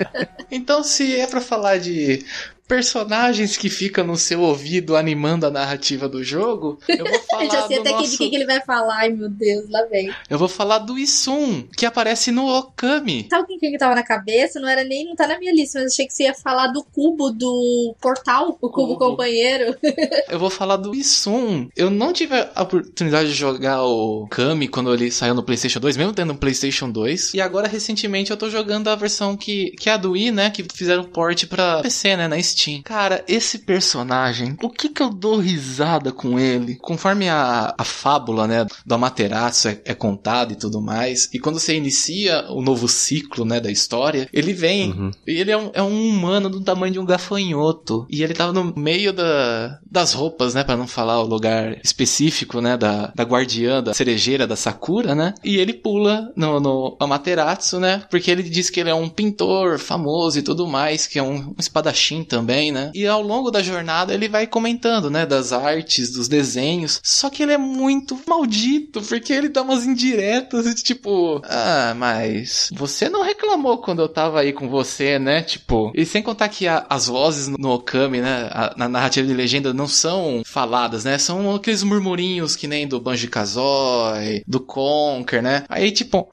Então, 0.50 0.82
se 0.82 1.18
é 1.18 1.26
pra 1.26 1.40
falar 1.40 1.78
de 1.78 2.24
personagens 2.66 3.56
que 3.56 3.68
ficam 3.68 4.06
no 4.06 4.16
seu 4.16 4.40
ouvido 4.42 4.96
animando 4.96 5.46
a 5.46 5.50
narrativa 5.50 6.08
do 6.08 6.22
jogo, 6.22 6.78
eu 6.88 7.04
vou 7.04 7.18
falar 7.30 7.44
já 7.46 7.66
sei 7.66 7.76
do 7.76 7.80
até 7.82 7.90
que- 7.90 7.96
de 7.96 8.02
nosso... 8.04 8.18
quem 8.18 8.30
que 8.30 8.36
ele 8.36 8.46
vai 8.46 8.60
falar. 8.62 8.96
Ai, 8.98 9.10
meu 9.10 9.28
Deus, 9.28 9.68
lá 9.70 9.84
vem. 9.86 10.10
Eu 10.28 10.38
vou 10.38 10.48
falar 10.48 10.78
do 10.78 10.98
Isum, 10.98 11.66
que 11.76 11.84
aparece 11.86 12.30
no 12.30 12.46
Okami. 12.48 13.26
Sabe 13.30 13.58
quem 13.58 13.70
que 13.72 13.78
tava 13.78 13.94
na 13.94 14.02
cabeça? 14.02 14.58
Não 14.60 14.68
era 14.68 14.82
nem, 14.84 15.04
não 15.04 15.14
tá 15.14 15.26
na 15.26 15.38
minha 15.38 15.52
lista, 15.52 15.78
mas 15.80 15.92
achei 15.92 16.06
que 16.06 16.12
você 16.14 16.24
ia 16.24 16.34
falar 16.34 16.68
do 16.68 16.82
cubo 16.84 17.30
do 17.30 17.94
portal, 18.00 18.48
o 18.60 18.68
cubo, 18.68 18.96
Cubo. 18.96 18.98
companheiro. 18.98 19.76
Eu 20.28 20.38
vou 20.38 20.50
falar 20.50 20.76
do 20.76 20.94
Isum. 20.94 21.68
Eu 21.76 21.90
não 21.90 22.12
tive 22.12 22.34
a 22.54 22.62
oportunidade 22.62 23.28
de 23.28 23.34
jogar 23.34 23.84
o 23.84 24.26
Kami 24.28 24.68
quando 24.68 24.92
ele 24.92 25.10
saiu 25.10 25.34
no 25.34 25.42
PlayStation 25.42 25.78
2, 25.80 25.96
mesmo 25.96 26.12
tendo 26.12 26.32
um 26.32 26.36
PlayStation 26.36 26.90
2. 26.90 27.34
E 27.34 27.40
agora, 27.40 27.68
recentemente, 27.68 28.30
eu 28.30 28.36
tô 28.36 28.48
jogando 28.50 28.88
a 28.88 28.94
versão 28.96 29.36
que, 29.36 29.70
que 29.72 29.88
é 29.88 29.92
a 29.92 29.96
do 29.96 30.12
Wii, 30.12 30.30
né? 30.32 30.50
Que 30.50 30.64
fizeram 30.74 31.04
port 31.04 31.46
pra 31.46 31.80
PC, 31.82 32.16
né? 32.16 32.26
Na 32.28 32.40
Steam. 32.42 32.55
Steam. 32.56 32.82
Cara, 32.82 33.24
esse 33.28 33.60
personagem, 33.60 34.56
o 34.62 34.70
que 34.70 34.88
que 34.88 35.02
eu 35.02 35.10
dou 35.10 35.38
risada 35.38 36.10
com 36.12 36.38
ele? 36.38 36.76
Conforme 36.76 37.28
a, 37.28 37.74
a 37.76 37.84
fábula, 37.84 38.46
né, 38.46 38.66
do 38.84 38.94
Amaterasu 38.94 39.68
é, 39.68 39.80
é 39.84 39.94
contada 39.94 40.52
e 40.52 40.56
tudo 40.56 40.80
mais, 40.80 41.28
e 41.32 41.38
quando 41.38 41.58
você 41.58 41.76
inicia 41.76 42.44
o 42.50 42.62
novo 42.62 42.88
ciclo, 42.88 43.44
né, 43.44 43.60
da 43.60 43.70
história, 43.70 44.28
ele 44.32 44.52
vem, 44.52 44.86
Uhum. 44.92 45.10
e 45.26 45.32
ele 45.32 45.50
é 45.50 45.56
um, 45.56 45.70
é 45.74 45.82
um 45.82 46.08
humano 46.08 46.48
do 46.48 46.60
tamanho 46.60 46.92
de 46.92 46.98
um 46.98 47.04
gafanhoto, 47.04 48.06
e 48.08 48.22
ele 48.22 48.34
tava 48.34 48.52
no 48.52 48.72
meio 48.76 49.12
da, 49.12 49.78
das 49.90 50.12
roupas, 50.12 50.54
né, 50.54 50.64
Pra 50.64 50.76
não 50.76 50.86
falar 50.86 51.20
o 51.20 51.26
lugar 51.26 51.78
específico, 51.84 52.60
né, 52.60 52.76
da, 52.76 53.12
da 53.14 53.22
guardiã, 53.24 53.82
da 53.82 53.94
cerejeira 53.94 54.46
da 54.46 54.56
Sakura, 54.56 55.14
né, 55.14 55.34
e 55.44 55.56
ele 55.56 55.72
pula 55.74 56.32
no, 56.36 56.58
no 56.60 56.96
Amaterasu, 57.00 57.78
né, 57.80 58.04
porque 58.10 58.30
ele 58.30 58.42
diz 58.42 58.70
que 58.70 58.80
ele 58.80 58.90
é 58.90 58.94
um 58.94 59.08
pintor 59.08 59.78
famoso 59.78 60.38
e 60.38 60.42
tudo 60.42 60.66
mais, 60.66 61.06
que 61.06 61.18
é 61.18 61.22
um, 61.22 61.36
um 61.50 61.54
espadachim 61.58 62.24
também, 62.24 62.45
né, 62.46 62.90
e 62.94 63.06
ao 63.06 63.22
longo 63.22 63.50
da 63.50 63.62
jornada 63.62 64.12
ele 64.14 64.28
vai 64.28 64.46
comentando, 64.46 65.10
né, 65.10 65.24
das 65.26 65.52
artes, 65.52 66.10
dos 66.12 66.28
desenhos, 66.28 67.00
só 67.02 67.28
que 67.30 67.42
ele 67.42 67.52
é 67.52 67.58
muito 67.58 68.18
maldito, 68.26 69.00
porque 69.02 69.32
ele 69.32 69.48
dá 69.48 69.62
umas 69.62 69.84
indiretas, 69.84 70.64
de 70.64 70.74
tipo, 70.82 71.40
ah, 71.44 71.94
mas 71.96 72.70
você 72.74 73.08
não 73.08 73.22
reclamou 73.22 73.78
quando 73.78 74.00
eu 74.02 74.08
tava 74.08 74.40
aí 74.40 74.52
com 74.52 74.68
você, 74.68 75.18
né, 75.18 75.42
tipo, 75.42 75.90
e 75.94 76.04
sem 76.04 76.22
contar 76.22 76.48
que 76.48 76.66
a- 76.68 76.86
as 76.88 77.06
vozes 77.06 77.48
no 77.48 77.70
Okami, 77.70 78.20
né, 78.20 78.48
a- 78.52 78.74
na 78.76 78.88
narrativa 78.88 79.26
de 79.26 79.34
legenda 79.34 79.72
não 79.74 79.88
são 79.88 80.42
faladas, 80.44 81.04
né, 81.04 81.18
são 81.18 81.54
aqueles 81.54 81.82
murmurinhos 81.82 82.56
que 82.56 82.66
nem 82.66 82.86
do 82.86 83.00
Banjo-Kazooie, 83.00 84.42
do 84.46 84.60
Conker, 84.60 85.42
né, 85.42 85.64
aí 85.68 85.90
tipo... 85.90 86.28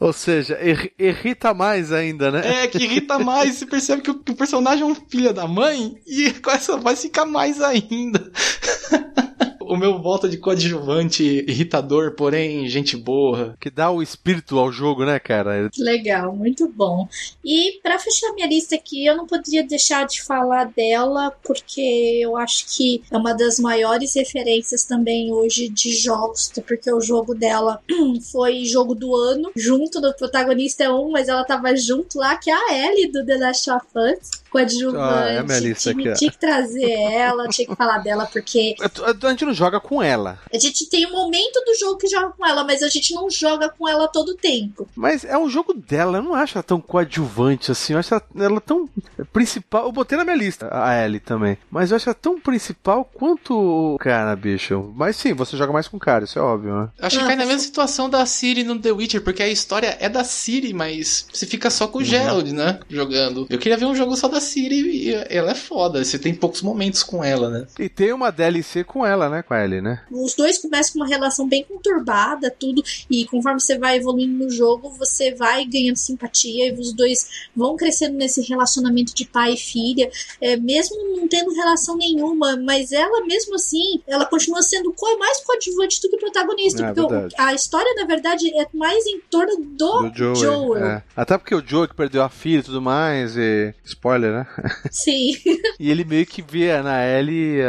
Ou 0.00 0.12
seja, 0.14 0.58
ir- 0.62 0.92
irrita 0.98 1.52
mais 1.52 1.92
ainda, 1.92 2.30
né? 2.30 2.62
É, 2.62 2.66
que 2.66 2.78
irrita 2.82 3.18
mais, 3.18 3.56
você 3.56 3.66
percebe 3.66 4.00
que 4.00 4.10
o, 4.10 4.18
que 4.18 4.32
o 4.32 4.34
personagem 4.34 4.82
é 4.82 4.86
um 4.86 4.94
filho 4.94 5.32
da 5.32 5.46
mãe 5.46 5.94
e 6.06 6.32
com 6.40 6.50
essa 6.50 6.78
vai 6.78 6.96
ficar 6.96 7.26
mais 7.26 7.60
ainda. 7.60 8.32
o 9.70 9.76
meu 9.76 10.00
volta 10.00 10.28
de 10.28 10.36
coadjuvante 10.36 11.22
irritador, 11.46 12.12
porém 12.16 12.66
gente 12.68 12.96
boa. 12.96 13.56
Que 13.60 13.70
dá 13.70 13.88
o 13.90 14.02
espírito 14.02 14.58
ao 14.58 14.72
jogo, 14.72 15.04
né, 15.04 15.18
cara? 15.20 15.70
Legal, 15.78 16.34
muito 16.34 16.66
bom. 16.68 17.08
E 17.44 17.78
pra 17.80 17.98
fechar 17.98 18.32
minha 18.34 18.48
lista 18.48 18.74
aqui, 18.74 19.06
eu 19.06 19.16
não 19.16 19.28
poderia 19.28 19.62
deixar 19.62 20.06
de 20.06 20.22
falar 20.22 20.64
dela, 20.64 21.32
porque 21.44 22.18
eu 22.20 22.36
acho 22.36 22.66
que 22.76 23.02
é 23.10 23.16
uma 23.16 23.32
das 23.32 23.60
maiores 23.60 24.14
referências 24.14 24.84
também 24.84 25.32
hoje 25.32 25.68
de 25.68 25.92
jogos, 25.92 26.50
porque 26.66 26.92
o 26.92 27.00
jogo 27.00 27.32
dela 27.32 27.80
foi 28.32 28.64
jogo 28.64 28.94
do 28.94 29.14
ano, 29.14 29.52
junto 29.56 30.00
do 30.00 30.12
protagonista 30.14 30.82
é 30.82 30.90
um, 30.90 31.10
mas 31.10 31.28
ela 31.28 31.44
tava 31.44 31.76
junto 31.76 32.18
lá, 32.18 32.36
que 32.36 32.50
é 32.50 32.54
a 32.54 32.88
Ellie 32.88 33.12
do 33.12 33.24
The 33.24 33.36
Last 33.36 33.70
of 33.70 33.86
Us. 33.94 34.40
Coadjuvante, 34.50 34.96
Ah, 34.98 35.28
é 35.28 35.38
a 35.38 35.42
minha 35.44 35.60
lista 35.60 35.94
tinha, 35.94 36.10
aqui, 36.10 36.18
tinha 36.18 36.30
que 36.32 36.38
trazer 36.38 36.90
ela, 36.90 37.46
tinha 37.46 37.68
que 37.68 37.76
falar 37.76 37.98
dela, 37.98 38.26
porque 38.26 38.74
A 39.22 39.30
gente 39.30 39.44
não 39.44 39.54
joga 39.60 39.78
com 39.78 40.02
ela. 40.02 40.38
a 40.52 40.58
gente 40.58 40.88
tem 40.88 41.06
um 41.06 41.12
momento 41.12 41.60
do 41.66 41.78
jogo 41.78 41.98
que 41.98 42.08
joga 42.08 42.30
com 42.30 42.46
ela, 42.46 42.64
mas 42.64 42.82
a 42.82 42.88
gente 42.88 43.14
não 43.14 43.28
joga 43.28 43.68
com 43.68 43.86
ela 43.86 44.08
todo 44.08 44.30
o 44.30 44.34
tempo. 44.34 44.88
Mas 44.96 45.22
é 45.24 45.36
um 45.36 45.48
jogo 45.50 45.74
dela, 45.74 46.18
eu 46.18 46.22
não 46.22 46.34
acho 46.34 46.56
ela 46.56 46.62
tão 46.62 46.80
coadjuvante 46.80 47.70
assim. 47.70 47.92
Eu 47.92 47.98
acho 47.98 48.14
ela, 48.14 48.22
ela 48.38 48.60
tão 48.60 48.88
principal. 49.32 49.84
Eu 49.84 49.92
botei 49.92 50.16
na 50.16 50.24
minha 50.24 50.36
lista 50.36 50.68
a 50.72 51.04
Ellie 51.04 51.20
também. 51.20 51.58
Mas 51.70 51.90
eu 51.90 51.96
acho 51.96 52.08
ela 52.08 52.14
tão 52.20 52.40
principal 52.40 53.04
quanto 53.04 53.54
o 53.54 53.98
cara, 53.98 54.34
bicho. 54.34 54.92
Mas 54.96 55.16
sim, 55.16 55.34
você 55.34 55.56
joga 55.56 55.72
mais 55.72 55.86
com 55.88 55.96
o 55.96 56.00
cara, 56.00 56.24
isso 56.24 56.38
é 56.38 56.42
óbvio, 56.42 56.74
né? 56.74 56.88
Acho 56.98 57.18
que 57.18 57.24
Ah, 57.24 57.28
cai 57.28 57.36
na 57.36 57.44
mesma 57.44 57.60
situação 57.60 58.08
da 58.08 58.24
Siri 58.24 58.64
no 58.64 58.78
The 58.78 58.92
Witcher, 58.92 59.22
porque 59.22 59.42
a 59.42 59.48
história 59.48 59.96
é 60.00 60.08
da 60.08 60.24
Siri, 60.24 60.72
mas 60.72 61.26
você 61.32 61.46
fica 61.46 61.68
só 61.70 61.86
com 61.86 61.98
o 61.98 62.04
Gerald, 62.04 62.52
né? 62.52 62.80
Jogando. 62.88 63.46
Eu 63.50 63.58
queria 63.58 63.76
ver 63.76 63.84
um 63.84 63.94
jogo 63.94 64.16
só 64.16 64.26
da 64.28 64.40
Siri 64.40 65.08
e 65.08 65.14
ela 65.28 65.50
é 65.52 65.54
foda. 65.54 66.02
Você 66.04 66.18
tem 66.18 66.34
poucos 66.34 66.62
momentos 66.62 67.02
com 67.02 67.22
ela, 67.22 67.50
né? 67.50 67.66
E 67.78 67.88
tem 67.88 68.12
uma 68.12 68.30
DLC 68.30 68.84
com 68.84 69.04
ela, 69.04 69.28
né? 69.28 69.42
Com 69.50 69.54
a 69.54 69.64
Ellie, 69.64 69.80
né? 69.80 70.00
Os 70.12 70.34
dois 70.34 70.58
começam 70.58 70.92
com 70.92 71.00
uma 71.00 71.08
relação 71.08 71.48
bem 71.48 71.64
conturbada, 71.64 72.54
tudo, 72.56 72.84
e 73.10 73.24
conforme 73.24 73.58
você 73.58 73.76
vai 73.76 73.96
evoluindo 73.96 74.44
no 74.44 74.48
jogo, 74.48 74.90
você 74.90 75.34
vai 75.34 75.64
ganhando 75.64 75.96
simpatia 75.96 76.68
e 76.68 76.72
os 76.78 76.92
dois 76.92 77.28
vão 77.56 77.74
crescendo 77.74 78.16
nesse 78.16 78.42
relacionamento 78.42 79.12
de 79.12 79.24
pai 79.26 79.54
e 79.54 79.56
filha, 79.56 80.08
é, 80.40 80.56
mesmo 80.56 80.96
não 81.16 81.26
tendo 81.26 81.52
relação 81.52 81.96
nenhuma, 81.96 82.56
mas 82.58 82.92
ela 82.92 83.26
mesmo 83.26 83.56
assim, 83.56 84.00
ela 84.06 84.24
continua 84.24 84.62
sendo 84.62 84.92
co 84.92 85.18
mais 85.18 85.40
coadjuvante 85.40 86.00
do 86.00 86.10
que 86.10 86.14
o 86.14 86.20
protagonista, 86.20 86.84
É, 86.84 86.92
porque 86.94 87.12
verdade. 87.12 87.34
a 87.36 87.52
história, 87.52 87.92
na 87.96 88.04
verdade, 88.06 88.48
é 88.56 88.68
mais 88.72 89.04
em 89.04 89.18
torno 89.28 89.56
do, 89.64 90.10
Do 90.10 90.16
Joel. 90.16 90.36
Joel. 90.36 90.76
é. 90.76 91.02
Até 91.16 91.36
porque 91.36 91.56
o 91.56 91.66
Joel 91.66 91.88
que 91.88 91.96
perdeu 91.96 92.22
a 92.22 92.28
filha 92.28 92.60
e 92.60 92.62
tudo 92.62 92.80
mais, 92.80 93.36
e... 93.36 93.74
spoiler, 93.84 94.30
né? 94.32 94.46
Sim. 94.92 95.32
E 95.80 95.90
ele 95.90 96.04
meio 96.04 96.26
que 96.26 96.42
vê 96.42 96.80
na 96.82 97.04
Ellie 97.06 97.62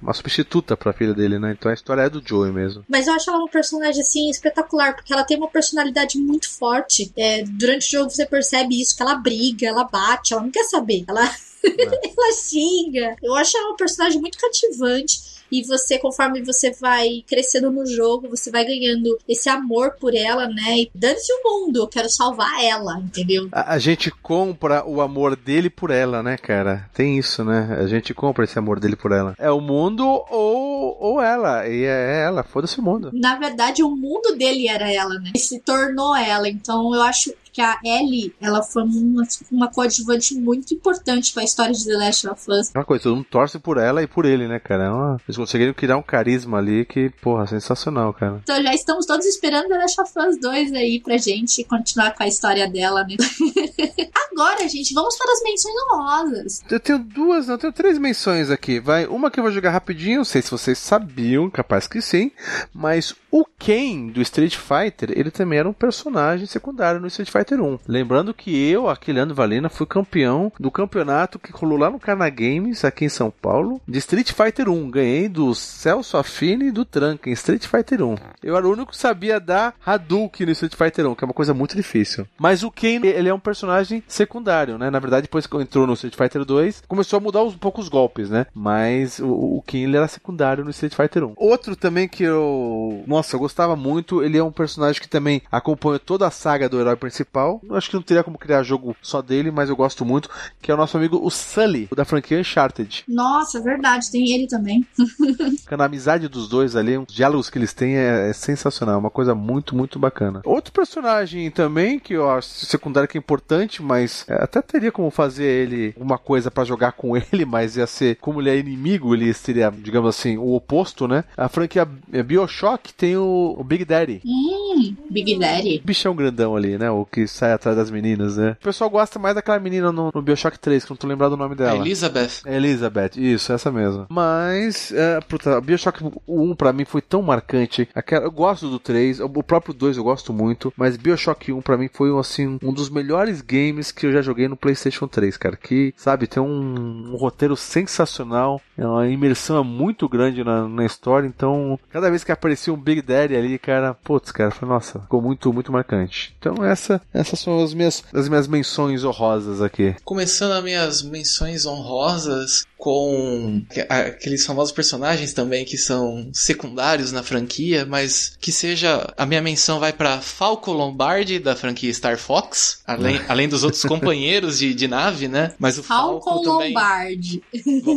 uma 0.00 0.14
substituta 0.14 0.67
pra 0.76 0.92
filha 0.92 1.14
dele, 1.14 1.38
né? 1.38 1.54
Então 1.58 1.70
a 1.70 1.74
história 1.74 2.02
é 2.02 2.10
do 2.10 2.22
Joey 2.24 2.52
mesmo. 2.52 2.84
Mas 2.88 3.06
eu 3.06 3.14
acho 3.14 3.30
ela 3.30 3.38
uma 3.38 3.48
personagem 3.48 4.00
assim 4.00 4.30
espetacular, 4.30 4.94
porque 4.94 5.12
ela 5.12 5.24
tem 5.24 5.36
uma 5.36 5.48
personalidade 5.48 6.18
muito 6.18 6.50
forte. 6.50 7.12
É, 7.16 7.42
durante 7.44 7.86
o 7.86 7.98
jogo 7.98 8.10
você 8.10 8.26
percebe 8.26 8.80
isso, 8.80 8.96
que 8.96 9.02
ela 9.02 9.14
briga, 9.14 9.66
ela 9.66 9.84
bate, 9.84 10.32
ela 10.32 10.42
não 10.42 10.50
quer 10.50 10.64
saber. 10.64 11.04
Ela, 11.06 11.22
ela 11.64 12.32
xinga. 12.32 13.16
Eu 13.22 13.34
acho 13.34 13.56
ela 13.56 13.68
uma 13.68 13.76
personagem 13.76 14.20
muito 14.20 14.38
cativante. 14.38 15.37
E 15.50 15.62
você, 15.66 15.98
conforme 15.98 16.42
você 16.42 16.72
vai 16.72 17.24
crescendo 17.26 17.70
no 17.70 17.86
jogo, 17.86 18.28
você 18.28 18.50
vai 18.50 18.64
ganhando 18.64 19.18
esse 19.28 19.48
amor 19.48 19.92
por 19.98 20.14
ela, 20.14 20.46
né? 20.48 20.80
E 20.80 20.90
dane-se 20.94 21.32
o 21.32 21.42
mundo, 21.42 21.80
eu 21.80 21.88
quero 21.88 22.08
salvar 22.08 22.62
ela, 22.62 22.98
entendeu? 22.98 23.48
A, 23.52 23.74
a 23.74 23.78
gente 23.78 24.10
compra 24.10 24.84
o 24.86 25.00
amor 25.00 25.36
dele 25.36 25.70
por 25.70 25.90
ela, 25.90 26.22
né, 26.22 26.36
cara? 26.36 26.88
Tem 26.94 27.18
isso, 27.18 27.44
né? 27.44 27.76
A 27.80 27.86
gente 27.86 28.12
compra 28.14 28.44
esse 28.44 28.58
amor 28.58 28.80
dele 28.80 28.96
por 28.96 29.12
ela. 29.12 29.34
É 29.38 29.50
o 29.50 29.60
mundo 29.60 30.04
ou, 30.30 30.96
ou 31.00 31.20
ela. 31.20 31.66
E 31.66 31.84
é 31.84 32.22
ela, 32.24 32.42
foda-se 32.42 32.78
o 32.78 32.82
mundo. 32.82 33.10
Na 33.12 33.36
verdade, 33.36 33.82
o 33.82 33.90
mundo 33.90 34.36
dele 34.36 34.68
era 34.68 34.92
ela, 34.92 35.14
né? 35.18 35.32
E 35.34 35.38
se 35.38 35.60
tornou 35.60 36.16
ela. 36.16 36.48
Então 36.48 36.94
eu 36.94 37.02
acho 37.02 37.32
que 37.58 37.62
a 37.62 37.76
Ellie, 37.84 38.32
ela 38.40 38.62
foi 38.62 38.84
uma, 38.84 39.24
uma 39.50 39.68
coadjuvante 39.68 40.36
muito 40.36 40.72
importante 40.72 41.32
para 41.32 41.42
a 41.42 41.44
história 41.44 41.72
de 41.72 41.84
The 41.84 41.96
Last 41.96 42.28
of 42.28 42.50
Us. 42.50 42.70
É 42.72 42.78
uma 42.78 42.84
coisa, 42.84 43.02
todo 43.02 43.16
mundo 43.16 43.26
torce 43.28 43.58
por 43.58 43.78
ela 43.78 44.00
e 44.00 44.06
por 44.06 44.24
ele, 44.24 44.46
né, 44.46 44.60
cara? 44.60 44.84
É 44.84 44.90
uma... 44.90 45.20
Eles 45.26 45.36
conseguiram 45.36 45.74
criar 45.74 45.96
um 45.96 46.02
carisma 46.02 46.58
ali 46.58 46.84
que, 46.84 47.10
porra, 47.20 47.48
sensacional, 47.48 48.14
cara. 48.14 48.40
Então 48.44 48.62
já 48.62 48.72
estamos 48.72 49.06
todos 49.06 49.26
esperando 49.26 49.66
The 49.66 49.76
Last 49.76 50.00
of 50.00 50.12
Us 50.16 50.38
2 50.38 50.72
aí 50.72 51.00
pra 51.00 51.16
gente 51.16 51.64
continuar 51.64 52.14
com 52.14 52.22
a 52.22 52.28
história 52.28 52.70
dela, 52.70 53.02
né? 53.02 53.16
Agora, 54.30 54.68
gente, 54.68 54.94
vamos 54.94 55.16
para 55.16 55.32
as 55.32 55.42
menções 55.42 55.74
honrosas. 55.92 56.62
Eu 56.70 56.78
tenho 56.78 57.00
duas, 57.00 57.48
não, 57.48 57.54
eu 57.54 57.58
tenho 57.58 57.72
três 57.72 57.98
menções 57.98 58.50
aqui. 58.50 58.78
Vai, 58.78 59.04
uma 59.06 59.32
que 59.32 59.40
eu 59.40 59.42
vou 59.42 59.50
jogar 59.50 59.70
rapidinho, 59.70 60.18
não 60.18 60.24
sei 60.24 60.42
se 60.42 60.50
vocês 60.50 60.78
sabiam, 60.78 61.50
capaz 61.50 61.88
que 61.88 62.00
sim, 62.00 62.30
mas 62.72 63.16
o 63.32 63.44
Ken 63.58 64.06
do 64.08 64.22
Street 64.22 64.56
Fighter, 64.56 65.10
ele 65.10 65.32
também 65.32 65.58
era 65.58 65.68
um 65.68 65.72
personagem 65.72 66.46
secundário 66.46 67.00
no 67.00 67.08
Street 67.08 67.30
Fighter 67.30 67.47
1. 67.56 67.78
Lembrando 67.86 68.34
que 68.34 68.70
eu, 68.70 68.88
Aquiliano 68.88 69.34
Valena, 69.34 69.68
fui 69.68 69.86
campeão 69.86 70.52
do 70.58 70.70
campeonato 70.70 71.38
que 71.38 71.52
rolou 71.52 71.78
lá 71.78 71.90
no 71.90 71.98
Cana 71.98 72.28
Games, 72.28 72.84
aqui 72.84 73.04
em 73.04 73.08
São 73.08 73.30
Paulo, 73.30 73.80
de 73.86 73.98
Street 73.98 74.32
Fighter 74.32 74.68
1. 74.68 74.90
Ganhei 74.90 75.28
do 75.28 75.54
Celso 75.54 76.16
Affini 76.16 76.66
e 76.66 76.70
do 76.72 76.84
Tranca 76.84 77.30
em 77.30 77.32
Street 77.32 77.66
Fighter 77.66 78.02
1. 78.02 78.16
Eu 78.42 78.56
era 78.56 78.66
o 78.66 78.72
único 78.72 78.92
que 78.92 78.98
sabia 78.98 79.40
dar 79.40 79.74
Hadouken 79.84 80.46
no 80.46 80.52
Street 80.52 80.74
Fighter 80.74 81.08
1, 81.08 81.14
que 81.14 81.24
é 81.24 81.26
uma 81.26 81.34
coisa 81.34 81.54
muito 81.54 81.76
difícil. 81.76 82.26
Mas 82.38 82.62
o 82.62 82.70
Ken, 82.70 83.00
ele 83.04 83.28
é 83.28 83.34
um 83.34 83.40
personagem 83.40 84.02
secundário, 84.06 84.78
né? 84.78 84.90
Na 84.90 84.98
verdade, 84.98 85.22
depois 85.22 85.46
que 85.46 85.56
entrou 85.56 85.86
no 85.86 85.94
Street 85.94 86.16
Fighter 86.16 86.44
2, 86.44 86.82
começou 86.86 87.16
a 87.16 87.20
mudar 87.20 87.42
um 87.42 87.52
pouco 87.52 87.80
os 87.80 87.88
golpes, 87.88 88.30
né? 88.30 88.46
Mas 88.54 89.18
o, 89.18 89.28
o 89.28 89.62
Ken, 89.66 89.84
ele 89.84 89.96
era 89.96 90.08
secundário 90.08 90.64
no 90.64 90.70
Street 90.70 90.94
Fighter 90.94 91.24
1. 91.24 91.34
Outro 91.36 91.76
também 91.76 92.08
que 92.08 92.22
eu... 92.22 93.02
Nossa, 93.06 93.36
eu 93.36 93.40
gostava 93.40 93.76
muito, 93.76 94.22
ele 94.22 94.38
é 94.38 94.42
um 94.42 94.52
personagem 94.52 95.00
que 95.00 95.08
também 95.08 95.42
acompanha 95.50 95.98
toda 95.98 96.26
a 96.26 96.30
saga 96.30 96.68
do 96.68 96.80
herói 96.80 96.96
principal. 96.96 97.37
Eu 97.38 97.76
acho 97.76 97.88
que 97.90 97.96
não 97.96 98.02
teria 98.02 98.24
como 98.24 98.38
criar 98.38 98.62
jogo 98.62 98.96
só 99.02 99.22
dele, 99.22 99.50
mas 99.50 99.68
eu 99.68 99.76
gosto 99.76 100.04
muito, 100.04 100.30
que 100.60 100.70
é 100.70 100.74
o 100.74 100.76
nosso 100.76 100.96
amigo 100.96 101.20
o 101.22 101.30
Sully, 101.30 101.88
da 101.94 102.04
franquia 102.04 102.38
Uncharted. 102.38 103.04
Nossa, 103.08 103.60
verdade, 103.60 104.10
tem 104.10 104.32
ele 104.32 104.46
também. 104.46 104.86
Na 105.78 105.84
amizade 105.84 106.28
dos 106.28 106.48
dois 106.48 106.74
ali, 106.74 106.98
os 106.98 107.14
diálogos 107.14 107.48
que 107.48 107.56
eles 107.56 107.72
têm 107.72 107.96
é, 107.96 108.30
é 108.30 108.32
sensacional, 108.32 108.96
é 108.96 108.98
uma 108.98 109.10
coisa 109.10 109.34
muito, 109.34 109.76
muito 109.76 109.98
bacana. 109.98 110.40
Outro 110.44 110.72
personagem 110.72 111.50
também 111.50 111.98
que 111.98 112.14
eu 112.14 112.28
acho 112.30 112.48
secundário 112.66 113.08
que 113.08 113.16
é 113.16 113.20
importante, 113.20 113.82
mas 113.82 114.24
é, 114.28 114.42
até 114.42 114.60
teria 114.60 114.90
como 114.90 115.10
fazer 115.10 115.44
ele 115.44 115.94
uma 115.96 116.18
coisa 116.18 116.50
pra 116.50 116.64
jogar 116.64 116.92
com 116.92 117.16
ele, 117.32 117.44
mas 117.44 117.76
ia 117.76 117.86
ser 117.86 118.16
como 118.16 118.40
ele 118.40 118.50
é 118.50 118.58
inimigo, 118.58 119.14
ele 119.14 119.32
seria, 119.32 119.70
digamos 119.70 120.08
assim, 120.08 120.36
o 120.36 120.54
oposto, 120.54 121.06
né? 121.06 121.24
A 121.36 121.48
franquia 121.48 121.88
é, 122.12 122.22
Bioshock 122.22 122.92
tem 122.94 123.16
o, 123.16 123.54
o 123.58 123.64
Big 123.64 123.84
Daddy. 123.84 124.22
Hum, 124.24 124.96
Big 125.10 125.38
Daddy. 125.38 125.82
Bichão 125.84 126.14
grandão 126.14 126.56
ali, 126.56 126.76
né? 126.76 126.90
O 126.90 127.04
que 127.18 127.26
sai 127.26 127.52
atrás 127.52 127.76
das 127.76 127.90
meninas, 127.90 128.36
né? 128.36 128.56
O 128.60 128.64
pessoal 128.64 128.88
gosta 128.88 129.18
mais 129.18 129.34
daquela 129.34 129.58
menina 129.58 129.90
no, 129.90 130.10
no 130.14 130.22
Bioshock 130.22 130.58
3, 130.58 130.84
que 130.84 130.92
eu 130.92 130.94
não 130.94 130.98
tô 130.98 131.06
lembrado 131.06 131.30
do 131.30 131.36
nome 131.36 131.54
A 131.54 131.56
dela. 131.56 131.78
Elizabeth. 131.78 132.42
É 132.46 132.56
Elizabeth, 132.56 133.10
isso, 133.16 133.52
essa 133.52 133.70
mesmo. 133.72 134.06
Mas, 134.08 134.92
é, 134.92 135.20
puta, 135.20 135.60
Bioshock 135.60 136.00
1 136.26 136.54
pra 136.54 136.72
mim 136.72 136.84
foi 136.84 137.02
tão 137.02 137.22
marcante. 137.22 137.88
Aquela, 137.94 138.24
eu 138.24 138.30
gosto 138.30 138.68
do 138.68 138.78
3, 138.78 139.20
o 139.20 139.28
próprio 139.42 139.74
2 139.74 139.96
eu 139.96 140.04
gosto 140.04 140.32
muito, 140.32 140.72
mas 140.76 140.96
Bioshock 140.96 141.52
1 141.52 141.60
pra 141.60 141.76
mim 141.76 141.88
foi 141.92 142.16
assim, 142.18 142.58
um 142.62 142.72
dos 142.72 142.88
melhores 142.88 143.40
games 143.40 143.90
que 143.90 144.06
eu 144.06 144.12
já 144.12 144.22
joguei 144.22 144.48
no 144.48 144.56
PlayStation 144.56 145.08
3, 145.08 145.36
cara. 145.36 145.56
Que, 145.56 145.92
sabe, 145.96 146.26
tem 146.26 146.42
um, 146.42 147.12
um 147.12 147.16
roteiro 147.16 147.56
sensacional, 147.56 148.60
é 148.76 148.86
uma 148.86 149.08
imersão 149.08 149.64
muito 149.64 150.08
grande 150.08 150.44
na, 150.44 150.68
na 150.68 150.84
história. 150.84 151.26
Então, 151.26 151.78
cada 151.90 152.10
vez 152.10 152.22
que 152.22 152.32
aparecia 152.32 152.72
um 152.72 152.76
Big 152.76 153.02
Daddy 153.02 153.36
ali, 153.36 153.58
cara, 153.58 153.94
putz, 153.94 154.30
cara, 154.30 154.50
foi, 154.50 154.68
nossa, 154.68 155.00
ficou 155.00 155.20
muito, 155.20 155.52
muito 155.52 155.72
marcante. 155.72 156.34
Então, 156.38 156.64
essa, 156.64 157.00
essas 157.12 157.40
são 157.40 157.62
as 157.62 157.74
minhas, 157.74 158.02
as 158.12 158.28
minhas 158.28 158.46
menções 158.46 159.04
honrosas 159.04 159.62
aqui. 159.62 159.94
Começando 160.04 160.52
as 160.52 160.62
minhas 160.62 161.02
menções 161.02 161.66
honrosas 161.66 162.64
com 162.76 163.62
aqueles 163.88 164.46
famosos 164.46 164.72
personagens 164.72 165.32
também 165.32 165.64
que 165.64 165.76
são 165.76 166.30
secundários 166.32 167.10
na 167.10 167.22
franquia, 167.22 167.84
mas 167.84 168.36
que 168.40 168.52
seja 168.52 169.12
a 169.16 169.26
minha 169.26 169.42
menção 169.42 169.80
vai 169.80 169.92
para 169.92 170.20
Falco 170.20 170.70
Lombardi 170.72 171.38
da 171.38 171.56
franquia 171.56 171.92
Star 171.92 172.18
Fox, 172.18 172.80
além, 172.86 173.20
além 173.28 173.48
dos 173.48 173.64
outros 173.64 173.82
companheiros 173.84 174.58
de, 174.58 174.72
de 174.74 174.86
nave, 174.86 175.26
né? 175.26 175.52
Mas 175.58 175.78
o 175.78 175.82
Falco, 175.82 176.24
Falcon 176.24 176.42
também. 176.42 176.68
Lombardi. 176.68 177.42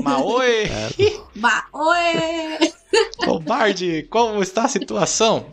Maoi! 0.03 0.69
Ba 1.35 1.65
Oi! 1.73 2.71
Lombardi, 3.25 4.03
como 4.09 4.41
está 4.41 4.65
a 4.65 4.67
situação? 4.67 5.45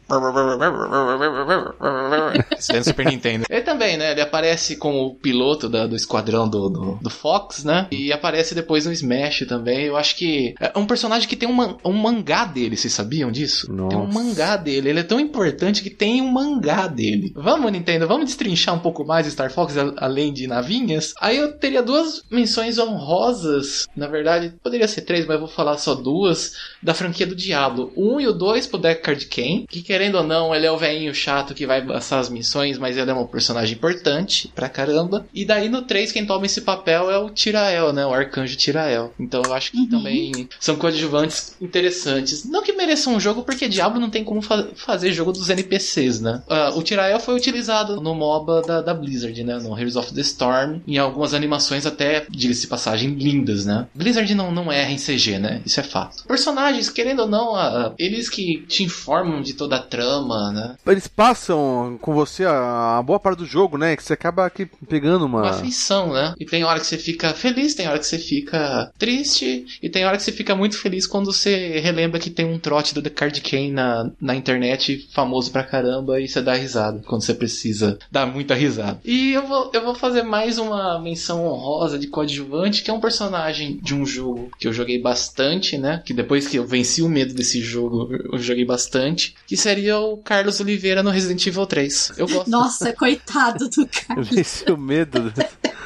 Isso 2.58 2.72
é 2.72 2.78
no 2.78 2.84
Super 2.84 3.06
Nintendo. 3.06 3.44
Ele 3.48 3.60
também, 3.62 3.96
né? 3.96 4.12
Ele 4.12 4.20
aparece 4.20 4.76
como 4.76 5.14
piloto 5.16 5.68
da- 5.68 5.86
do 5.86 5.94
esquadrão 5.96 6.48
do, 6.48 6.68
do, 6.68 6.98
do 7.00 7.10
Fox, 7.10 7.64
né? 7.64 7.86
E 7.90 8.12
aparece 8.12 8.54
depois 8.54 8.86
no 8.86 8.92
Smash 8.92 9.44
também. 9.48 9.84
Eu 9.86 9.96
acho 9.96 10.16
que 10.16 10.54
é 10.60 10.72
um 10.76 10.86
personagem 10.86 11.28
que 11.28 11.36
tem 11.36 11.48
um, 11.48 11.76
um 11.84 11.92
mangá 11.92 12.44
dele, 12.44 12.76
vocês 12.76 12.92
sabiam 12.92 13.30
disso? 13.30 13.66
Tem 13.66 13.76
um 13.98 14.06
Nossa. 14.06 14.12
mangá 14.18 14.56
dele. 14.56 14.88
Ele 14.90 15.00
é 15.00 15.04
tão 15.04 15.20
importante 15.20 15.82
que 15.82 15.90
tem 15.90 16.20
um 16.22 16.30
mangá 16.30 16.86
dele. 16.86 17.32
Vamos, 17.34 17.70
Nintendo, 17.70 18.06
vamos 18.08 18.26
destrinchar 18.26 18.74
um 18.74 18.78
pouco 18.80 19.04
mais 19.04 19.26
Star 19.26 19.50
Fox 19.52 19.76
a- 19.76 19.94
além 19.98 20.32
de 20.32 20.46
navinhas? 20.46 21.12
Aí 21.20 21.36
eu 21.36 21.52
teria 21.52 21.82
duas 21.82 22.22
menções 22.30 22.78
honrosas. 22.78 23.86
Na 23.96 24.06
verdade, 24.06 24.54
poderia 24.62 24.88
ser 24.88 25.02
três, 25.02 25.26
mas 25.26 25.34
eu 25.34 25.40
vou 25.40 25.48
falar 25.48 25.76
só 25.78 25.94
duas. 25.94 26.52
Da 26.82 26.94
franquia 26.94 27.26
do 27.28 27.36
Diablo. 27.36 27.92
O 27.94 28.16
1 28.16 28.20
e 28.20 28.26
o 28.28 28.32
2 28.32 28.66
pro 28.66 28.78
Deckard 28.78 29.26
Cain. 29.26 29.64
Que 29.68 29.82
querendo 29.82 30.16
ou 30.16 30.24
não, 30.24 30.54
ele 30.54 30.66
é 30.66 30.72
o 30.72 30.76
velhinho 30.78 31.14
chato 31.14 31.54
que 31.54 31.66
vai 31.66 31.84
passar 31.84 32.18
as 32.18 32.28
missões, 32.28 32.78
mas 32.78 32.96
ele 32.96 33.10
é 33.10 33.14
um 33.14 33.26
personagem 33.26 33.74
importante 33.76 34.50
pra 34.54 34.68
caramba. 34.68 35.26
E 35.32 35.44
daí 35.44 35.68
no 35.68 35.82
3, 35.82 36.12
quem 36.12 36.26
toma 36.26 36.46
esse 36.46 36.62
papel 36.62 37.10
é 37.10 37.18
o 37.18 37.30
Tirael, 37.30 37.92
né? 37.92 38.04
O 38.06 38.12
arcanjo 38.12 38.56
Tirael. 38.56 39.12
Então 39.18 39.42
eu 39.44 39.52
acho 39.54 39.70
que 39.72 39.78
Uhum. 39.78 39.88
também 39.88 40.48
são 40.58 40.76
coadjuvantes 40.76 41.54
interessantes. 41.60 42.44
Não 42.44 42.62
que 42.62 42.72
mereçam 42.72 43.14
um 43.14 43.20
jogo, 43.20 43.42
porque 43.42 43.68
Diablo 43.68 44.00
não 44.00 44.10
tem 44.10 44.24
como 44.24 44.42
fa- 44.42 44.68
fazer 44.74 45.12
jogo 45.12 45.32
dos 45.32 45.48
NPCs, 45.48 46.20
né? 46.20 46.42
Ah, 46.48 46.72
o 46.74 46.82
Tirael 46.82 47.20
foi 47.20 47.34
utilizado 47.34 48.00
no 48.00 48.14
MOBA 48.14 48.62
da, 48.62 48.80
da 48.82 48.94
Blizzard, 48.94 49.42
né? 49.44 49.58
No 49.58 49.76
Heroes 49.78 49.96
of 49.96 50.12
the 50.12 50.20
Storm. 50.20 50.80
Em 50.86 50.98
algumas 50.98 51.34
animações 51.34 51.86
até, 51.86 52.26
diga-se 52.30 52.66
passagem, 52.66 53.10
lindas, 53.14 53.64
né? 53.64 53.86
Blizzard 53.94 54.32
não, 54.34 54.50
não 54.50 54.70
erra 54.72 54.90
em 54.90 54.96
CG, 54.96 55.38
né? 55.38 55.60
Isso 55.64 55.80
é 55.80 55.82
fato. 55.82 56.24
Personagens, 56.26 56.88
querendo 56.90 57.17
ou 57.22 57.28
não, 57.28 57.94
eles 57.98 58.28
que 58.28 58.64
te 58.66 58.84
informam 58.84 59.40
de 59.40 59.54
toda 59.54 59.76
a 59.76 59.82
trama, 59.82 60.52
né? 60.52 60.76
Eles 60.86 61.08
passam 61.08 61.98
com 62.00 62.12
você 62.12 62.44
a, 62.44 62.98
a 62.98 63.02
boa 63.02 63.18
parte 63.18 63.38
do 63.38 63.46
jogo, 63.46 63.78
né? 63.78 63.96
Que 63.96 64.02
você 64.02 64.12
acaba 64.12 64.44
aqui 64.44 64.66
pegando 64.88 65.26
uma 65.26 65.38
uma. 65.38 65.50
afeição, 65.50 66.12
né? 66.12 66.34
E 66.38 66.44
tem 66.44 66.64
hora 66.64 66.80
que 66.80 66.86
você 66.86 66.98
fica 66.98 67.32
feliz, 67.32 67.74
tem 67.74 67.88
hora 67.88 67.98
que 67.98 68.06
você 68.06 68.18
fica 68.18 68.90
triste, 68.98 69.64
e 69.82 69.88
tem 69.88 70.04
hora 70.04 70.16
que 70.16 70.22
você 70.22 70.32
fica 70.32 70.54
muito 70.54 70.76
feliz 70.78 71.06
quando 71.06 71.32
você 71.32 71.78
relembra 71.80 72.20
que 72.20 72.30
tem 72.30 72.46
um 72.46 72.58
trote 72.58 72.94
do 72.94 73.08
Card 73.10 73.40
Kane 73.40 73.70
na, 73.70 74.10
na 74.20 74.34
internet 74.34 75.08
famoso 75.12 75.50
pra 75.50 75.62
caramba 75.62 76.20
e 76.20 76.28
você 76.28 76.42
dá 76.42 76.54
risada 76.54 77.02
quando 77.06 77.22
você 77.22 77.34
precisa 77.34 77.98
dar 78.10 78.26
muita 78.26 78.54
risada. 78.54 79.00
E 79.04 79.32
eu 79.32 79.46
vou, 79.46 79.70
eu 79.72 79.82
vou 79.82 79.94
fazer 79.94 80.22
mais 80.22 80.58
uma 80.58 80.98
menção 81.00 81.46
honrosa 81.46 81.98
de 81.98 82.06
coadjuvante, 82.06 82.82
que 82.82 82.90
é 82.90 82.94
um 82.94 83.00
personagem 83.00 83.78
de 83.82 83.94
um 83.94 84.04
jogo 84.04 84.50
que 84.58 84.68
eu 84.68 84.72
joguei 84.72 85.00
bastante, 85.00 85.78
né? 85.78 86.02
Que 86.04 86.12
depois 86.12 86.46
que 86.46 86.56
eu 86.56 86.66
venci 86.66 87.02
o 87.08 87.10
medo 87.10 87.34
desse 87.34 87.60
jogo, 87.60 88.08
eu 88.32 88.38
joguei 88.38 88.64
bastante, 88.64 89.34
que 89.46 89.56
seria 89.56 89.98
o 89.98 90.18
Carlos 90.18 90.60
Oliveira 90.60 91.02
no 91.02 91.10
Resident 91.10 91.44
Evil 91.46 91.66
3. 91.66 92.12
Eu 92.18 92.28
gosto. 92.28 92.50
Nossa, 92.50 92.92
coitado 92.92 93.68
do 93.68 93.86
cara. 93.86 94.20
Eu 94.20 94.24
venci 94.24 94.70
o 94.70 94.76
medo. 94.76 95.32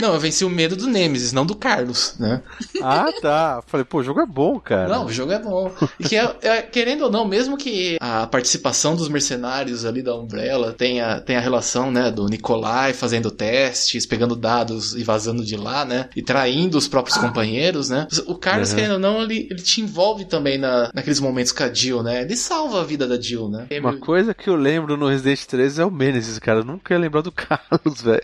Não, 0.00 0.14
eu 0.14 0.20
venci 0.20 0.44
o 0.44 0.50
medo 0.50 0.76
do 0.76 0.86
Nemesis, 0.86 1.32
não 1.32 1.44
do 1.44 1.54
Carlos, 1.54 2.14
né? 2.18 2.42
ah, 2.82 3.06
tá. 3.20 3.62
Falei, 3.66 3.84
pô, 3.84 3.98
o 3.98 4.02
jogo 4.02 4.20
é 4.20 4.26
bom, 4.26 4.58
cara. 4.58 4.88
Não, 4.88 5.06
o 5.06 5.12
jogo 5.12 5.32
é 5.32 5.38
bom. 5.38 5.70
E 5.98 6.04
que 6.04 6.16
é- 6.16 6.36
é- 6.42 6.62
querendo 6.62 7.02
ou 7.04 7.10
não, 7.10 7.24
mesmo 7.26 7.56
que 7.56 7.96
a 8.00 8.26
participação 8.26 8.96
dos 8.96 9.08
mercenários 9.08 9.84
ali 9.84 10.02
da 10.02 10.14
Umbrella 10.16 10.72
tenha, 10.72 11.20
tenha 11.20 11.38
a 11.38 11.42
relação, 11.42 11.90
né, 11.90 12.10
do 12.10 12.26
Nikolai 12.26 12.92
fazendo 12.92 13.30
testes, 13.30 14.06
pegando 14.06 14.34
dados 14.36 14.94
e 14.94 15.04
vazando 15.04 15.44
de 15.44 15.56
lá, 15.56 15.84
né, 15.84 16.08
e 16.16 16.22
traindo 16.22 16.78
os 16.78 16.88
próprios 16.88 17.16
companheiros, 17.18 17.90
né, 17.90 18.06
o 18.26 18.34
Carlos, 18.34 18.70
Uhum. 18.70 18.76
querendo 18.76 18.92
ou 18.92 18.98
não, 18.98 19.22
ele, 19.22 19.46
ele 19.50 19.60
te 19.62 19.80
envolve 19.80 20.24
também 20.24 20.56
na, 20.58 20.90
naqueles 20.94 21.20
momentos 21.20 21.52
com 21.52 21.62
a 21.62 21.72
Jill, 21.72 22.02
né, 22.02 22.22
ele 22.22 22.36
salva 22.36 22.80
a 22.80 22.84
vida 22.84 23.06
da 23.06 23.20
Jill, 23.20 23.48
né. 23.48 23.66
Uma 23.80 23.96
coisa 23.96 24.32
que 24.34 24.48
eu 24.48 24.56
lembro 24.56 24.96
no 24.96 25.08
Resident 25.08 25.44
3 25.46 25.78
é 25.78 25.84
o 25.84 25.90
Meneses, 25.90 26.38
cara. 26.38 26.60
Eu 26.60 26.64
nunca 26.64 26.94
ia 26.94 26.98
lembrar 27.00 27.20
do 27.22 27.32
Carlos, 27.32 28.00
velho. 28.02 28.20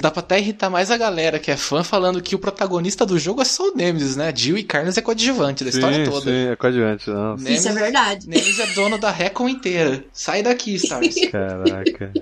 Dá 0.00 0.10
pra 0.10 0.20
até 0.20 0.38
irritar 0.38 0.68
mais 0.70 0.81
a 0.90 0.96
galera 0.96 1.38
que 1.38 1.50
é 1.50 1.56
fã 1.56 1.82
falando 1.84 2.20
que 2.22 2.34
o 2.34 2.38
protagonista 2.38 3.04
do 3.06 3.18
jogo 3.18 3.42
é 3.42 3.44
só 3.44 3.68
o 3.70 3.74
Nemesis, 3.76 4.16
né, 4.16 4.32
Jill 4.34 4.58
e 4.58 4.64
Carlos 4.64 4.96
é 4.96 5.00
coadjuvante 5.02 5.64
da 5.64 5.70
história 5.70 6.04
toda. 6.04 6.30
Sim, 6.30 6.48
é 6.50 6.56
coadjuvante, 6.56 7.08
não. 7.10 7.34
Isso 7.36 7.44
é 7.44 7.50
Nemesis- 7.50 7.74
verdade. 7.74 8.28
Nemesis 8.28 8.58
é 8.58 8.66
dono 8.74 8.98
da 8.98 9.10
Recon 9.10 9.48
inteira. 9.48 10.04
Sai 10.12 10.42
daqui, 10.42 10.74
Stars. 10.74 11.14
Caraca. 11.30 12.12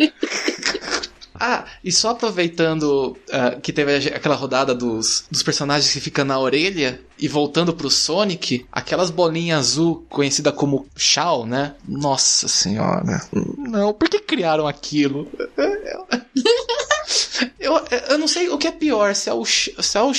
Ah, 1.43 1.65
e 1.83 1.91
só 1.91 2.11
aproveitando 2.11 3.17
ah, 3.33 3.57
que 3.63 3.73
teve 3.73 3.97
aquela 4.09 4.35
rodada 4.35 4.75
dos, 4.75 5.25
dos 5.31 5.43
personagens 5.43 5.91
que 5.91 5.99
ficam 5.99 6.23
na 6.23 6.39
orelha 6.39 7.01
e 7.19 7.27
voltando 7.29 7.73
pro 7.73 7.89
Sonic, 7.91 8.67
aquelas 8.71 9.09
bolinhas 9.09 9.59
azul 9.61 10.05
conhecida 10.11 10.53
como 10.53 10.87
Shao, 10.95 11.47
né? 11.47 11.75
Nossa 11.89 12.47
senhora. 12.47 13.27
Não, 13.57 13.95
por 13.95 14.07
que 14.11 14.19
criaram 14.21 14.67
aquilo? 14.69 15.27
Eu, 17.59 17.75
eu 18.09 18.19
não 18.19 18.29
sei 18.29 18.49
o 18.49 18.59
que 18.59 18.67
é 18.67 18.73
pior, 18.73 19.15
se 19.15 19.29
é 19.29 19.35
o, 19.35 19.45
se 19.45 19.73
é 19.97 20.03
o 20.03 20.13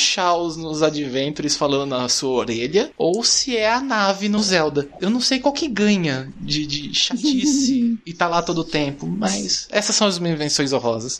nos 0.57 0.81
Adventures 0.81 1.55
falando 1.55 1.89
na 1.89 2.09
sua 2.09 2.31
orelha, 2.31 2.91
ou 2.97 3.23
se 3.23 3.55
é 3.57 3.71
a 3.71 3.81
nave 3.81 4.29
no 4.29 4.39
Zelda. 4.39 4.87
Eu 4.99 5.09
não 5.09 5.21
sei 5.21 5.39
qual 5.39 5.53
que 5.53 5.67
ganha 5.67 6.31
de, 6.39 6.65
de 6.65 6.93
chatice 6.93 7.97
e 8.05 8.13
tá 8.13 8.27
lá 8.27 8.41
todo 8.41 8.59
o 8.59 8.63
tempo, 8.63 9.07
mas 9.07 9.67
essas 9.69 9.95
são 9.95 10.07
as 10.07 10.19
minhas 10.19 10.35
invenções 10.35 10.73
horrorosas. 10.73 11.19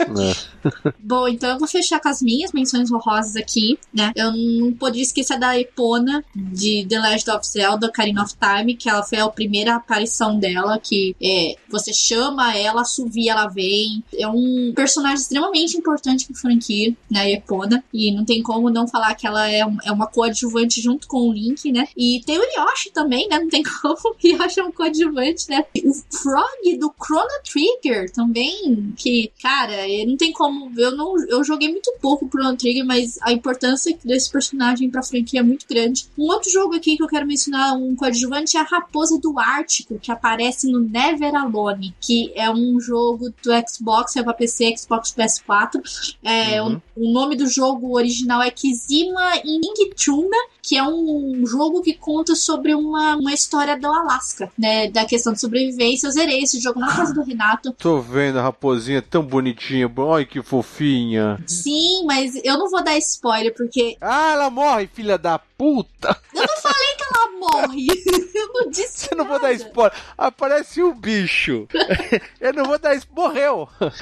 É. 0.00 0.92
Bom, 0.98 1.28
então 1.28 1.50
eu 1.50 1.58
vou 1.58 1.68
fechar 1.68 2.00
com 2.00 2.08
as 2.08 2.20
minhas 2.20 2.52
menções 2.52 2.90
honrosas 2.90 3.36
aqui, 3.36 3.78
né? 3.92 4.12
Eu 4.14 4.32
não 4.32 4.72
podia 4.72 5.02
esquecer 5.02 5.38
da 5.38 5.58
Epona 5.58 6.24
de 6.34 6.86
The 6.88 6.98
Legend 6.98 7.30
of 7.30 7.46
Zelda 7.46 7.86
Ocarina 7.86 8.22
of 8.22 8.34
Time, 8.34 8.76
que 8.76 8.88
ela 8.88 9.02
foi 9.02 9.18
a 9.18 9.28
primeira 9.28 9.76
aparição 9.76 10.38
dela, 10.38 10.78
que 10.78 11.14
é, 11.22 11.56
você 11.68 11.92
chama 11.92 12.56
ela, 12.56 12.82
assovia, 12.82 13.32
ela 13.32 13.48
vem. 13.48 14.02
É 14.14 14.26
um 14.26 14.72
personagem 14.74 14.95
extremamente 15.14 15.76
importante 15.76 16.26
pra 16.26 16.36
franquia, 16.36 16.94
né? 17.10 17.20
A 17.20 17.30
Epona. 17.30 17.82
E 17.92 18.12
não 18.14 18.24
tem 18.24 18.42
como 18.42 18.70
não 18.70 18.86
falar 18.86 19.14
que 19.14 19.26
ela 19.26 19.48
é, 19.50 19.64
um- 19.66 19.78
é 19.84 19.92
uma 19.92 20.06
coadjuvante 20.06 20.80
junto 20.80 21.06
com 21.06 21.28
o 21.28 21.32
Link, 21.32 21.70
né? 21.72 21.86
E 21.96 22.20
tem 22.26 22.38
o 22.38 22.42
Yoshi 22.42 22.90
também, 22.90 23.28
né? 23.28 23.38
Não 23.38 23.48
tem 23.48 23.62
como. 23.82 23.96
O 23.96 24.16
Yoshi 24.26 24.60
é 24.60 24.64
um 24.64 24.72
coadjuvante, 24.72 25.48
né? 25.50 25.64
O 25.84 25.92
Frog 26.16 26.76
do 26.78 26.92
Chrono 27.02 27.28
Trigger 27.44 28.10
também, 28.12 28.92
que, 28.96 29.30
cara, 29.42 29.72
eh, 29.88 30.04
não 30.06 30.16
tem 30.16 30.32
como. 30.32 30.70
Eu 30.78 30.96
não 30.96 31.14
eu 31.28 31.42
joguei 31.44 31.68
muito 31.70 31.92
pouco 32.00 32.28
Chrono 32.28 32.56
Trigger, 32.56 32.84
mas 32.84 33.18
a 33.22 33.32
importância 33.32 33.96
desse 34.04 34.30
personagem 34.30 34.90
pra 34.90 35.02
franquia 35.02 35.40
é 35.40 35.42
muito 35.42 35.66
grande. 35.68 36.06
Um 36.18 36.24
outro 36.24 36.50
jogo 36.50 36.74
aqui 36.74 36.96
que 36.96 37.02
eu 37.02 37.08
quero 37.08 37.26
mencionar, 37.26 37.74
um 37.76 37.94
coadjuvante, 37.94 38.56
é 38.56 38.60
a 38.60 38.64
Raposa 38.64 39.18
do 39.18 39.38
Ártico, 39.38 39.98
que 39.98 40.10
aparece 40.12 40.70
no 40.70 40.80
Never 40.80 41.34
Alone, 41.34 41.94
que 42.00 42.32
é 42.34 42.50
um 42.50 42.78
jogo 42.80 43.30
do 43.42 43.50
Xbox, 43.68 44.16
é 44.16 44.22
pra 44.22 44.32
PC, 44.34 44.74
Xbox 44.76 44.85
PS4. 44.88 45.80
É, 46.22 46.62
Uhum. 46.62 46.80
o, 46.96 47.08
o 47.08 47.12
nome 47.12 47.36
do 47.36 47.46
jogo 47.48 47.96
original 47.96 48.42
é 48.42 48.50
Kizima 48.50 49.32
Ingchuna, 49.44 50.36
que 50.66 50.76
é 50.76 50.82
um 50.82 51.44
jogo 51.46 51.80
que 51.80 51.94
conta 51.94 52.34
sobre 52.34 52.74
uma, 52.74 53.14
uma 53.14 53.32
história 53.32 53.78
do 53.78 53.86
Alasca, 53.86 54.50
né? 54.58 54.90
Da 54.90 55.04
questão 55.04 55.32
de 55.32 55.40
sobrevivência. 55.40 56.08
Eu 56.08 56.12
zerei 56.12 56.42
esse 56.42 56.58
jogo 56.58 56.80
na 56.80 56.94
casa 56.94 57.14
do 57.14 57.22
Renato. 57.22 57.72
Tô 57.72 58.00
vendo 58.00 58.38
a 58.40 58.42
raposinha 58.42 59.00
tão 59.00 59.22
bonitinha. 59.22 59.88
Ai, 60.14 60.24
que 60.24 60.42
fofinha. 60.42 61.38
Sim, 61.46 62.04
mas 62.04 62.34
eu 62.44 62.58
não 62.58 62.68
vou 62.68 62.82
dar 62.82 62.96
spoiler, 62.98 63.54
porque 63.54 63.96
Ah, 64.00 64.32
ela 64.32 64.50
morre, 64.50 64.88
filha 64.92 65.16
da 65.16 65.38
puta. 65.38 66.18
ela 66.34 67.30
morre. 67.38 67.86
eu 68.34 68.48
não 68.52 68.70
disse 68.70 69.06
Você 69.08 69.14
não 69.14 69.24
vou 69.24 69.34
nada. 69.38 69.48
dar 69.48 69.52
spoiler. 69.54 69.92
Aparece 70.18 70.82
um 70.82 70.94
bicho. 70.94 71.68
Eu 72.40 72.52
não 72.52 72.64
vou 72.64 72.78
dar 72.78 72.94
spoiler. 72.94 73.16
Morreu. 73.16 73.68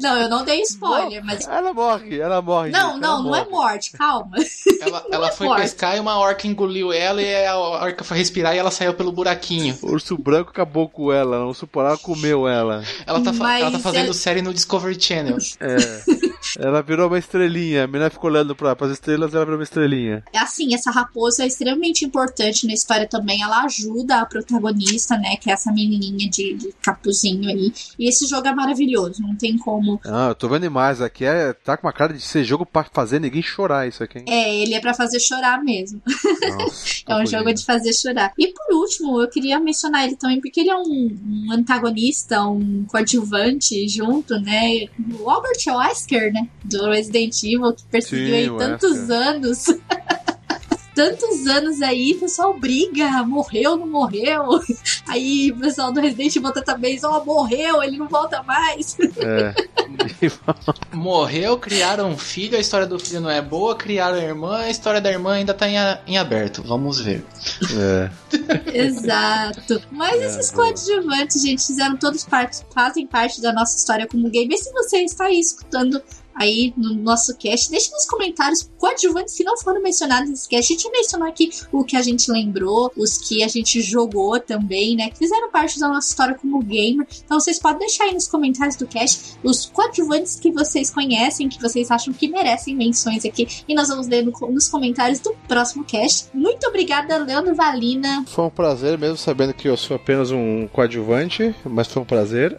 Não, 0.00 0.16
eu 0.16 0.28
não 0.28 0.44
dei 0.44 0.60
spoiler, 0.62 1.24
mas. 1.24 1.46
Ela 1.46 1.72
morre, 1.72 2.18
ela 2.20 2.42
morre. 2.42 2.70
Não, 2.70 2.92
gente, 2.92 3.00
não, 3.00 3.22
não 3.22 3.34
é 3.34 3.40
morre. 3.44 3.50
morte, 3.50 3.92
calma. 3.92 4.36
Ela, 4.80 5.04
ela 5.10 5.28
é 5.28 5.32
foi 5.32 5.46
forte. 5.46 5.62
pescar 5.62 5.97
e 5.98 6.00
uma 6.00 6.18
orca 6.18 6.46
engoliu 6.46 6.92
ela 6.92 7.20
e 7.20 7.46
a 7.46 7.56
orca 7.58 8.04
foi 8.04 8.16
respirar 8.18 8.54
e 8.54 8.58
ela 8.58 8.70
saiu 8.70 8.94
pelo 8.94 9.12
buraquinho. 9.12 9.76
O 9.82 9.92
urso 9.92 10.16
branco 10.16 10.50
acabou 10.50 10.88
com 10.88 11.12
ela, 11.12 11.44
o 11.44 11.48
urso 11.48 11.66
polar 11.66 11.98
comeu 11.98 12.46
ela. 12.48 12.82
Ela 13.06 13.20
tá, 13.20 13.32
Mas 13.32 13.62
ela 13.62 13.70
tá 13.72 13.78
fazendo 13.78 14.04
ela- 14.06 14.14
série 14.14 14.42
no 14.42 14.52
Discovery 14.54 15.00
Channel. 15.00 15.36
É. 15.60 15.76
Ela 16.58 16.82
virou 16.82 17.08
uma 17.08 17.18
estrelinha. 17.18 17.84
A 17.84 17.86
menina 17.86 18.10
ficou 18.10 18.30
olhando 18.30 18.54
pra, 18.54 18.74
pras 18.74 18.92
estrelas 18.92 19.34
ela 19.34 19.44
virou 19.44 19.58
uma 19.58 19.64
estrelinha. 19.64 20.22
Assim, 20.34 20.74
essa 20.74 20.90
raposa 20.90 21.42
é 21.42 21.46
extremamente 21.46 22.04
importante 22.04 22.66
na 22.66 22.72
história 22.72 23.06
também. 23.06 23.42
Ela 23.42 23.64
ajuda 23.64 24.20
a 24.20 24.26
protagonista, 24.26 25.16
né? 25.18 25.36
Que 25.36 25.50
é 25.50 25.52
essa 25.52 25.72
menininha 25.72 26.28
de, 26.30 26.54
de 26.54 26.72
capuzinho 26.82 27.48
aí. 27.48 27.72
E 27.98 28.08
esse 28.08 28.26
jogo 28.26 28.46
é 28.46 28.54
maravilhoso, 28.54 29.22
não 29.22 29.34
tem 29.36 29.56
como. 29.58 30.00
Ah, 30.04 30.28
eu 30.30 30.34
tô 30.34 30.48
vendo 30.48 30.64
imagens 30.66 31.00
aqui. 31.02 31.24
É, 31.24 31.52
tá 31.52 31.76
com 31.76 31.86
uma 31.86 31.92
cara 31.92 32.12
de 32.12 32.20
ser 32.20 32.44
jogo 32.44 32.64
pra 32.64 32.84
fazer 32.84 33.20
ninguém 33.20 33.42
chorar 33.42 33.86
isso 33.88 34.02
aqui, 34.02 34.18
hein? 34.18 34.24
É, 34.28 34.54
ele 34.62 34.74
é 34.74 34.80
pra 34.80 34.94
fazer 34.94 35.20
chorar 35.20 35.62
mesmo. 35.62 35.87
Nossa, 35.92 37.02
É 37.08 37.16
um 37.16 37.26
jogo 37.26 37.52
de 37.52 37.64
fazer 37.64 37.92
chorar. 37.92 38.32
E 38.38 38.48
por 38.48 38.76
último, 38.76 39.20
eu 39.20 39.28
queria 39.28 39.58
mencionar 39.58 40.04
ele 40.04 40.16
também, 40.16 40.40
porque 40.40 40.60
ele 40.60 40.70
é 40.70 40.76
um, 40.76 41.18
um 41.26 41.52
antagonista, 41.52 42.44
um 42.46 42.84
coadjuvante 42.86 43.88
junto, 43.88 44.38
né? 44.40 44.86
O 45.20 45.30
Albert 45.30 45.64
Wesker, 45.66 46.32
né? 46.32 46.48
Do 46.64 46.90
Resident 46.90 47.42
Evil, 47.42 47.72
que 47.72 47.84
perseguiu 47.84 48.26
Sim, 48.26 48.34
aí 48.34 48.50
o 48.50 48.56
tantos 48.58 48.90
Wesker. 48.92 49.16
anos. 49.16 49.64
Tantos 50.98 51.46
anos 51.46 51.80
aí, 51.80 52.12
o 52.12 52.18
pessoal 52.18 52.52
briga, 52.58 53.22
morreu, 53.22 53.76
não 53.76 53.86
morreu. 53.86 54.42
Aí 55.06 55.52
o 55.52 55.56
pessoal 55.60 55.92
do 55.92 56.00
Resident 56.00 56.34
Evil 56.34 56.52
também, 56.52 56.98
ó, 57.04 57.24
morreu, 57.24 57.82
ele 57.84 57.96
não 57.96 58.08
volta 58.08 58.42
mais. 58.42 58.96
É. 59.18 59.54
Morreu, 60.92 61.56
criaram 61.58 62.10
um 62.10 62.18
filho, 62.18 62.56
a 62.56 62.60
história 62.60 62.86
do 62.86 62.98
filho 62.98 63.20
não 63.20 63.30
é 63.30 63.40
boa, 63.40 63.74
criaram 63.76 64.16
a 64.18 64.22
irmã, 64.22 64.56
a 64.58 64.70
história 64.70 65.00
da 65.00 65.10
irmã 65.10 65.32
ainda 65.34 65.54
tá 65.54 65.68
em, 65.68 65.78
a- 65.78 66.00
em 66.06 66.18
aberto. 66.18 66.62
Vamos 66.62 67.00
ver. 67.00 67.24
é. 67.76 68.10
Exato. 68.78 69.80
Mas 69.90 70.20
É, 70.20 70.26
esses 70.26 70.50
boa. 70.52 70.66
coadjuvantes, 70.66 71.42
gente, 71.42 71.64
fizeram 71.66 71.96
todos 71.96 72.24
parte, 72.24 72.58
fazem 72.74 73.06
parte 73.06 73.40
da 73.40 73.52
nossa 73.52 73.76
história 73.76 74.06
como 74.06 74.28
game. 74.30 74.54
E 74.54 74.58
se 74.58 74.72
você 74.72 74.98
está 74.98 75.24
aí 75.26 75.38
escutando 75.38 76.02
aí 76.38 76.72
no 76.76 76.94
nosso 76.94 77.36
cast, 77.36 77.70
deixe 77.70 77.90
nos 77.90 78.06
comentários 78.06 78.68
coadjuvantes 78.78 79.34
se 79.34 79.42
não 79.44 79.56
foram 79.58 79.82
mencionados 79.82 80.30
nesse 80.30 80.48
cast. 80.48 80.72
A 80.72 80.76
gente 80.76 80.90
mencionou 80.90 81.28
aqui 81.28 81.50
o 81.72 81.84
que 81.84 81.96
a 81.96 82.02
gente 82.02 82.30
lembrou, 82.30 82.90
os 82.96 83.18
que 83.18 83.42
a 83.42 83.48
gente 83.48 83.80
jogou 83.80 84.38
também, 84.40 84.94
né? 84.96 85.10
Que 85.10 85.18
fizeram 85.18 85.50
parte 85.50 85.78
da 85.78 85.88
nossa 85.88 86.08
história 86.10 86.34
como 86.34 86.60
gamer. 86.62 87.06
Então 87.24 87.38
vocês 87.40 87.58
podem 87.58 87.80
deixar 87.80 88.04
aí 88.04 88.14
nos 88.14 88.28
comentários 88.28 88.76
do 88.76 88.86
cast 88.86 89.36
os 89.42 89.66
coadjuvantes 89.66 90.36
que 90.38 90.50
vocês 90.52 90.90
conhecem, 90.90 91.48
que 91.48 91.60
vocês 91.60 91.90
acham 91.90 92.12
que 92.14 92.28
merecem 92.28 92.74
menções 92.76 93.24
aqui. 93.24 93.46
E 93.68 93.74
nós 93.74 93.88
vamos 93.88 94.06
ler 94.06 94.24
no- 94.24 94.32
nos 94.50 94.68
comentários 94.68 95.18
do 95.20 95.34
próximo 95.48 95.84
cast. 95.84 96.28
Muito 96.32 96.66
obrigada, 96.68 97.16
Leandro 97.18 97.54
Valina. 97.54 98.24
Foi 98.28 98.44
um 98.44 98.50
prazer, 98.50 98.96
mesmo 98.98 99.16
sabendo 99.16 99.52
que 99.54 99.68
eu 99.68 99.76
sou 99.76 99.96
apenas 99.96 100.30
um 100.30 100.68
coadjuvante, 100.68 101.54
mas 101.64 101.88
foi 101.88 102.02
um 102.02 102.04
prazer. 102.06 102.56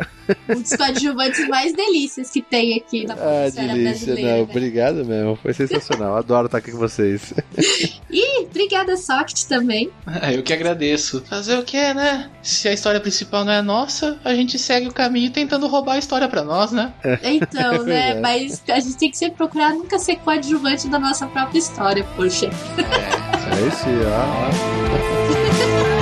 um 0.50 0.62
dos 0.62 0.76
coadjuvantes 0.76 1.48
mais 1.48 1.74
delícias 1.74 2.30
que 2.30 2.42
tem 2.42 2.78
aqui 2.78 3.06
na 3.06 3.14
Ah, 3.20 3.50
produção 3.52 3.64
delícia. 3.74 4.16
Não, 4.16 4.22
né? 4.22 4.42
obrigado 4.42 5.06
mesmo. 5.06 5.36
Foi 5.36 5.54
sensacional. 5.54 6.16
Adoro 6.18 6.46
estar 6.46 6.58
aqui 6.58 6.72
com 6.72 6.78
vocês. 6.78 7.34
E 8.12 8.42
obrigada, 8.42 8.98
Socket, 8.98 9.44
também. 9.44 9.92
Ah, 10.06 10.34
Eu 10.34 10.42
que 10.42 10.52
agradeço. 10.52 11.24
Fazer 11.30 11.60
o 11.60 11.64
que, 11.64 11.94
né? 11.94 12.28
Se 12.42 12.68
a 12.68 12.74
história 12.74 13.00
principal 13.00 13.46
não 13.46 13.54
é 13.54 13.62
nossa, 13.62 14.18
a 14.26 14.34
gente 14.34 14.58
segue 14.58 14.88
o 14.88 14.94
caminho 14.94 15.30
tentando 15.32 15.68
roubar 15.68 15.94
a 15.94 16.00
história 16.00 16.28
pra 16.28 16.44
nós, 16.44 16.72
né? 16.72 16.92
Então, 17.24 17.84
né? 17.86 18.16
verdade. 18.16 18.22
Mas 18.22 18.64
a 18.68 18.80
gente 18.80 18.98
tem 18.98 19.12
que 19.12 19.18
sempre 19.18 19.38
procurar 19.38 19.74
nunca 19.74 20.00
ser 20.00 20.16
coadjuvante 20.18 20.90
da 20.90 20.98
nossa 20.98 21.28
própria 21.28 21.60
história, 21.60 22.04
poxa. 22.16 22.48
É 22.48 23.68
esse, 23.68 23.86
ó. 24.08 25.90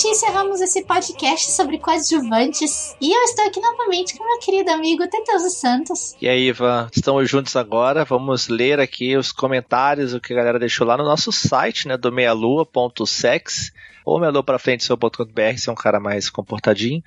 Finalmente 0.00 0.08
encerramos 0.08 0.60
esse 0.62 0.82
podcast 0.84 1.52
sobre 1.52 1.78
coadjuvantes. 1.78 2.96
E 3.00 3.12
eu 3.12 3.22
estou 3.24 3.44
aqui 3.46 3.60
novamente 3.60 4.16
com 4.16 4.24
meu 4.24 4.38
querido 4.38 4.70
amigo 4.70 5.06
Teteus 5.06 5.54
Santos. 5.54 6.16
E 6.20 6.28
aí, 6.28 6.48
Ivan, 6.48 6.88
estamos 6.94 7.28
juntos 7.28 7.54
agora. 7.54 8.04
Vamos 8.04 8.48
ler 8.48 8.80
aqui 8.80 9.16
os 9.16 9.30
comentários, 9.30 10.14
o 10.14 10.20
que 10.20 10.32
a 10.32 10.36
galera 10.36 10.58
deixou 10.58 10.86
lá 10.86 10.96
no 10.96 11.04
nosso 11.04 11.30
site, 11.30 11.86
né, 11.86 11.98
do 11.98 12.10
meialua.sex 12.10 13.72
ou 14.10 14.18
meialua.frente.com.br, 14.18 15.56
se 15.56 15.68
é 15.68 15.72
um 15.72 15.76
cara 15.76 16.00
mais 16.00 16.28
comportadinho. 16.28 17.02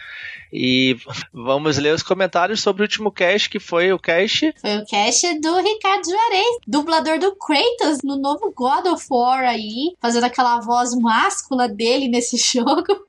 E 0.52 0.96
vamos 1.34 1.78
ler 1.78 1.94
os 1.94 2.02
comentários 2.02 2.62
sobre 2.62 2.82
o 2.82 2.86
último 2.86 3.12
cast, 3.12 3.50
que 3.50 3.60
foi 3.60 3.92
o 3.92 4.00
cast 4.00 4.54
Foi 4.62 4.78
o 4.78 4.86
cast 4.86 5.40
do 5.40 5.56
Ricardo 5.58 6.06
Juarez, 6.06 6.58
dublador 6.66 7.20
do 7.20 7.36
Kratos 7.36 8.00
no 8.04 8.16
novo 8.16 8.54
God 8.56 8.86
of 8.86 9.06
War 9.12 9.42
aí, 9.42 9.96
fazendo 10.02 10.24
aquela 10.24 10.62
voz 10.62 10.96
máscula 10.96 11.68
dele 11.68 12.08
nesse 12.08 12.38
jogo. 12.40 13.06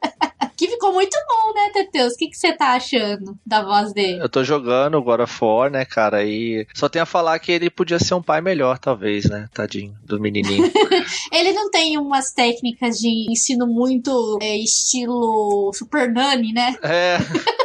Que 0.56 0.68
ficou 0.68 0.92
muito 0.92 1.16
bom, 1.28 1.54
né, 1.54 1.70
Teteus? 1.72 2.14
O 2.14 2.16
que 2.16 2.34
você 2.34 2.52
tá 2.52 2.72
achando 2.72 3.38
da 3.46 3.62
voz 3.62 3.92
dele? 3.92 4.22
Eu 4.22 4.28
tô 4.28 4.44
jogando 4.44 5.02
God 5.02 5.20
of 5.20 5.44
War, 5.44 5.70
né, 5.70 5.84
cara? 5.84 6.24
E 6.24 6.66
só 6.74 6.88
tenho 6.88 7.02
a 7.02 7.06
falar 7.06 7.38
que 7.38 7.52
ele 7.52 7.70
podia 7.70 7.98
ser 7.98 8.14
um 8.14 8.22
pai 8.22 8.40
melhor, 8.40 8.78
talvez, 8.78 9.24
né? 9.26 9.48
Tadinho 9.52 9.94
do 10.04 10.20
menininho. 10.20 10.64
Ele 11.32 11.52
não 11.52 11.70
tem 11.70 11.98
umas 11.98 12.32
técnicas 12.32 12.98
de 12.98 13.26
ensino 13.30 13.66
muito 13.66 14.38
é, 14.40 14.56
estilo 14.56 15.72
Super 15.74 16.10
Nani, 16.12 16.52
né? 16.52 16.76
é. 16.82 17.18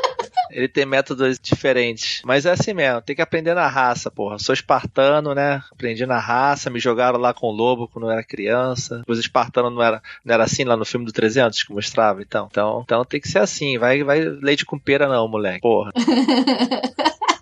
Ele 0.51 0.67
tem 0.67 0.85
métodos 0.85 1.39
diferentes. 1.39 2.21
Mas 2.25 2.45
é 2.45 2.51
assim 2.51 2.73
mesmo, 2.73 3.01
tem 3.01 3.15
que 3.15 3.21
aprender 3.21 3.53
na 3.53 3.67
raça, 3.67 4.09
porra. 4.09 4.39
Sou 4.39 4.53
espartano, 4.53 5.33
né? 5.33 5.63
Aprendi 5.71 6.05
na 6.05 6.19
raça, 6.19 6.69
me 6.69 6.79
jogaram 6.79 7.19
lá 7.19 7.33
com 7.33 7.47
o 7.47 7.51
lobo 7.51 7.87
quando 7.87 8.05
eu 8.05 8.11
era 8.11 8.23
criança. 8.23 9.03
Os 9.07 9.19
espartanos 9.19 9.73
não 9.73 9.81
era, 9.81 10.01
não 10.23 10.33
era 10.33 10.43
assim 10.43 10.63
lá 10.63 10.75
no 10.75 10.85
filme 10.85 11.05
do 11.05 11.11
300 11.11 11.63
que 11.63 11.73
mostrava, 11.73 12.21
então. 12.21 12.47
Então, 12.49 12.81
então 12.83 13.05
tem 13.05 13.19
que 13.19 13.27
ser 13.27 13.39
assim. 13.39 13.77
Vai, 13.77 14.03
vai 14.03 14.21
leite 14.21 14.65
com 14.65 14.77
pera 14.77 15.07
não, 15.07 15.27
moleque. 15.27 15.61
Porra. 15.61 15.91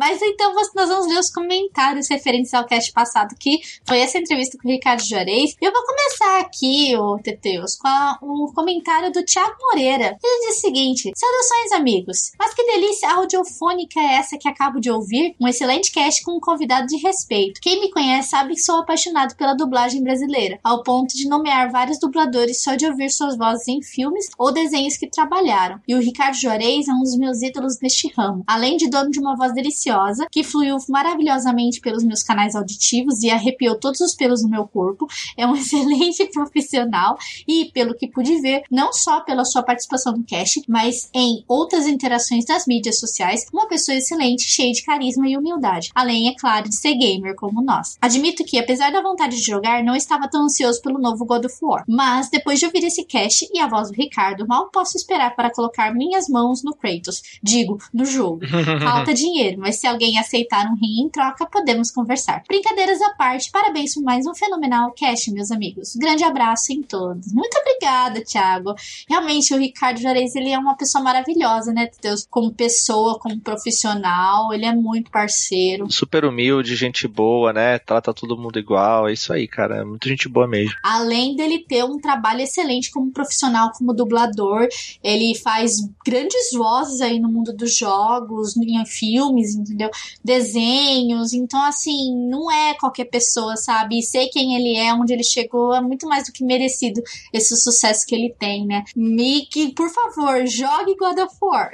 Mas 0.00 0.22
então 0.22 0.54
nós 0.54 0.88
vamos 0.88 1.06
ler 1.08 1.18
os 1.18 1.28
comentários 1.30 2.08
referentes 2.08 2.54
ao 2.54 2.64
cast 2.64 2.90
passado, 2.90 3.34
que 3.38 3.60
foi 3.86 3.98
essa 4.00 4.16
entrevista 4.16 4.56
com 4.56 4.66
o 4.66 4.72
Ricardo 4.72 5.04
Juarez. 5.04 5.54
Eu 5.60 5.70
vou 5.70 5.82
começar 5.84 6.40
aqui, 6.40 6.96
o 6.96 7.18
Teteus, 7.18 7.76
com 7.76 7.86
a- 7.86 8.18
um 8.22 8.50
comentário 8.54 9.12
do 9.12 9.22
Thiago 9.22 9.54
Moreira. 9.60 10.16
Ele 10.24 10.46
diz 10.48 10.56
o 10.56 10.60
seguinte: 10.62 11.12
Saudações, 11.14 11.72
amigos. 11.72 12.32
Mas 12.38 12.54
que 12.54 12.64
delícia 12.64 13.10
audiofônica 13.12 14.00
é 14.00 14.14
essa 14.14 14.38
que 14.38 14.48
acabo 14.48 14.80
de 14.80 14.90
ouvir? 14.90 15.36
Um 15.38 15.46
excelente 15.46 15.92
cast 15.92 16.22
com 16.22 16.32
um 16.38 16.40
convidado 16.40 16.86
de 16.86 16.96
respeito. 16.96 17.60
Quem 17.60 17.78
me 17.80 17.90
conhece 17.90 18.30
sabe 18.30 18.54
que 18.54 18.60
sou 18.62 18.76
apaixonado 18.80 19.36
pela 19.36 19.52
dublagem 19.54 20.02
brasileira, 20.02 20.58
ao 20.64 20.82
ponto 20.82 21.14
de 21.14 21.28
nomear 21.28 21.70
vários 21.70 21.98
dubladores 22.00 22.62
só 22.62 22.74
de 22.74 22.86
ouvir 22.86 23.10
suas 23.10 23.36
vozes 23.36 23.68
em 23.68 23.82
filmes 23.82 24.30
ou 24.38 24.50
desenhos 24.50 24.96
que 24.96 25.10
trabalharam. 25.10 25.78
E 25.86 25.94
o 25.94 26.00
Ricardo 26.00 26.36
Juarez 26.40 26.88
é 26.88 26.92
um 26.92 27.02
dos 27.02 27.18
meus 27.18 27.42
ídolos 27.42 27.78
neste 27.82 28.08
ramo. 28.16 28.42
Além 28.46 28.78
de 28.78 28.88
dono 28.88 29.10
de 29.10 29.20
uma 29.20 29.36
voz 29.36 29.52
deliciosa, 29.52 29.89
que 30.30 30.44
fluiu 30.44 30.76
maravilhosamente 30.88 31.80
pelos 31.80 32.04
meus 32.04 32.22
canais 32.22 32.54
auditivos 32.54 33.22
e 33.22 33.30
arrepiou 33.30 33.78
todos 33.78 34.00
os 34.00 34.14
pelos 34.14 34.42
no 34.42 34.48
meu 34.48 34.66
corpo, 34.66 35.06
é 35.36 35.46
um 35.46 35.54
excelente 35.56 36.24
profissional 36.26 37.16
e, 37.46 37.70
pelo 37.72 37.94
que 37.94 38.08
pude 38.08 38.40
ver, 38.40 38.62
não 38.70 38.92
só 38.92 39.20
pela 39.20 39.44
sua 39.44 39.62
participação 39.62 40.16
no 40.16 40.24
cast, 40.24 40.62
mas 40.68 41.08
em 41.14 41.44
outras 41.48 41.86
interações 41.86 42.44
nas 42.46 42.66
mídias 42.66 42.98
sociais, 42.98 43.46
uma 43.52 43.68
pessoa 43.68 43.96
excelente, 43.96 44.44
cheia 44.44 44.72
de 44.72 44.84
carisma 44.84 45.28
e 45.28 45.36
humildade. 45.36 45.90
Além, 45.94 46.28
é 46.28 46.34
claro, 46.34 46.68
de 46.68 46.76
ser 46.76 46.94
gamer 46.94 47.34
como 47.34 47.62
nós. 47.62 47.96
Admito 48.00 48.44
que, 48.44 48.58
apesar 48.58 48.90
da 48.92 49.02
vontade 49.02 49.36
de 49.36 49.42
jogar, 49.42 49.82
não 49.82 49.94
estava 49.94 50.28
tão 50.28 50.44
ansioso 50.44 50.80
pelo 50.82 50.98
novo 50.98 51.24
God 51.24 51.44
of 51.44 51.56
War. 51.62 51.84
Mas, 51.88 52.28
depois 52.30 52.58
de 52.58 52.66
ouvir 52.66 52.84
esse 52.84 53.04
cast 53.04 53.48
e 53.52 53.58
a 53.58 53.68
voz 53.68 53.90
do 53.90 53.96
Ricardo, 53.96 54.46
mal 54.46 54.70
posso 54.70 54.96
esperar 54.96 55.34
para 55.34 55.52
colocar 55.52 55.94
minhas 55.94 56.28
mãos 56.28 56.62
no 56.62 56.74
Kratos. 56.74 57.22
Digo, 57.42 57.78
no 57.92 58.04
jogo. 58.04 58.40
Falta 58.82 59.14
dinheiro, 59.14 59.58
mas 59.58 59.79
se 59.80 59.86
alguém 59.86 60.18
aceitar 60.18 60.66
um 60.66 60.74
rim 60.74 61.06
em 61.06 61.08
troca, 61.08 61.46
podemos 61.46 61.90
conversar. 61.90 62.42
Brincadeiras 62.46 63.00
à 63.00 63.14
parte, 63.14 63.50
parabéns 63.50 63.94
por 63.94 64.02
mais 64.02 64.26
um 64.26 64.34
fenomenal 64.34 64.92
cast, 64.92 65.32
meus 65.32 65.50
amigos. 65.50 65.96
Grande 65.96 66.22
abraço 66.22 66.70
em 66.72 66.82
todos. 66.82 67.32
Muito 67.32 67.56
obrigada, 67.58 68.22
Thiago. 68.22 68.74
Realmente, 69.08 69.54
o 69.54 69.58
Ricardo 69.58 69.98
Juarez, 69.98 70.36
ele 70.36 70.50
é 70.50 70.58
uma 70.58 70.76
pessoa 70.76 71.02
maravilhosa, 71.02 71.72
né, 71.72 71.88
Deus? 72.02 72.26
Como 72.28 72.52
pessoa, 72.52 73.18
como 73.18 73.40
profissional, 73.40 74.52
ele 74.52 74.66
é 74.66 74.74
muito 74.74 75.10
parceiro. 75.10 75.90
Super 75.90 76.26
humilde, 76.26 76.76
gente 76.76 77.08
boa, 77.08 77.52
né? 77.52 77.78
Trata 77.78 78.12
todo 78.12 78.36
mundo 78.36 78.58
igual. 78.58 79.08
É 79.08 79.14
isso 79.14 79.32
aí, 79.32 79.48
cara. 79.48 79.78
É 79.78 79.84
muito 79.84 80.06
gente 80.06 80.28
boa 80.28 80.46
mesmo. 80.46 80.74
Além 80.82 81.34
dele 81.34 81.64
ter 81.66 81.84
um 81.84 81.98
trabalho 81.98 82.42
excelente 82.42 82.90
como 82.90 83.10
profissional, 83.10 83.72
como 83.72 83.94
dublador, 83.94 84.68
ele 85.02 85.34
faz 85.38 85.76
grandes 86.04 86.52
vozes 86.52 87.00
aí 87.00 87.18
no 87.18 87.30
mundo 87.30 87.54
dos 87.54 87.74
jogos, 87.76 88.56
em 88.56 88.84
filmes, 88.84 89.56
entendeu? 89.60 89.90
Desenhos. 90.24 91.32
Então, 91.32 91.62
assim, 91.64 92.14
não 92.28 92.50
é 92.50 92.74
qualquer 92.74 93.06
pessoa, 93.06 93.56
sabe? 93.56 93.98
E 93.98 94.02
sei 94.02 94.28
quem 94.28 94.56
ele 94.56 94.76
é, 94.76 94.92
onde 94.94 95.12
ele 95.12 95.24
chegou, 95.24 95.74
é 95.74 95.80
muito 95.80 96.06
mais 96.06 96.26
do 96.26 96.32
que 96.32 96.44
merecido 96.44 97.02
esse 97.32 97.56
sucesso 97.56 98.06
que 98.06 98.14
ele 98.14 98.34
tem, 98.38 98.66
né? 98.66 98.84
Mickey, 98.96 99.72
por 99.72 99.88
favor, 99.90 100.46
jogue 100.46 100.96
God 100.96 101.18
of 101.18 101.36
War. 101.40 101.70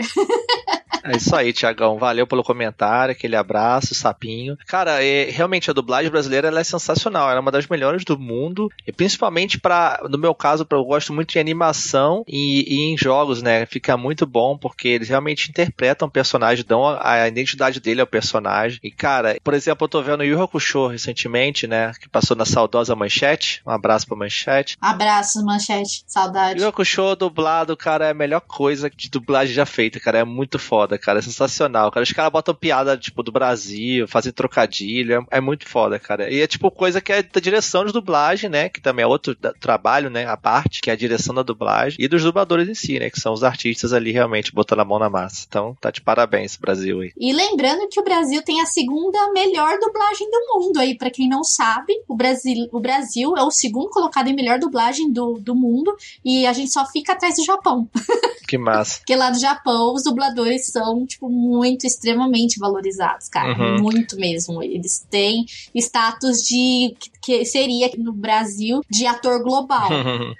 É 1.04 1.16
isso 1.16 1.36
aí, 1.36 1.52
Tiagão. 1.52 1.98
Valeu 1.98 2.26
pelo 2.26 2.42
comentário, 2.42 3.12
aquele 3.12 3.36
abraço, 3.36 3.94
sapinho. 3.94 4.58
Cara, 4.66 5.04
é, 5.04 5.30
realmente 5.30 5.70
a 5.70 5.72
dublagem 5.72 6.10
brasileira 6.10 6.48
é 6.48 6.64
sensacional. 6.64 7.28
Ela 7.28 7.38
é 7.38 7.40
uma 7.40 7.52
das 7.52 7.68
melhores 7.68 8.04
do 8.04 8.18
mundo. 8.18 8.68
E 8.84 8.92
principalmente 8.92 9.58
para, 9.60 10.00
no 10.10 10.18
meu 10.18 10.34
caso, 10.34 10.66
eu 10.68 10.84
gosto 10.84 11.12
muito 11.12 11.32
de 11.32 11.38
animação 11.38 12.24
e, 12.26 12.74
e, 12.74 12.80
em 12.92 12.98
jogos, 12.98 13.40
né? 13.40 13.66
Fica 13.66 13.96
muito 13.96 14.26
bom 14.26 14.58
porque 14.58 14.88
eles 14.88 15.08
realmente 15.08 15.48
interpretam 15.50 16.08
o 16.08 16.10
personagem, 16.10 16.64
dão 16.66 16.84
a, 16.84 17.22
a, 17.22 17.28
identidade 17.28 17.75
dele 17.80 18.00
ao 18.00 18.06
personagem. 18.06 18.78
E, 18.82 18.90
cara, 18.90 19.36
por 19.42 19.54
exemplo, 19.54 19.84
eu 19.84 19.88
tô 19.88 20.02
vendo 20.02 20.20
o 20.20 20.24
Yu 20.24 20.42
Hakusho 20.42 20.88
recentemente, 20.88 21.66
né? 21.66 21.92
Que 22.00 22.08
passou 22.08 22.36
na 22.36 22.44
saudosa 22.44 22.94
Manchete. 22.94 23.62
Um 23.66 23.70
abraço 23.70 24.06
pra 24.06 24.16
Manchete. 24.16 24.76
Abraço, 24.80 25.44
Manchete. 25.44 26.04
Saudade. 26.06 26.60
Yu 26.60 26.68
Hakusho 26.68 27.16
dublado, 27.16 27.76
cara, 27.76 28.06
é 28.06 28.10
a 28.10 28.14
melhor 28.14 28.40
coisa 28.40 28.90
de 28.90 29.10
dublagem 29.10 29.54
já 29.54 29.66
feita, 29.66 30.00
cara. 30.00 30.18
É 30.18 30.24
muito 30.24 30.58
foda, 30.58 30.98
cara. 30.98 31.18
É 31.18 31.22
sensacional, 31.22 31.90
cara. 31.90 32.04
Os 32.04 32.12
caras 32.12 32.32
botam 32.32 32.54
piada, 32.54 32.96
tipo, 32.96 33.22
do 33.22 33.32
Brasil, 33.32 34.06
fazem 34.08 34.32
trocadilho. 34.32 35.26
É, 35.30 35.38
é, 35.38 35.40
muito 35.40 35.68
foda, 35.68 35.98
cara. 35.98 36.30
E 36.30 36.40
é, 36.40 36.46
tipo, 36.46 36.70
coisa 36.70 37.00
que 37.00 37.12
é 37.12 37.22
da 37.22 37.40
direção 37.40 37.84
de 37.84 37.92
dublagem, 37.92 38.48
né? 38.50 38.68
Que 38.68 38.80
também 38.80 39.02
é 39.02 39.06
outro 39.06 39.36
trabalho, 39.60 40.10
né? 40.10 40.26
A 40.26 40.36
parte, 40.36 40.80
que 40.80 40.90
é 40.90 40.92
a 40.92 40.96
direção 40.96 41.34
da 41.34 41.42
dublagem. 41.42 41.98
E 42.00 42.08
dos 42.08 42.22
dubladores 42.22 42.68
em 42.68 42.74
si, 42.74 42.98
né? 42.98 43.10
Que 43.10 43.20
são 43.20 43.32
os 43.32 43.44
artistas 43.44 43.92
ali 43.92 44.12
realmente 44.12 44.52
botando 44.52 44.80
a 44.80 44.84
mão 44.84 44.98
na 44.98 45.10
massa. 45.10 45.44
Então, 45.48 45.76
tá 45.80 45.90
de 45.90 46.00
parabéns, 46.00 46.56
Brasil 46.56 47.00
aí. 47.00 47.12
E 47.16 47.32
lembrando 47.66 47.88
que 47.88 47.98
o 47.98 48.04
Brasil 48.04 48.42
tem 48.42 48.60
a 48.60 48.66
segunda 48.66 49.32
melhor 49.32 49.78
dublagem 49.80 50.30
do 50.30 50.38
mundo 50.54 50.78
aí, 50.78 50.96
para 50.96 51.10
quem 51.10 51.28
não 51.28 51.42
sabe. 51.42 51.92
O 52.08 52.14
Brasil, 52.14 52.68
o 52.70 52.78
Brasil 52.78 53.36
é 53.36 53.42
o 53.42 53.50
segundo 53.50 53.90
colocado 53.90 54.28
em 54.28 54.34
melhor 54.34 54.58
dublagem 54.58 55.10
do, 55.10 55.34
do 55.34 55.54
mundo. 55.54 55.94
E 56.24 56.46
a 56.46 56.52
gente 56.52 56.72
só 56.72 56.86
fica 56.86 57.12
atrás 57.12 57.34
do 57.34 57.44
Japão. 57.44 57.88
Que 58.46 58.58
massa. 58.58 58.98
Porque 58.98 59.16
lá 59.16 59.30
no 59.30 59.38
Japão, 59.38 59.94
os 59.94 60.04
dubladores 60.04 60.66
são, 60.70 61.04
tipo, 61.06 61.28
muito, 61.28 61.86
extremamente 61.86 62.58
valorizados, 62.58 63.28
cara. 63.28 63.58
Uhum. 63.58 63.82
Muito 63.82 64.16
mesmo. 64.16 64.62
Eles 64.62 65.06
têm 65.10 65.44
status 65.74 66.42
de. 66.42 66.94
que 67.22 67.44
seria 67.44 67.90
no 67.98 68.12
Brasil 68.12 68.80
de 68.90 69.06
ator 69.06 69.42
global. 69.42 69.88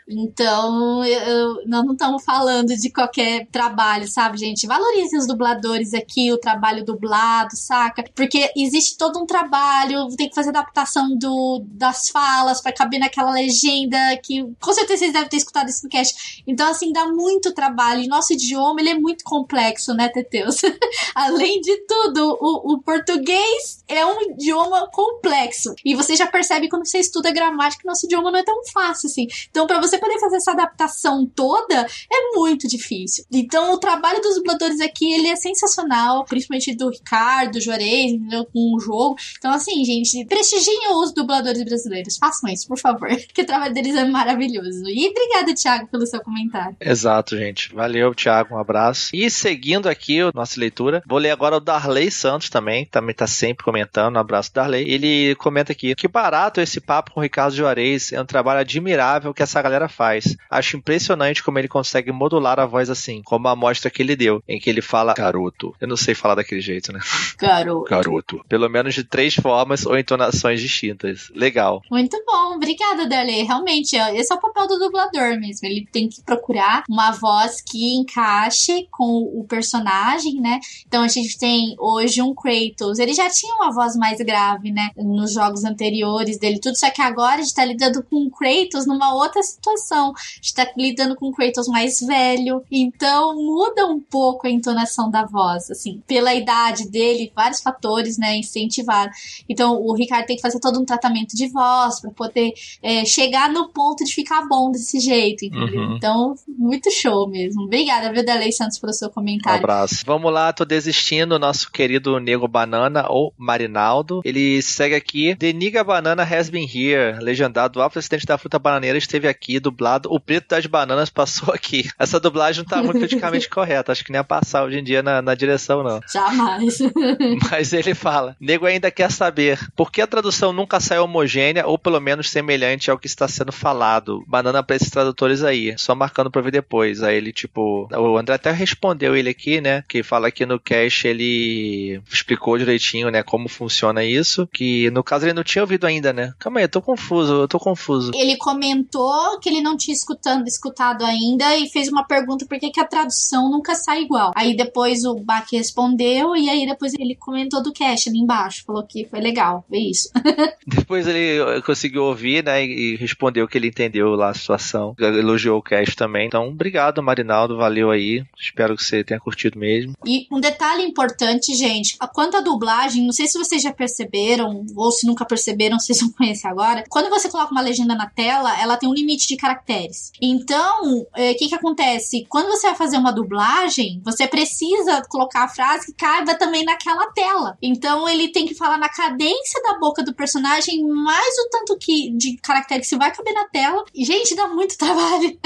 Então, 0.09 1.05
eu, 1.05 1.67
nós 1.67 1.85
não 1.85 1.93
estamos 1.93 2.25
falando 2.25 2.69
de 2.69 2.91
qualquer 2.91 3.47
trabalho, 3.51 4.07
sabe, 4.07 4.39
gente? 4.39 4.67
Valorizem 4.67 5.19
os 5.19 5.27
dubladores 5.27 5.93
aqui, 5.95 6.33
o 6.33 6.39
trabalho 6.39 6.85
dublado, 6.85 7.57
saca? 7.57 8.05
Porque 8.15 8.51
existe 8.57 8.97
todo 8.97 9.19
um 9.19 9.27
trabalho, 9.27 10.07
tem 10.17 10.29
que 10.29 10.35
fazer 10.35 10.51
adaptação 10.51 11.17
do, 11.17 11.65
das 11.67 12.09
falas 12.09 12.61
para 12.61 12.73
caber 12.73 13.01
naquela 13.01 13.31
legenda 13.31 14.17
que 14.23 14.45
com 14.61 14.73
certeza 14.73 15.01
vocês 15.01 15.13
devem 15.13 15.29
ter 15.29 15.37
escutado 15.37 15.69
esse 15.69 15.83
podcast. 15.83 16.43
Então, 16.47 16.71
assim, 16.71 16.93
dá 16.93 17.07
muito 17.07 17.53
trabalho. 17.53 17.96
Nosso 18.09 18.33
idioma, 18.33 18.81
ele 18.81 18.91
é 18.91 18.95
muito 18.95 19.25
complexo, 19.25 19.95
né, 19.95 20.09
Teteus? 20.09 20.61
Além 21.15 21.61
de 21.61 21.77
tudo, 21.87 22.37
o, 22.41 22.75
o 22.75 22.83
português 22.83 23.85
é 23.89 24.05
um 24.05 24.23
idioma 24.31 24.89
complexo. 24.91 25.75
E 25.85 25.95
você 25.95 26.17
já 26.17 26.27
percebe 26.27 26.69
quando 26.69 26.87
você 26.87 26.99
estuda 26.99 27.31
gramática 27.31 27.83
que 27.83 27.89
nosso 27.89 28.07
idioma 28.07 28.31
não 28.31 28.39
é 28.39 28.45
tão 28.45 28.65
fácil 28.73 29.09
assim. 29.09 29.27
Então, 29.51 29.67
para 29.67 29.81
você 29.81 29.99
poder 29.99 30.19
fazer 30.19 30.37
essa 30.37 30.53
adaptação 30.53 31.27
toda, 31.27 31.87
é 32.13 32.37
muito 32.37 32.67
difícil. 32.69 33.25
Então, 33.33 33.73
o 33.73 33.79
trabalho 33.79 34.21
dos 34.21 34.37
dubladores 34.37 34.81
aqui, 34.81 35.13
ele 35.13 35.29
é 35.29 35.37
sensacional, 35.37 36.25
principalmente 36.25 36.75
do 36.75 36.91
Ricardo, 36.91 37.61
Juarez, 37.61 38.13
entendeu? 38.13 38.45
Com 38.47 38.75
o 38.77 38.81
jogo. 38.81 39.17
Então, 39.39 39.53
assim, 39.53 39.85
gente, 39.85 40.25
prestigiem 40.27 40.95
os 40.95 41.13
dubladores 41.13 41.63
brasileiros. 41.65 42.17
Façam 42.17 42.51
isso, 42.51 42.67
por 42.67 42.79
favor, 42.79 43.09
que 43.33 43.43
o 43.43 43.47
trabalho 43.47 43.75
deles 43.75 43.95
é 43.95 44.05
maravilhoso. 44.05 44.85
E 44.89 45.09
obrigada, 45.09 45.55
Thiago, 45.55 45.89
pelo 45.89 46.07
seu 46.07 46.21
comentário. 46.21 46.77
Exato, 46.81 47.37
gente. 47.37 47.75
Valeu, 47.87 48.13
Thiago, 48.13 48.57
um 48.57 48.59
abraço. 48.59 49.11
E 49.15 49.31
seguindo 49.31 49.89
aqui 49.89 50.21
a 50.21 50.33
nossa 50.35 50.59
leitura, 50.59 51.05
vou 51.07 51.21
ler 51.21 51.31
agora 51.31 51.57
o 51.57 51.61
Darley 51.61 52.11
Santos 52.11 52.51
também, 52.51 52.85
também 52.85 53.15
tá 53.15 53.29
sempre 53.29 53.65
comentando, 53.65 54.17
um 54.17 54.19
abraço 54.19 54.53
Darley. 54.53 54.91
Ele 54.91 55.37
comenta 55.37 55.71
aqui, 55.71 55.95
que 55.95 56.09
barato 56.09 56.61
esse 56.61 56.81
papo 56.81 57.13
com 57.13 57.21
o 57.21 57.23
Ricardo 57.23 57.55
Juarez, 57.55 58.13
é 58.13 58.21
um 58.21 58.27
trabalho 58.27 58.59
admirável 58.59 59.33
que 59.33 59.41
essa 59.41 59.63
galera 59.63 59.89
faz. 59.89 60.37
Acho 60.51 60.77
impressionante 60.77 61.45
como 61.45 61.61
ele 61.61 61.69
consegue 61.69 62.11
modular 62.11 62.59
a 62.59 62.67
voz 62.67 62.91
assim, 62.91 63.23
como 63.23 63.47
a 63.47 63.53
amostra 63.53 63.89
que 63.89 64.03
ele 64.03 64.17
deu, 64.17 64.43
em 64.49 64.59
que 64.59 64.69
ele 64.69 64.83
fala 64.83 65.15
garoto. 65.15 65.73
Eu 65.81 65.87
não 65.87 65.97
sei 65.97 66.13
falar 66.13 66.35
daquele 66.35 66.61
jeito, 66.61 66.93
né? 66.93 66.99
Garoto. 67.39 67.89
Garoto. 67.89 68.45
Pelo 68.49 68.69
menos 68.69 68.95
de 68.95 69.05
três 69.05 69.37
formas 69.37 69.87
ou 69.87 69.97
entonações 69.97 70.61
distintas. 70.61 71.31
Legal. 71.37 71.83
Muito 71.89 72.21
bom, 72.27 72.57
obrigada, 72.57 73.07
Darley. 73.07 73.45
Realmente, 73.45 73.95
esse 73.95 74.33
é 74.33 74.35
o 74.35 74.41
papel 74.41 74.67
do 74.67 74.77
dublador 74.81 75.39
mesmo. 75.39 75.69
Ele 75.69 75.87
tem 75.93 76.09
que 76.09 76.21
procurar 76.23 76.83
uma 76.89 77.13
voz 77.13 77.61
que 77.61 77.76
encaixe 77.85 78.89
com 78.91 79.23
o 79.23 79.45
personagem, 79.45 80.41
né? 80.41 80.61
Então 80.87 81.03
a 81.03 81.09
gente 81.09 81.39
tem 81.39 81.75
hoje 81.79 82.23
um 82.23 82.35
Kratos. 82.35 82.99
Ele 82.99 83.13
já 83.13 83.29
tinha 83.31 83.55
uma 83.57 83.73
voz 83.73 83.97
mais 83.97 84.19
grave, 84.19 84.71
né? 84.71 84.91
Nos 84.97 85.33
jogos 85.33 85.65
anteriores 85.65 86.39
dele, 86.39 86.61
tudo. 86.61 86.79
Só 86.79 86.91
que 86.91 87.03
agora 87.03 87.37
a 87.37 87.43
gente 87.43 87.55
tá 87.55 87.65
lidando 87.65 88.03
com 88.03 88.27
o 88.27 88.31
Kratos 88.31 88.87
numa 88.87 89.15
outra 89.15 89.43
situação. 89.43 90.13
A 90.17 90.37
gente 90.37 90.55
tá 90.55 90.67
lidando 90.77 91.17
com 91.17 91.29
o 91.29 91.33
Kratos 91.33 91.69
mais 91.69 92.01
velho. 92.01 92.63
Então 92.71 93.35
muda 93.37 93.87
um 93.87 94.01
pouco 94.01 94.47
a 94.47 94.51
entonação 94.51 95.11
da 95.11 95.25
voz, 95.25 95.71
assim, 95.71 96.03
pela 96.07 96.35
idade 96.35 96.89
dele, 96.89 97.33
vários 97.35 97.61
fatores, 97.61 98.19
né? 98.19 98.37
Incentivar. 98.37 99.11
Então 99.49 99.81
o 99.81 99.95
Ricardo 99.95 100.27
tem 100.27 100.37
que 100.37 100.43
fazer 100.43 100.61
todo 100.61 100.81
um 100.81 100.85
tratamento 100.85 101.35
de 101.35 101.49
voz 101.49 102.01
para 102.01 102.11
poder 102.11 102.53
é, 102.83 103.05
chegar 103.05 103.51
no 103.51 103.69
ponto 103.69 104.05
de 104.05 104.15
ficar 104.15 104.47
bom 104.49 104.71
desse 104.71 105.01
jeito, 105.01 105.45
entendeu? 105.45 105.83
Uhum. 105.83 105.97
Então, 105.97 106.35
muito 106.49 106.91
show 106.91 107.29
mesmo. 107.29 107.66
Obrigada, 107.67 108.13
viu, 108.13 108.25
Delei 108.25 108.53
Santos, 108.53 108.79
pelo 108.79 108.93
seu 108.93 109.11
comentário. 109.11 109.57
Um 109.57 109.65
abraço. 109.65 110.05
Vamos 110.07 110.33
lá, 110.33 110.53
tô 110.53 110.65
desistindo, 110.65 111.39
nosso 111.39 111.71
querido 111.71 112.19
Nego 112.21 112.47
Banana, 112.47 113.07
ou 113.09 113.35
Marinaldo. 113.37 114.21
Ele 114.25 114.63
segue 114.63 114.95
aqui. 114.95 115.35
The 115.35 115.53
Niga 115.53 115.83
Banana 115.83 116.23
has 116.23 116.49
been 116.49 116.65
here. 116.67 117.19
Legendado, 117.21 117.79
o 117.79 117.83
alto 117.83 117.95
presidente 117.95 118.25
da 118.25 118.39
fruta 118.39 118.59
bananeira 118.59 118.97
esteve 118.97 119.27
aqui, 119.27 119.59
dublado. 119.59 120.13
O 120.13 120.21
preto 120.21 120.49
das 120.51 120.67
bananas 120.67 121.11
passou 121.11 121.53
aqui. 121.53 121.91
Essa 121.99 122.21
dublagem 122.21 122.63
não 122.63 122.69
tá 122.69 122.83
muito 122.83 122.93
politicamente 122.99 123.49
correta. 123.51 123.91
Acho 123.91 124.05
que 124.05 124.13
nem 124.13 124.21
a 124.21 124.25
passar 124.25 124.65
hoje 124.65 124.79
em 124.79 124.85
dia 124.85 125.03
na, 125.03 125.21
na 125.21 125.35
direção, 125.35 125.83
não. 125.83 126.01
Jamais. 126.13 126.79
Mas 127.51 127.73
ele 127.73 127.95
fala: 127.95 128.37
Nego 128.41 128.67
ainda 128.67 128.91
quer 128.91 129.11
saber 129.11 129.59
por 129.75 129.91
que 129.91 130.01
a 130.01 130.07
tradução 130.07 130.53
nunca 130.53 130.79
sai 130.79 130.99
homogênea 130.99 131.67
ou 131.67 131.79
pelo 131.79 132.01
menos 132.01 132.31
semelhante 132.31 132.91
ao 132.91 132.99
que 132.99 133.07
está 133.07 133.27
sendo 133.27 133.53
falado. 133.53 134.25
Banana 134.29 134.63
pra 134.63 134.77
esses 134.77 134.91
tradutores 134.91 135.43
aí. 135.43 135.75
Só 135.77 135.95
marcando 135.95 136.31
pra 136.31 136.43
ver 136.43 136.53
depois. 136.53 137.03
Aí 137.03 137.17
ele, 137.17 137.33
tipo. 137.33 137.56
O 137.61 138.17
André 138.19 138.35
até 138.35 138.51
respondeu 138.51 139.17
ele 139.17 139.31
aqui, 139.31 139.61
né? 139.61 139.83
Que 139.89 140.03
fala 140.03 140.31
que 140.31 140.47
no 140.47 140.59
cast 140.59 141.07
ele 141.07 142.01
explicou 142.11 142.59
direitinho, 142.59 143.11
né? 143.11 143.23
Como 143.23 143.49
funciona 143.49 144.05
isso. 144.05 144.49
Que 144.53 144.91
no 144.91 145.03
caso 145.03 145.25
ele 145.25 145.33
não 145.33 145.45
tinha 145.45 145.63
ouvido 145.63 145.87
ainda, 145.87 146.13
né? 146.13 146.33
Calma 146.39 146.61
aí, 146.61 146.65
eu 146.65 146.69
tô 146.69 146.83
confuso, 146.83 147.33
eu 147.33 147.49
tô 147.49 147.59
confuso. 147.59 148.13
Ele 148.15 148.37
comentou 148.37 149.39
que 149.41 149.49
ele 149.49 149.61
não 149.61 149.77
tinha 149.77 149.95
escutando, 149.95 150.47
escutado 150.47 151.05
ainda 151.05 151.57
e 151.57 151.69
fez 151.69 151.89
uma 151.89 152.05
pergunta 152.05 152.47
por 152.47 152.59
que, 152.59 152.71
que 152.71 152.81
a 152.81 152.87
tradução 152.87 153.51
nunca 153.51 153.75
sai 153.75 154.03
igual. 154.03 154.33
Aí 154.35 154.57
depois 154.57 155.05
o 155.05 155.15
Bach 155.15 155.47
respondeu 155.53 156.37
e 156.37 156.49
aí 156.49 156.67
depois 156.67 156.93
ele 156.99 157.15
comentou 157.17 157.63
do 157.63 157.73
cast 157.73 158.09
ali 158.09 158.19
embaixo. 158.19 158.65
Falou 158.67 158.85
que 158.87 159.07
foi 159.07 159.21
legal, 159.21 159.65
é 159.73 159.79
isso. 159.79 160.11
depois 160.67 161.07
ele 161.07 161.61
conseguiu 161.63 162.05
ouvir, 162.05 162.45
né? 162.45 162.65
E 162.65 162.97
respondeu 162.97 163.47
que 163.49 163.59
ele 163.59 163.69
entendeu 163.69 164.15
lá 164.15 164.31
a 164.31 164.35
situação. 164.35 164.95
Elogiou 164.99 165.59
o 165.59 165.63
cast 165.63 165.97
também. 165.97 166.27
Então, 166.27 166.49
obrigado, 166.49 167.03
Marinaldo 167.03 167.46
Ronaldo, 167.47 167.57
valeu 167.57 167.91
aí. 167.91 168.25
Espero 168.39 168.77
que 168.77 168.83
você 168.83 169.05
tenha 169.05 169.21
curtido 169.21 169.59
mesmo. 169.59 169.95
E 170.05 170.27
um 170.31 170.41
detalhe 170.41 170.83
importante, 170.83 171.55
gente, 171.55 171.97
quanto 172.13 172.37
à 172.37 172.41
dublagem, 172.41 173.05
não 173.05 173.13
sei 173.13 173.27
se 173.27 173.39
vocês 173.39 173.63
já 173.63 173.73
perceberam, 173.73 174.67
ou 174.75 174.91
se 174.91 175.07
nunca 175.07 175.25
perceberam, 175.25 175.79
vocês 175.81 176.01
vão 176.01 176.11
conhecer 176.11 176.49
agora. 176.49 176.85
Quando 176.89 177.09
você 177.09 177.29
coloca 177.29 177.53
uma 177.53 177.61
legenda 177.61 177.95
na 177.95 178.09
tela, 178.09 178.61
ela 178.61 178.77
tem 178.77 178.89
um 178.89 178.95
limite 178.95 179.29
de 179.29 179.37
caracteres. 179.37 180.13
Então, 180.21 180.83
o 180.85 181.07
é, 181.15 181.35
que 181.35 181.49
que 181.49 181.55
acontece? 181.55 182.27
Quando 182.29 182.49
você 182.49 182.67
vai 182.67 182.77
fazer 182.77 182.97
uma 182.99 183.13
dublagem, 183.13 184.01
você 184.05 184.27
precisa 184.27 185.03
colocar 185.09 185.45
a 185.45 185.49
frase 185.49 185.87
que 185.87 185.93
caiba 185.93 186.35
também 186.35 186.65
naquela 186.65 187.11
tela. 187.13 187.57
Então, 187.63 188.09
ele 188.09 188.29
tem 188.29 188.47
que 188.47 188.55
falar 188.55 188.79
na 188.79 188.89
cadência 188.89 189.63
da 189.63 189.79
boca 189.79 190.03
do 190.03 190.15
personagem, 190.15 190.83
mais 190.85 191.35
o 191.39 191.49
tanto 191.51 191.79
que 191.79 192.11
de 192.17 192.37
caractere 192.39 192.81
que 192.81 192.87
se 192.87 192.97
vai 192.97 193.15
caber 193.15 193.35
na 193.35 193.45
tela. 193.49 193.85
Gente, 193.95 194.35
dá 194.35 194.49
muito 194.49 194.77
trabalho. 194.79 195.39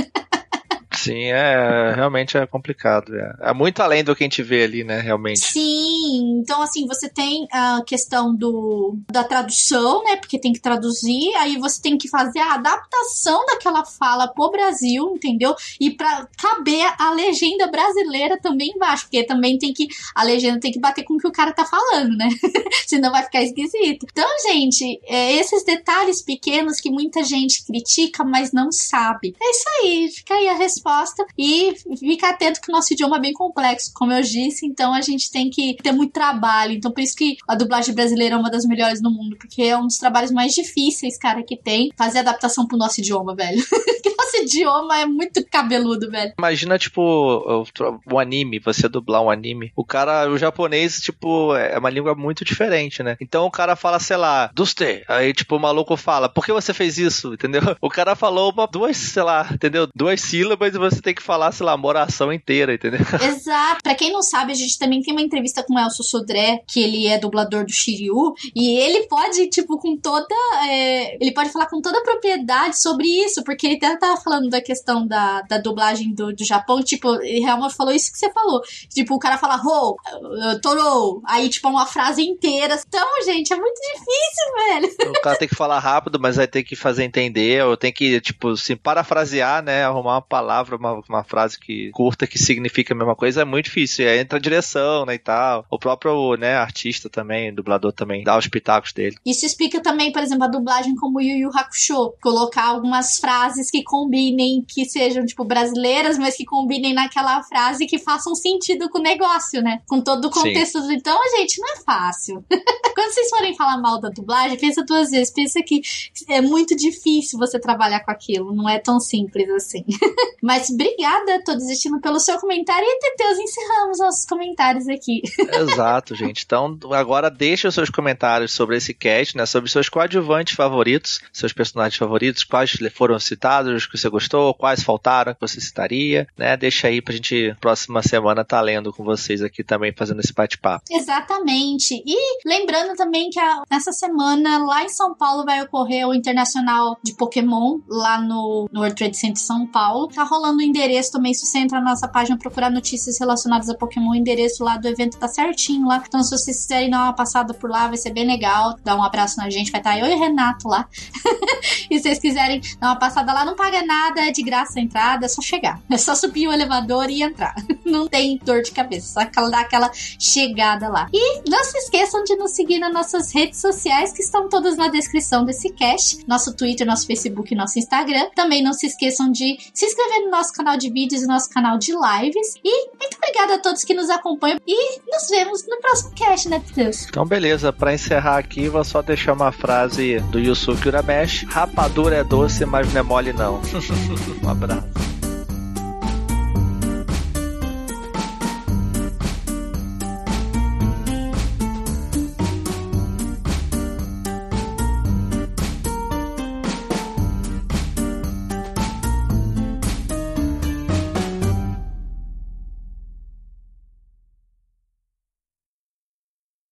Sim, 1.02 1.24
é 1.32 1.94
realmente 1.94 2.36
é 2.36 2.46
complicado. 2.46 3.16
É. 3.16 3.50
é. 3.50 3.54
muito 3.54 3.80
além 3.80 4.04
do 4.04 4.14
que 4.14 4.22
a 4.22 4.26
gente 4.26 4.42
vê 4.42 4.64
ali, 4.64 4.84
né? 4.84 5.00
Realmente. 5.00 5.40
Sim, 5.40 6.40
então 6.40 6.60
assim, 6.60 6.86
você 6.86 7.08
tem 7.08 7.48
a 7.50 7.82
questão 7.86 8.34
do 8.34 8.98
da 9.10 9.24
tradução, 9.24 10.04
né? 10.04 10.16
Porque 10.16 10.38
tem 10.38 10.52
que 10.52 10.60
traduzir, 10.60 11.34
aí 11.36 11.56
você 11.56 11.80
tem 11.80 11.96
que 11.96 12.08
fazer 12.08 12.40
a 12.40 12.54
adaptação 12.54 13.46
daquela 13.46 13.84
fala 13.84 14.28
pro 14.28 14.50
Brasil, 14.50 15.12
entendeu? 15.14 15.54
E 15.80 15.90
para 15.90 16.28
caber 16.38 16.92
a 16.98 17.12
legenda 17.12 17.66
brasileira 17.66 18.38
também 18.38 18.72
embaixo, 18.74 19.04
porque 19.04 19.24
também 19.24 19.56
tem 19.58 19.72
que 19.72 19.88
a 20.14 20.22
legenda 20.22 20.60
tem 20.60 20.72
que 20.72 20.78
bater 20.78 21.04
com 21.04 21.14
o 21.14 21.18
que 21.18 21.28
o 21.28 21.32
cara 21.32 21.52
tá 21.52 21.64
falando, 21.64 22.14
né? 22.16 22.28
Senão 22.86 23.10
vai 23.10 23.22
ficar 23.22 23.42
esquisito. 23.42 24.06
Então, 24.10 24.28
gente, 24.50 25.00
é 25.06 25.32
esses 25.36 25.64
detalhes 25.64 26.22
pequenos 26.22 26.78
que 26.78 26.90
muita 26.90 27.24
gente 27.24 27.64
critica, 27.64 28.22
mas 28.22 28.52
não 28.52 28.70
sabe. 28.70 29.34
É 29.40 29.50
isso 29.50 29.64
aí, 29.82 30.10
fica 30.10 30.34
aí 30.34 30.48
a 30.48 30.54
resposta 30.54 30.89
resposta 30.90 31.24
e 31.38 31.74
ficar 31.98 32.30
atento 32.30 32.60
que 32.60 32.70
o 32.70 32.72
nosso 32.72 32.92
idioma 32.92 33.16
é 33.16 33.20
bem 33.20 33.32
complexo, 33.32 33.92
como 33.94 34.12
eu 34.12 34.22
disse, 34.22 34.66
então 34.66 34.92
a 34.92 35.00
gente 35.00 35.30
tem 35.30 35.48
que 35.48 35.76
ter 35.82 35.92
muito 35.92 36.12
trabalho. 36.12 36.72
Então 36.72 36.90
por 36.90 37.00
isso 37.00 37.16
que 37.16 37.36
a 37.46 37.54
dublagem 37.54 37.94
brasileira 37.94 38.34
é 38.34 38.38
uma 38.38 38.50
das 38.50 38.64
melhores 38.64 39.00
no 39.00 39.10
mundo, 39.10 39.36
porque 39.36 39.62
é 39.62 39.76
um 39.76 39.86
dos 39.86 39.98
trabalhos 39.98 40.30
mais 40.30 40.52
difíceis, 40.52 41.16
cara, 41.16 41.42
que 41.42 41.56
tem 41.56 41.90
fazer 41.96 42.20
adaptação 42.20 42.66
pro 42.66 42.76
nosso 42.76 43.00
idioma, 43.00 43.34
velho. 43.34 43.62
nosso 44.30 44.36
idioma 44.36 44.98
é 44.98 45.06
muito 45.06 45.44
cabeludo, 45.44 46.10
velho. 46.10 46.32
Imagina, 46.38 46.78
tipo, 46.78 47.64
um 48.10 48.18
anime, 48.18 48.58
você 48.58 48.88
dublar 48.88 49.22
um 49.22 49.30
anime. 49.30 49.72
O 49.74 49.84
cara, 49.84 50.30
o 50.30 50.38
japonês, 50.38 51.00
tipo, 51.00 51.54
é 51.56 51.78
uma 51.78 51.90
língua 51.90 52.14
muito 52.14 52.44
diferente, 52.44 53.02
né? 53.02 53.16
Então 53.20 53.46
o 53.46 53.50
cara 53.50 53.74
fala, 53.74 53.98
sei 53.98 54.16
lá, 54.16 54.50
duste. 54.54 55.04
Aí, 55.08 55.32
tipo, 55.32 55.56
o 55.56 55.60
maluco 55.60 55.96
fala, 55.96 56.28
por 56.28 56.44
que 56.44 56.52
você 56.52 56.72
fez 56.72 56.98
isso? 56.98 57.34
Entendeu? 57.34 57.60
O 57.80 57.88
cara 57.88 58.14
falou 58.14 58.52
uma, 58.52 58.66
duas, 58.66 58.96
sei 58.96 59.22
lá, 59.22 59.48
entendeu? 59.50 59.88
Duas 59.94 60.20
sílabas 60.20 60.74
você 60.80 61.00
tem 61.00 61.14
que 61.14 61.22
falar, 61.22 61.52
sei 61.52 61.64
lá, 61.64 61.74
uma 61.74 61.88
oração 61.88 62.32
inteira, 62.32 62.74
entendeu? 62.74 63.00
Exato. 63.22 63.82
Pra 63.82 63.94
quem 63.94 64.12
não 64.12 64.22
sabe, 64.22 64.52
a 64.52 64.54
gente 64.54 64.78
também 64.78 65.02
tem 65.02 65.12
uma 65.12 65.22
entrevista 65.22 65.62
com 65.62 65.74
o 65.74 65.78
Elcio 65.78 66.04
Sodré, 66.04 66.62
que 66.66 66.80
ele 66.80 67.06
é 67.06 67.18
dublador 67.18 67.64
do 67.64 67.72
Shiryu, 67.72 68.34
e 68.54 68.76
ele 68.78 69.06
pode, 69.06 69.48
tipo, 69.48 69.78
com 69.78 69.96
toda. 69.96 70.34
É... 70.66 71.16
ele 71.22 71.32
pode 71.32 71.50
falar 71.50 71.66
com 71.66 71.80
toda 71.80 72.02
propriedade 72.02 72.80
sobre 72.80 73.06
isso, 73.06 73.44
porque 73.44 73.66
ele 73.66 73.76
até 73.76 73.96
tava 73.96 74.20
falando 74.20 74.48
da 74.48 74.60
questão 74.60 75.06
da, 75.06 75.42
da 75.42 75.58
dublagem 75.58 76.14
do, 76.14 76.32
do 76.32 76.44
Japão, 76.44 76.82
tipo, 76.82 77.14
ele 77.22 77.40
realmente 77.40 77.74
falou 77.74 77.92
isso 77.92 78.12
que 78.12 78.18
você 78.18 78.32
falou. 78.32 78.60
Tipo, 78.88 79.14
o 79.14 79.18
cara 79.18 79.38
fala 79.38 79.60
ho, 79.62 79.92
uh, 79.92 80.60
toro, 80.60 81.22
aí, 81.26 81.48
tipo, 81.48 81.68
é 81.68 81.70
uma 81.70 81.86
frase 81.86 82.22
inteira. 82.22 82.80
Então, 82.86 83.06
gente, 83.24 83.52
é 83.52 83.56
muito 83.56 83.80
difícil, 83.80 84.54
velho. 84.66 85.10
O 85.20 85.22
cara 85.22 85.36
tem 85.36 85.48
que 85.48 85.54
falar 85.54 85.78
rápido, 85.78 86.18
mas 86.18 86.36
vai 86.36 86.46
ter 86.46 86.62
que 86.62 86.74
fazer 86.74 87.04
entender, 87.04 87.62
ou 87.64 87.76
tem 87.76 87.92
que, 87.92 88.20
tipo, 88.20 88.56
se 88.56 88.74
parafrasear, 88.74 89.62
né, 89.62 89.84
arrumar 89.84 90.14
uma 90.14 90.22
palavra 90.22 90.69
palavra, 90.70 90.76
uma, 90.76 91.02
uma 91.08 91.24
frase 91.24 91.58
que 91.58 91.90
curta 91.90 92.26
que 92.26 92.38
significa 92.38 92.94
a 92.94 92.96
mesma 92.96 93.16
coisa 93.16 93.42
é 93.42 93.44
muito 93.44 93.66
difícil. 93.66 94.06
Aí 94.06 94.18
entra 94.18 94.38
a 94.38 94.40
direção, 94.40 95.04
né, 95.06 95.14
e 95.14 95.18
tal. 95.18 95.64
O 95.70 95.78
próprio, 95.78 96.36
né, 96.36 96.54
artista 96.56 97.08
também, 97.08 97.54
dublador 97.54 97.92
também, 97.92 98.22
dá 98.22 98.36
os 98.36 98.46
pitacos 98.46 98.92
dele. 98.92 99.16
Isso 99.24 99.46
explica 99.46 99.80
também, 99.80 100.12
por 100.12 100.22
exemplo, 100.22 100.44
a 100.44 100.48
dublagem 100.48 100.94
como 100.96 101.20
Yu 101.20 101.38
Yu 101.38 101.50
Hakusho. 101.54 102.14
Colocar 102.20 102.66
algumas 102.66 103.18
frases 103.18 103.70
que 103.70 103.82
combinem, 103.82 104.64
que 104.66 104.84
sejam, 104.84 105.24
tipo, 105.24 105.44
brasileiras, 105.44 106.18
mas 106.18 106.36
que 106.36 106.44
combinem 106.44 106.94
naquela 106.94 107.42
frase 107.42 107.86
que 107.86 107.98
façam 107.98 108.34
sentido 108.34 108.88
com 108.88 108.98
o 108.98 109.02
negócio, 109.02 109.62
né? 109.62 109.80
Com 109.88 110.00
todo 110.00 110.26
o 110.26 110.30
contexto. 110.30 110.80
Sim. 110.82 110.94
Então, 110.94 111.18
gente, 111.36 111.60
não 111.60 111.74
é 111.74 111.76
fácil. 111.84 112.44
Quando 112.94 113.12
vocês 113.12 113.30
forem 113.30 113.56
falar 113.56 113.78
mal 113.78 114.00
da 114.00 114.08
dublagem, 114.08 114.58
pensa 114.58 114.84
duas 114.84 115.10
vezes. 115.10 115.32
Pensa 115.32 115.60
que 115.62 115.80
é 116.28 116.40
muito 116.40 116.76
difícil 116.76 117.38
você 117.38 117.58
trabalhar 117.58 118.00
com 118.00 118.10
aquilo. 118.10 118.54
Não 118.54 118.68
é 118.68 118.78
tão 118.78 119.00
simples 119.00 119.48
assim. 119.50 119.84
mas 120.42 120.59
mas 120.60 120.70
obrigada, 120.70 121.42
tô 121.44 121.54
desistindo 121.54 122.00
pelo 122.00 122.20
seu 122.20 122.38
comentário 122.38 122.84
e 122.86 122.98
Teteus, 122.98 123.38
encerramos 123.38 123.98
nossos 123.98 124.26
comentários 124.26 124.86
aqui. 124.88 125.22
Exato, 125.38 126.14
gente. 126.14 126.44
Então, 126.44 126.78
agora 126.92 127.30
deixa 127.30 127.68
os 127.68 127.74
seus 127.74 127.88
comentários 127.88 128.52
sobre 128.52 128.76
esse 128.76 128.92
cast, 128.92 129.36
né? 129.36 129.46
Sobre 129.46 129.70
seus 129.70 129.88
coadjuvantes 129.88 130.54
favoritos, 130.54 131.20
seus 131.32 131.52
personagens 131.52 131.96
favoritos, 131.96 132.44
quais 132.44 132.72
foram 132.92 133.18
citados, 133.18 133.86
que 133.86 133.96
você 133.96 134.08
gostou, 134.10 134.52
quais 134.52 134.82
faltaram, 134.82 135.32
que 135.32 135.40
você 135.40 135.60
citaria, 135.60 136.28
né? 136.36 136.56
Deixa 136.56 136.88
aí 136.88 137.00
pra 137.00 137.14
gente, 137.14 137.56
próxima 137.60 138.02
semana, 138.02 138.44
tá 138.44 138.60
lendo 138.60 138.92
com 138.92 139.02
vocês 139.02 139.42
aqui 139.42 139.64
também, 139.64 139.94
fazendo 139.96 140.20
esse 140.20 140.32
bate-papo. 140.32 140.84
Exatamente. 140.90 142.02
E 142.04 142.46
lembrando 142.46 142.94
também 142.96 143.30
que 143.30 143.40
a, 143.40 143.62
nessa 143.70 143.92
semana, 143.92 144.58
lá 144.58 144.84
em 144.84 144.88
São 144.90 145.14
Paulo, 145.14 145.44
vai 145.44 145.62
ocorrer 145.62 146.06
o 146.06 146.14
Internacional 146.14 146.98
de 147.02 147.14
Pokémon, 147.14 147.78
lá 147.88 148.20
no, 148.20 148.68
no 148.70 148.80
World 148.80 148.96
Trade 148.96 149.16
Center 149.16 149.42
São 149.42 149.66
Paulo. 149.66 150.08
Tá 150.08 150.24
rolando 150.24 150.49
falando 150.50 150.58
o 150.58 150.62
endereço 150.62 151.12
também, 151.12 151.32
se 151.32 151.46
você 151.46 151.58
entrar 151.58 151.80
na 151.80 151.90
nossa 151.90 152.08
página 152.08 152.36
procurar 152.36 152.70
notícias 152.70 153.18
relacionadas 153.18 153.68
a 153.68 153.74
Pokémon, 153.74 154.10
o 154.10 154.14
endereço 154.14 154.64
lá 154.64 154.76
do 154.76 154.88
evento 154.88 155.16
tá 155.16 155.28
certinho 155.28 155.86
lá. 155.86 156.02
Então, 156.06 156.22
se 156.22 156.30
vocês 156.30 156.62
quiserem 156.62 156.90
dar 156.90 157.04
uma 157.04 157.12
passada 157.12 157.54
por 157.54 157.70
lá, 157.70 157.86
vai 157.86 157.96
ser 157.96 158.10
bem 158.10 158.26
legal. 158.26 158.76
Dar 158.84 158.96
um 158.96 159.02
abraço 159.02 159.36
na 159.36 159.48
gente, 159.48 159.70
vai 159.70 159.80
estar 159.80 159.92
tá 159.92 159.98
eu 159.98 160.06
e 160.06 160.14
Renato 160.14 160.68
lá. 160.68 160.88
e 161.90 161.96
se 161.96 162.02
vocês 162.02 162.18
quiserem 162.18 162.60
dar 162.80 162.88
uma 162.88 162.96
passada 162.96 163.32
lá, 163.32 163.44
não 163.44 163.54
paga 163.54 163.82
nada, 163.84 164.22
é 164.22 164.32
de 164.32 164.42
graça 164.42 164.78
a 164.78 164.82
entrada, 164.82 165.26
é 165.26 165.28
só 165.28 165.40
chegar. 165.40 165.80
É 165.88 165.96
só 165.96 166.14
subir 166.14 166.48
o 166.48 166.52
elevador 166.52 167.08
e 167.10 167.22
entrar. 167.22 167.54
não 167.84 168.08
tem 168.08 168.38
dor 168.42 168.62
de 168.62 168.72
cabeça, 168.72 169.20
só 169.20 169.48
dar 169.48 169.60
aquela 169.60 169.90
chegada 169.94 170.88
lá. 170.88 171.08
E 171.12 171.48
não 171.48 171.62
se 171.64 171.78
esqueçam 171.78 172.24
de 172.24 172.36
nos 172.36 172.52
seguir 172.52 172.78
nas 172.78 172.92
nossas 172.92 173.32
redes 173.32 173.60
sociais, 173.60 174.12
que 174.12 174.22
estão 174.22 174.48
todas 174.48 174.76
na 174.76 174.88
descrição 174.88 175.44
desse 175.44 175.70
cast. 175.70 176.24
Nosso 176.26 176.54
Twitter, 176.56 176.86
nosso 176.86 177.06
Facebook 177.06 177.54
nosso 177.54 177.78
Instagram. 177.78 178.30
Também 178.34 178.62
não 178.62 178.72
se 178.72 178.86
esqueçam 178.86 179.30
de 179.30 179.58
se 179.72 179.86
inscrever 179.86 180.24
no 180.24 180.30
nosso 180.40 180.52
canal 180.54 180.76
de 180.76 180.90
vídeos 180.90 181.22
e 181.22 181.26
nosso 181.26 181.50
canal 181.50 181.78
de 181.78 181.92
lives. 181.92 182.54
E 182.64 182.86
muito 182.98 183.16
obrigada 183.16 183.54
a 183.56 183.58
todos 183.58 183.84
que 183.84 183.92
nos 183.92 184.08
acompanham. 184.08 184.58
E 184.66 185.00
nos 185.10 185.28
vemos 185.28 185.66
no 185.68 185.78
próximo 185.78 186.12
cast, 186.14 186.48
né, 186.48 186.62
Deus? 186.74 187.06
Então, 187.08 187.26
beleza. 187.26 187.72
Para 187.72 187.92
encerrar 187.92 188.38
aqui, 188.38 188.68
vou 188.68 188.82
só 188.82 189.02
deixar 189.02 189.34
uma 189.34 189.52
frase 189.52 190.18
do 190.30 190.38
Yusuke 190.38 190.88
Uramesh: 190.88 191.44
Rapadura 191.48 192.16
é 192.16 192.24
doce, 192.24 192.64
mas 192.64 192.90
não 192.92 193.00
é 193.00 193.02
mole, 193.02 193.32
não. 193.32 193.60
um 194.42 194.48
abraço. 194.48 195.09